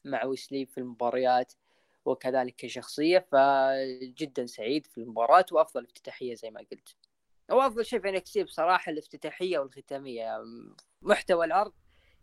مع 0.04 0.24
ويسلي 0.24 0.66
في 0.66 0.78
المباريات 0.78 1.52
وكذلك 2.04 2.54
كشخصية 2.56 3.18
فجدا 3.32 4.46
سعيد 4.46 4.86
في 4.86 4.98
المباراة 4.98 5.46
وأفضل 5.52 5.84
افتتاحية 5.84 6.34
زي 6.34 6.50
ما 6.50 6.60
قلت. 6.72 6.96
وأفضل 7.50 7.84
شيء 7.86 8.00
في 8.00 8.44
بصراحة 8.44 8.92
الافتتاحية 8.92 9.58
والختامية. 9.58 10.44
محتوى 11.02 11.46
العرض 11.46 11.72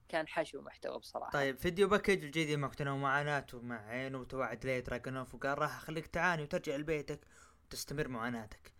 كان 0.09 0.27
حشو 0.27 0.61
محتوى 0.61 0.99
بصراحة. 0.99 1.31
طيب 1.31 1.57
video 1.57 1.87
package 1.87 2.23
لجي 2.23 2.45
دي 2.45 2.59
ماكدونا 2.59 2.91
ومعاناته 2.91 3.61
مع 3.61 3.87
عينه 3.87 4.17
وتوعد 4.17 4.65
إليا 4.65 4.79
دراجونوف 4.79 5.35
وقال 5.35 5.59
راح 5.59 5.77
أخليك 5.77 6.07
تعاني 6.07 6.43
وترجع 6.43 6.75
لبيتك 6.75 7.19
وتستمر 7.65 8.07
معاناتك 8.07 8.71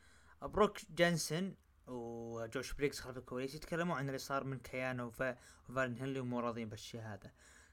بروكس 0.42 0.78
جينسن 0.90 1.56
وجوش 1.88 2.74
بريجز 2.74 3.00
خلف 3.00 3.18
الكواليس 3.18 3.56
يتكلموا 3.56 3.96
عن 3.96 4.08
اللي 4.08 4.18
صار 4.18 4.44
من 4.44 4.60
كيانا 4.60 5.08
وفالن 5.08 5.98
هنلي 5.98 6.20
ومو 6.20 6.40
راضيين 6.40 6.70
بالشيء 6.70 7.02
هذا 7.02 7.32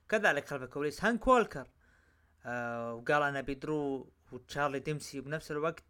كذلك 0.09 0.49
خلف 0.49 0.63
الكواليس 0.63 1.05
هانك 1.05 1.27
ووكر 1.27 1.69
آه 2.47 2.95
وقال 2.95 3.23
أنا 3.23 3.41
بيدرو 3.41 4.13
وتشارلي 4.33 4.79
ديمسي 4.79 5.21
بنفس 5.21 5.51
الوقت 5.51 5.85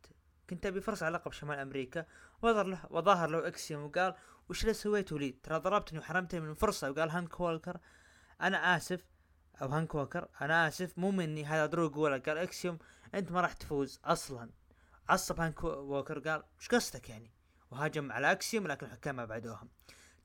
كنت 0.50 0.66
أبي 0.66 0.80
فرصة 0.80 1.06
على 1.06 1.16
لقب 1.16 1.32
شمال 1.32 1.58
أمريكا. 1.58 2.06
وظهر 2.42 2.66
له 2.66 2.80
وظهر 2.90 3.30
له 3.30 3.48
إكسيوم 3.48 3.84
وقال 3.84 4.14
وش 4.48 4.62
اللي 4.62 4.74
سويته 4.74 5.18
لي 5.18 5.32
ترى 5.42 5.58
ضربتني 5.58 5.98
وحرمتني 5.98 6.40
من 6.40 6.54
فرصة. 6.54 6.90
وقال 6.90 7.10
هانك 7.10 7.40
وولكر 7.40 7.78
أنا 8.40 8.76
آسف. 8.76 9.06
أو 9.62 9.68
هانك 9.68 9.94
وولكر 9.94 10.28
أنا 10.40 10.68
آسف. 10.68 10.98
مو 10.98 11.10
مني. 11.10 11.44
هذا 11.44 11.66
درو 11.66 11.88
قولاك 11.88 12.18
قال 12.18 12.38
إكسيوم 12.38 12.78
أنت 13.14 13.32
ما 13.32 13.40
راح 13.40 13.52
تفوز 13.52 14.00
أصلا. 14.04 14.50
عصب 15.08 15.40
هانك 15.40 15.64
ووكر. 15.64 16.18
قال 16.18 16.42
إيش 16.60 16.68
قصدك 16.68 17.08
يعني؟ 17.08 17.30
وهاجم 17.70 18.12
على 18.12 18.32
إكسيوم 18.32 18.66
لكن 18.66 18.86
الحكام 18.86 19.16
ما 19.16 19.24
بعدوهم 19.24 19.68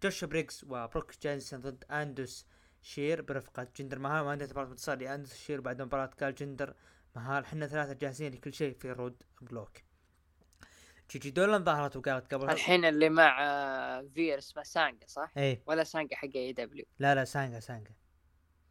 جوش 0.04 0.24
بريجز 0.24 0.64
وبروكس 0.64 1.14
جينسن 1.22 1.62
ضد 1.62 1.84
أندوس 1.91 2.46
شير 2.82 3.22
برفقة 3.22 3.68
جندر 3.76 4.00
مهال. 4.00 4.26
وانتهت 4.26 4.44
بانتصار 4.44 4.98
لاندوس 4.98 5.34
شير 5.34 5.62
بعد 5.62 5.82
مباراة 5.82 6.12
قال 6.22 6.36
جندر 6.36 6.74
مهال. 7.16 7.46
حنا 7.46 7.68
ثلاثة 7.68 7.94
جاهزين 7.94 8.34
لكل 8.34 8.54
شيء 8.54 8.74
في 8.80 8.91
Roadblock. 8.91 9.89
جيجي 11.11 11.31
دولان 11.31 11.64
ظهرت 11.64 11.98
وقالت 11.98 12.34
قبل 12.34 12.49
الحين 12.49 12.86
اللي 12.86 13.10
مع 13.10 13.44
آه، 13.44 14.10
فير 14.15 14.38
اسمه 14.38 14.64
سانجا 14.64 15.07
صح؟ 15.07 15.31
إيه. 15.38 15.64
ولا 15.65 15.84
سانجا 15.84 16.15
حق 16.15 16.30
AEW؟ 16.36 16.86
لا 16.99 17.15
لا 17.15 17.26
سانجا 17.26 17.60
سانجا. 17.60 17.91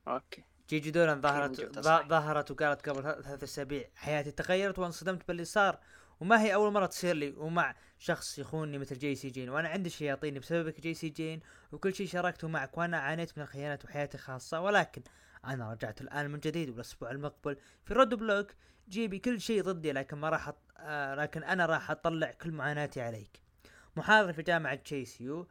أوكي. 0.09 0.44
جيجي 0.69 0.90
دولان 0.90 1.20
ظهرت 1.20 1.78
ظهرت 2.09 2.51
وقالت 2.51 2.89
قبل 2.89 3.02
ثلاث 3.02 3.43
أسابيع 3.43 3.85
حياتي 3.97 4.31
تغيرت 4.31 4.78
وانصدمت 4.78 5.28
باللي 5.28 5.44
صار 5.44 5.78
وما 6.20 6.43
هي 6.43 6.55
أول 6.55 6.73
مرة 6.73 6.86
تصير 6.86 7.15
لي 7.15 7.35
ومع 7.36 7.74
شخص 7.99 8.39
يخونني 8.39 8.78
مثل 8.78 8.99
جيسي 8.99 9.29
جين 9.31 9.49
وأنا 9.49 9.69
عندي 9.69 9.90
شياطين 9.90 10.39
بسببك 10.39 10.81
جيسي 10.81 11.09
جين 11.09 11.40
وكل 11.73 11.95
شيء 11.95 12.07
شاركته 12.07 12.49
معك 12.49 12.78
وأنا 12.78 12.99
عانيت 12.99 13.39
من 13.39 13.45
الخيانات 13.45 13.85
وحياتي 13.85 14.19
خاصة 14.19 14.61
ولكن 14.61 15.03
أنا 15.45 15.73
رجعت 15.73 16.01
الآن 16.01 16.31
من 16.31 16.40
جديد 16.40 16.70
والأسبوع 16.70 17.11
المقبل 17.11 17.57
في 17.85 17.95
Roadblock 17.95 18.51
جيبي 18.89 19.19
كل 19.19 19.40
شيء 19.40 19.62
ضدي 19.62 19.93
لكن 19.93 20.16
ما 20.16 20.28
راح 20.28 20.53
آه 20.78 21.15
لكن 21.15 21.45
أنا 21.45 21.66
راح 21.66 21.90
أطلع 21.90 22.31
كل 22.31 22.51
معاناتي 22.51 23.01
عليك. 23.01 23.40
محاضر 23.97 24.32
في 24.32 24.43
جامعة 24.43 24.74
Chase 24.75 25.20
U 25.20 25.49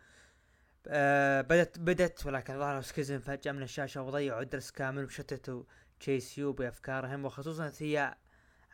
آه 0.88 1.42
بدت 1.42 1.80
بدت 1.80 2.26
ولكن 2.26 2.60
ظهروا 2.60 2.82
سكيزم 2.82 3.20
فجأة 3.20 3.52
من 3.52 3.64
الشاشة 3.64 4.02
وضيعوا 4.02 4.42
الدرس 4.42 4.72
كامل 4.72 5.06
وشتتوا 5.06 5.64
Chase 6.00 6.38
U 6.38 6.54
بأفكارهم 6.54 7.26
وخصوصا 7.26 7.70
ثيا 7.70 8.16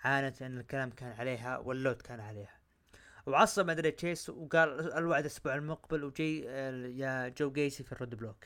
عانت 0.03 0.41
لأن 0.41 0.57
الكلام 0.57 0.89
كان 0.89 1.11
عليها 1.11 1.57
واللوم 1.57 2.01
كان 2.01 2.19
عليها. 2.19 2.59
وعصب 3.25 3.67
أندري 3.67 3.91
تشيس 3.91 4.29
وقال 4.29 4.93
الوعد 4.93 5.25
الأسبوع 5.25 5.55
المقبل 5.55 6.03
وجي 6.03 6.41
يا 6.97 7.29
جو 7.29 7.51
جيسي 7.51 7.83
في 7.83 7.91
ال 7.91 8.15
Roadblock. 8.15 8.45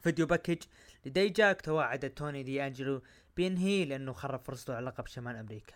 video 0.00 0.26
package 0.26 0.62
لدايجاك 1.06 1.60
توعد 1.60 2.10
توني 2.10 2.42
دي 2.42 2.66
أنجلو 2.66 3.02
بينهي 3.36 3.84
لأنه 3.84 4.12
خرب 4.12 4.40
فرصته 4.40 4.74
على 4.74 4.86
لقب 4.86 5.06
شمال 5.06 5.36
أمريكا. 5.36 5.74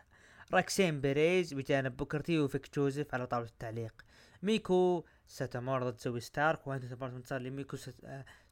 روكسان 0.52 1.00
بيريز 1.00 1.54
بجانب 1.54 1.96
بوكرتي 1.96 2.38
وفيك 2.38 2.74
جوزيف 2.74 3.14
على 3.14 3.26
طاولة 3.26 3.46
التعليق. 3.46 4.04
ميكو 4.42 5.04
ساتومورا 5.26 5.90
ضد 5.90 5.98
زوي 5.98 6.20
ستارك 6.20 6.66
وانتهت 6.66 6.84
بانتصار 6.84 7.40
لميكو 7.40 7.76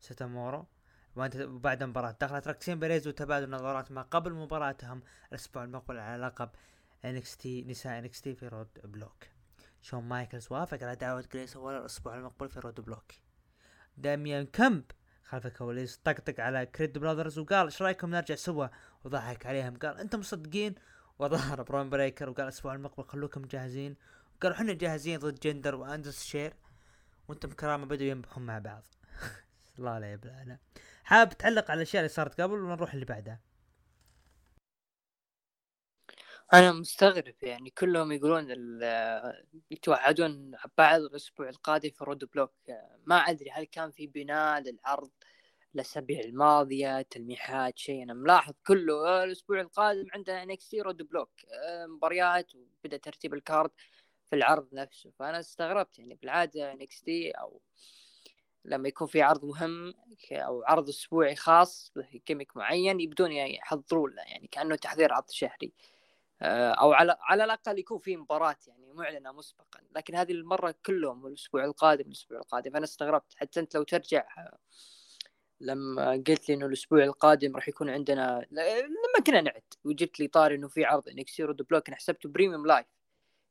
ساتومورا 0.01 0.59
وانت 0.59 0.69
بعد 1.17 1.83
المباراة 1.83 2.17
دخلت 2.21 2.49
روكسان 2.49 2.81
بيريز 2.81 3.09
وتبادل 3.09 3.51
نظرات 3.51 3.93
ما 3.93 4.03
قبل 4.03 4.33
مباراتهم 4.33 5.03
الأسبوع 5.29 5.65
المقبل 5.65 5.99
على 5.99 6.23
لقب 6.23 6.51
NXT 7.05 7.65
نساء 7.65 7.99
NXT 7.99 8.35
في 8.35 8.49
Roadblock. 8.49 9.25
شون 9.83 10.05
مايكلز 10.05 10.47
وافق 10.51 10.83
على 10.83 10.97
دعوة 10.97 11.25
جريسن 11.33 11.57
والر 11.57 11.77
الأسبوع 11.77 12.17
المقبل 12.17 12.49
في 12.49 12.61
Roadblock. 12.61 13.13
داميان 13.97 14.47
كمب 14.47 14.85
خلف 15.25 15.47
الكواليس 15.47 15.97
طقطق 15.97 16.41
على 16.41 16.67
كريد 16.67 16.99
براذرز 16.99 17.39
وقال 17.39 17.67
إيش 17.67 17.83
رأيكم 17.83 18.11
نرجع 18.11 18.35
سوا؟ 18.35 18.67
وضحك 19.05 19.47
عليهم 19.47 19.77
قال 19.77 19.99
أنتم 19.99 20.19
مصدقين 20.21 20.75
وظهر 21.19 21.63
برون 21.63 21.91
بريكر 21.91 22.31
وقال 22.31 22.43
الأسبوع 22.43 22.75
المقبل 22.75 23.05
خلوكم 23.05 23.43
جاهزين؟ 23.43 23.97
وقالوا 24.37 24.57
إحنا 24.57 24.73
جاهزين 24.73 25.19
ضد 25.19 25.41
جندر 25.41 25.75
وإندس 25.75 26.25
شير. 26.25 26.55
وأنتم 27.29 27.51
كرامة 27.51 27.87
بدوا 27.87 28.07
ينبحون 28.07 28.47
مع 28.47 28.59
بعض. 28.59 28.83
الله 29.79 29.99
لا 30.03 30.13
يبلعنا 30.13 30.59
حاب 31.11 31.39
تعلق 31.39 31.71
على 31.71 31.79
الأشياء 31.79 32.01
اللي 32.01 32.09
صارت 32.09 32.41
قبل 32.41 32.55
ونروح 32.55 32.95
اللي 32.95 33.05
بعدها. 33.05 33.41
أنا 36.53 36.73
مستغرب 36.73 37.35
يعني 37.43 37.71
كلهم 37.71 38.13
يقولون 38.13 38.47
يتوعدون 39.71 40.53
بعض 40.79 41.01
الأسبوع 41.01 41.49
القادم 41.49 41.91
في 41.91 42.05
Roadblock 42.05 42.53
ما 43.07 43.17
أدري 43.17 43.51
هل 43.51 43.65
كان 43.65 43.91
في 43.91 44.07
بناء 44.07 44.61
للعرض 44.61 45.11
الاسابيع 45.75 46.21
الماضية 46.21 47.03
تلميحات 47.03 47.79
شيء. 47.79 48.03
أنا 48.03 48.15
ملاحظ 48.15 48.55
كله 48.67 49.25
الأسبوع 49.25 49.61
القادم 49.61 50.07
عندنا 50.15 50.43
NXT 50.43 50.81
Roadblock 50.81 51.31
مباريات 51.89 52.53
وبدأ 52.55 52.97
ترتيب 52.97 53.35
ال 53.35 53.42
card 53.42 53.71
في 54.31 54.37
العرض 54.37 54.69
نفسه. 54.73 55.11
فأنا 55.19 55.41
استغربت 55.41 55.99
يعني 55.99 56.15
بالعادة 56.15 56.73
NXT 56.73 57.31
أو 57.31 57.63
لما 58.65 58.89
يكون 58.89 59.07
في 59.07 59.23
عرض 59.23 59.45
مهم 59.45 59.95
أو 60.33 60.63
عرض 60.65 60.89
أسبوعي 60.89 61.37
خاص 61.37 61.93
gimmick 62.27 62.57
معين 62.57 63.01
يبدون 63.01 63.33
يحضرون 63.33 64.15
له 64.15 64.23
يعني 64.23 64.49
كأنه 64.49 64.77
تحضير 64.77 65.13
عرض 65.13 65.31
شهري. 65.31 65.73
آه، 66.43 66.71
أو 66.71 66.93
على 66.93 67.17
على 67.21 67.45
الأقل 67.45 67.79
يكون 67.79 67.99
في 67.99 68.17
مباراة 68.17 68.57
يعني 68.67 68.93
معلنة 68.93 69.33
مسبقا. 69.33 69.81
لكن 69.97 70.15
هذه 70.15 70.33
المرة 70.33 70.75
كلهم 70.87 71.27
الأسبوع 71.27 71.65
القادم 71.65 72.07
الأسبوع 72.07 72.39
القادم. 72.39 72.73
فانا 72.73 72.85
استغربت. 72.85 73.35
حتى 73.37 73.61
أنت 73.61 73.77
لو 73.77 73.83
ترجع 73.83 74.27
آه، 74.39 74.59
لما 75.61 76.13
قلت 76.13 76.49
لي 76.49 76.55
إنه 76.55 76.67
الأسبوع 76.67 77.05
القادم 77.05 77.57
راح 77.57 77.69
يكون 77.69 77.91
عندنا 77.91 78.47
لما 78.51 79.25
كنا 79.27 79.41
نعد 79.41 79.63
وجبت 79.85 80.21
لي 80.21 80.29
طاري 80.29 80.55
إنه 80.55 80.69
في 80.69 80.85
عرض 80.85 81.09
NXT 81.09 81.41
Roadblock 81.41 81.89
أنا 81.89 81.97
حسبته 81.97 82.29
premium 82.29 82.67
live 82.67 82.87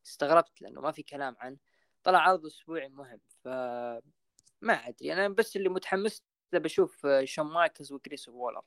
استغربت 0.05 0.61
لأنه 0.61 0.81
ما 0.81 0.91
في 0.91 1.03
كلام 1.03 1.35
عنه. 1.39 1.57
طلع 2.03 2.19
عرض 2.19 2.45
أسبوعي 2.45 2.89
مهم. 2.89 3.19
ف 3.43 3.47
ما 4.61 4.73
أدري 4.73 5.13
أنا 5.13 5.27
بس 5.27 5.55
اللي 5.55 5.69
متحمس 5.69 6.23
له 6.53 6.59
بشوف 6.59 7.05
آه، 7.05 7.25
شون 7.25 7.45
مايكلز 7.45 7.91
وجريسون 7.91 8.29
وولر 8.29 8.61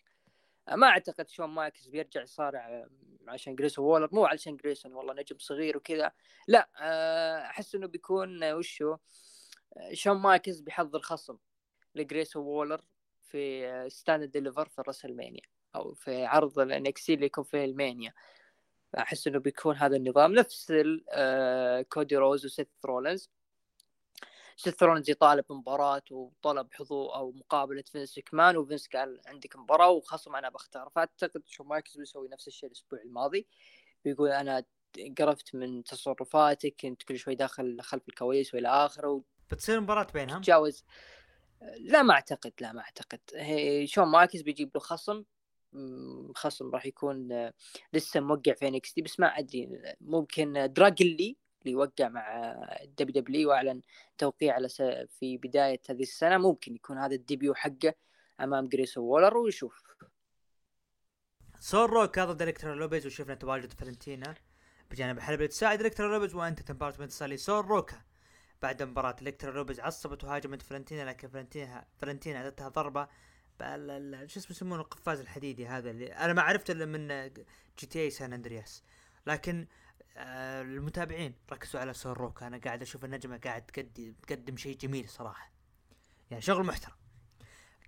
ما 0.69 0.87
أعتقد 0.87 1.29
شون 1.29 1.47
مايكلز 1.51 1.89
بيرجع 1.89 2.23
يصارع 2.23 2.87
عشان 3.29 3.57
جريسون 3.57 3.85
وولر 3.85 4.09
مو 4.13 4.25
علشان 4.27 4.57
جريسون 4.57 4.93
والله 4.93 5.15
نجم 5.15 5.39
صغير 5.39 5.77
وكذا. 5.77 6.13
لا 6.49 6.71
آه، 6.81 7.39
أحس 7.41 7.75
إنه 7.75 7.87
بيكون 7.87 8.43
آه، 8.43 8.57
وشو 8.57 8.97
شون 9.93 10.17
مايكلز 10.17 10.61
بيحضر 10.61 11.01
خصم 11.01 11.39
لجريسون 11.95 12.43
وولر 12.43 12.81
في 13.23 13.67
Stand 13.91 14.25
Deliver 14.25 14.69
في 14.69 14.83
WrestleMania 14.87 15.43
أو 15.77 15.95
في 15.95 16.25
عرض 16.25 16.59
ال 16.59 16.73
NXT 16.73 17.15
اللي 17.15 17.27
يكون 17.27 17.45
فيه 17.45 17.65
المانيا. 17.65 18.13
أحس 18.99 19.27
إنه 19.27 19.39
بيكون 19.39 19.77
هذا 19.77 19.97
النظام. 19.97 20.35
نفس 20.35 20.73
كودي 21.89 22.17
رودز 22.17 22.45
وسيث 22.47 22.69
رولنز 22.85 23.31
سيث 24.57 24.75
رولنز 24.75 25.11
يطالب 25.11 25.45
بمباراة 25.51 26.03
وطلب 26.11 26.69
حضور 26.73 27.15
أو 27.15 27.33
مقابلة 27.33 27.85
فينس 27.93 28.19
مكمان 28.19 28.57
وفينس 28.57 28.89
قال 28.89 29.21
عندك 29.27 29.57
مباراة 29.57 29.91
وخصم 29.91 30.37
أنا 30.37 30.49
بختار 30.49 30.91
فأعتقد 30.95 31.43
شون 31.47 31.65
مايكلز 31.65 31.97
بيسوي 31.97 32.29
نفس 32.29 32.49
الشيء 32.49 32.69
الأسبوع 32.69 33.01
الماضي. 33.01 33.47
بيقول 34.05 34.29
أنا 34.29 34.65
قرفت 35.19 35.55
من 35.55 35.85
تصرفاتك 35.85 36.75
كنت 36.81 37.03
كل 37.03 37.19
شوي 37.19 37.35
داخل 37.35 37.81
خلف 37.81 38.09
الكواليس 38.09 38.55
وإلى 38.55 38.69
آخره. 38.69 39.23
بتصير 39.51 39.81
مباراة 39.81 40.07
بينهم؟ 40.15 40.43
تجاوز 40.43 40.85
لا 41.79 42.03
ما 42.03 42.15
أعتقد 42.15 42.53
لا 42.61 42.73
ما 42.73 42.81
أعتقد. 42.81 43.21
شون 43.85 44.09
مايكلز 44.09 44.43
بيجيب 44.43 44.71
له 44.75 44.81
خصم. 44.81 45.25
خصم 46.35 46.71
راح 46.71 46.87
يكون 46.87 47.51
لسه 47.93 48.21
موقع 48.21 48.53
في 48.53 48.69
NXT 48.69 48.99
بس 48.99 49.21
ما 49.21 49.27
أدري 49.39 49.69
ممكن 50.01 50.73
دراجون 50.73 51.18
لي 51.18 51.37
اللي 51.67 51.77
وقع 51.77 52.09
مع 52.09 52.55
WWE 52.99 53.49
وأعلن 53.49 53.83
توقيع 54.19 54.55
على 54.55 54.69
س... 54.69 54.83
في 55.21 55.37
بداية 55.37 55.81
هذه 55.91 56.03
السنة. 56.03 56.39
ممكن 56.39 56.75
يكون 56.75 56.99
هذا 56.99 57.15
ال 57.15 57.21
debut 57.21 57.55
حقه 57.55 57.95
أمام 58.41 58.69
جريسون 58.69 59.05
وولر 59.05 59.37
ويشوف. 59.37 59.83
سول 61.61 61.91
روكا 61.91 62.19
ضد 62.19 62.43
الكترا 62.43 62.75
لوبيز 62.75 63.07
وشفنا 63.07 63.35
تواجد 63.35 63.73
فالنتينا 63.73 64.35
بجانب 64.91 65.19
حلبة 65.19 65.47
تساعد 65.47 65.81
الكترا 65.81 66.09
لوبيز 66.09 66.35
وانتهت 66.35 66.61
مباراة 66.61 67.11
بانتصار 67.11 67.37
سول 67.37 67.65
روكا 67.65 68.03
بعد 68.63 68.83
مباراة 68.83 69.17
الكترا 69.23 69.53
لوبيز 69.53 69.81
عصبت 69.81 70.25
وهاجمت 70.25 70.63
فلنتينا 70.63 71.03
لكن 71.03 71.29
فلنتينا 71.29 71.87
فلنتينا 71.99 72.45
اعطتها 72.45 72.69
ضربة 72.69 73.09
شو 74.27 74.41
اسمه 74.41 74.51
يسمونه؟ 74.51 74.83
القفاز 74.83 75.21
الحديدي 75.21 75.67
هذا 75.67 75.91
اللي 75.91 76.07
أنا 76.07 76.33
ما 76.33 76.43
عرفته 76.43 76.73
إلا 76.73 76.85
من 76.85 77.33
GTA 77.79 78.01
San 78.01 78.33
Andreas. 78.33 78.83
لكن 79.27 79.67
آه 80.17 80.63
المتابعين 80.63 81.35
ركزوا 81.53 81.81
على 81.81 81.93
سول 81.93 82.17
روكا 82.17 82.47
أنا 82.47 82.59
قاعد 82.59 82.83
أشوف 82.83 83.05
النجمة 83.05 83.37
قاعد 83.39 83.67
تقدم 83.67 84.15
تقدم 84.23 84.57
شيء 84.57 84.77
جميل 84.77 85.09
صراحة. 85.09 85.53
يعني 86.31 86.43
شغل 86.43 86.67
محترم. 86.67 86.95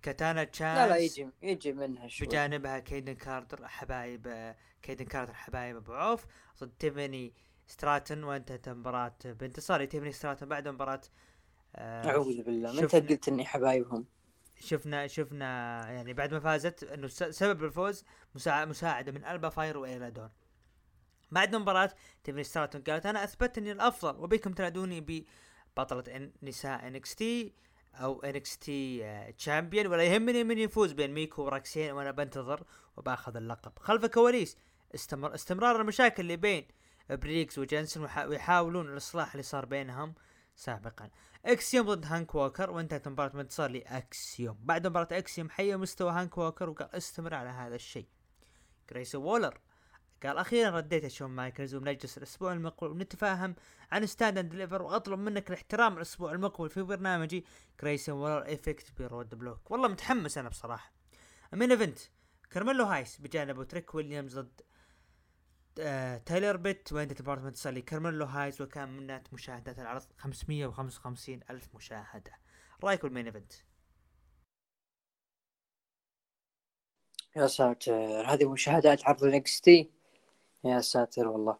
كاتانا 0.01 0.43
تشانس 0.43 0.77
لا 0.77 0.87
لا 0.87 0.97
يجي 0.97 1.29
يجي 1.41 1.73
منها 1.73 2.07
شوي. 2.07 2.27
بجانبها 2.27 2.79
كيدن 2.79 3.13
كارتر 3.13 3.67
حبايب 3.67 4.53
كيدن 4.81 5.05
كارتر 5.05 5.33
حبايب 5.33 5.75
أبو 5.75 5.93
عوف. 5.93 6.25
ضد 6.63 6.71
تيفني 6.79 7.33
ستراتن 7.67 8.23
وانتهت 8.23 8.69
مباراة 8.69 9.15
بانتصار. 9.25 9.85
تيفني 9.85 10.11
ستراتن 10.11 10.49
بعد 10.49 10.67
مباراة 10.67 11.01
آه 11.75 12.09
أعوذ 12.09 12.43
بالله. 12.43 12.79
انت 12.79 12.95
قلت 12.95 13.27
إني 13.27 13.45
حبايبهم؟ 13.45 14.05
شفنا 14.59 15.07
شفنا 15.07 15.45
يعني 15.91 16.13
بعد 16.13 16.33
ما 16.33 16.39
فازت 16.39 16.83
إنه 16.83 17.07
سبب 17.07 17.63
الفوز 17.63 18.05
مساعدة 18.35 19.11
من 19.11 19.25
ألبا 19.25 19.49
فاير 19.49 19.77
وآيلا 19.77 20.07
دون 20.07 20.29
بعد 21.31 21.55
مباراة 21.55 21.91
تيفني 22.23 22.43
ستراتون 22.43 22.81
قالت 22.81 23.05
أنا 23.05 23.23
أثبت 23.23 23.57
إني 23.57 23.71
الأفضل 23.71 24.15
وبيكم 24.23 24.53
تنادوني 24.53 25.25
ببطلة 25.77 26.31
نساء 26.43 26.87
NXT 26.87 27.53
أو 27.95 28.21
NXT 28.21 29.31
champion 29.37 29.87
ولا 29.87 30.03
يهمني 30.03 30.43
من 30.43 30.57
يفوز 30.57 30.91
بين 30.91 31.13
ميكو 31.13 31.43
وروكسان 31.43 31.91
وأنا 31.91 32.11
بنتظر 32.11 32.63
وبأخذ 32.97 33.35
اللقب. 33.35 33.79
خلف 33.79 34.05
الكواليس 34.05 34.57
استمر 34.95 35.35
استمرار 35.35 35.81
المشاكل 35.81 36.23
اللي 36.23 36.37
بين 36.37 36.67
بريغز 37.09 37.57
وجنسن 37.57 38.01
ويحاولون 38.01 38.89
الإصلاح 38.89 39.31
اللي 39.31 39.43
صار 39.43 39.65
بينهم 39.65 40.13
سابقا. 40.55 41.09
اكسيوم 41.45 41.87
ضد 41.87 42.05
هانك 42.05 42.35
ووكر 42.35 42.71
وانتهت 42.71 43.07
مباراة 43.07 43.29
بانتصار 43.29 43.69
لأكسيوم. 43.69 44.57
بعد 44.59 44.87
مباراة 44.87 45.07
أكسيوم 45.11 45.49
حيا 45.49 45.77
مستوى 45.77 46.11
هانك 46.11 46.37
ووكر 46.37 46.69
وقال 46.69 46.95
استمر 46.95 47.33
على 47.33 47.49
هذا 47.49 47.75
الشيء. 47.75 48.07
جريسون 48.89 49.15
وولر 49.15 49.59
قال 50.23 50.37
أخيرا 50.37 50.69
رديت 50.69 51.07
شون 51.07 51.29
مايكلز 51.29 51.75
وبنجلس 51.75 52.17
الأسبوع 52.17 52.53
المقبل 52.53 52.91
ونتفاهم 52.91 53.55
عن 53.91 54.05
Stand 54.05 54.37
and 54.37 54.49
Deliver 54.49 54.81
وأطلب 54.81 55.19
منك 55.19 55.49
الاحترام 55.49 55.97
الأسبوع 55.97 56.31
المقبل 56.31 56.69
في 56.69 56.81
برنامجي 56.81 57.45
جريسون 57.79 58.15
وولر 58.15 58.53
Effect 58.53 58.91
ب 58.99 59.35
Roadblock 59.35 59.71
والله 59.71 59.87
متحمس 59.87 60.37
أنا 60.37 60.49
بصراحة. 60.49 60.91
main 61.53 61.71
event 61.71 61.99
كارميلو 62.51 62.83
هايس 62.83 63.17
بجانبه 63.21 63.63
تريك 63.63 63.95
ويليامز 63.95 64.39
ضد 64.39 64.61
آه 65.79 66.17
تايلر 66.17 66.57
بيت 66.57 66.93
وانتهت 66.93 67.07
مباراة 67.07 67.29
بانتصار 67.29 67.57
لكارميلو 67.57 68.25
هايز 68.25 68.61
وكان 68.61 68.89
من 68.97 69.19
مشاهدات 69.31 69.79
العرض 69.79 70.03
555 70.17 71.39
ألف 71.49 71.75
مشاهدة. 71.75 72.31
رأيك 72.83 73.03
بال 73.03 73.10
main 73.10 73.25
event 73.25 73.53
يا 77.35 77.47
ساتر 77.47 77.93
هذه 78.27 78.51
مشاهدات 78.51 79.05
عرض 79.05 79.23
ال 79.23 79.61
NXT 79.61 79.91
يا 80.65 80.81
ساتر 80.81 81.27
والله. 81.27 81.57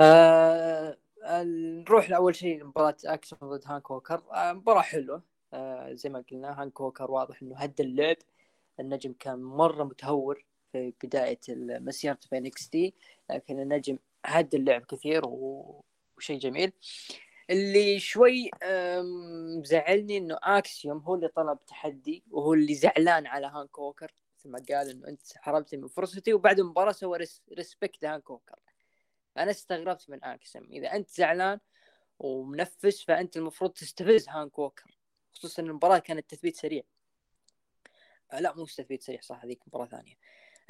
آه 0.00 0.96
نروح 1.44 2.10
لأول 2.10 2.34
شيء 2.36 2.64
مباراة 2.64 2.96
أكسيوم 3.04 3.36
ضد 3.44 3.62
هانك 3.66 3.90
ووكر. 3.90 4.22
آه 4.32 4.52
مباراة 4.52 4.82
حلوة. 4.82 5.22
آه 5.54 5.92
زي 5.92 6.08
ما 6.08 6.24
قلنا 6.30 6.62
هانك 6.62 6.80
ووكر 6.80 7.10
واضح 7.10 7.42
إنه 7.42 7.56
هد 7.56 7.80
اللعب. 7.80 8.16
النجم 8.80 9.12
كان 9.12 9.42
مرة 9.42 9.84
متهور 9.84 10.44
في 10.72 10.92
بداية 11.04 11.40
مسيرته 11.48 12.28
في 12.28 12.38
NXT 12.38 12.94
لكن 13.30 13.60
النجم 13.60 13.98
هد 14.26 14.54
اللعب 14.54 14.84
كثير 14.84 15.22
وشيء 15.26 16.38
جميل. 16.38 16.72
اللي 17.50 18.00
شوي 18.00 18.50
مزعلني 19.58 20.16
إنه 20.18 20.38
أكسيوم 20.42 20.98
هو 20.98 21.14
اللي 21.14 21.28
طلب 21.28 21.58
تحدي 21.66 22.24
وهو 22.30 22.54
اللي 22.54 22.74
زعلان 22.74 23.26
على 23.26 23.46
هانك 23.46 23.78
ووكر. 23.78 24.14
مثل 24.44 24.50
ما 24.52 24.76
قال 24.76 24.90
إنه 24.90 25.08
أنت 25.08 25.22
حرمتني 25.36 25.80
من 25.80 25.88
فرصتي 25.88 26.34
وبعد 26.34 26.58
المباراة 26.58 26.92
سوى 26.92 27.18
respect 27.52 28.02
لهانك 28.02 28.30
ووكر 28.30 28.58
أنا 29.38 29.50
استغربت 29.50 30.10
من 30.10 30.24
اكسم 30.24 30.64
إذا 30.70 30.92
أنت 30.92 31.10
زعلان 31.10 31.60
ومنفس 32.18 33.04
فأنت 33.04 33.36
المفروض 33.36 33.70
تستفز 33.70 34.28
هانك 34.28 34.58
ووكر 34.58 34.98
خصوصا 35.32 35.62
المباراة 35.62 35.98
كانت 35.98 36.30
تثبيت 36.30 36.56
سريع. 36.56 36.82
آه 38.32 38.40
لا 38.40 38.54
مو 38.54 38.64
تثبيت 38.64 39.02
سريع 39.02 39.20
صح 39.20 39.44
هذيك 39.44 39.60
مباراة 39.66 39.86
ثانية. 39.86 40.14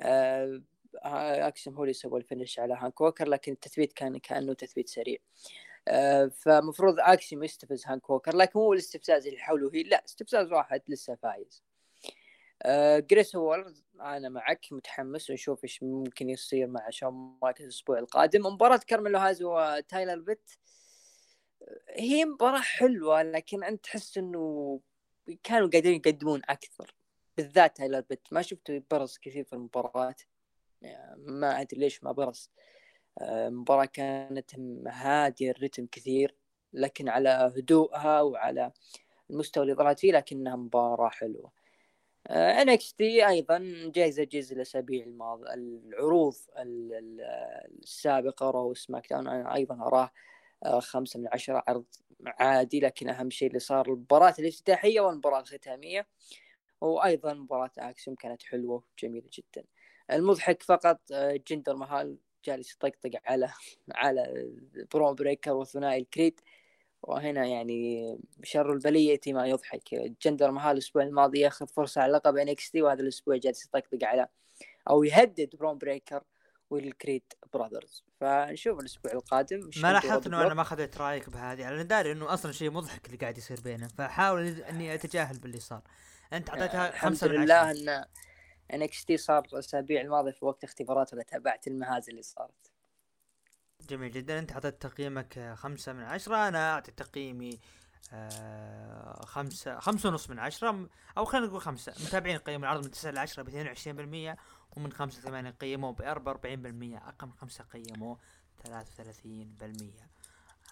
آه 0.01 0.63
اكسم 1.49 1.75
هو 1.75 1.83
اللي 1.83 1.93
سوى 1.93 2.21
ال 2.21 2.26
finish 2.26 2.59
على 2.59 2.75
هانك 2.75 3.01
ووكر 3.01 3.29
لكن 3.29 3.53
التثبيت 3.53 3.93
كان 3.93 4.19
كأنه 4.19 4.55
تثبيت 4.55 4.89
سريع. 4.89 5.19
آه 5.89 6.27
فمفروض 6.27 6.95
اكسم 6.99 7.45
يستفز 7.45 7.87
هانك 7.87 8.11
ووكر 8.11 8.37
لكن 8.37 8.59
مو 8.59 8.73
الاستفزاز 8.73 9.27
اللي 9.27 9.39
حوله 9.39 9.71
هي 9.75 9.83
لا 9.83 10.05
استفزاز 10.05 10.53
واحد 10.53 10.83
لسه 10.89 11.15
فايز. 11.15 11.63
آه 11.69 11.74
جريسون 12.99 13.35
وولر 13.35 13.85
أنا 14.01 14.29
معك 14.29 14.67
متحمس 14.71 15.31
ونشوف 15.31 15.65
إيش 15.65 15.83
ممكن 15.83 16.31
يصير 16.31 16.67
مع 16.67 16.91
شون 16.91 17.39
مايكلز 17.43 17.65
الأسبوع 17.65 17.99
القادم. 17.99 18.47
مباراة 18.47 18.81
كارميلو 18.87 19.19
هايز 19.19 19.43
وتايلر 19.43 20.21
بيت 20.21 20.51
هي 21.91 22.25
مباراة 22.25 22.61
حلوة 22.61 23.23
لكن 23.23 23.65
أنت 23.65 23.85
تحس 23.85 24.19
إنه 24.19 24.81
كانوا 25.43 25.69
قادرين 25.69 25.95
يقدمون 25.95 26.43
أكثر 26.49 26.95
بالذات 27.37 27.77
تايلر 27.77 28.01
بيت. 28.01 28.21
ما 28.33 28.43
شفته 28.43 28.83
برز 28.91 29.19
كثير 29.19 29.45
في 29.45 29.53
المباراة. 29.53 30.15
يعني 30.83 31.23
ما 31.23 31.61
أدري 31.61 31.81
ليش 31.81 32.05
ما 32.05 32.13
برز. 32.13 32.51
المباراة 33.23 33.85
كانت 33.85 34.51
هادية 34.87 35.51
الرتم 35.51 35.87
كثير 35.87 36.37
لكن 36.73 37.09
على 37.09 37.29
هدوءها 37.29 38.21
وعلى 38.21 38.73
المستوى 39.31 39.63
اللي 39.63 39.75
ظهرت 39.75 39.99
فيه 39.99 40.13
لكنها 40.13 40.57
مباراة 40.57 41.09
حلوة. 41.09 41.64
NXT 42.31 43.29
أيضا 43.29 43.59
جايزة 43.95 44.25
جزء 44.25 44.55
الاسابيع 44.57 45.05
الماضيه 45.05 45.55
العروض 45.55 46.35
السابقة 47.83 48.51
رو 48.51 48.75
سماك 48.75 49.11
داون 49.11 49.29
أنا 49.29 49.55
أيضا 49.55 49.75
أراه 49.75 50.11
آه، 50.65 50.81
خمسة 50.81 51.21
من 51.21 51.29
عشرة 51.33 51.65
عرض 51.69 51.85
عادي 52.27 52.81
لكن 52.81 53.09
أهم 53.09 53.31
شيء 53.31 53.49
اللي 53.49 53.59
صار 53.59 53.87
المباراة 53.87 54.35
الافتتاحية 54.39 55.01
والمباراة 55.01 55.41
الختامية 55.41 56.07
وأيضا 56.81 57.35
مباراة 57.35 57.71
أكسوم 57.79 58.15
كانت 58.15 58.43
حلوة 58.43 58.85
وجميلة 58.99 59.29
جدا. 59.33 59.65
المضحك 60.13 60.63
فقط 60.63 61.01
آه، 61.13 61.41
جندر 61.49 61.77
مهال 61.77 62.19
جالس 62.45 62.75
يطقطق 62.75 63.21
على 63.27 63.51
على 63.95 64.51
برون 64.95 65.15
بريكر 65.15 65.53
وثنائي 65.53 66.01
الكريد 66.01 66.41
وهنا 67.09 67.47
يعني 67.47 68.19
شر 68.43 68.73
البلية 68.73 69.21
ما 69.27 69.47
يضحك. 69.47 69.95
جندر 70.23 70.51
مهال 70.51 70.73
الأسبوع 70.73 71.03
الماضي 71.03 71.41
ياخذ 71.41 71.67
فرصة 71.67 72.01
على 72.01 72.13
لقب 72.13 72.57
NXT 72.73 72.83
وهذا 72.83 73.03
الأسبوع 73.03 73.37
جالس 73.37 73.65
يطقطق 73.67 73.99
على 74.05 74.29
أو 74.91 75.05
يهدد 75.05 75.57
برون 75.57 75.79
بريكر 75.79 76.23
والكريد 76.71 77.23
براذرز 77.53 78.05
فنشوف 78.21 78.81
الأسبوع 78.81 79.13
القادم 79.13 79.71
ما 79.83 79.93
لاحظت 79.93 80.27
إنه 80.27 80.47
أنا 80.47 80.55
ما 80.55 80.63
أخذت 80.63 80.99
رأيك 80.99 81.31
بهذه 81.31 81.69
أنا 81.69 81.83
داري 81.83 82.13
إنه 82.13 82.35
أصلا 82.35 82.53
شيء 82.53 82.71
مضحك 82.71 83.07
اللي 83.07 83.17
قاعد 83.17 83.39
يصير 83.39 83.61
بينهم. 83.61 83.89
فحاول 83.89 84.47
اني 84.47 84.95
أتجاهل 84.95 85.39
باللي 85.39 85.61
صار. 85.61 85.83
أنت 86.33 86.51
أعطيتها 86.51 86.91
خمسة 86.91 87.27
الحمد 87.27 87.51
لله 87.51 88.05
NXT 88.75 89.17
صار 89.17 89.47
الأسابيع 89.53 90.01
الماضية 90.01 90.31
في 90.31 90.45
وقت 90.45 90.65
اختبارات 90.65 91.15
ولا 91.15 91.23
تابعت 91.23 91.67
المهازل 91.67 92.11
اللي 92.11 92.23
صارت. 92.23 92.74
جميل 93.87 94.13
جدا. 94.13 94.39
أنت 94.39 94.53
اعطيت 94.53 94.83
تقييمك 94.83 95.55
خمسة 95.57 95.93
من 95.93 96.03
عشرة. 96.03 96.49
أنا 96.49 96.75
أعطي 96.75 96.93
تقييمي 96.93 97.61
آه 98.13 99.25
خمسة 99.25 99.79
خمسة 99.79 100.09
ونص 100.09 100.31
من 100.31 100.39
عشرة. 100.39 100.89
أو 101.19 101.25
خلينا 101.25 101.47
نقول 101.47 101.61
خمسة. 101.61 101.93
متابعين 101.93 102.39
قيموا 102.39 102.67
العرض 102.67 102.85
من 102.85 102.91
تسعة 102.91 103.11
لعشرة 103.11 103.43
باثنين 103.43 103.67
وعشرين 103.67 103.97
بالمية 103.97 104.37
ومن 104.77 104.93
خمسة 104.93 105.21
ثمانية 105.21 105.51
قيموا 105.51 105.93
بأربعة 105.93 106.33
وأربعين 106.33 106.63
بالمية. 106.63 106.99
أقل 107.09 107.27
من 107.27 107.33
خمسة 107.33 107.65
قيموا 107.65 108.17
ثلاثة 108.65 108.93
وثلاثين 108.93 109.57
بالمية. 109.61 110.11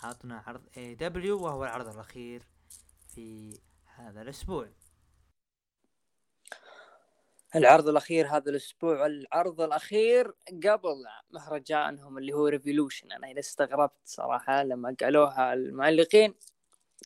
عطنا 0.02 0.42
عرض 0.46 0.62
AEW 0.76 1.42
وهو 1.42 1.64
العرض 1.64 1.88
الأخير 1.88 2.42
في 3.14 3.58
هذا 3.96 4.22
الأسبوع. 4.22 4.68
العرض 7.56 7.88
الأخير 7.88 8.26
هذا 8.26 8.50
الأسبوع 8.50 9.06
العرض 9.06 9.60
الأخير 9.60 10.34
قبل 10.64 11.04
مهرجانهم 11.30 12.18
اللي 12.18 12.32
هو 12.32 12.46
ريفولوشن 12.46 13.12
أنا 13.12 13.38
استغربت 13.38 13.92
صراحة 14.04 14.62
لما 14.62 14.96
قالوها 15.00 15.52
المعلقين 15.52 16.34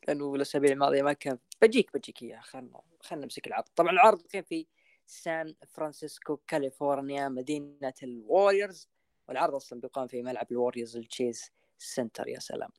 لأنه 0.08 0.34
الأسابيع 0.34 0.72
الماضية 0.72 1.02
ما 1.02 1.12
كان 1.12 1.38
بجيك 1.62 1.96
بجيك 1.96 2.22
إياها 2.22 2.40
خلنا 2.40 2.80
خلنا 3.00 3.22
نمسك 3.22 3.46
العرض. 3.46 3.64
طبعا 3.76 3.90
العرض 3.90 4.22
كان 4.22 4.42
في 4.42 4.66
سان 5.06 5.54
فرانسيسكو 5.68 6.36
كاليفورنيا 6.36 7.28
مدينة 7.28 7.94
الوريورز 8.02 8.88
والعرض 9.28 9.54
أصلا 9.54 9.80
بيقام 9.80 10.06
في 10.06 10.22
ملعب 10.22 10.46
الوريورز 10.52 10.96
التشيس 10.96 11.52
سنتر 11.78 12.28
يا 12.28 12.38
سلام. 12.38 12.70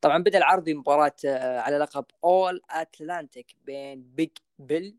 طبعا 0.00 0.18
بدأ 0.18 0.38
العرض 0.38 0.64
بمباراة 0.64 1.14
آه، 1.26 1.60
على 1.60 1.78
لقب 1.78 2.04
all-Atlantic 2.24 3.56
بين 3.64 4.02
بيج 4.02 4.30
بيل 4.58 4.96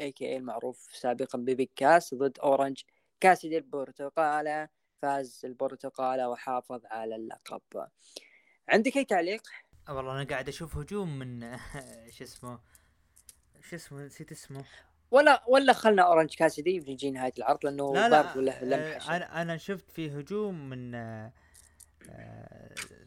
AKA 0.00 0.36
المعروف 0.36 0.88
سابقا 0.92 1.38
ببيج 1.38 1.68
كاس 1.76 2.14
ضد 2.14 2.38
أورنج. 2.38 2.82
كاسدي 3.20 3.58
البرتقالة 3.58 4.68
فاز 5.02 5.40
البرتقالة 5.44 6.28
وحافظ 6.28 6.80
على 6.86 7.16
اللقب. 7.16 7.60
عندك 8.68 8.96
أي 8.96 9.04
تعليق؟ 9.04 9.42
والله 9.88 10.12
أنا 10.12 10.24
قاعد 10.24 10.48
أشوف 10.48 10.76
هجوم 10.76 11.18
من 11.18 11.56
شو 12.16 12.24
اسمه 12.24 12.58
شو 13.60 13.76
اسمه 13.76 14.04
نسيت 14.04 14.32
اسمه. 14.32 14.64
ولا 15.10 15.44
ولا 15.48 15.72
خلنا 15.72 16.02
أورنج 16.02 16.34
كاسدي 16.34 16.80
بنجي 16.80 17.10
نهاية 17.10 17.32
العرض 17.38 17.64
لأنه 17.64 17.94
لا 17.94 18.08
لا 18.08 18.34
له 18.36 18.64
لمحه 18.64 19.16
أنا 19.16 19.42
أنا 19.42 19.56
شفت 19.56 19.90
في 19.90 20.10
هجوم 20.20 20.68
من 20.68 20.94
آه، 20.94 21.32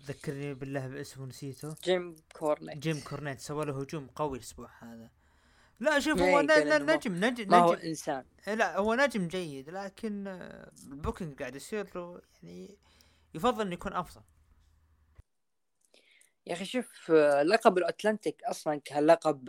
ذكرني 0.06 0.53
بالله 0.53 0.88
باسمه 0.88 1.26
نسيته. 1.26 1.76
جيم 1.84 2.16
كورنيت 2.34 2.78
جيم 2.78 2.99
كورنيت 3.10 3.40
سوى 3.40 3.66
له 3.66 3.82
هجوم 3.82 4.07
قوي 4.07 4.38
الأسبوع 4.38 4.70
هذا. 4.80 5.10
لا 5.80 6.00
شوف 6.00 6.22
هو 6.22 6.42
نجم 6.42 7.26
نجم 7.26 7.50
ما 7.50 7.58
هو 7.58 7.74
إنسان. 7.74 8.26
لا 8.48 8.78
هو 8.78 8.94
نجم 8.94 9.28
جيد 9.28 9.70
لكن 9.70 10.28
ال 10.91 10.98
booking 10.98 11.40
قاعد 11.40 11.56
يصير 11.56 11.90
له 11.96 12.22
يعني 12.44 12.78
يفضل 13.34 13.62
إنه 13.62 13.74
يكون 13.74 13.94
أفضل. 13.94 14.22
يا 16.48 16.54
أخي 16.54 16.66
شوف 16.66 17.12
لقب 17.44 17.78
الأتلانتيك 17.78 18.44
أصلا 18.44 18.82
كان 18.86 19.06
لقب 19.06 19.46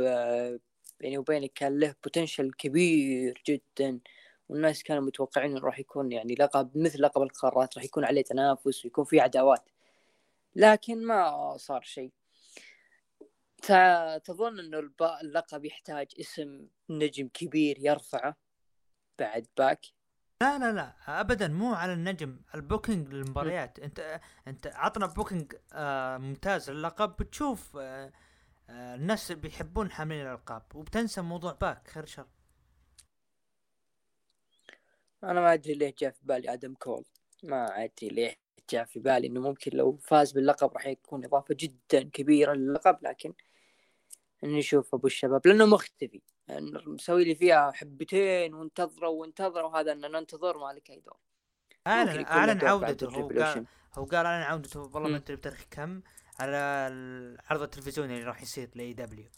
بيني 1.01 1.19
وبينك 1.19 1.52
كان 1.52 1.78
له 1.78 1.94
potential 2.05 2.52
كبير 2.52 3.43
جدا 3.47 4.01
والناس 4.48 4.82
كانوا 4.82 5.02
متوقعين 5.02 5.51
إنه 5.51 5.61
راح 5.66 5.78
يكون 5.78 6.12
يعني 6.12 6.35
لقب 6.35 6.70
مثل 6.74 7.02
لقب 7.02 7.23
القارات 7.23 7.77
راح 7.77 7.85
يكون 7.85 8.05
عليه 8.05 8.23
تنافس 8.23 8.85
ويكون 8.85 9.05
فيه 9.05 9.23
عداوات. 9.23 9.69
لكن 10.57 11.07
ما 11.07 11.57
صار 11.57 11.82
شيء. 11.82 12.12
تظن 14.24 14.58
إنه 14.58 14.90
اللقب 15.22 15.64
يحتاج 15.64 16.06
اسم 16.20 16.66
نجم 16.90 17.28
كبير 17.28 17.78
يرفعه 17.78 18.36
بعد 19.18 19.46
باك؟ 19.58 19.86
لا 20.42 20.58
لا 20.58 20.72
لا 20.72 21.20
ابدا 21.20 21.48
مو 21.48 21.74
على 21.74 21.92
النجم 21.92 22.40
ال 22.55 22.61
booking 22.61 23.09
للمباريات. 23.08 23.78
أنت 23.78 24.20
أنت 24.48 24.66
عطنا 24.66 25.06
booking 25.06 25.55
آه 25.72 26.18
ممتاز 26.18 26.70
للقب. 26.70 27.16
بتشوف 27.16 27.76
آه 27.76 28.12
آه 28.70 28.94
الناس 28.94 29.32
بيحبون 29.32 29.90
حاملين 29.90 30.26
الألقاب 30.26 30.62
وبتنسى 30.74 31.20
موضوع 31.20 31.52
باك. 31.52 31.88
خير 31.88 32.06
شر. 32.06 32.26
أنا 35.24 35.40
ما 35.40 35.52
أدري 35.52 35.74
ليه 35.74 35.94
جاء 35.98 36.10
في 36.10 36.20
بالي 36.22 36.52
آدم 36.52 36.74
كول. 36.74 37.04
ما 37.42 37.84
أدري 37.84 38.08
ليه 38.08 38.36
جاء 38.70 38.84
في 38.84 39.00
بالي 39.00 39.26
إنه 39.26 39.40
ممكن 39.40 39.76
لو 39.76 39.96
فاز 39.96 40.32
باللقب 40.32 40.72
راح 40.72 40.86
يكون 40.86 41.24
إضافة 41.24 41.56
جدا 41.58 42.02
كبيرة 42.02 42.52
للقب 42.52 42.98
لكن 43.02 43.34
نشوف 44.44 44.94
أبو 44.94 45.06
الشباب 45.06 45.46
لأنه 45.46 45.66
مختفي. 45.66 46.22
مسوي 46.86 47.24
لي 47.24 47.34
فيها 47.34 47.72
حبتين 47.72 48.54
وانتظروا 48.54 49.20
وانتظروا 49.20 49.80
هذا 49.80 49.92
ان 49.92 50.00
ننتظر 50.00 50.58
ما 50.58 50.72
لك 50.72 50.90
أي 50.90 51.00
دور. 51.00 51.16
اعلن 51.86 52.24
أعلن 52.24 52.64
عودته 52.64 53.08
هو 53.08 53.28
قال 53.28 53.66
هو 53.94 54.04
قال 54.04 54.26
أعلن 54.26 54.42
عودته 54.42 54.80
والله 54.80 55.08
ما 55.08 55.16
أدري 55.16 55.36
بتاريخ 55.36 55.64
كم 55.70 56.02
على 56.38 56.56
العرض 56.56 57.62
التلفزيوني 57.62 58.14
اللي 58.14 58.26
راح 58.26 58.42
يصير 58.42 58.70
ل 58.74 58.92
AEW 58.92 59.30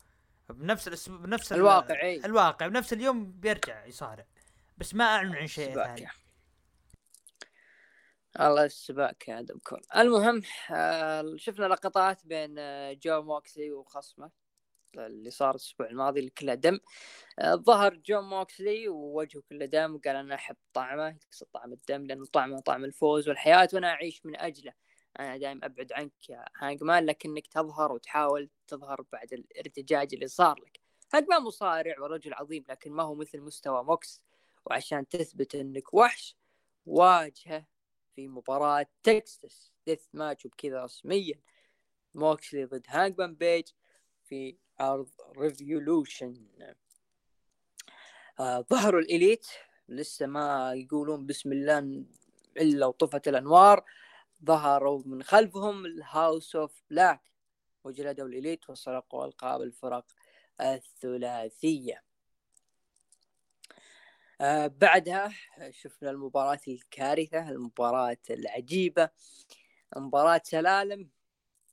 بنفس 0.50 0.88
الأسبوع 0.88 1.18
بنفس 1.18 1.52
الواقع 1.52 2.02
إي. 2.02 2.24
الواقع 2.24 2.66
بنفس 2.66 2.92
اليوم 2.92 3.32
بيرجع 3.32 3.86
يصارع. 3.86 4.26
بس 4.78 4.94
ما 4.94 5.04
أعلن 5.04 5.34
عن 5.34 5.46
شيء 5.46 5.74
ثاني. 5.74 6.08
الله 8.40 8.64
السباك 8.64 9.28
يا 9.28 9.38
آدم 9.38 9.58
كول 9.58 9.80
المهم 9.96 10.42
آه 10.70 11.34
شفنا 11.36 11.64
لقطات 11.66 12.26
بين 12.26 12.58
آه 12.58 12.92
جون 12.92 13.22
موكسلي 13.22 13.70
وخصمه. 13.70 14.41
اللي 14.98 15.30
صار 15.30 15.50
الأسبوع 15.50 15.86
الماضي 15.86 16.20
اللي 16.20 16.30
كله 16.30 16.54
دم 16.54 16.78
آه، 17.38 17.54
ظهر 17.54 17.94
جون 17.94 18.24
موكسلي 18.24 18.88
ووجهه 18.88 19.42
كله 19.48 19.66
دم 19.66 19.94
وقال 19.94 20.16
أنا 20.16 20.34
أحب 20.34 20.56
طعمه 20.72 21.16
يقصد 21.26 21.46
طعم 21.52 21.72
الدم 21.72 22.06
لأنه 22.06 22.26
طعمه 22.26 22.60
طعم 22.60 22.84
الفوز 22.84 23.28
والحياة 23.28 23.68
وأنا 23.72 23.88
أعيش 23.88 24.26
من 24.26 24.36
أجله. 24.36 24.72
أنا 25.20 25.36
دائما 25.36 25.66
أبعد 25.66 25.92
عنك 25.92 26.30
يا 26.30 26.44
هانجمان 26.58 27.06
لكنك 27.06 27.46
تظهر 27.46 27.92
وتحاول 27.92 28.50
تظهر 28.66 29.04
بعد 29.12 29.32
الارتجاج 29.32 30.14
اللي 30.14 30.28
صار 30.28 30.60
لك. 30.60 30.80
هانجمان 31.14 31.42
مصارع 31.42 32.00
ورجل 32.00 32.34
عظيم 32.34 32.64
لكن 32.68 32.92
ما 32.92 33.02
هو 33.02 33.14
مثل 33.14 33.40
مستوى 33.40 33.84
موكس. 33.84 34.22
وعشان 34.66 35.08
تثبت 35.08 35.54
إنك 35.54 35.94
وحش 35.94 36.36
واجهه 36.86 37.66
في 38.16 38.28
مباراة 38.28 38.86
تكساس. 39.02 39.72
death 39.86 40.06
match 40.12 40.46
وبكذا 40.46 40.84
رسميا. 40.84 41.40
موكسلي 42.14 42.64
ضد 42.64 42.86
هانجمان 42.88 43.34
بيج 43.34 43.68
في 44.24 44.56
عرض 44.80 45.08
ريفولوشن 45.36 46.46
آه 48.40 48.60
ظهروا 48.70 49.00
الإليت 49.00 49.46
لسه 49.88 50.26
ما 50.26 50.72
يقولون 50.74 51.26
بسم 51.26 51.52
الله 51.52 52.04
إلا 52.56 52.86
وطفت 52.86 53.28
الأنوار. 53.28 53.84
ظهروا 54.44 55.02
من 55.06 55.22
خلفهم 55.22 55.86
الهاوس 55.86 56.56
اوف 56.56 56.82
بلاك 56.90 57.32
وجلدوا 57.84 58.26
الإليت 58.26 58.70
وسرقوا 58.70 59.26
ألقاب 59.26 59.62
الفرق 59.62 60.06
الثلاثية. 60.60 62.02
آه 64.40 64.66
بعدها 64.66 65.32
شفنا 65.70 66.10
المباراة 66.10 66.60
الكارثة 66.68 67.48
المباراة 67.48 68.16
العجيبة 68.30 69.10
مباراة 69.96 70.40
سلالم 70.44 71.10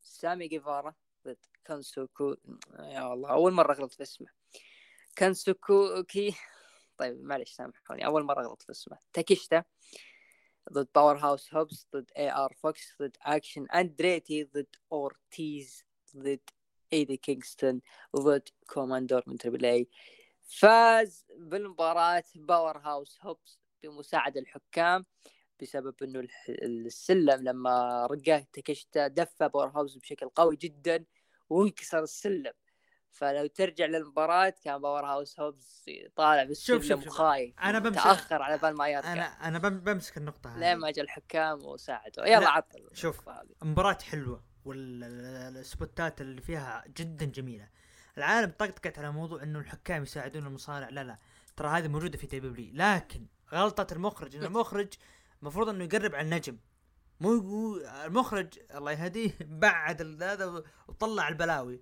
سامي 0.01 0.47
جيفارا 0.47 0.95
ضد 1.25 1.37
كانسوكو. 1.69 2.35
يا 2.79 3.13
الله 3.13 3.29
أول 3.29 3.53
مرة 3.53 3.73
أغلط 3.73 3.93
في 3.93 4.03
اسمه. 4.03 4.27
كانسوكوكي 5.15 6.35
طيب 6.97 7.23
معلش 7.23 7.51
سامحوني. 7.51 8.05
أول 8.05 8.23
مرة 8.23 8.41
أغلط 8.41 8.61
في 8.61 8.71
اسمه. 8.71 8.97
تاكيشتا 9.13 9.63
ضد 10.73 10.87
باور 10.95 11.17
هاوس 11.17 11.53
هوبس 11.53 11.87
ضد 11.95 12.11
AR 12.17 12.53
فوكس 12.53 12.95
ضد 13.01 13.17
اكشن 13.21 13.67
اندريتي 13.67 14.43
ضد 14.43 14.75
اورتيز 14.91 15.83
ضد 16.17 16.39
ايدي 16.93 17.17
كينغستون 17.17 17.81
ضد 18.15 18.49
كوماندور 18.67 19.23
من 19.27 19.37
تربل 19.37 19.65
اي 19.65 19.87
فاز 20.41 21.25
بالمباراة 21.37 22.23
باور 22.35 22.77
هاوس 22.77 23.19
هوبس 23.21 23.59
بمساعدة 23.83 24.39
الحكام 24.39 25.05
بسبب 25.61 26.03
إنه 26.03 26.27
السلم 26.49 27.43
لما 27.43 28.05
رقاه 28.05 28.47
تكشتا 28.53 29.07
دفى 29.07 29.49
باور 29.49 29.67
هاوس 29.67 29.95
بشكل 29.95 30.29
قوي 30.29 30.55
جدا. 30.55 31.05
وانكسر 31.49 32.03
السلم. 32.03 32.53
فلو 33.11 33.47
ترجع 33.47 33.85
للمباراة 33.85 34.53
كان 34.63 34.81
باور 34.81 35.05
هاوس 35.05 35.39
هوبز 35.39 35.85
طالع 36.15 36.43
بالسلم 36.43 37.03
وخايف 37.07 37.59
أنا 37.59 37.79
بمسك 37.79 38.03
تاخر 38.03 38.41
على 38.41 38.57
بال 38.57 38.75
ما 38.75 38.87
يرجع 38.87 39.13
أنا 39.13 39.47
أنا 39.47 39.59
بمسك 39.69 40.17
النقطة 40.17 40.55
هذه. 40.55 40.59
لين 40.59 40.77
ما 40.77 40.91
جاء 40.91 41.05
الحكام 41.05 41.65
وساعدوا؟ 41.65 42.25
يلا 42.25 42.49
عطل. 42.49 42.89
شوف 42.93 43.29
مباراة 43.61 43.97
حلوة 44.03 44.43
والسبوتات 44.65 46.21
اللي 46.21 46.41
فيها 46.41 46.83
جدا 46.97 47.25
جميلة. 47.25 47.67
العالم 48.17 48.51
طقطقت 48.59 48.99
على 48.99 49.11
موضوع 49.11 49.43
إنه 49.43 49.59
الحكام 49.59 50.03
يساعدون 50.03 50.47
المصارع. 50.47 50.89
لا 50.89 51.03
لا 51.03 51.17
ترى 51.57 51.67
هذه 51.67 51.87
موجودة 51.87 52.17
في 52.17 52.27
دبليو 52.27 52.71
لكن 52.73 53.25
غلطة 53.53 53.93
المخرج 53.93 54.35
إن 54.35 54.43
المخرج 54.49 54.93
المفروض 55.41 55.69
إنه 55.69 55.83
يقرب 55.83 56.15
على 56.15 56.25
النجم. 56.25 56.57
مو 57.19 57.75
المخرج 58.05 58.59
الله 58.75 58.91
يهديه 58.91 59.37
بعد 59.65 60.23
هذا 60.23 60.63
وطلع 60.87 61.27
البلاوي. 61.27 61.81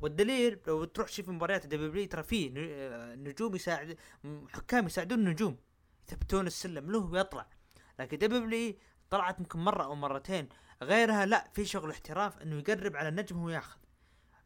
والدليل 0.00 0.60
لو 0.66 0.84
تروح 0.84 1.08
تشوف 1.08 1.28
مباريات 1.28 1.66
دبليو 1.66 2.06
ترى 2.08 2.22
في 2.22 2.50
نجوم 3.16 3.54
يساعد 3.54 3.98
حكام 4.48 4.86
يساعدون 4.86 5.18
النجوم. 5.18 5.56
يثبتون 6.08 6.46
السلم 6.46 6.90
له 6.90 6.98
ويطلع. 6.98 7.46
لكن 7.98 8.18
دبليو 8.18 8.74
طلعت 9.10 9.38
يمكن 9.40 9.58
مرة 9.58 9.84
أو 9.84 9.94
مرتين. 9.94 10.48
غيرها 10.82 11.26
لا 11.26 11.48
في 11.52 11.64
شغل 11.64 11.90
احتراف 11.90 12.42
إنه 12.42 12.56
يقرب 12.58 12.96
على 12.96 13.08
النجم 13.08 13.36
وهو 13.36 13.48
ياخذ. 13.48 13.78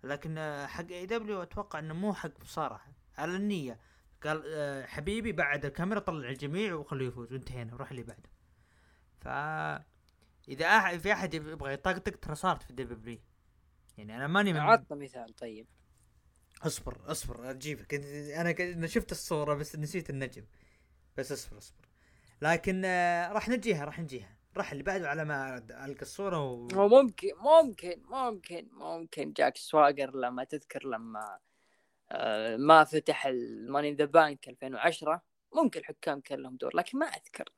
لكن 0.04 0.64
حق 0.68 0.86
AEW 0.90 1.42
أتوقع 1.42 1.78
إنه 1.78 1.94
مو 1.94 2.14
حق 2.14 2.40
مصارعة. 2.40 2.86
على 3.18 3.36
النية. 3.36 3.78
قال 4.22 4.42
آه، 4.46 4.86
حبيبي 4.86 5.32
بعد 5.32 5.64
الكاميرا 5.64 6.00
طلع 6.00 6.28
الجميع 6.28 6.74
وخليه 6.74 7.06
يفوز. 7.08 7.32
وانتهينا. 7.32 7.74
وروح 7.74 7.90
اللي 7.90 8.02
بعده. 8.02 8.30
ف 9.20 9.28
إذا 10.48 10.66
أح... 10.66 10.96
في 10.96 11.12
أحد 11.12 11.34
يبغى 11.34 11.72
يطقطق 11.72 12.16
ترى 12.16 12.34
صارت 12.34 12.62
في 12.62 12.72
دبليو 12.72 13.18
يعني 13.98 14.16
أنا 14.16 14.26
ماني 14.26 14.52
من 14.52 14.60
عطنا 14.60 14.96
مثال 14.96 15.34
طيب. 15.34 15.66
اصبر 16.62 17.00
اصبر 17.06 17.50
أجيبك. 17.50 17.94
أنا 18.34 18.86
شفت 18.86 19.12
الصورة 19.12 19.54
بس 19.54 19.76
نسيت 19.76 20.10
النجم. 20.10 20.44
بس 21.16 21.32
اصبر 21.32 21.58
اصبر. 21.58 21.88
لكن 22.42 22.82
آه، 22.84 23.32
راح 23.32 23.48
نجيها 23.48 23.84
راح 23.84 24.00
نجيها. 24.00 24.36
راح 24.56 24.72
اللي 24.72 24.82
بعده 24.82 25.08
على 25.08 25.24
ما 25.24 25.56
ألقى 25.56 26.02
الصورة 26.02 26.44
و... 26.44 26.68
ممكن 26.72 27.28
ممكن 27.36 28.02
ممكن 28.04 28.68
ممكن 28.72 29.32
جاك 29.32 29.56
سواجر 29.56 30.16
لما 30.16 30.44
تذكر 30.44 30.86
لما 30.86 31.38
آه، 32.10 32.56
ما 32.56 32.84
فتح 32.84 33.26
ال 33.26 33.35
Money 33.35 33.77
in 33.77 33.94
the 33.94 34.04
Bank 34.04 34.48
2010 34.48 35.22
ممكن 35.54 35.80
الحكام 35.80 36.20
كان 36.20 36.38
لهم 36.38 36.56
دور 36.56 36.76
لكن 36.76 36.98
ما 36.98 37.06
أذكر. 37.06 37.52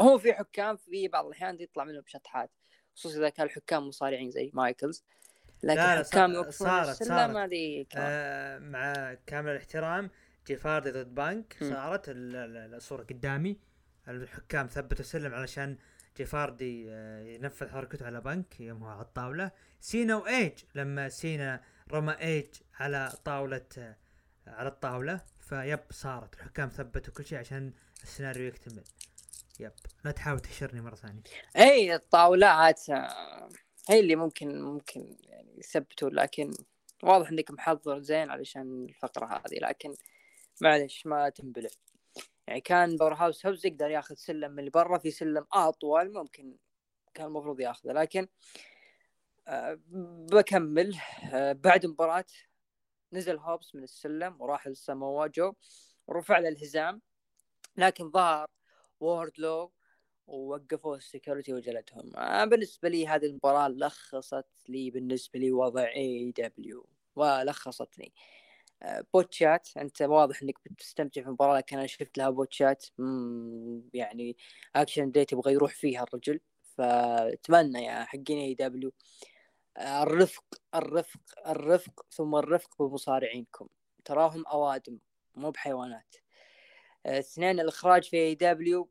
هو 0.00 0.18
في 0.18 0.32
حكام 0.32 0.76
في 0.76 1.08
بعض 1.08 1.26
الأحيان 1.26 1.60
يطلع 1.60 1.84
منهم 1.84 2.02
شطحات 2.06 2.50
خصوصا 2.94 3.18
إذا 3.18 3.28
كان 3.28 3.46
الحكام 3.46 3.88
مصارعين 3.88 4.30
زي 4.30 4.50
مايكلز. 4.54 5.04
لكن 5.62 5.80
لا 5.80 6.04
حكام 6.04 6.50
صارت 6.50 7.02
صارت. 7.02 7.10
هذه 7.36 7.86
آه 7.96 8.58
مع 8.58 9.14
كامل 9.26 9.50
الاحترام 9.50 10.10
جيف 10.46 10.65
هاردي 10.65 10.90
ضد 10.90 11.14
بانك. 11.14 11.56
صارت 11.60 12.04
الصورة 12.08 13.02
قدامي. 13.02 13.58
الحكام 14.08 14.66
ثبتوا 14.66 15.00
السلم 15.00 15.34
علشان 15.34 15.78
جيف 16.16 16.46
هاردي 16.46 16.86
آه 16.90 17.22
ينفذ 17.22 17.68
حركته 17.68 18.06
على 18.06 18.20
بانك 18.20 18.60
يوم 18.60 18.82
هو 18.82 18.88
على 18.88 19.02
الطاولة. 19.02 19.50
سينا 19.80 20.16
وإيج. 20.16 20.52
لما 20.74 21.08
سينا 21.08 21.60
رمى 21.92 22.12
إيج 22.12 22.54
على 22.74 23.12
طاولة 23.24 23.66
آه 23.78 23.96
على 24.46 24.68
الطاولة 24.68 25.20
ف 25.40 25.50
yep 25.50 25.80
صارت. 25.90 26.34
الحكام 26.34 26.68
ثبتوا 26.68 27.14
كل 27.14 27.24
شيء 27.24 27.38
عشان 27.38 27.72
السيناريو 28.02 28.46
يكتمل. 28.46 28.84
yep. 29.62 29.72
لا 30.04 30.10
تحاول 30.10 30.40
تحشرني 30.40 30.80
مرة 30.80 30.94
ثانية. 30.94 31.22
إي 31.56 31.94
الطاولات 31.94 32.90
آه، 32.90 33.48
هي 33.88 34.00
اللي 34.00 34.16
ممكن 34.16 34.62
ممكن 34.62 35.16
يعني 35.22 35.58
يثبتوا 35.58 36.10
لكن 36.10 36.50
واضح 37.02 37.28
إنك 37.28 37.50
محضر 37.50 38.00
زين 38.00 38.30
علشان 38.30 38.84
الفقرة 38.84 39.26
هذه 39.26 39.58
لكن 39.58 39.94
معلش 40.60 41.06
ما 41.06 41.28
تنبلع. 41.28 41.70
يعني 42.46 42.60
كان 42.60 42.96
باور 42.96 43.14
هاوس 43.14 43.46
هوبس 43.46 43.66
يقدر 43.66 43.90
ياخذ 43.90 44.14
سلم 44.14 44.50
من 44.52 44.68
برا 44.70 44.98
في 44.98 45.10
سلم 45.10 45.46
أطول 45.52 46.12
ممكن 46.12 46.56
كان 47.14 47.26
المفروض 47.26 47.60
ياخذه 47.60 47.92
لكن 47.92 48.28
أه 49.48 49.78
بكمل. 50.32 50.96
أه 51.32 51.52
بعد 51.52 51.86
مباراة 51.86 52.24
نزل 53.12 53.38
هوبس 53.38 53.74
من 53.74 53.82
السلم 53.82 54.40
وراح 54.40 54.68
لساموا 54.68 55.26
جو 55.26 55.52
ورفع 56.06 56.38
له 56.38 56.48
الحزام 56.48 57.00
لكن 57.76 58.10
ظهر 58.10 58.46
ووردلو 59.02 59.72
ووقفوا 60.26 60.96
ال 60.96 61.02
security 61.02 61.52
وجلدهم. 61.52 62.16
آه 62.16 62.44
بالنسبة 62.44 62.88
لي 62.88 63.06
هذه 63.08 63.26
المباراة 63.26 63.68
لخصت 63.68 64.46
لي 64.68 64.90
بالنسبة 64.90 65.38
لي 65.38 65.52
وضع 65.52 65.88
AEW 65.88 66.88
ولخصتني. 67.16 68.12
آه 68.82 69.04
بوتشات 69.14 69.68
أنت 69.76 70.02
واضح 70.02 70.42
إنك 70.42 70.54
بتستمتع 70.70 71.22
في 71.22 71.26
المباراة 71.28 71.56
لكن 71.58 71.78
أنا 71.78 71.86
شفت 71.86 72.18
لها 72.18 72.30
بوتشات 72.30 72.86
يعني 73.94 74.36
أكشن 74.76 75.10
أندريتي 75.10 75.32
يبغى 75.32 75.52
يروح 75.52 75.74
فيها 75.74 76.02
الرجل. 76.02 76.40
فأتمنى 76.76 77.84
يا 77.84 78.04
حقين 78.04 78.38
AEW 78.38 78.92
آه 79.76 80.02
الرفق 80.02 80.44
الرفق 80.74 81.20
الرفق 81.46 82.06
ثم 82.10 82.34
الرفق 82.36 82.82
بمصارعينكم. 82.82 83.68
تراهم 84.04 84.46
أوادم 84.46 84.98
مو 85.34 85.50
بحيوانات. 85.50 86.16
اثنين 87.06 87.60
الإخراج 87.60 88.04
في 88.04 88.16
AEW 88.16 88.88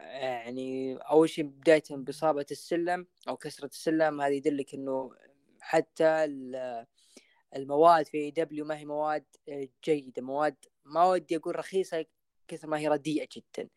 يعني 0.00 0.96
أول 0.96 1.28
شيء 1.28 1.44
بدايه 1.44 1.82
بإصابة 1.90 2.46
السلم 2.50 3.06
أو 3.28 3.36
كسرة 3.36 3.66
السلم 3.66 4.20
هذه 4.20 4.34
يدلك 4.34 4.74
إنه 4.74 5.12
حتى 5.60 6.24
المواد 7.56 8.06
في 8.06 8.30
دبليو 8.30 8.64
ما 8.64 8.78
هي 8.78 8.84
مواد 8.84 9.24
جيدة 9.84 10.22
مواد 10.22 10.56
ما 10.84 11.04
ودي 11.04 11.36
أقول 11.36 11.56
رخيصة 11.58 12.06
كثر 12.48 12.68
ما 12.68 12.78
هي 12.78 12.88
رديئة 12.88 13.28
جدا. 13.36 13.68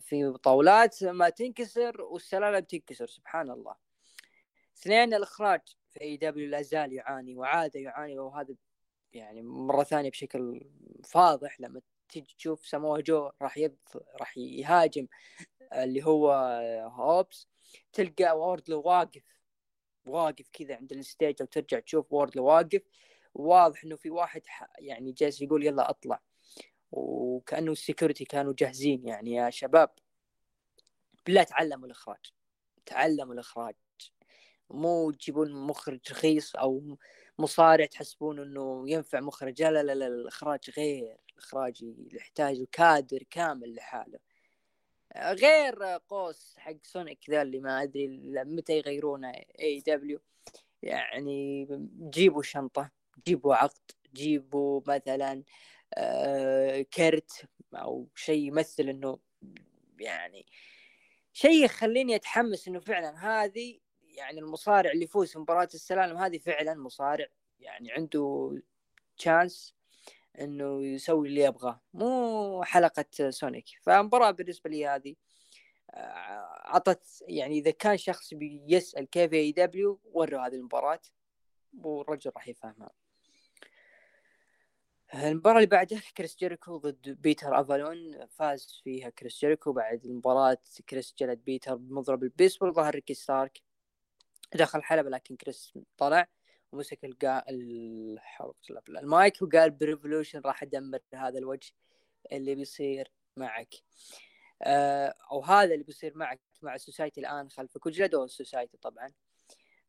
في 0.00 0.32
طاولات 0.42 1.04
ما 1.04 1.28
تنكسر 1.28 2.02
والسلالم 2.02 2.58
تنكسر 2.58 3.06
سبحان 3.06 3.50
الله. 3.50 3.74
اثنين 4.78 5.14
الإخراج. 5.14 5.60
في 5.90 6.00
AEW 6.00 6.48
لا 6.48 6.62
زال 6.62 6.92
يعاني 6.92 7.34
وعاد 7.34 7.76
يعاني 7.76 8.18
وهذا 8.18 8.54
يعني 9.12 9.42
مرة 9.42 9.82
ثانية 9.82 10.10
بشكل 10.10 10.70
فاضح 11.04 11.60
لما 11.60 11.80
تيجي 12.08 12.34
تشوف 12.38 12.66
سموه 12.66 13.00
جو 13.00 13.30
راح 13.42 13.58
يض... 13.58 13.76
راح 14.20 14.38
يهاجم 14.38 15.06
اللي 15.72 16.04
هو 16.04 16.32
هوبس 16.92 17.48
تلقى 17.92 18.38
ووردلو 18.38 18.82
واقف 18.82 19.22
واقف 20.06 20.48
كذا 20.52 20.76
عند 20.76 20.92
ال 20.92 20.99
stage 20.99 21.36
أو 21.40 21.46
ترجع 21.46 21.78
تشوف 21.78 22.12
ووردلو 22.12 22.44
واقف 22.44 22.82
واضح 23.34 23.84
إنه 23.84 23.96
في 23.96 24.10
واحد 24.10 24.42
يعني 24.78 25.12
جالس 25.12 25.42
يقول 25.42 25.66
يلا 25.66 25.90
أطلع. 25.90 26.20
وكأنه 26.92 27.72
ال 27.72 27.78
security 27.78 28.24
كانوا 28.24 28.54
جاهزين 28.58 29.08
يعني 29.08 29.32
يا 29.32 29.50
شباب. 29.50 29.90
بالله 31.26 31.42
تعلموا 31.42 31.86
الإخراج. 31.86 32.32
تعلموا 32.86 33.34
الإخراج. 33.34 33.74
مو 34.70 35.10
تجيبون 35.10 35.52
مخرج 35.52 36.00
رخيص 36.10 36.56
أو 36.56 36.98
مصارع 37.38 37.86
تحسبون 37.86 38.38
إنه 38.38 38.90
ينفع 38.90 39.20
مخرج؟ 39.20 39.62
لا 39.62 39.82
لا 39.82 39.94
لا 39.94 40.06
الإخراج 40.06 40.70
غير 40.76 41.16
الإخراج 41.32 41.84
يحتاج 42.12 42.64
كادر 42.72 43.22
كامل 43.30 43.74
لحاله. 43.74 44.18
غير 45.16 45.84
قوس 46.08 46.54
حق 46.58 46.76
سونيك 46.82 47.30
ذا 47.30 47.42
اللي 47.42 47.60
ما 47.60 47.82
أدري 47.82 48.08
متى 48.44 48.78
يغيرونه؟ 48.78 49.32
AEW 49.60 50.20
يعني 50.82 51.68
جيبوا 52.10 52.42
شنطة 52.42 52.90
جيبوا 53.26 53.54
عقد 53.54 53.90
جيبوا 54.14 54.80
مثلا 54.86 55.42
آه، 55.94 56.82
كرت 56.82 57.48
أو 57.74 58.08
شيء 58.14 58.48
يمثل 58.48 58.88
إنه 58.88 59.18
يعني 60.00 60.46
شيء 61.32 61.64
يخليني 61.64 62.16
أتحمس 62.16 62.68
إنه 62.68 62.80
فعلا 62.80 63.44
هذه 63.44 63.78
يعني 64.18 64.40
المصارع 64.40 64.90
اللي 64.90 65.04
يفوز 65.04 65.32
في 65.32 65.38
مباراة 65.38 65.68
السلالم 65.74 66.16
هذه 66.16 66.38
فعلا 66.38 66.74
مصارع. 66.74 67.26
يعني 67.60 67.92
عنده 67.92 68.52
chance 69.18 69.74
إنه 70.40 70.86
يسوي 70.86 71.28
اللي 71.28 71.40
يبغاه. 71.40 71.80
مو 71.94 72.62
حلقة 72.64 73.30
سونيك. 73.30 73.66
فمباراة 73.82 74.30
بالنسبة 74.30 74.70
لي 74.70 74.86
هذه 74.86 75.14
آه، 75.90 76.48
عطت 76.64 77.24
يعني 77.28 77.58
إذا 77.58 77.70
كان 77.70 77.96
شخص 77.96 78.34
بيسأل 78.34 79.10
كيف 79.10 79.32
AEW 79.32 80.00
وروا 80.04 80.46
هذه 80.46 80.54
المباراة. 80.54 81.00
والرجل 81.84 82.30
راح 82.36 82.48
يفهمها. 82.48 82.90
المباراة 85.14 85.56
اللي 85.56 85.66
بعدها 85.66 86.02
كريس 86.16 86.36
جيريكو 86.36 86.76
ضد 86.76 87.08
بيتر 87.08 87.60
أفالون. 87.60 88.26
فاز 88.26 88.80
فيها 88.84 89.10
كريس 89.10 89.40
جيريكو. 89.40 89.72
بعد 89.72 90.04
المباراة 90.04 90.58
كريس 90.88 91.14
جلد 91.18 91.38
بيتر 91.44 91.74
بمضرب 91.74 92.22
البيسبول 92.22 92.74
ظهر 92.74 92.94
ريكي 92.94 93.14
ستارك. 93.14 93.67
دخل 94.54 94.78
الحلبة 94.78 95.10
لكن 95.10 95.36
كريس 95.36 95.78
طلع 95.96 96.26
ومسك 96.72 97.04
القا 97.04 97.44
المايك 98.88 99.42
وقال 99.42 99.70
ب 99.70 99.76
Revolution 99.76 100.40
راح 100.44 100.62
أدمر 100.62 101.00
هذا 101.14 101.38
الوجه 101.38 101.72
اللي 102.32 102.54
بيصير 102.54 103.12
معك. 103.36 103.74
آه 104.62 105.14
أو 105.32 105.42
هذا 105.44 105.74
اللي 105.74 105.84
بيصير 105.84 106.12
معك 106.16 106.40
مع 106.62 106.74
ال 106.74 106.80
Society 106.80 107.20
الآن 107.20 107.50
خلفك 107.50 107.86
وجلدوا 107.86 108.24
ال 108.24 108.31
Society 108.31 108.76
طبعا. 108.76 109.12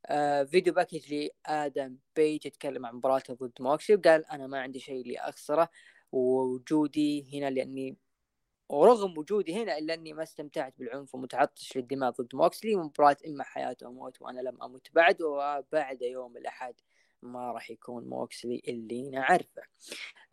آه 0.06 0.44
video 0.44 0.74
package 0.74 1.14
لآدم 1.14 1.98
بيج 2.16 2.46
يتكلم 2.46 2.86
عن 2.86 2.96
مباراته 2.96 3.34
ضد 3.34 3.54
موكسلي 3.60 3.96
وقال 3.96 4.26
أنا 4.26 4.48
ما 4.48 4.60
عندي 4.62 4.80
شيء 4.80 5.06
لي 5.06 5.20
اخسره 5.20 5.70
ووجودي 6.12 7.40
هنا 7.40 7.50
لأني 7.50 7.98
ورغم 8.70 9.18
وجودي 9.18 9.64
هنا 9.64 9.78
إلا 9.78 9.94
إني 9.94 10.14
ما 10.14 10.24
استمتعت 10.24 10.74
بالعنف 10.80 11.16
ومتعطش 11.16 11.78
للدماء 11.78 12.12
ضد 12.12 12.36
موكسلي 12.36 12.76
مباراة 12.76 13.18
إما 13.28 13.44
حياة 13.44 13.78
أو 13.86 13.92
موت 13.94 14.22
وأنا 14.22 14.42
لم 14.42 14.64
أمت 14.64 14.88
بعد 14.94 15.22
وبعد 15.22 16.02
يوم 16.02 16.38
الأحد 16.38 16.76
ما 17.22 17.52
راح 17.52 17.72
يكون 17.72 18.10
موكسلي 18.10 18.62
اللي 18.68 19.10
نعرفه. 19.10 19.62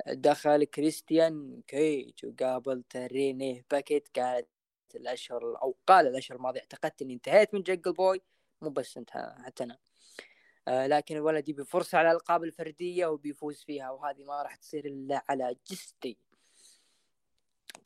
دخل 0.09 0.65
كريستيان 0.65 1.63
كيج 1.67 2.13
وقابل 2.25 2.83
ريني 2.83 3.65
باكيت 3.71 4.09
قالت 4.19 4.49
الأشهر 4.95 5.63
أو 5.63 5.77
قال 5.87 6.07
الأشهر 6.07 6.37
الماضية 6.37 6.61
اعتقدت 6.61 7.03
إني 7.03 7.15
انتهيت 7.15 7.55
من 7.55 7.63
جنجل 7.63 7.93
بوي 7.93 8.23
مو 8.63 8.71
بس 8.71 8.97
انت 8.97 9.11
حتى 9.45 9.65
أنا. 9.65 9.79
آه 10.69 10.87
لكن 10.87 11.17
الولد 11.17 11.49
يبي 11.49 11.65
فرصة 11.65 11.99
على 11.99 12.11
الألقاب 12.11 12.45
الفردية 12.45 13.07
وبيفوز 13.07 13.63
فيها 13.63 13.91
وهذه 13.91 14.25
ما 14.25 14.43
راح 14.43 14.57
تصير 14.57 14.87
إلا 14.87 15.25
على 15.29 15.57
جثتي. 15.71 16.19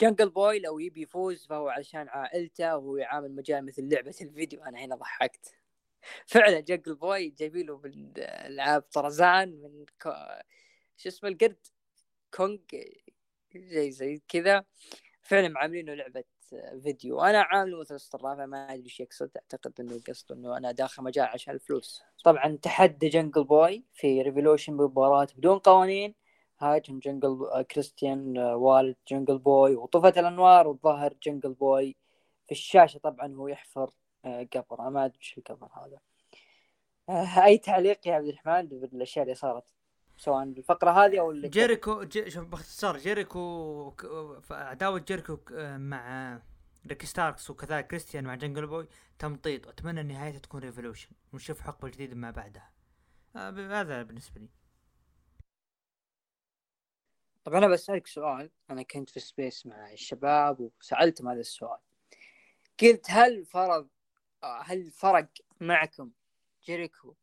جنجل 0.01 0.31
بوي 0.31 0.59
لو 0.59 0.79
يبي 0.79 1.03
يفوز 1.03 1.47
فهو 1.47 1.69
علشان 1.69 2.09
عائلته 2.09 2.77
وهو 2.77 2.97
يعامل 2.97 3.35
مجال 3.35 3.67
مثل 3.67 3.89
لعبة 3.89 4.15
الفيديو. 4.21 4.63
أنا 4.63 4.79
هنا 4.79 4.97
ضحكت. 4.97 5.55
فعلا 6.27 6.61
جنجل 6.61 6.95
بوي 6.95 7.29
جايبين 7.29 7.67
له 7.67 7.79
من 7.79 8.13
ألعاب 8.19 8.83
طرزان 8.83 9.49
من 9.49 9.85
كو... 10.03 10.13
شو 10.97 11.09
اسمه 11.09 11.29
القرد؟ 11.31 11.67
كونغ 12.35 12.59
زي 13.57 13.91
زي 13.91 14.23
كذا. 14.29 14.65
فعلا 15.23 15.49
معاملينه 15.49 15.95
لعبة 15.95 16.25
فيديو. 16.83 17.21
أنا 17.21 17.43
عامله 17.43 17.81
مثل 17.81 17.95
الصرافه 17.95 18.47
ما 18.47 18.75
أدري 18.75 18.85
إيش 18.85 19.01
يقصد. 19.01 19.31
أعتقد 19.37 19.81
إنه 19.81 20.01
قصده 20.09 20.35
إنه 20.35 20.57
أنا 20.57 20.73
داخل 20.73 21.03
مجال 21.03 21.25
عشان 21.27 21.55
الفلوس. 21.55 22.03
طبعا 22.25 22.59
تحدى 22.63 23.09
جنجل 23.09 23.45
بوي 23.45 23.85
في 23.93 24.23
Revolution 24.23 24.77
بمباراة 24.77 25.29
بدون 25.37 25.59
قوانين. 25.59 26.15
هاجم 26.61 26.99
جنجل 26.99 27.49
آه، 27.53 27.63
كريستيان 27.63 28.39
آه، 28.39 28.57
والد 28.57 28.97
جنجل 29.09 29.39
بوي 29.39 29.77
وطفت 29.77 30.19
الأنوار 30.19 30.69
وظهر 30.69 31.15
جنجل 31.23 31.53
بوي 31.53 31.97
في 32.47 32.53
الشاشة. 32.53 32.99
طبعا 32.99 33.35
هو 33.35 33.49
يحفر 33.49 33.91
آه، 34.25 34.49
قبر. 34.55 34.91
ما 34.91 35.05
أدري 35.05 35.19
إيش 35.19 35.39
القبر 35.39 35.69
هذا. 35.73 36.01
أي 37.45 37.59
تعليق 37.59 38.09
يا 38.09 38.15
عبد 38.15 38.27
الرحمن 38.27 38.67
بالأشياء 38.69 39.23
اللي 39.23 39.35
صارت؟ 39.35 39.65
سواء 40.17 40.43
الفقرة 40.43 40.91
هذه 40.91 41.21
أو 41.21 41.31
اللي 41.31 41.49
جيريكو 41.49 42.03
جي... 42.03 42.31
شوف 42.31 42.45
باختصار 42.47 42.97
جيريكو 42.97 43.93
عداوة 44.51 44.99
جيريكو 44.99 45.39
مع 45.77 46.39
ريكي 46.87 47.07
ستاركس 47.07 47.51
وكذلك 47.51 47.87
كريستيان 47.87 48.25
مع 48.25 48.35
جنجل 48.35 48.67
بوي 48.67 48.87
تمطيط. 49.19 49.67
واتمنى 49.67 50.03
نهايتها 50.03 50.39
تكون 50.39 50.61
Revolution. 50.61 51.11
ونشوف 51.33 51.61
حقبة 51.61 51.89
جديدة 51.89 52.15
ما 52.15 52.31
بعدها. 52.31 52.71
هذا 53.35 54.03
بالنسبة 54.03 54.41
لي. 54.41 54.49
طب 57.45 57.55
أنا 57.55 57.69
بسألك 57.69 58.07
سؤال 58.07 58.51
أنا 58.71 58.83
كنت 58.83 59.11
في 59.11 59.21
space 59.21 59.67
مع 59.67 59.93
الشباب 59.93 60.61
وسالتهم 60.61 61.29
هذا 61.29 61.41
السؤال. 61.41 61.79
قلت 62.81 63.07
هل 63.09 63.45
فرض 63.45 63.89
هل 64.43 64.91
فرق 64.91 65.29
معكم 65.61 66.11
جيريكو 66.65 67.15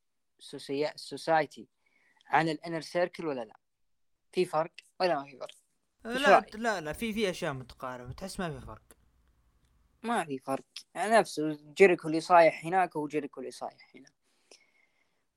society 0.96 1.68
عن 2.28 2.50
ال 2.50 2.55
Inner 2.55 2.82
Circle 2.82 3.26
ولا 3.26 3.46
لا؟ 3.46 3.60
في 4.32 4.46
فرق 4.46 4.74
ولا 5.00 5.16
ما 5.16 5.26
في 5.26 5.38
فرق؟ 5.38 5.56
لا 6.04 6.46
لا 6.54 6.82
لا 6.82 6.94
في 6.94 7.14
في 7.14 7.30
أشياء 7.30 7.54
متقاربة 7.54 8.12
تحس 8.12 8.40
ما 8.40 8.60
في 8.60 8.66
فرق. 8.66 8.98
ما 10.04 10.26
في 10.26 10.40
فرق. 10.40 10.66
يعني 10.96 11.12
نفسه 11.12 11.58
جيريكو 11.78 12.08
اللي 12.08 12.20
صايح 12.20 12.66
هناك 12.66 12.98
هو 12.98 13.08
جيريكو 13.08 13.40
اللي 13.40 13.52
صايح 13.52 13.96
هنا 13.96 14.10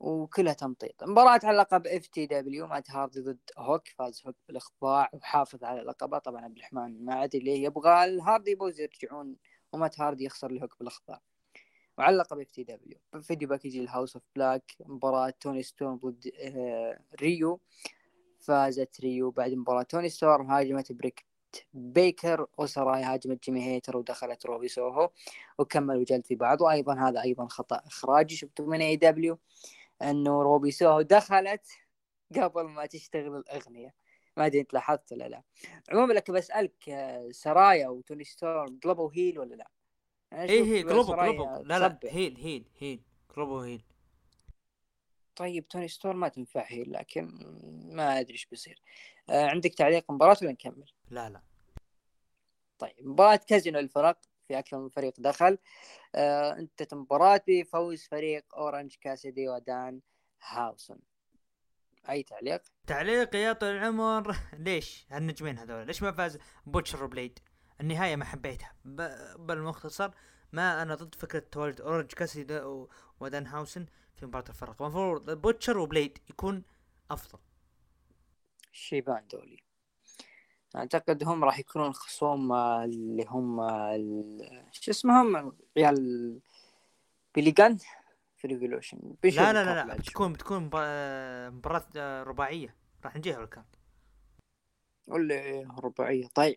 وكلها 0.01 0.53
تمطيط 0.53 1.05
مباراة 1.05 1.41
على 1.45 1.59
لقب 1.59 1.87
FTW 1.87 2.67
مات 2.67 2.91
هاردي 2.91 3.21
ضد 3.21 3.39
هوك 3.59 3.89
فاز 3.89 4.23
هوك 4.27 4.37
بالإخضاع 4.49 5.11
وحافظ 5.13 5.65
على 5.65 5.81
لقبه. 5.81 6.19
طبعا 6.19 6.45
عبد 6.45 6.57
الرحمن 6.57 7.05
ما 7.05 7.25
ادري 7.25 7.39
ليه 7.39 7.65
يبغى 7.65 8.05
ال 8.05 8.13
Hardy 8.13 8.55
Boyz 8.55 8.81
يرجعون 8.81 9.37
ومات 9.73 10.01
هاردي 10.01 10.25
يخسر 10.25 10.51
لهوك 10.51 10.79
بالإخضاع. 10.79 11.21
وعلى 11.99 12.17
لقب 12.17 12.39
FTW 12.39 12.99
فيديو 13.23 13.49
package 13.49 13.77
ال 13.77 13.84
House 13.84 14.17
of 14.17 14.25
Black 14.37 14.73
مباراة 14.87 15.31
توني 15.41 15.63
ستورم 15.63 15.97
ضد 15.97 16.31
آه 16.41 17.01
ريو. 17.21 17.61
فازت 18.39 19.01
ريو 19.01 19.31
بعد 19.31 19.53
مباراة 19.53 19.83
توني 19.83 20.09
ستورم 20.09 20.51
هاجمت 20.51 20.93
بريك 20.93 21.25
بيكر 21.75 22.47
وسرايا 22.59 23.03
هاجمت 23.03 23.45
جيمي 23.45 23.65
هيتر 23.65 23.97
ودخلت 23.97 24.47
روبي 24.47 24.69
سوهو 24.69 25.11
وكمل 25.59 25.97
وجلد 25.97 26.27
في 26.27 26.35
بعض. 26.35 26.61
وأيضا 26.61 26.95
هذا 26.95 27.23
أيضا 27.23 27.47
خطأ 27.47 27.77
إخراجي. 27.87 28.37
شفتوا 28.37 28.67
من 28.67 28.81
AEW 28.81 29.39
انه 30.03 30.43
روبي 30.43 30.71
سوهو 30.71 31.03
دخلت 31.03 31.67
قبل 32.37 32.63
ما 32.63 32.87
تشتغل 32.87 33.37
الأغنية. 33.37 33.95
ما 34.37 34.47
أدري 34.47 34.61
أنت 34.61 34.75
لاحظت 34.75 35.13
ولا 35.13 35.29
لا. 35.29 35.43
عموما 35.93 36.13
لك 36.13 36.31
بسألك 36.31 36.89
آه، 36.89 37.29
سرايا 37.31 37.89
وتوني 37.89 38.25
ستورم 38.25 38.81
قلبوا 38.85 39.11
heel 39.15 39.39
ولا 39.39 39.55
لا؟ 39.55 39.71
إيه 40.33 40.65
هي 40.65 40.83
قلبوا 40.83 41.17
قلبوا 41.17 41.59
لا 41.63 41.79
لا 41.79 41.99
heel 42.05 42.37
heel 42.37 42.69
heel 42.79 43.03
قلبوا 43.37 43.65
heel. 43.65 43.83
طيب 45.37 45.69
توني 45.69 45.89
ستورم 45.89 46.17
ما 46.17 46.29
تنفع 46.29 46.65
heel 46.67 46.93
لكن 46.93 47.29
ما 47.95 48.21
أدري 48.21 48.33
إيش 48.33 48.47
بيصير. 48.47 48.83
آه 49.31 49.47
عندك 49.47 49.75
تعليق 49.75 50.11
مباراة 50.11 50.37
ولا 50.43 50.53
نكمل؟ 50.53 50.93
لا 51.11 51.31
لا. 51.31 51.43
طيب 52.79 52.95
مباراة 53.01 53.41
كازينو 53.47 53.79
الفرق. 53.79 54.19
في 54.51 54.59
أكثر 54.59 54.79
من 54.79 54.89
فريق 54.89 55.15
دخل. 55.19 55.59
آه 56.15 56.53
انتهت 56.53 56.93
المباراة 56.93 57.41
بفوز 57.49 58.05
فريق 58.05 58.55
اورنج 58.55 58.95
كاسيدي 59.01 59.49
ودان 59.49 60.01
هاوسون. 60.43 60.99
أي 62.09 62.23
تعليق؟ 62.23 62.63
تعليق 62.87 63.37
يا 63.37 63.53
طويل 63.53 63.77
العمر. 63.77 64.37
ليش 64.67 65.07
هالنجمين 65.11 65.59
هذول؟ 65.59 65.87
ليش 65.87 66.03
ما 66.03 66.13
فاز 66.13 66.39
بوتشر 66.67 67.05
وبليد؟ 67.05 67.39
النهاية 67.81 68.17
ما 68.17 68.25
حبيتها. 68.25 68.77
بالمختصر 69.39 70.11
ما 70.53 70.83
أنا 70.83 70.95
ضد 70.95 71.15
فكرة 71.15 71.39
تواجد 71.39 71.81
اورنج 71.81 72.13
كاسدي 72.13 72.61
ودان 73.21 73.47
هاوسن 73.47 73.87
في 74.17 74.27
مباراة 74.27 74.49
الفرق. 74.49 74.83
المفروض 74.83 75.31
بوتشر 75.31 75.79
وبليد 75.79 76.19
يكون 76.31 76.63
أفضل. 77.11 77.39
شيبان 78.73 79.27
دولي. 79.27 79.70
أعتقد 80.77 81.25
هم 81.25 81.45
راح 81.45 81.59
يكونون 81.59 81.93
خصوم 81.93 82.53
اللي 82.53 83.25
هم 83.29 83.61
شو 84.73 84.91
اسمهم؟ 84.91 85.53
عيال 85.77 86.39
بيليجان 87.35 87.79
في 88.37 88.47
Revolution 88.47 88.99
لا 89.25 89.53
لا 89.53 89.53
لا, 89.53 89.85
لا. 89.85 89.97
بتكون 89.97 90.33
بتكون 90.33 90.63
مباراة 91.53 92.23
رباعية. 92.23 92.77
راح 93.05 93.17
نجيها 93.17 93.39
بال 93.39 93.48
card 93.48 93.67
ولا 95.07 95.69
رباعية. 95.79 96.27
طيب. 96.35 96.57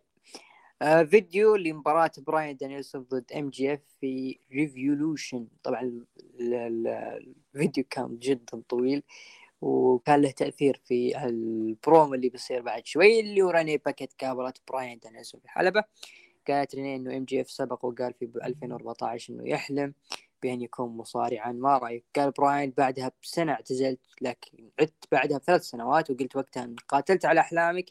آه 0.81 1.03
فيديو 1.03 1.55
لمباراة 1.55 2.11
براين 2.17 2.57
دانيلسون 2.57 3.01
ضد 3.01 3.31
MJF 3.35 3.79
في 4.01 4.39
Revolution 4.51 5.47
طبعا 5.63 6.05
الفيديو 6.39 7.83
كان 7.89 8.17
جدا 8.17 8.61
طويل. 8.69 9.03
وكان 9.63 10.21
له 10.21 10.31
تأثير 10.31 10.81
في 10.85 11.25
البرومو 11.25 12.13
اللي 12.13 12.29
بيصير 12.29 12.61
بعد 12.61 12.85
شوي 12.85 13.19
اللي 13.19 13.41
هو 13.41 13.49
ريني 13.49 13.77
باكيت 13.77 14.13
قابلت 14.21 14.57
براين 14.67 14.99
دانيلسون 14.99 15.41
في 15.41 15.49
حلبة. 15.49 15.83
قالت 16.47 16.75
ريني 16.75 16.95
إنه 16.95 17.17
MJF 17.17 17.51
سبق 17.51 17.85
وقال 17.85 18.13
في 18.13 18.25
2014 18.43 19.33
إنه 19.33 19.49
يحلم 19.49 19.93
بأن 20.43 20.61
يكون 20.61 20.89
مصارعا 20.97 21.51
ما 21.51 21.77
رأيك؟ 21.77 22.05
قال 22.15 22.31
براين 22.31 22.73
بعدها 22.77 23.11
بسنة 23.23 23.51
اعتزلت 23.51 23.99
لكن 24.21 24.69
عدت 24.79 25.05
بعدها 25.11 25.37
بثلاث 25.37 25.61
سنوات 25.61 26.11
وقلت 26.11 26.35
وقتها 26.35 26.63
إن 26.63 26.75
قاتلت 26.87 27.25
على 27.25 27.39
أحلامك 27.39 27.85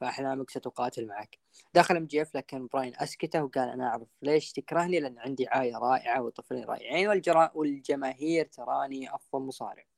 فأحلامك 0.00 0.50
ستقاتل 0.50 1.06
معك. 1.06 1.38
دخل 1.74 1.96
MJF 1.96 2.36
لكن 2.36 2.66
براين 2.72 2.92
أسكته 2.96 3.44
وقال 3.44 3.68
أنا 3.68 3.86
أعرف 3.88 4.08
ليش 4.22 4.52
تكرهني 4.52 5.00
لأن 5.00 5.18
عندي 5.18 5.48
عائله 5.48 5.78
رائعة 5.78 6.22
وطفلين 6.22 6.64
رائعين 6.64 7.08
والجماهير 7.54 8.46
تراني 8.46 9.14
أفضل 9.14 9.42
مصارع. 9.42 9.91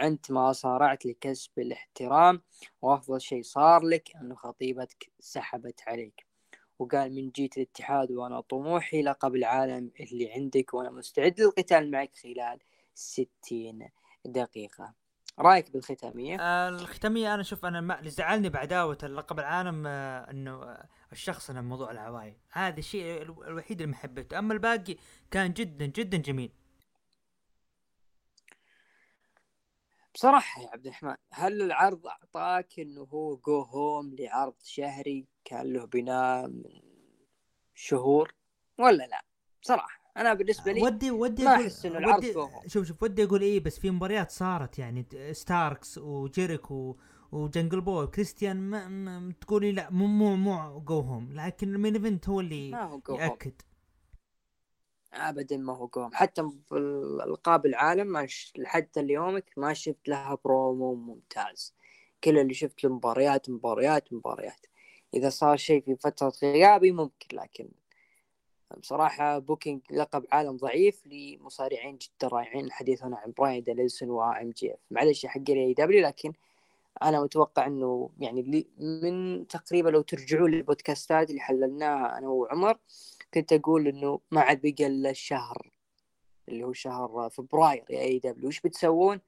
أنت 0.00 0.30
ما 0.30 0.52
صارعت 0.52 1.06
لكسب 1.06 1.50
الاحترام 1.58 2.42
وأفضل 2.82 3.20
شيء 3.20 3.42
صار 3.42 3.82
لك 3.82 4.16
أنه 4.16 4.34
خطيبتك 4.34 5.10
سحبت 5.20 5.80
عليك. 5.86 6.26
وقال 6.78 7.14
من 7.14 7.30
جيت 7.30 7.56
الاتحاد 7.56 8.12
وأنا 8.12 8.40
طموحي 8.40 9.02
لقب 9.02 9.34
العالم 9.34 9.90
اللي 10.00 10.32
عندك 10.32 10.74
وأنا 10.74 10.90
مستعد 10.90 11.40
للقتال 11.40 11.90
معك 11.90 12.10
خلال 12.22 12.58
ستين 12.94 13.88
دقيقة. 14.24 14.94
رأيك 15.38 15.72
بالختاميه؟ 15.72 16.36
آه 16.40 16.68
الختاميه 16.68 17.34
أنا 17.34 17.42
شوف 17.42 17.64
أنا 17.64 17.80
ما 17.80 17.98
اللي 17.98 18.10
زعلني 18.10 18.48
بعداوة 18.48 18.98
اللقب 19.02 19.38
العالم 19.38 19.86
آه 19.86 20.30
إنه 20.30 20.62
آه 20.62 20.88
الشخص 21.12 21.50
أنا 21.50 21.60
موضوع 21.62 21.90
العوايد 21.90 22.36
هذا 22.52 22.78
الشيء 22.78 23.22
الوحيد 23.22 23.80
اللي 23.80 23.92
محبته. 23.92 24.38
أما 24.38 24.54
الباقي 24.54 24.96
كان 25.30 25.52
جدا 25.52 25.86
جدا 25.86 26.16
جميل. 26.18 26.52
بصراحة 30.16 30.62
يا 30.62 30.68
عبد 30.68 30.86
الرحمن 30.86 31.14
هل 31.32 31.62
العرض 31.62 32.06
أعطاك 32.06 32.80
إنه 32.80 33.00
هو 33.02 33.36
go 33.36 33.62
home 33.62 34.16
لعرض 34.18 34.54
شهري 34.62 35.26
كان 35.44 35.72
له 35.72 35.84
بناء 35.84 36.48
من 36.48 36.80
شهور؟ 37.74 38.34
ولا 38.78 39.06
لا؟ 39.06 39.24
بصراحة 39.62 40.00
أنا 40.16 40.34
بالنسبة 40.34 40.72
لي 40.72 40.82
ودي 40.82 41.10
ودي 41.10 41.44
ما 41.44 41.54
أحس 41.54 41.86
إنه 41.86 41.98
العرض 41.98 42.18
ودي 42.18 42.32
go 42.32 42.42
home 42.42 42.62
شوف 42.66 42.86
شوف 42.86 43.02
ودي 43.02 43.24
أقول 43.24 43.40
إيه 43.40 43.60
بس 43.60 43.78
في 43.78 43.90
مباريات 43.90 44.30
صارت 44.30 44.78
يعني 44.78 45.06
ستاركس 45.32 45.98
وجيريكو 45.98 46.96
وجنجل 47.32 47.80
بوي 47.80 48.04
وكريستيان 48.04 48.56
ما, 48.56 48.88
ما 48.88 49.32
تقولي 49.40 49.72
لا 49.72 49.90
مو 49.90 50.06
مو 50.06 50.36
مو 50.36 50.80
go 50.80 51.00
home 51.00 51.32
لكن 51.32 51.74
ال 51.74 51.78
main 51.78 51.94
event 51.94 52.28
هو 52.28 52.40
اللي 52.40 52.70
ما 52.70 52.82
هو 52.82 52.98
go 52.98 53.12
home 53.12 53.20
يأكد. 53.20 53.52
ابدا 55.16 55.56
ما 55.56 55.76
هو 55.76 55.86
go 55.86 55.93
home. 55.93 56.10
حتى 56.14 56.50
بالالقاب 56.70 57.66
العالم 57.66 58.06
ما. 58.06 58.26
لحتى 58.56 59.00
اليومك 59.00 59.52
ما 59.56 59.74
شفت 59.74 60.08
لها 60.08 60.38
برومو 60.44 60.94
ممتاز. 60.94 61.74
كل 62.24 62.38
اللي 62.38 62.54
شفت 62.54 62.84
له 62.84 62.94
مباريات 62.94 63.50
مباريات 63.50 64.12
مباريات. 64.12 64.66
إذا 65.14 65.28
صار 65.28 65.56
شيء 65.56 65.82
في 65.84 65.96
فترة 65.96 66.32
غيابي 66.42 66.92
ممكن 66.92 67.36
لكن 67.36 67.68
بصراحة 68.78 69.38
booking 69.38 69.80
لقب 69.90 70.24
عالم 70.32 70.56
ضعيف 70.56 71.06
لمصارعين 71.06 71.98
جدا 71.98 72.28
رائعين 72.28 72.64
الحديث 72.64 73.02
هنا 73.02 73.16
عن 73.16 73.32
براين 73.38 73.64
دانيلسون 73.64 74.10
و 74.10 74.50
MJF 74.50 74.78
معلش 74.90 75.26
حق 75.26 75.40
ال 75.48 75.74
AEW 75.74 76.06
لكن 76.06 76.32
أنا 77.02 77.22
متوقع 77.22 77.66
إنه 77.66 78.10
يعني 78.18 78.66
من 78.78 79.46
تقريبا 79.46 79.90
لو 79.90 80.00
ترجعوا 80.00 80.48
للبودكاستات 80.48 81.30
اللي 81.30 81.40
حللناها 81.40 82.18
أنا 82.18 82.28
وعمر 82.28 82.78
كنت 83.36 83.52
أقول 83.52 83.88
إنه 83.88 84.20
ما 84.30 84.40
عاد 84.40 84.60
بقى 84.60 84.86
إلا 84.86 85.10
الشهر 85.10 85.70
اللي 86.48 86.64
هو 86.64 86.72
شهر 86.72 87.30
فبراير 87.30 87.84
يا 87.90 88.00
AEW 88.00 88.48
وش 88.48 88.60
بتسوون؟ 88.60 89.20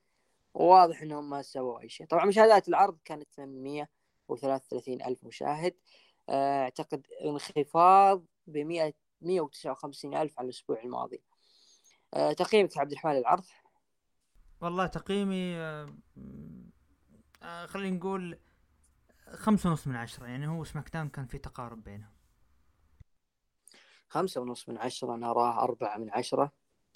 واضح 0.55 1.03
إنهم 1.03 1.31
ما 1.31 1.43
سووا 1.43 1.81
أي 1.81 1.89
شيء. 1.89 2.07
طبعا 2.07 2.25
مشاهدات 2.25 2.69
العرض 2.69 2.99
كانت 3.05 3.29
833 3.33 5.03
ألف 5.03 5.25
مشاهد. 5.25 5.75
آه، 6.29 6.63
أعتقد 6.63 7.07
انخفاض 7.25 8.25
ب 8.47 8.59
100 8.59 8.95
159 9.21 10.15
ألف 10.15 10.39
على 10.39 10.45
الأسبوع 10.45 10.83
الماضي. 10.83 11.23
أه 12.15 12.33
تقييمك 12.33 12.79
عبد 12.79 12.91
الرحمن 12.93 13.13
للعرض؟ 13.13 13.45
والله 14.61 14.87
تقييمي 14.87 15.57
آه 15.57 15.95
آه 17.43 17.67
خلينا 17.67 17.97
نقول 17.97 18.39
خمسة 19.35 19.71
ونص 19.71 19.87
من 19.87 19.97
عشرة. 19.97 20.27
يعني 20.27 20.49
هو 20.49 20.65
سماك 20.65 20.93
داون 20.93 21.09
كان 21.09 21.27
في 21.27 21.39
تقارب 21.39 21.85
بينهم. 21.85 22.18
خمسة 24.09 24.41
ونص 24.41 24.69
من 24.69 24.79
عشرة 24.79 25.15
أنا 25.15 25.31
أراه 25.31 25.63
أربعة 25.65 25.99
من 25.99 26.11
عشرة. 26.11 26.53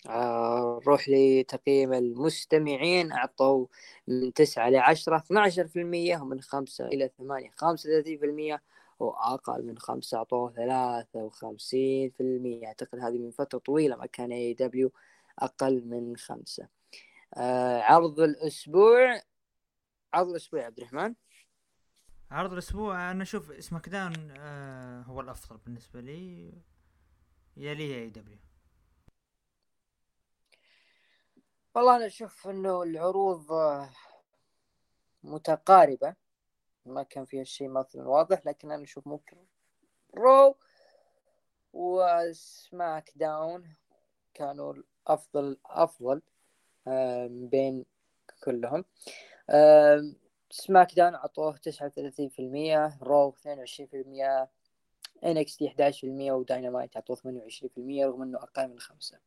آه 0.09 0.81
نروح 0.83 1.09
لتقييم 1.09 1.93
المستمعين 1.93 3.13
أعطوا 3.13 3.67
من 4.09 4.33
تسعة 4.33 4.69
لعشرة 4.71 5.17
12% 5.17 6.23
ومن 6.23 6.41
خمسة 6.41 6.87
إلى 6.87 7.11
ثمانية 7.19 7.51
خمسة 7.57 7.91
وثلاثين 7.91 8.19
في 8.19 8.27
المية 8.27 8.63
وأقل 8.99 9.67
من 9.67 9.79
خمسة 9.79 10.19
أعطوه 10.19 10.53
ثلاثة 10.53 11.19
وخمسين 11.25 12.11
في 12.11 12.21
المية. 12.21 12.67
أعتقد 12.67 12.99
هذه 12.99 13.19
من 13.19 13.31
فترة 13.31 13.59
طويلة 13.59 13.97
ما 13.97 14.07
كان 14.07 14.33
أي 14.33 14.55
دبليو 14.55 14.93
أقل 15.39 15.85
من 15.85 16.17
خمسة. 16.17 16.69
آه 17.35 17.81
عرض 17.83 18.21
الأسبوع. 18.21 19.21
عرض 20.15 20.29
الأسبوع 20.29 20.65
عبد 20.65 20.79
الرحمن. 20.79 21.15
عرض 22.31 22.53
الأسبوع 22.53 23.11
أنا 23.11 23.23
أشوف 23.23 23.65
سماك 23.65 23.89
داون 23.89 24.13
آه 24.31 25.03
هو 25.03 25.21
الأفضل 25.21 25.59
بالنسبة 25.67 26.01
لي. 26.01 26.53
يليه 27.57 27.95
AEW؟ 27.95 28.39
والله 31.75 31.97
أنا 31.97 32.07
أشوف 32.07 32.49
إنه 32.49 32.83
العروض 32.83 33.53
آه، 33.53 33.91
متقاربة. 35.23 36.15
ما 36.87 37.03
كان 37.03 37.25
فيها 37.25 37.45
شيء 37.45 37.69
مثلا 37.69 38.09
واضح 38.09 38.47
لكن 38.47 38.71
أنا 38.71 38.83
أشوف 38.83 39.07
ممكن 39.07 39.37
رو 40.15 40.57
وسماك 41.73 43.13
داون 43.17 43.75
كانوا 44.35 44.75
الأفضل 44.75 45.57
أفضل 45.67 46.23
بين 47.29 47.85
كلهم. 48.45 48.85
SmackDown 50.51 51.15
أعطوه 51.15 51.57
39% 51.57 52.99
Raw 53.03 53.33
22% 53.33 54.49
NXT 55.25 55.69
11% 55.69 56.05
وداينامايت 56.05 56.97
اعطوه 56.97 57.17
28% 57.17 57.23
رغم 58.05 58.23
إنه 58.23 58.39
أقل 58.39 58.69
من 58.69 58.79
خمسة. 58.79 59.19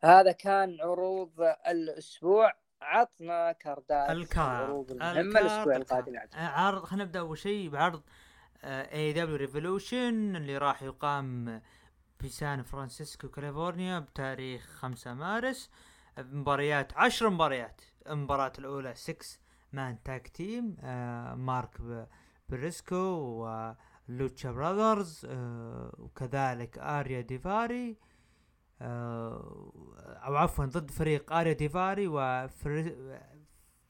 هذا 0.00 0.32
كان 0.32 0.80
عروض 0.80 1.40
الأسبوع. 1.68 2.52
عطنا 2.82 3.52
card 3.52 3.98
ات 3.98 4.10
ال 4.10 4.26
card 4.26 4.90
المهمة 4.90 5.40
الأسبوع 5.40 5.76
القادم 5.76 6.18
عرض 6.34 6.84
خلينا 6.84 7.04
نبدأ 7.04 7.20
أول 7.20 7.38
شيء 7.38 7.68
بعرض 7.68 8.02
AEW 8.64 9.12
Revolution 9.12 10.36
اللي 10.36 10.58
راح 10.58 10.82
يقام 10.82 11.60
في 12.18 12.28
سان 12.28 12.62
فرانسيسكو 12.62 13.28
كاليفورنيا 13.28 13.98
بتاريخ 13.98 14.66
5 14.66 15.14
مارس. 15.14 15.70
مباريات 16.18 16.92
10 16.96 17.28
مباريات. 17.28 17.80
المباراة 18.08 18.52
الأولى 18.58 18.94
6 18.94 19.26
man 19.72 20.02
tag 20.02 20.28
team 20.28 20.76
آه 20.80 21.34
مارك 21.34 21.80
بريسكو 22.48 22.96
و 22.96 23.72
Lucha 24.08 24.52
Brothers 24.52 25.26
آه 25.30 25.94
وكذلك 25.98 26.78
آريا 26.78 27.20
ديفاري 27.20 27.96
آه 28.82 29.72
أو 29.98 30.36
عفوا 30.36 30.64
ضد 30.64 30.90
فريق 30.90 31.32
آريا 31.32 31.52
ديفاري 31.52 32.06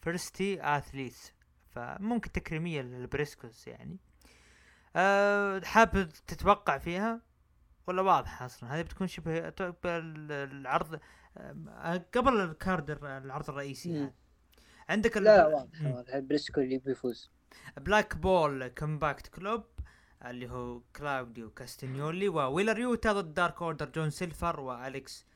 و 0.03 0.12
Varsity 0.12 0.77
Athletes 0.77 1.29
فممكن 1.71 2.33
تكريمية 2.33 2.83
لل 2.83 2.99
Briscoes 2.99 3.67
يعني. 3.67 3.99
آه 4.97 5.61
حابب 5.61 6.09
تتوقع 6.09 6.79
فيها؟ 6.79 7.21
ولا 7.87 8.03
واضحه 8.03 8.47
أصلا. 8.47 8.75
هذه 8.75 8.83
بتكون 8.83 9.07
شبه 9.07 9.53
العرض 9.85 11.01
قبل 12.15 12.41
ال 12.41 12.51
card 12.51 12.91
العرض 13.05 13.51
الرئيسي 13.51 14.13
عندك 14.89 15.17
لا 15.17 15.47
واضح 15.47 15.83
واضح. 15.83 16.19
بريسكو 16.19 16.61
اللي 16.61 16.79
بيفوز. 16.79 17.31
Blackpool 17.77 18.69
Combat 18.69 19.27
Club 19.27 19.65
اللي 20.25 20.51
هو 20.51 20.81
كلاوديو 20.97 21.51
كاستنيولي 21.51 22.29
وويلر 22.29 22.79
يوتا 22.79 23.13
ضد 23.13 23.35
Dark 23.35 23.63
Order 23.63 23.89
جون 23.89 24.11
سيلفر 24.11 24.61
والكس 24.61 25.27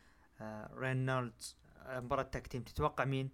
آه 0.41 0.71
رينولدز. 0.75 1.57
مباراة 1.87 2.23
tag 2.23 2.47
team 2.47 2.63
تتوقع 2.63 3.05
مين؟ 3.05 3.31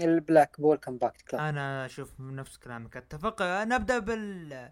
ال 0.00 0.60
Blackpool 0.60 0.76
Combat 0.76 1.22
Club. 1.22 1.42
أنا 1.42 1.86
أشوف 1.86 2.20
نفس 2.20 2.56
كلامك. 2.56 2.96
أتفق. 2.96 3.42
نبدأ 3.42 3.98
بال 3.98 4.70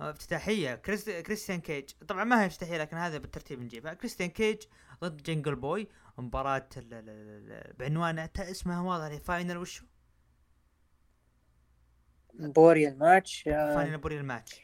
افتتاحية. 0.00 0.74
كريس... 0.74 1.10
كريستيان 1.10 1.60
كيج. 1.60 1.90
طبعا 2.08 2.24
ما 2.24 2.42
هي 2.42 2.46
افتتاحية 2.46 2.78
لكن 2.78 2.96
هذا 2.96 3.18
بالترتيب 3.18 3.60
نجيبها 3.60 3.94
كريستيان 3.94 4.30
كيج 4.30 4.62
ضد 5.04 5.22
جنجل 5.22 5.54
بوي. 5.54 5.88
مباراة 6.18 6.68
بعنوان 7.78 8.28
اسمها 8.38 8.80
واضح 8.80 9.16
final. 9.16 9.56
وشو؟ 9.56 9.84
burial 12.38 12.98
match 12.98 13.42
final 13.42 13.98
burial 13.98 14.24
match 14.24 14.62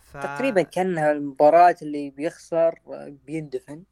ف... 0.00 0.16
تقريبا 0.16 0.62
كانها 0.62 1.12
المباراة 1.12 1.76
اللي 1.82 2.10
بيخسر 2.10 2.78
بيندفن. 3.26 3.84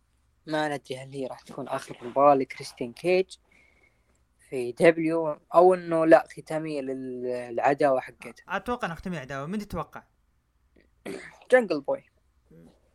ما 0.47 0.68
ندري 0.68 0.97
هل 0.97 1.12
هي 1.12 1.27
راح 1.27 1.40
تكون 1.40 1.68
آخر 1.68 1.98
مباراة 2.02 2.35
لكريستيان 2.35 2.93
كيج 2.93 3.36
في 4.48 4.73
AEW 4.72 5.38
أو 5.55 5.74
إنه 5.74 6.06
لا 6.06 6.27
ختامية 6.36 6.81
للعداوة 6.81 8.01
حقته 8.01 8.43
أتوقع 8.48 8.86
انها 8.86 8.97
ختامية 8.97 9.18
عداوة. 9.18 9.47
من 9.47 9.59
تتوقع؟ 9.59 10.02
جنجل 11.52 11.81
بوي. 11.81 12.05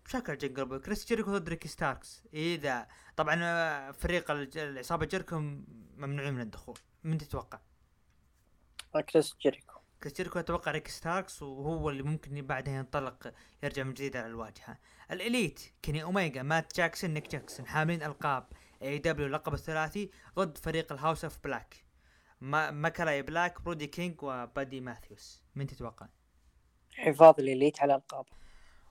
شكل 0.07 0.38
جنجل 0.38 0.65
بوي. 0.65 0.80
كريس 0.80 1.06
جيريكو 1.06 1.32
ضد 1.32 1.49
ريكي 1.49 1.68
ستاركس. 1.68 2.23
إذا 2.34 2.88
طبعا 3.15 3.91
فريق 3.91 4.32
العصابة 4.32 5.06
جيريكو 5.06 5.40
ممنوعين 5.98 6.34
من 6.34 6.41
الدخول. 6.41 6.78
من 7.03 7.18
تتوقع؟ 7.18 7.60
كريس 8.99 9.35
جيريكو. 9.41 9.80
كريس 10.03 10.13
جيريكو 10.13 10.39
أتوقع 10.39 10.72
ريك 10.72 10.88
ستاركس 10.88 11.41
وهو 11.41 11.89
اللي 11.89 12.03
ممكن 12.03 12.41
بعدها 12.41 12.73
ينطلق 12.73 13.34
يرجع 13.63 13.84
من 13.84 13.93
جديد 13.93 14.18
على 14.18 14.27
الواجهة. 14.27 14.77
ال 15.11 15.19
Elite 15.19 15.59
كيني 15.81 16.03
اوميجا 16.03 16.43
مات 16.43 16.77
جاكسون 16.77 17.09
نيك 17.09 17.31
جاكسون 17.31 17.68
حاملين 17.68 18.03
ألقاب 18.03 18.47
AEW 18.81 19.27
لقب 19.27 19.53
الثلاثي 19.53 20.09
ضد 20.35 20.57
فريق 20.57 20.91
ال 20.93 20.98
House 20.98 21.23
of 21.23 21.38
Black. 21.43 21.85
ما 22.41 22.72
مالاكاي 22.72 23.22
بلاك 23.22 23.61
برودي 23.61 23.88
كينج 23.88 24.23
وبادي 24.23 24.81
ماثيوز. 24.81 25.41
من 25.55 25.68
تتوقع؟ 25.68 26.07
حفاظ 26.95 27.39
ال 27.39 27.47
Elite 27.47 27.81
على 27.81 27.95
ألقاب. 27.95 28.26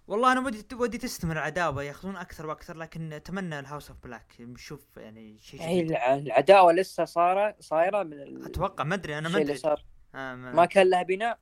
والله 0.06 0.32
أنا 0.32 0.40
ودي 0.40 0.74
ودي 0.74 0.98
تستمر 0.98 1.32
العداوه 1.32 1.82
يأخذون 1.82 2.16
أكثر 2.16 2.46
وأكثر 2.46 2.76
لكن 2.76 3.12
أتمنى 3.12 3.58
ال 3.58 3.64
House 3.64 3.90
of 3.90 3.98
Black. 4.04 4.34
نشوف 4.40 4.96
يعني 4.96 5.38
شيء 5.38 5.62
هي 5.62 5.80
العداوة 6.14 6.72
لسه 6.72 7.04
صايره 7.04 7.56
صايرة 7.60 8.02
من 8.02 8.12
ال- 8.12 8.44
أتوقع 8.44 8.84
ما 8.84 8.94
أدري 8.94 9.18
أنا 9.18 9.28
ما 9.28 9.38
أدري. 9.38 9.56
صار. 9.56 9.84
آه 10.14 10.34
ما 10.34 10.52
ما 10.52 10.64
كان 10.64 10.90
لها 10.90 11.02
بناء 11.02 11.38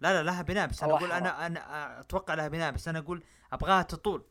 لا 0.00 0.14
لا 0.14 0.22
لها 0.22 0.42
بناء 0.42 0.66
بس 0.66 0.82
أنا 0.82 0.96
أقول 0.96 1.12
أنا. 1.12 1.46
أنا 1.46 2.00
أتوقع 2.00 2.34
لها 2.34 2.48
بناء 2.48 2.72
بس 2.72 2.88
أنا 2.88 2.98
أقول 2.98 3.22
أبغاها 3.52 3.82
تطول 3.82 4.24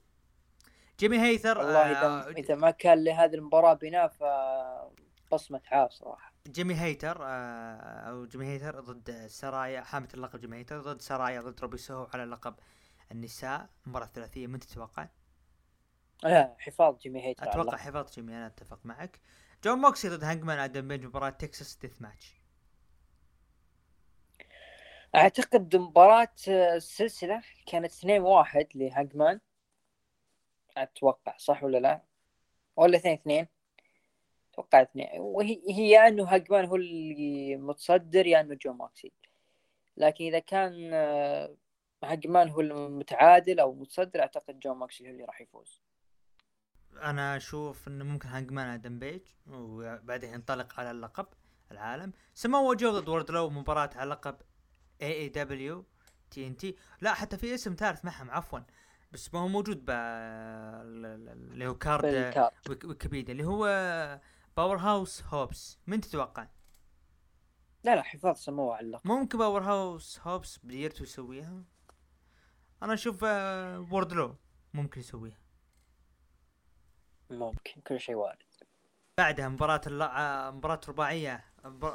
جيمي 1.00 1.20
هيتر 1.20 1.58
والله 1.58 1.80
آه، 1.80 2.30
اذا 2.30 2.38
إذا 2.38 2.56
ما 2.56 2.72
كان 2.72 3.04
لهذه 3.04 3.36
المباراة 3.36 3.74
بناء 3.74 4.08
ف 4.08 4.24
بصمه 5.32 5.62
عار 5.72 5.90
صراحة 5.90 6.34
جيمي 6.48 6.76
هيتر 6.76 7.18
آه، 7.22 8.10
أو 8.10 8.26
جيمي 8.26 8.46
هيتر 8.46 8.80
ضد 8.80 9.28
سرايا 9.28 9.82
حاملة 9.82 10.08
اللقب 10.14 10.42
جيمي 10.42 10.58
هيتر 10.58 10.82
ضد 10.82 11.02
سرايا 11.02 11.42
ضد 11.42 11.60
روبي 11.62 11.78
سوهو 11.78 12.08
على 12.14 12.26
لقب 12.26 12.56
النساء 13.12 13.70
مباراة 13.86 14.10
ثلاثية 14.14 14.48
من 14.48 14.60
تتوقع؟ 14.60 15.08
لا 16.24 16.56
حفاظ 16.60 16.98
جيمي 16.98 17.26
هيتر 17.26 17.50
أتوقع. 17.50 17.78
حفاظ 17.78 18.12
جيمي 18.12 18.34
أنا 18.34 18.48
أتفق 18.48 18.80
معك 18.84 19.20
جون 19.64 19.78
موكسلي 19.78 20.10
ضد 20.10 20.24
هانجمان 20.24 20.60
آدم 20.60 20.88
بيج 20.88 21.06
مباراة 21.06 21.30
Texas 21.30 21.76
death 21.76 22.02
match 22.02 22.39
أعتقد 25.16 25.76
مباراة 25.76 26.28
آه، 26.50 26.76
السلسلة 26.76 27.42
كانت 27.68 27.92
2 27.92 28.22
1 28.22 28.68
لهانجمان. 28.76 29.40
أتوقع 30.78 31.38
صح 31.38 31.64
ولا 31.64 31.78
لا؟ 31.78 32.02
ولا 32.76 32.98
2 32.98 33.14
2 33.14 33.48
أتوقع 34.54 34.82
2 34.82 35.10
وهي 35.20 35.62
هي 35.70 35.90
يا 35.90 36.08
إنه 36.08 36.24
هانجمان 36.24 36.66
هو 36.66 36.76
اللي 36.76 37.56
متصدر 37.58 38.28
يا 38.28 38.42
إنه 38.42 38.56
جون 38.56 38.74
موكسلي. 38.74 39.12
لكن 39.98 40.26
إذا 40.26 40.40
كان 40.40 40.94
آه، 40.94 41.56
هانجمان 42.04 42.50
هو 42.50 42.62
المتعادل 42.62 43.60
أو 43.60 43.74
متصدر 43.74 44.20
أعتقد 44.20 44.60
جون 44.60 44.74
موكسلي 44.74 45.08
هو 45.08 45.12
اللي 45.12 45.24
راح 45.24 45.42
يفوز. 45.42 45.82
أنا 47.02 47.38
أشوف 47.38 47.88
إنه 47.88 48.06
ممكن 48.06 48.30
هانجمان 48.30 48.68
آدم 48.68 49.00
بيج 49.00 49.22
وبعدين 49.48 50.34
ينطلق 50.34 50.80
على 50.80 50.92
اللقب 50.92 51.28
العالم. 51.72 52.14
سمو 52.34 52.74
جو 52.74 52.92
ضد 53.00 53.10
وردلو 53.10 53.50
مباراة 53.50 53.90
على 53.96 54.10
لقب 54.10 54.36
AEW 55.02 55.86
TNT 56.32 56.76
لا 57.02 57.14
حتى 57.14 57.38
في 57.38 57.54
اسم 57.54 57.76
ثالث 57.76 58.06
معهم 58.06 58.32
عفوا. 58.32 58.60
بس 59.12 59.34
ما 59.34 59.40
هو 59.40 59.48
موجود 59.48 59.86
ب 59.86 59.90
اللي 59.90 61.68
هو 61.68 61.76
card 61.78 62.52
ويكيبيديا 62.86 63.32
اللي 63.32 63.46
هو 63.46 63.66
باور 64.58 64.78
هاوس 64.78 65.24
هوبس 65.24 65.80
من 65.88 66.02
تتوقع؟ 66.02 66.48
لا 67.84 67.96
لا 67.96 68.02
حفاظ 68.02 68.38
سموه 68.38 68.76
على 68.76 68.86
اللقب 68.86 69.08
ممكن 69.08 69.38
باور 69.38 69.64
هاوس 69.64 70.20
هوبس 70.24 70.58
بديرته 70.64 71.04
يسويها؟ 71.04 71.64
أنا 72.84 72.94
أشوف 72.94 73.24
آه، 73.24 73.88
وردلو 73.92 74.36
ممكن 74.74 75.00
يسويها. 75.00 75.38
ممكن 77.30 77.82
كل 77.82 78.00
شيء 78.00 78.16
وارد. 78.16 78.38
بعدها 79.18 79.50
مباراة 79.50 79.82
الل- 79.88 80.56
مباراة 80.56 80.82
رباعية 80.88 81.46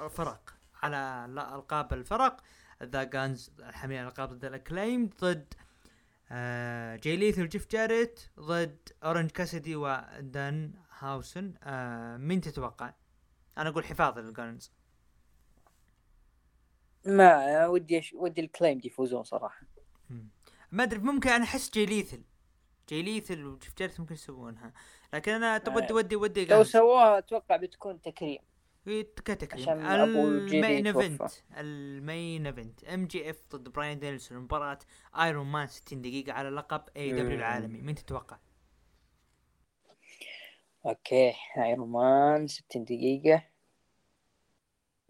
فرق 0.09 0.55
على 0.83 1.25
ألقاب 1.55 1.93
الفرق. 1.93 2.41
The 2.85 3.05
Gunns 3.05 3.51
الحاملين 3.59 3.99
على 3.99 4.09
الالقاب 4.09 4.29
ضد 4.29 4.45
ال 4.45 4.51
Acclaimed 4.51 5.11
ضد 5.21 5.55
آه 6.33 6.97
جاي 6.97 7.17
ليث 7.17 7.39
وجيف 7.39 7.71
جاريت 7.71 8.21
ضد 8.41 8.89
اورنج 9.05 9.31
كاسدي 9.31 9.77
ودان 9.77 10.73
هاوسن 10.99 11.55
آه 11.63 12.17
مين 12.17 12.41
تتوقع؟ 12.41 12.95
أنا 13.59 13.69
أقول 13.69 13.85
حفاظ 13.85 14.19
لل 14.19 14.34
Gunns 14.34 14.73
ما 17.07 17.67
ودي 17.67 17.99
أش... 17.99 18.13
ودي 18.15 18.41
ال 18.41 18.45
Acclaimed 18.45 18.81
يفوزون 18.85 19.23
صراحة. 19.23 19.63
ما 20.73 20.83
أدري 20.83 20.99
ممكن 20.99 21.31
أنا 21.31 21.45
أحس 21.45 21.71
جاي 21.71 21.87
ليث 21.87 22.23
جاي 22.89 23.03
ليث 23.03 23.45
وجيف 23.45 23.75
جاريت 23.79 24.01
ممكن 24.01 24.15
يسوونها. 24.15 24.73
لكن 25.15 25.33
أنا 25.33 25.57
آه، 25.57 25.77
ودي 25.77 25.93
ودي 25.93 26.17
ودي 26.17 26.45
لو 26.45 26.65
سووها 26.65 27.19
أتوقع 27.19 27.57
بتكون 27.57 28.01
تكريم. 28.01 28.39
نجي 28.87 30.79
لل 30.79 30.81
main. 30.81 30.87
event. 30.87 31.23
ال 31.57 31.75
main 31.75 32.47
event. 32.47 32.85
MJF 32.85 33.57
ضد 33.57 33.69
براين 33.69 33.99
دانيلسون 33.99 34.39
مباراة 34.39 34.79
iron 35.15 35.47
man 35.47 35.67
60 35.67 36.03
دقيقة 36.03 36.33
على 36.33 36.51
لقب 36.51 36.83
AEW. 36.97 37.39
العالمي. 37.39 37.81
مين 37.81 37.95
تتوقع؟ 37.95 38.39
okay. 40.87 41.33
iron 41.59 41.89
man 41.89 42.47
60 42.47 42.85
دقيقة. 42.85 43.45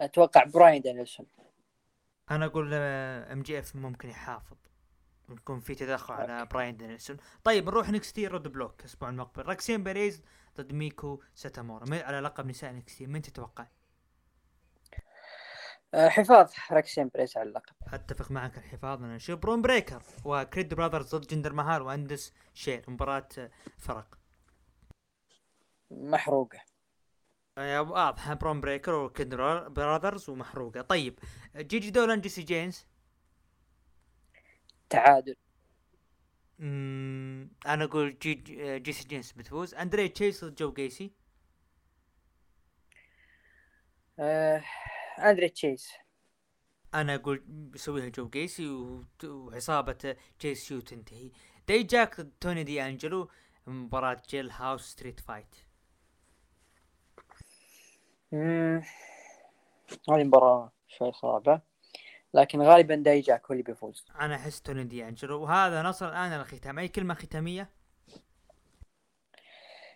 أتوقع 0.01 0.45
براين 0.45 0.83
دانيلسون 0.83 1.27
أنا 2.31 2.45
أقول 2.45 2.75
MJF 2.75 3.77
ممكن 3.77 4.09
يحافظ. 4.09 4.57
يكون 5.31 5.61
في 5.61 5.75
تدخل 5.75 6.15
على. 6.15 6.47
براين 6.47 6.77
دانيلسون 6.77 7.17
طيب 7.45 7.67
نروح 7.67 7.91
NXT 7.91 8.27
Roadblock. 8.27 8.81
الأسبوع 8.81 9.09
المقبل. 9.09 9.47
روكسان 9.47 9.85
بيريز 9.85 10.23
ضد 10.57 10.73
ميكو 10.73 11.23
ساتامورا 11.35 11.87
على 11.93 12.21
لقب 12.21 12.47
نساء 12.47 12.73
NXT 12.73 13.07
مين 13.07 13.23
تتوقع؟ 13.23 13.67
آه، 15.95 16.09
حفاظ 16.09 16.53
روكسان 16.71 17.11
بيريز 17.15 17.37
على 17.37 17.49
اللقب. 17.49 17.75
أتفق 17.93 18.31
معك 18.31 18.59
الحفاظ 18.59 19.03
أنا 19.03 19.17
أشوف 19.17 19.41
برون 19.41 19.63
بريكر 19.63 20.03
و 20.25 20.33
Creed 20.33 20.75
Brothers 20.75 21.15
ضد 21.15 21.27
جندر 21.27 21.53
مهار 21.53 21.83
و 21.83 21.91
Indus 21.91 22.33
Sher 22.55 22.85
مباراة 22.89 23.29
فرق. 23.79 24.19
محروقة. 25.91 26.59
ابو 27.59 27.93
واضحه 27.95 28.35
برون 28.35 28.61
بريكر 28.61 28.95
و 28.95 29.02
Creed 29.02 29.35
Brothers 29.35 30.31
ومحروقة. 30.31 30.81
طيب 30.81 31.19
جيجي 31.57 31.91
دولان 31.91 32.21
جيسي 32.21 32.43
جينز؟ 32.43 32.87
تعادل. 34.91 35.37
مم 36.59 37.51
أنا 37.67 37.85
أقول 37.85 38.19
جي 38.19 38.35
جيسي 38.79 39.09
جينز 39.09 39.33
بتفوز. 39.33 39.75
اندري 39.75 40.09
تشيس 40.09 40.45
ضد 40.45 40.55
جو 40.55 40.73
جيسي 40.73 41.13
آه، 44.19 44.63
اندري 45.19 45.49
تشيس 45.49 45.93
أنا 46.95 47.15
أقول 47.15 47.43
بيسويها 47.47 48.09
جو 48.09 48.29
جيسي 48.29 48.95
وعصابة 49.25 50.17
تشيس 50.41 50.71
يو 50.71 50.81
تنتهي. 50.81 51.31
داي 51.69 51.83
جاك 51.83 52.21
ضد 52.21 52.33
توني 52.41 52.65
دي 52.65 52.83
انجلو 52.87 53.31
مباراة 53.67 54.23
Jailhouse 54.31 54.83
Street 54.83 55.21
Fight. 55.21 55.57
هذه 58.33 60.25
مباراة 60.25 60.73
شوي 60.89 61.13
صعبة. 61.13 61.74
لكن 62.35 62.63
غالبا 62.63 62.95
داي 62.95 63.21
جاك 63.21 63.47
هو 63.47 63.53
اللي 63.53 63.63
بيفوز. 63.63 64.07
أنا 64.21 64.35
أحس 64.35 64.63
توني 64.63 64.85
دي 64.85 65.09
انجلو 65.09 65.43
وبهذا 65.43 65.83
نصل 65.83 66.07
الآن 66.07 66.33
الختام 66.33 66.79
أي 66.79 66.89
كلمة 66.89 67.15
ختامية؟ 67.15 67.71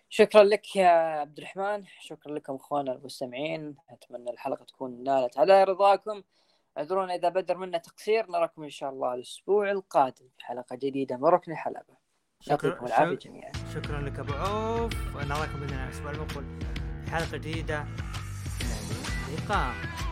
شكرا 0.09 0.43
لك 0.43 0.75
يا 0.75 0.87
عبد 0.89 1.37
الرحمن. 1.37 1.85
شكرا 1.99 2.33
لكم 2.33 2.55
اخوانا 2.55 2.91
المستمعين. 2.91 3.75
أتمنى 3.89 4.29
الحلقة 4.31 4.65
تكون 4.65 5.03
نالت 5.03 5.37
على 5.37 5.63
رضاكم. 5.63 6.23
أعذرونا 6.77 7.15
إذا 7.15 7.29
بدر 7.29 7.57
منا 7.57 7.77
تقصير. 7.77 8.31
نراكم 8.31 8.63
إن 8.63 8.69
شاء 8.69 8.89
الله 8.89 9.13
الأسبوع 9.13 9.71
القادم 9.71 10.25
في 10.37 10.45
حلقة 10.45 10.75
جديدة. 10.75 11.17
من 11.17 11.25
ركن 11.25 11.51
الحلبه 11.51 11.97
يعطيكم 12.47 12.85
العافية 12.85 13.15
جميعا. 13.15 13.51
شكرا 13.73 14.01
لك 14.01 14.19
أبو 14.19 14.33
عوف. 14.33 14.93
نراكم 15.15 15.59
بإذن 15.59 15.73
الله 15.73 15.85
الأسبوع 15.85 16.11
المقبل 16.11 16.59
جديدة. 17.31 17.81
إلى 17.81 19.37
اللقاء. 19.37 20.08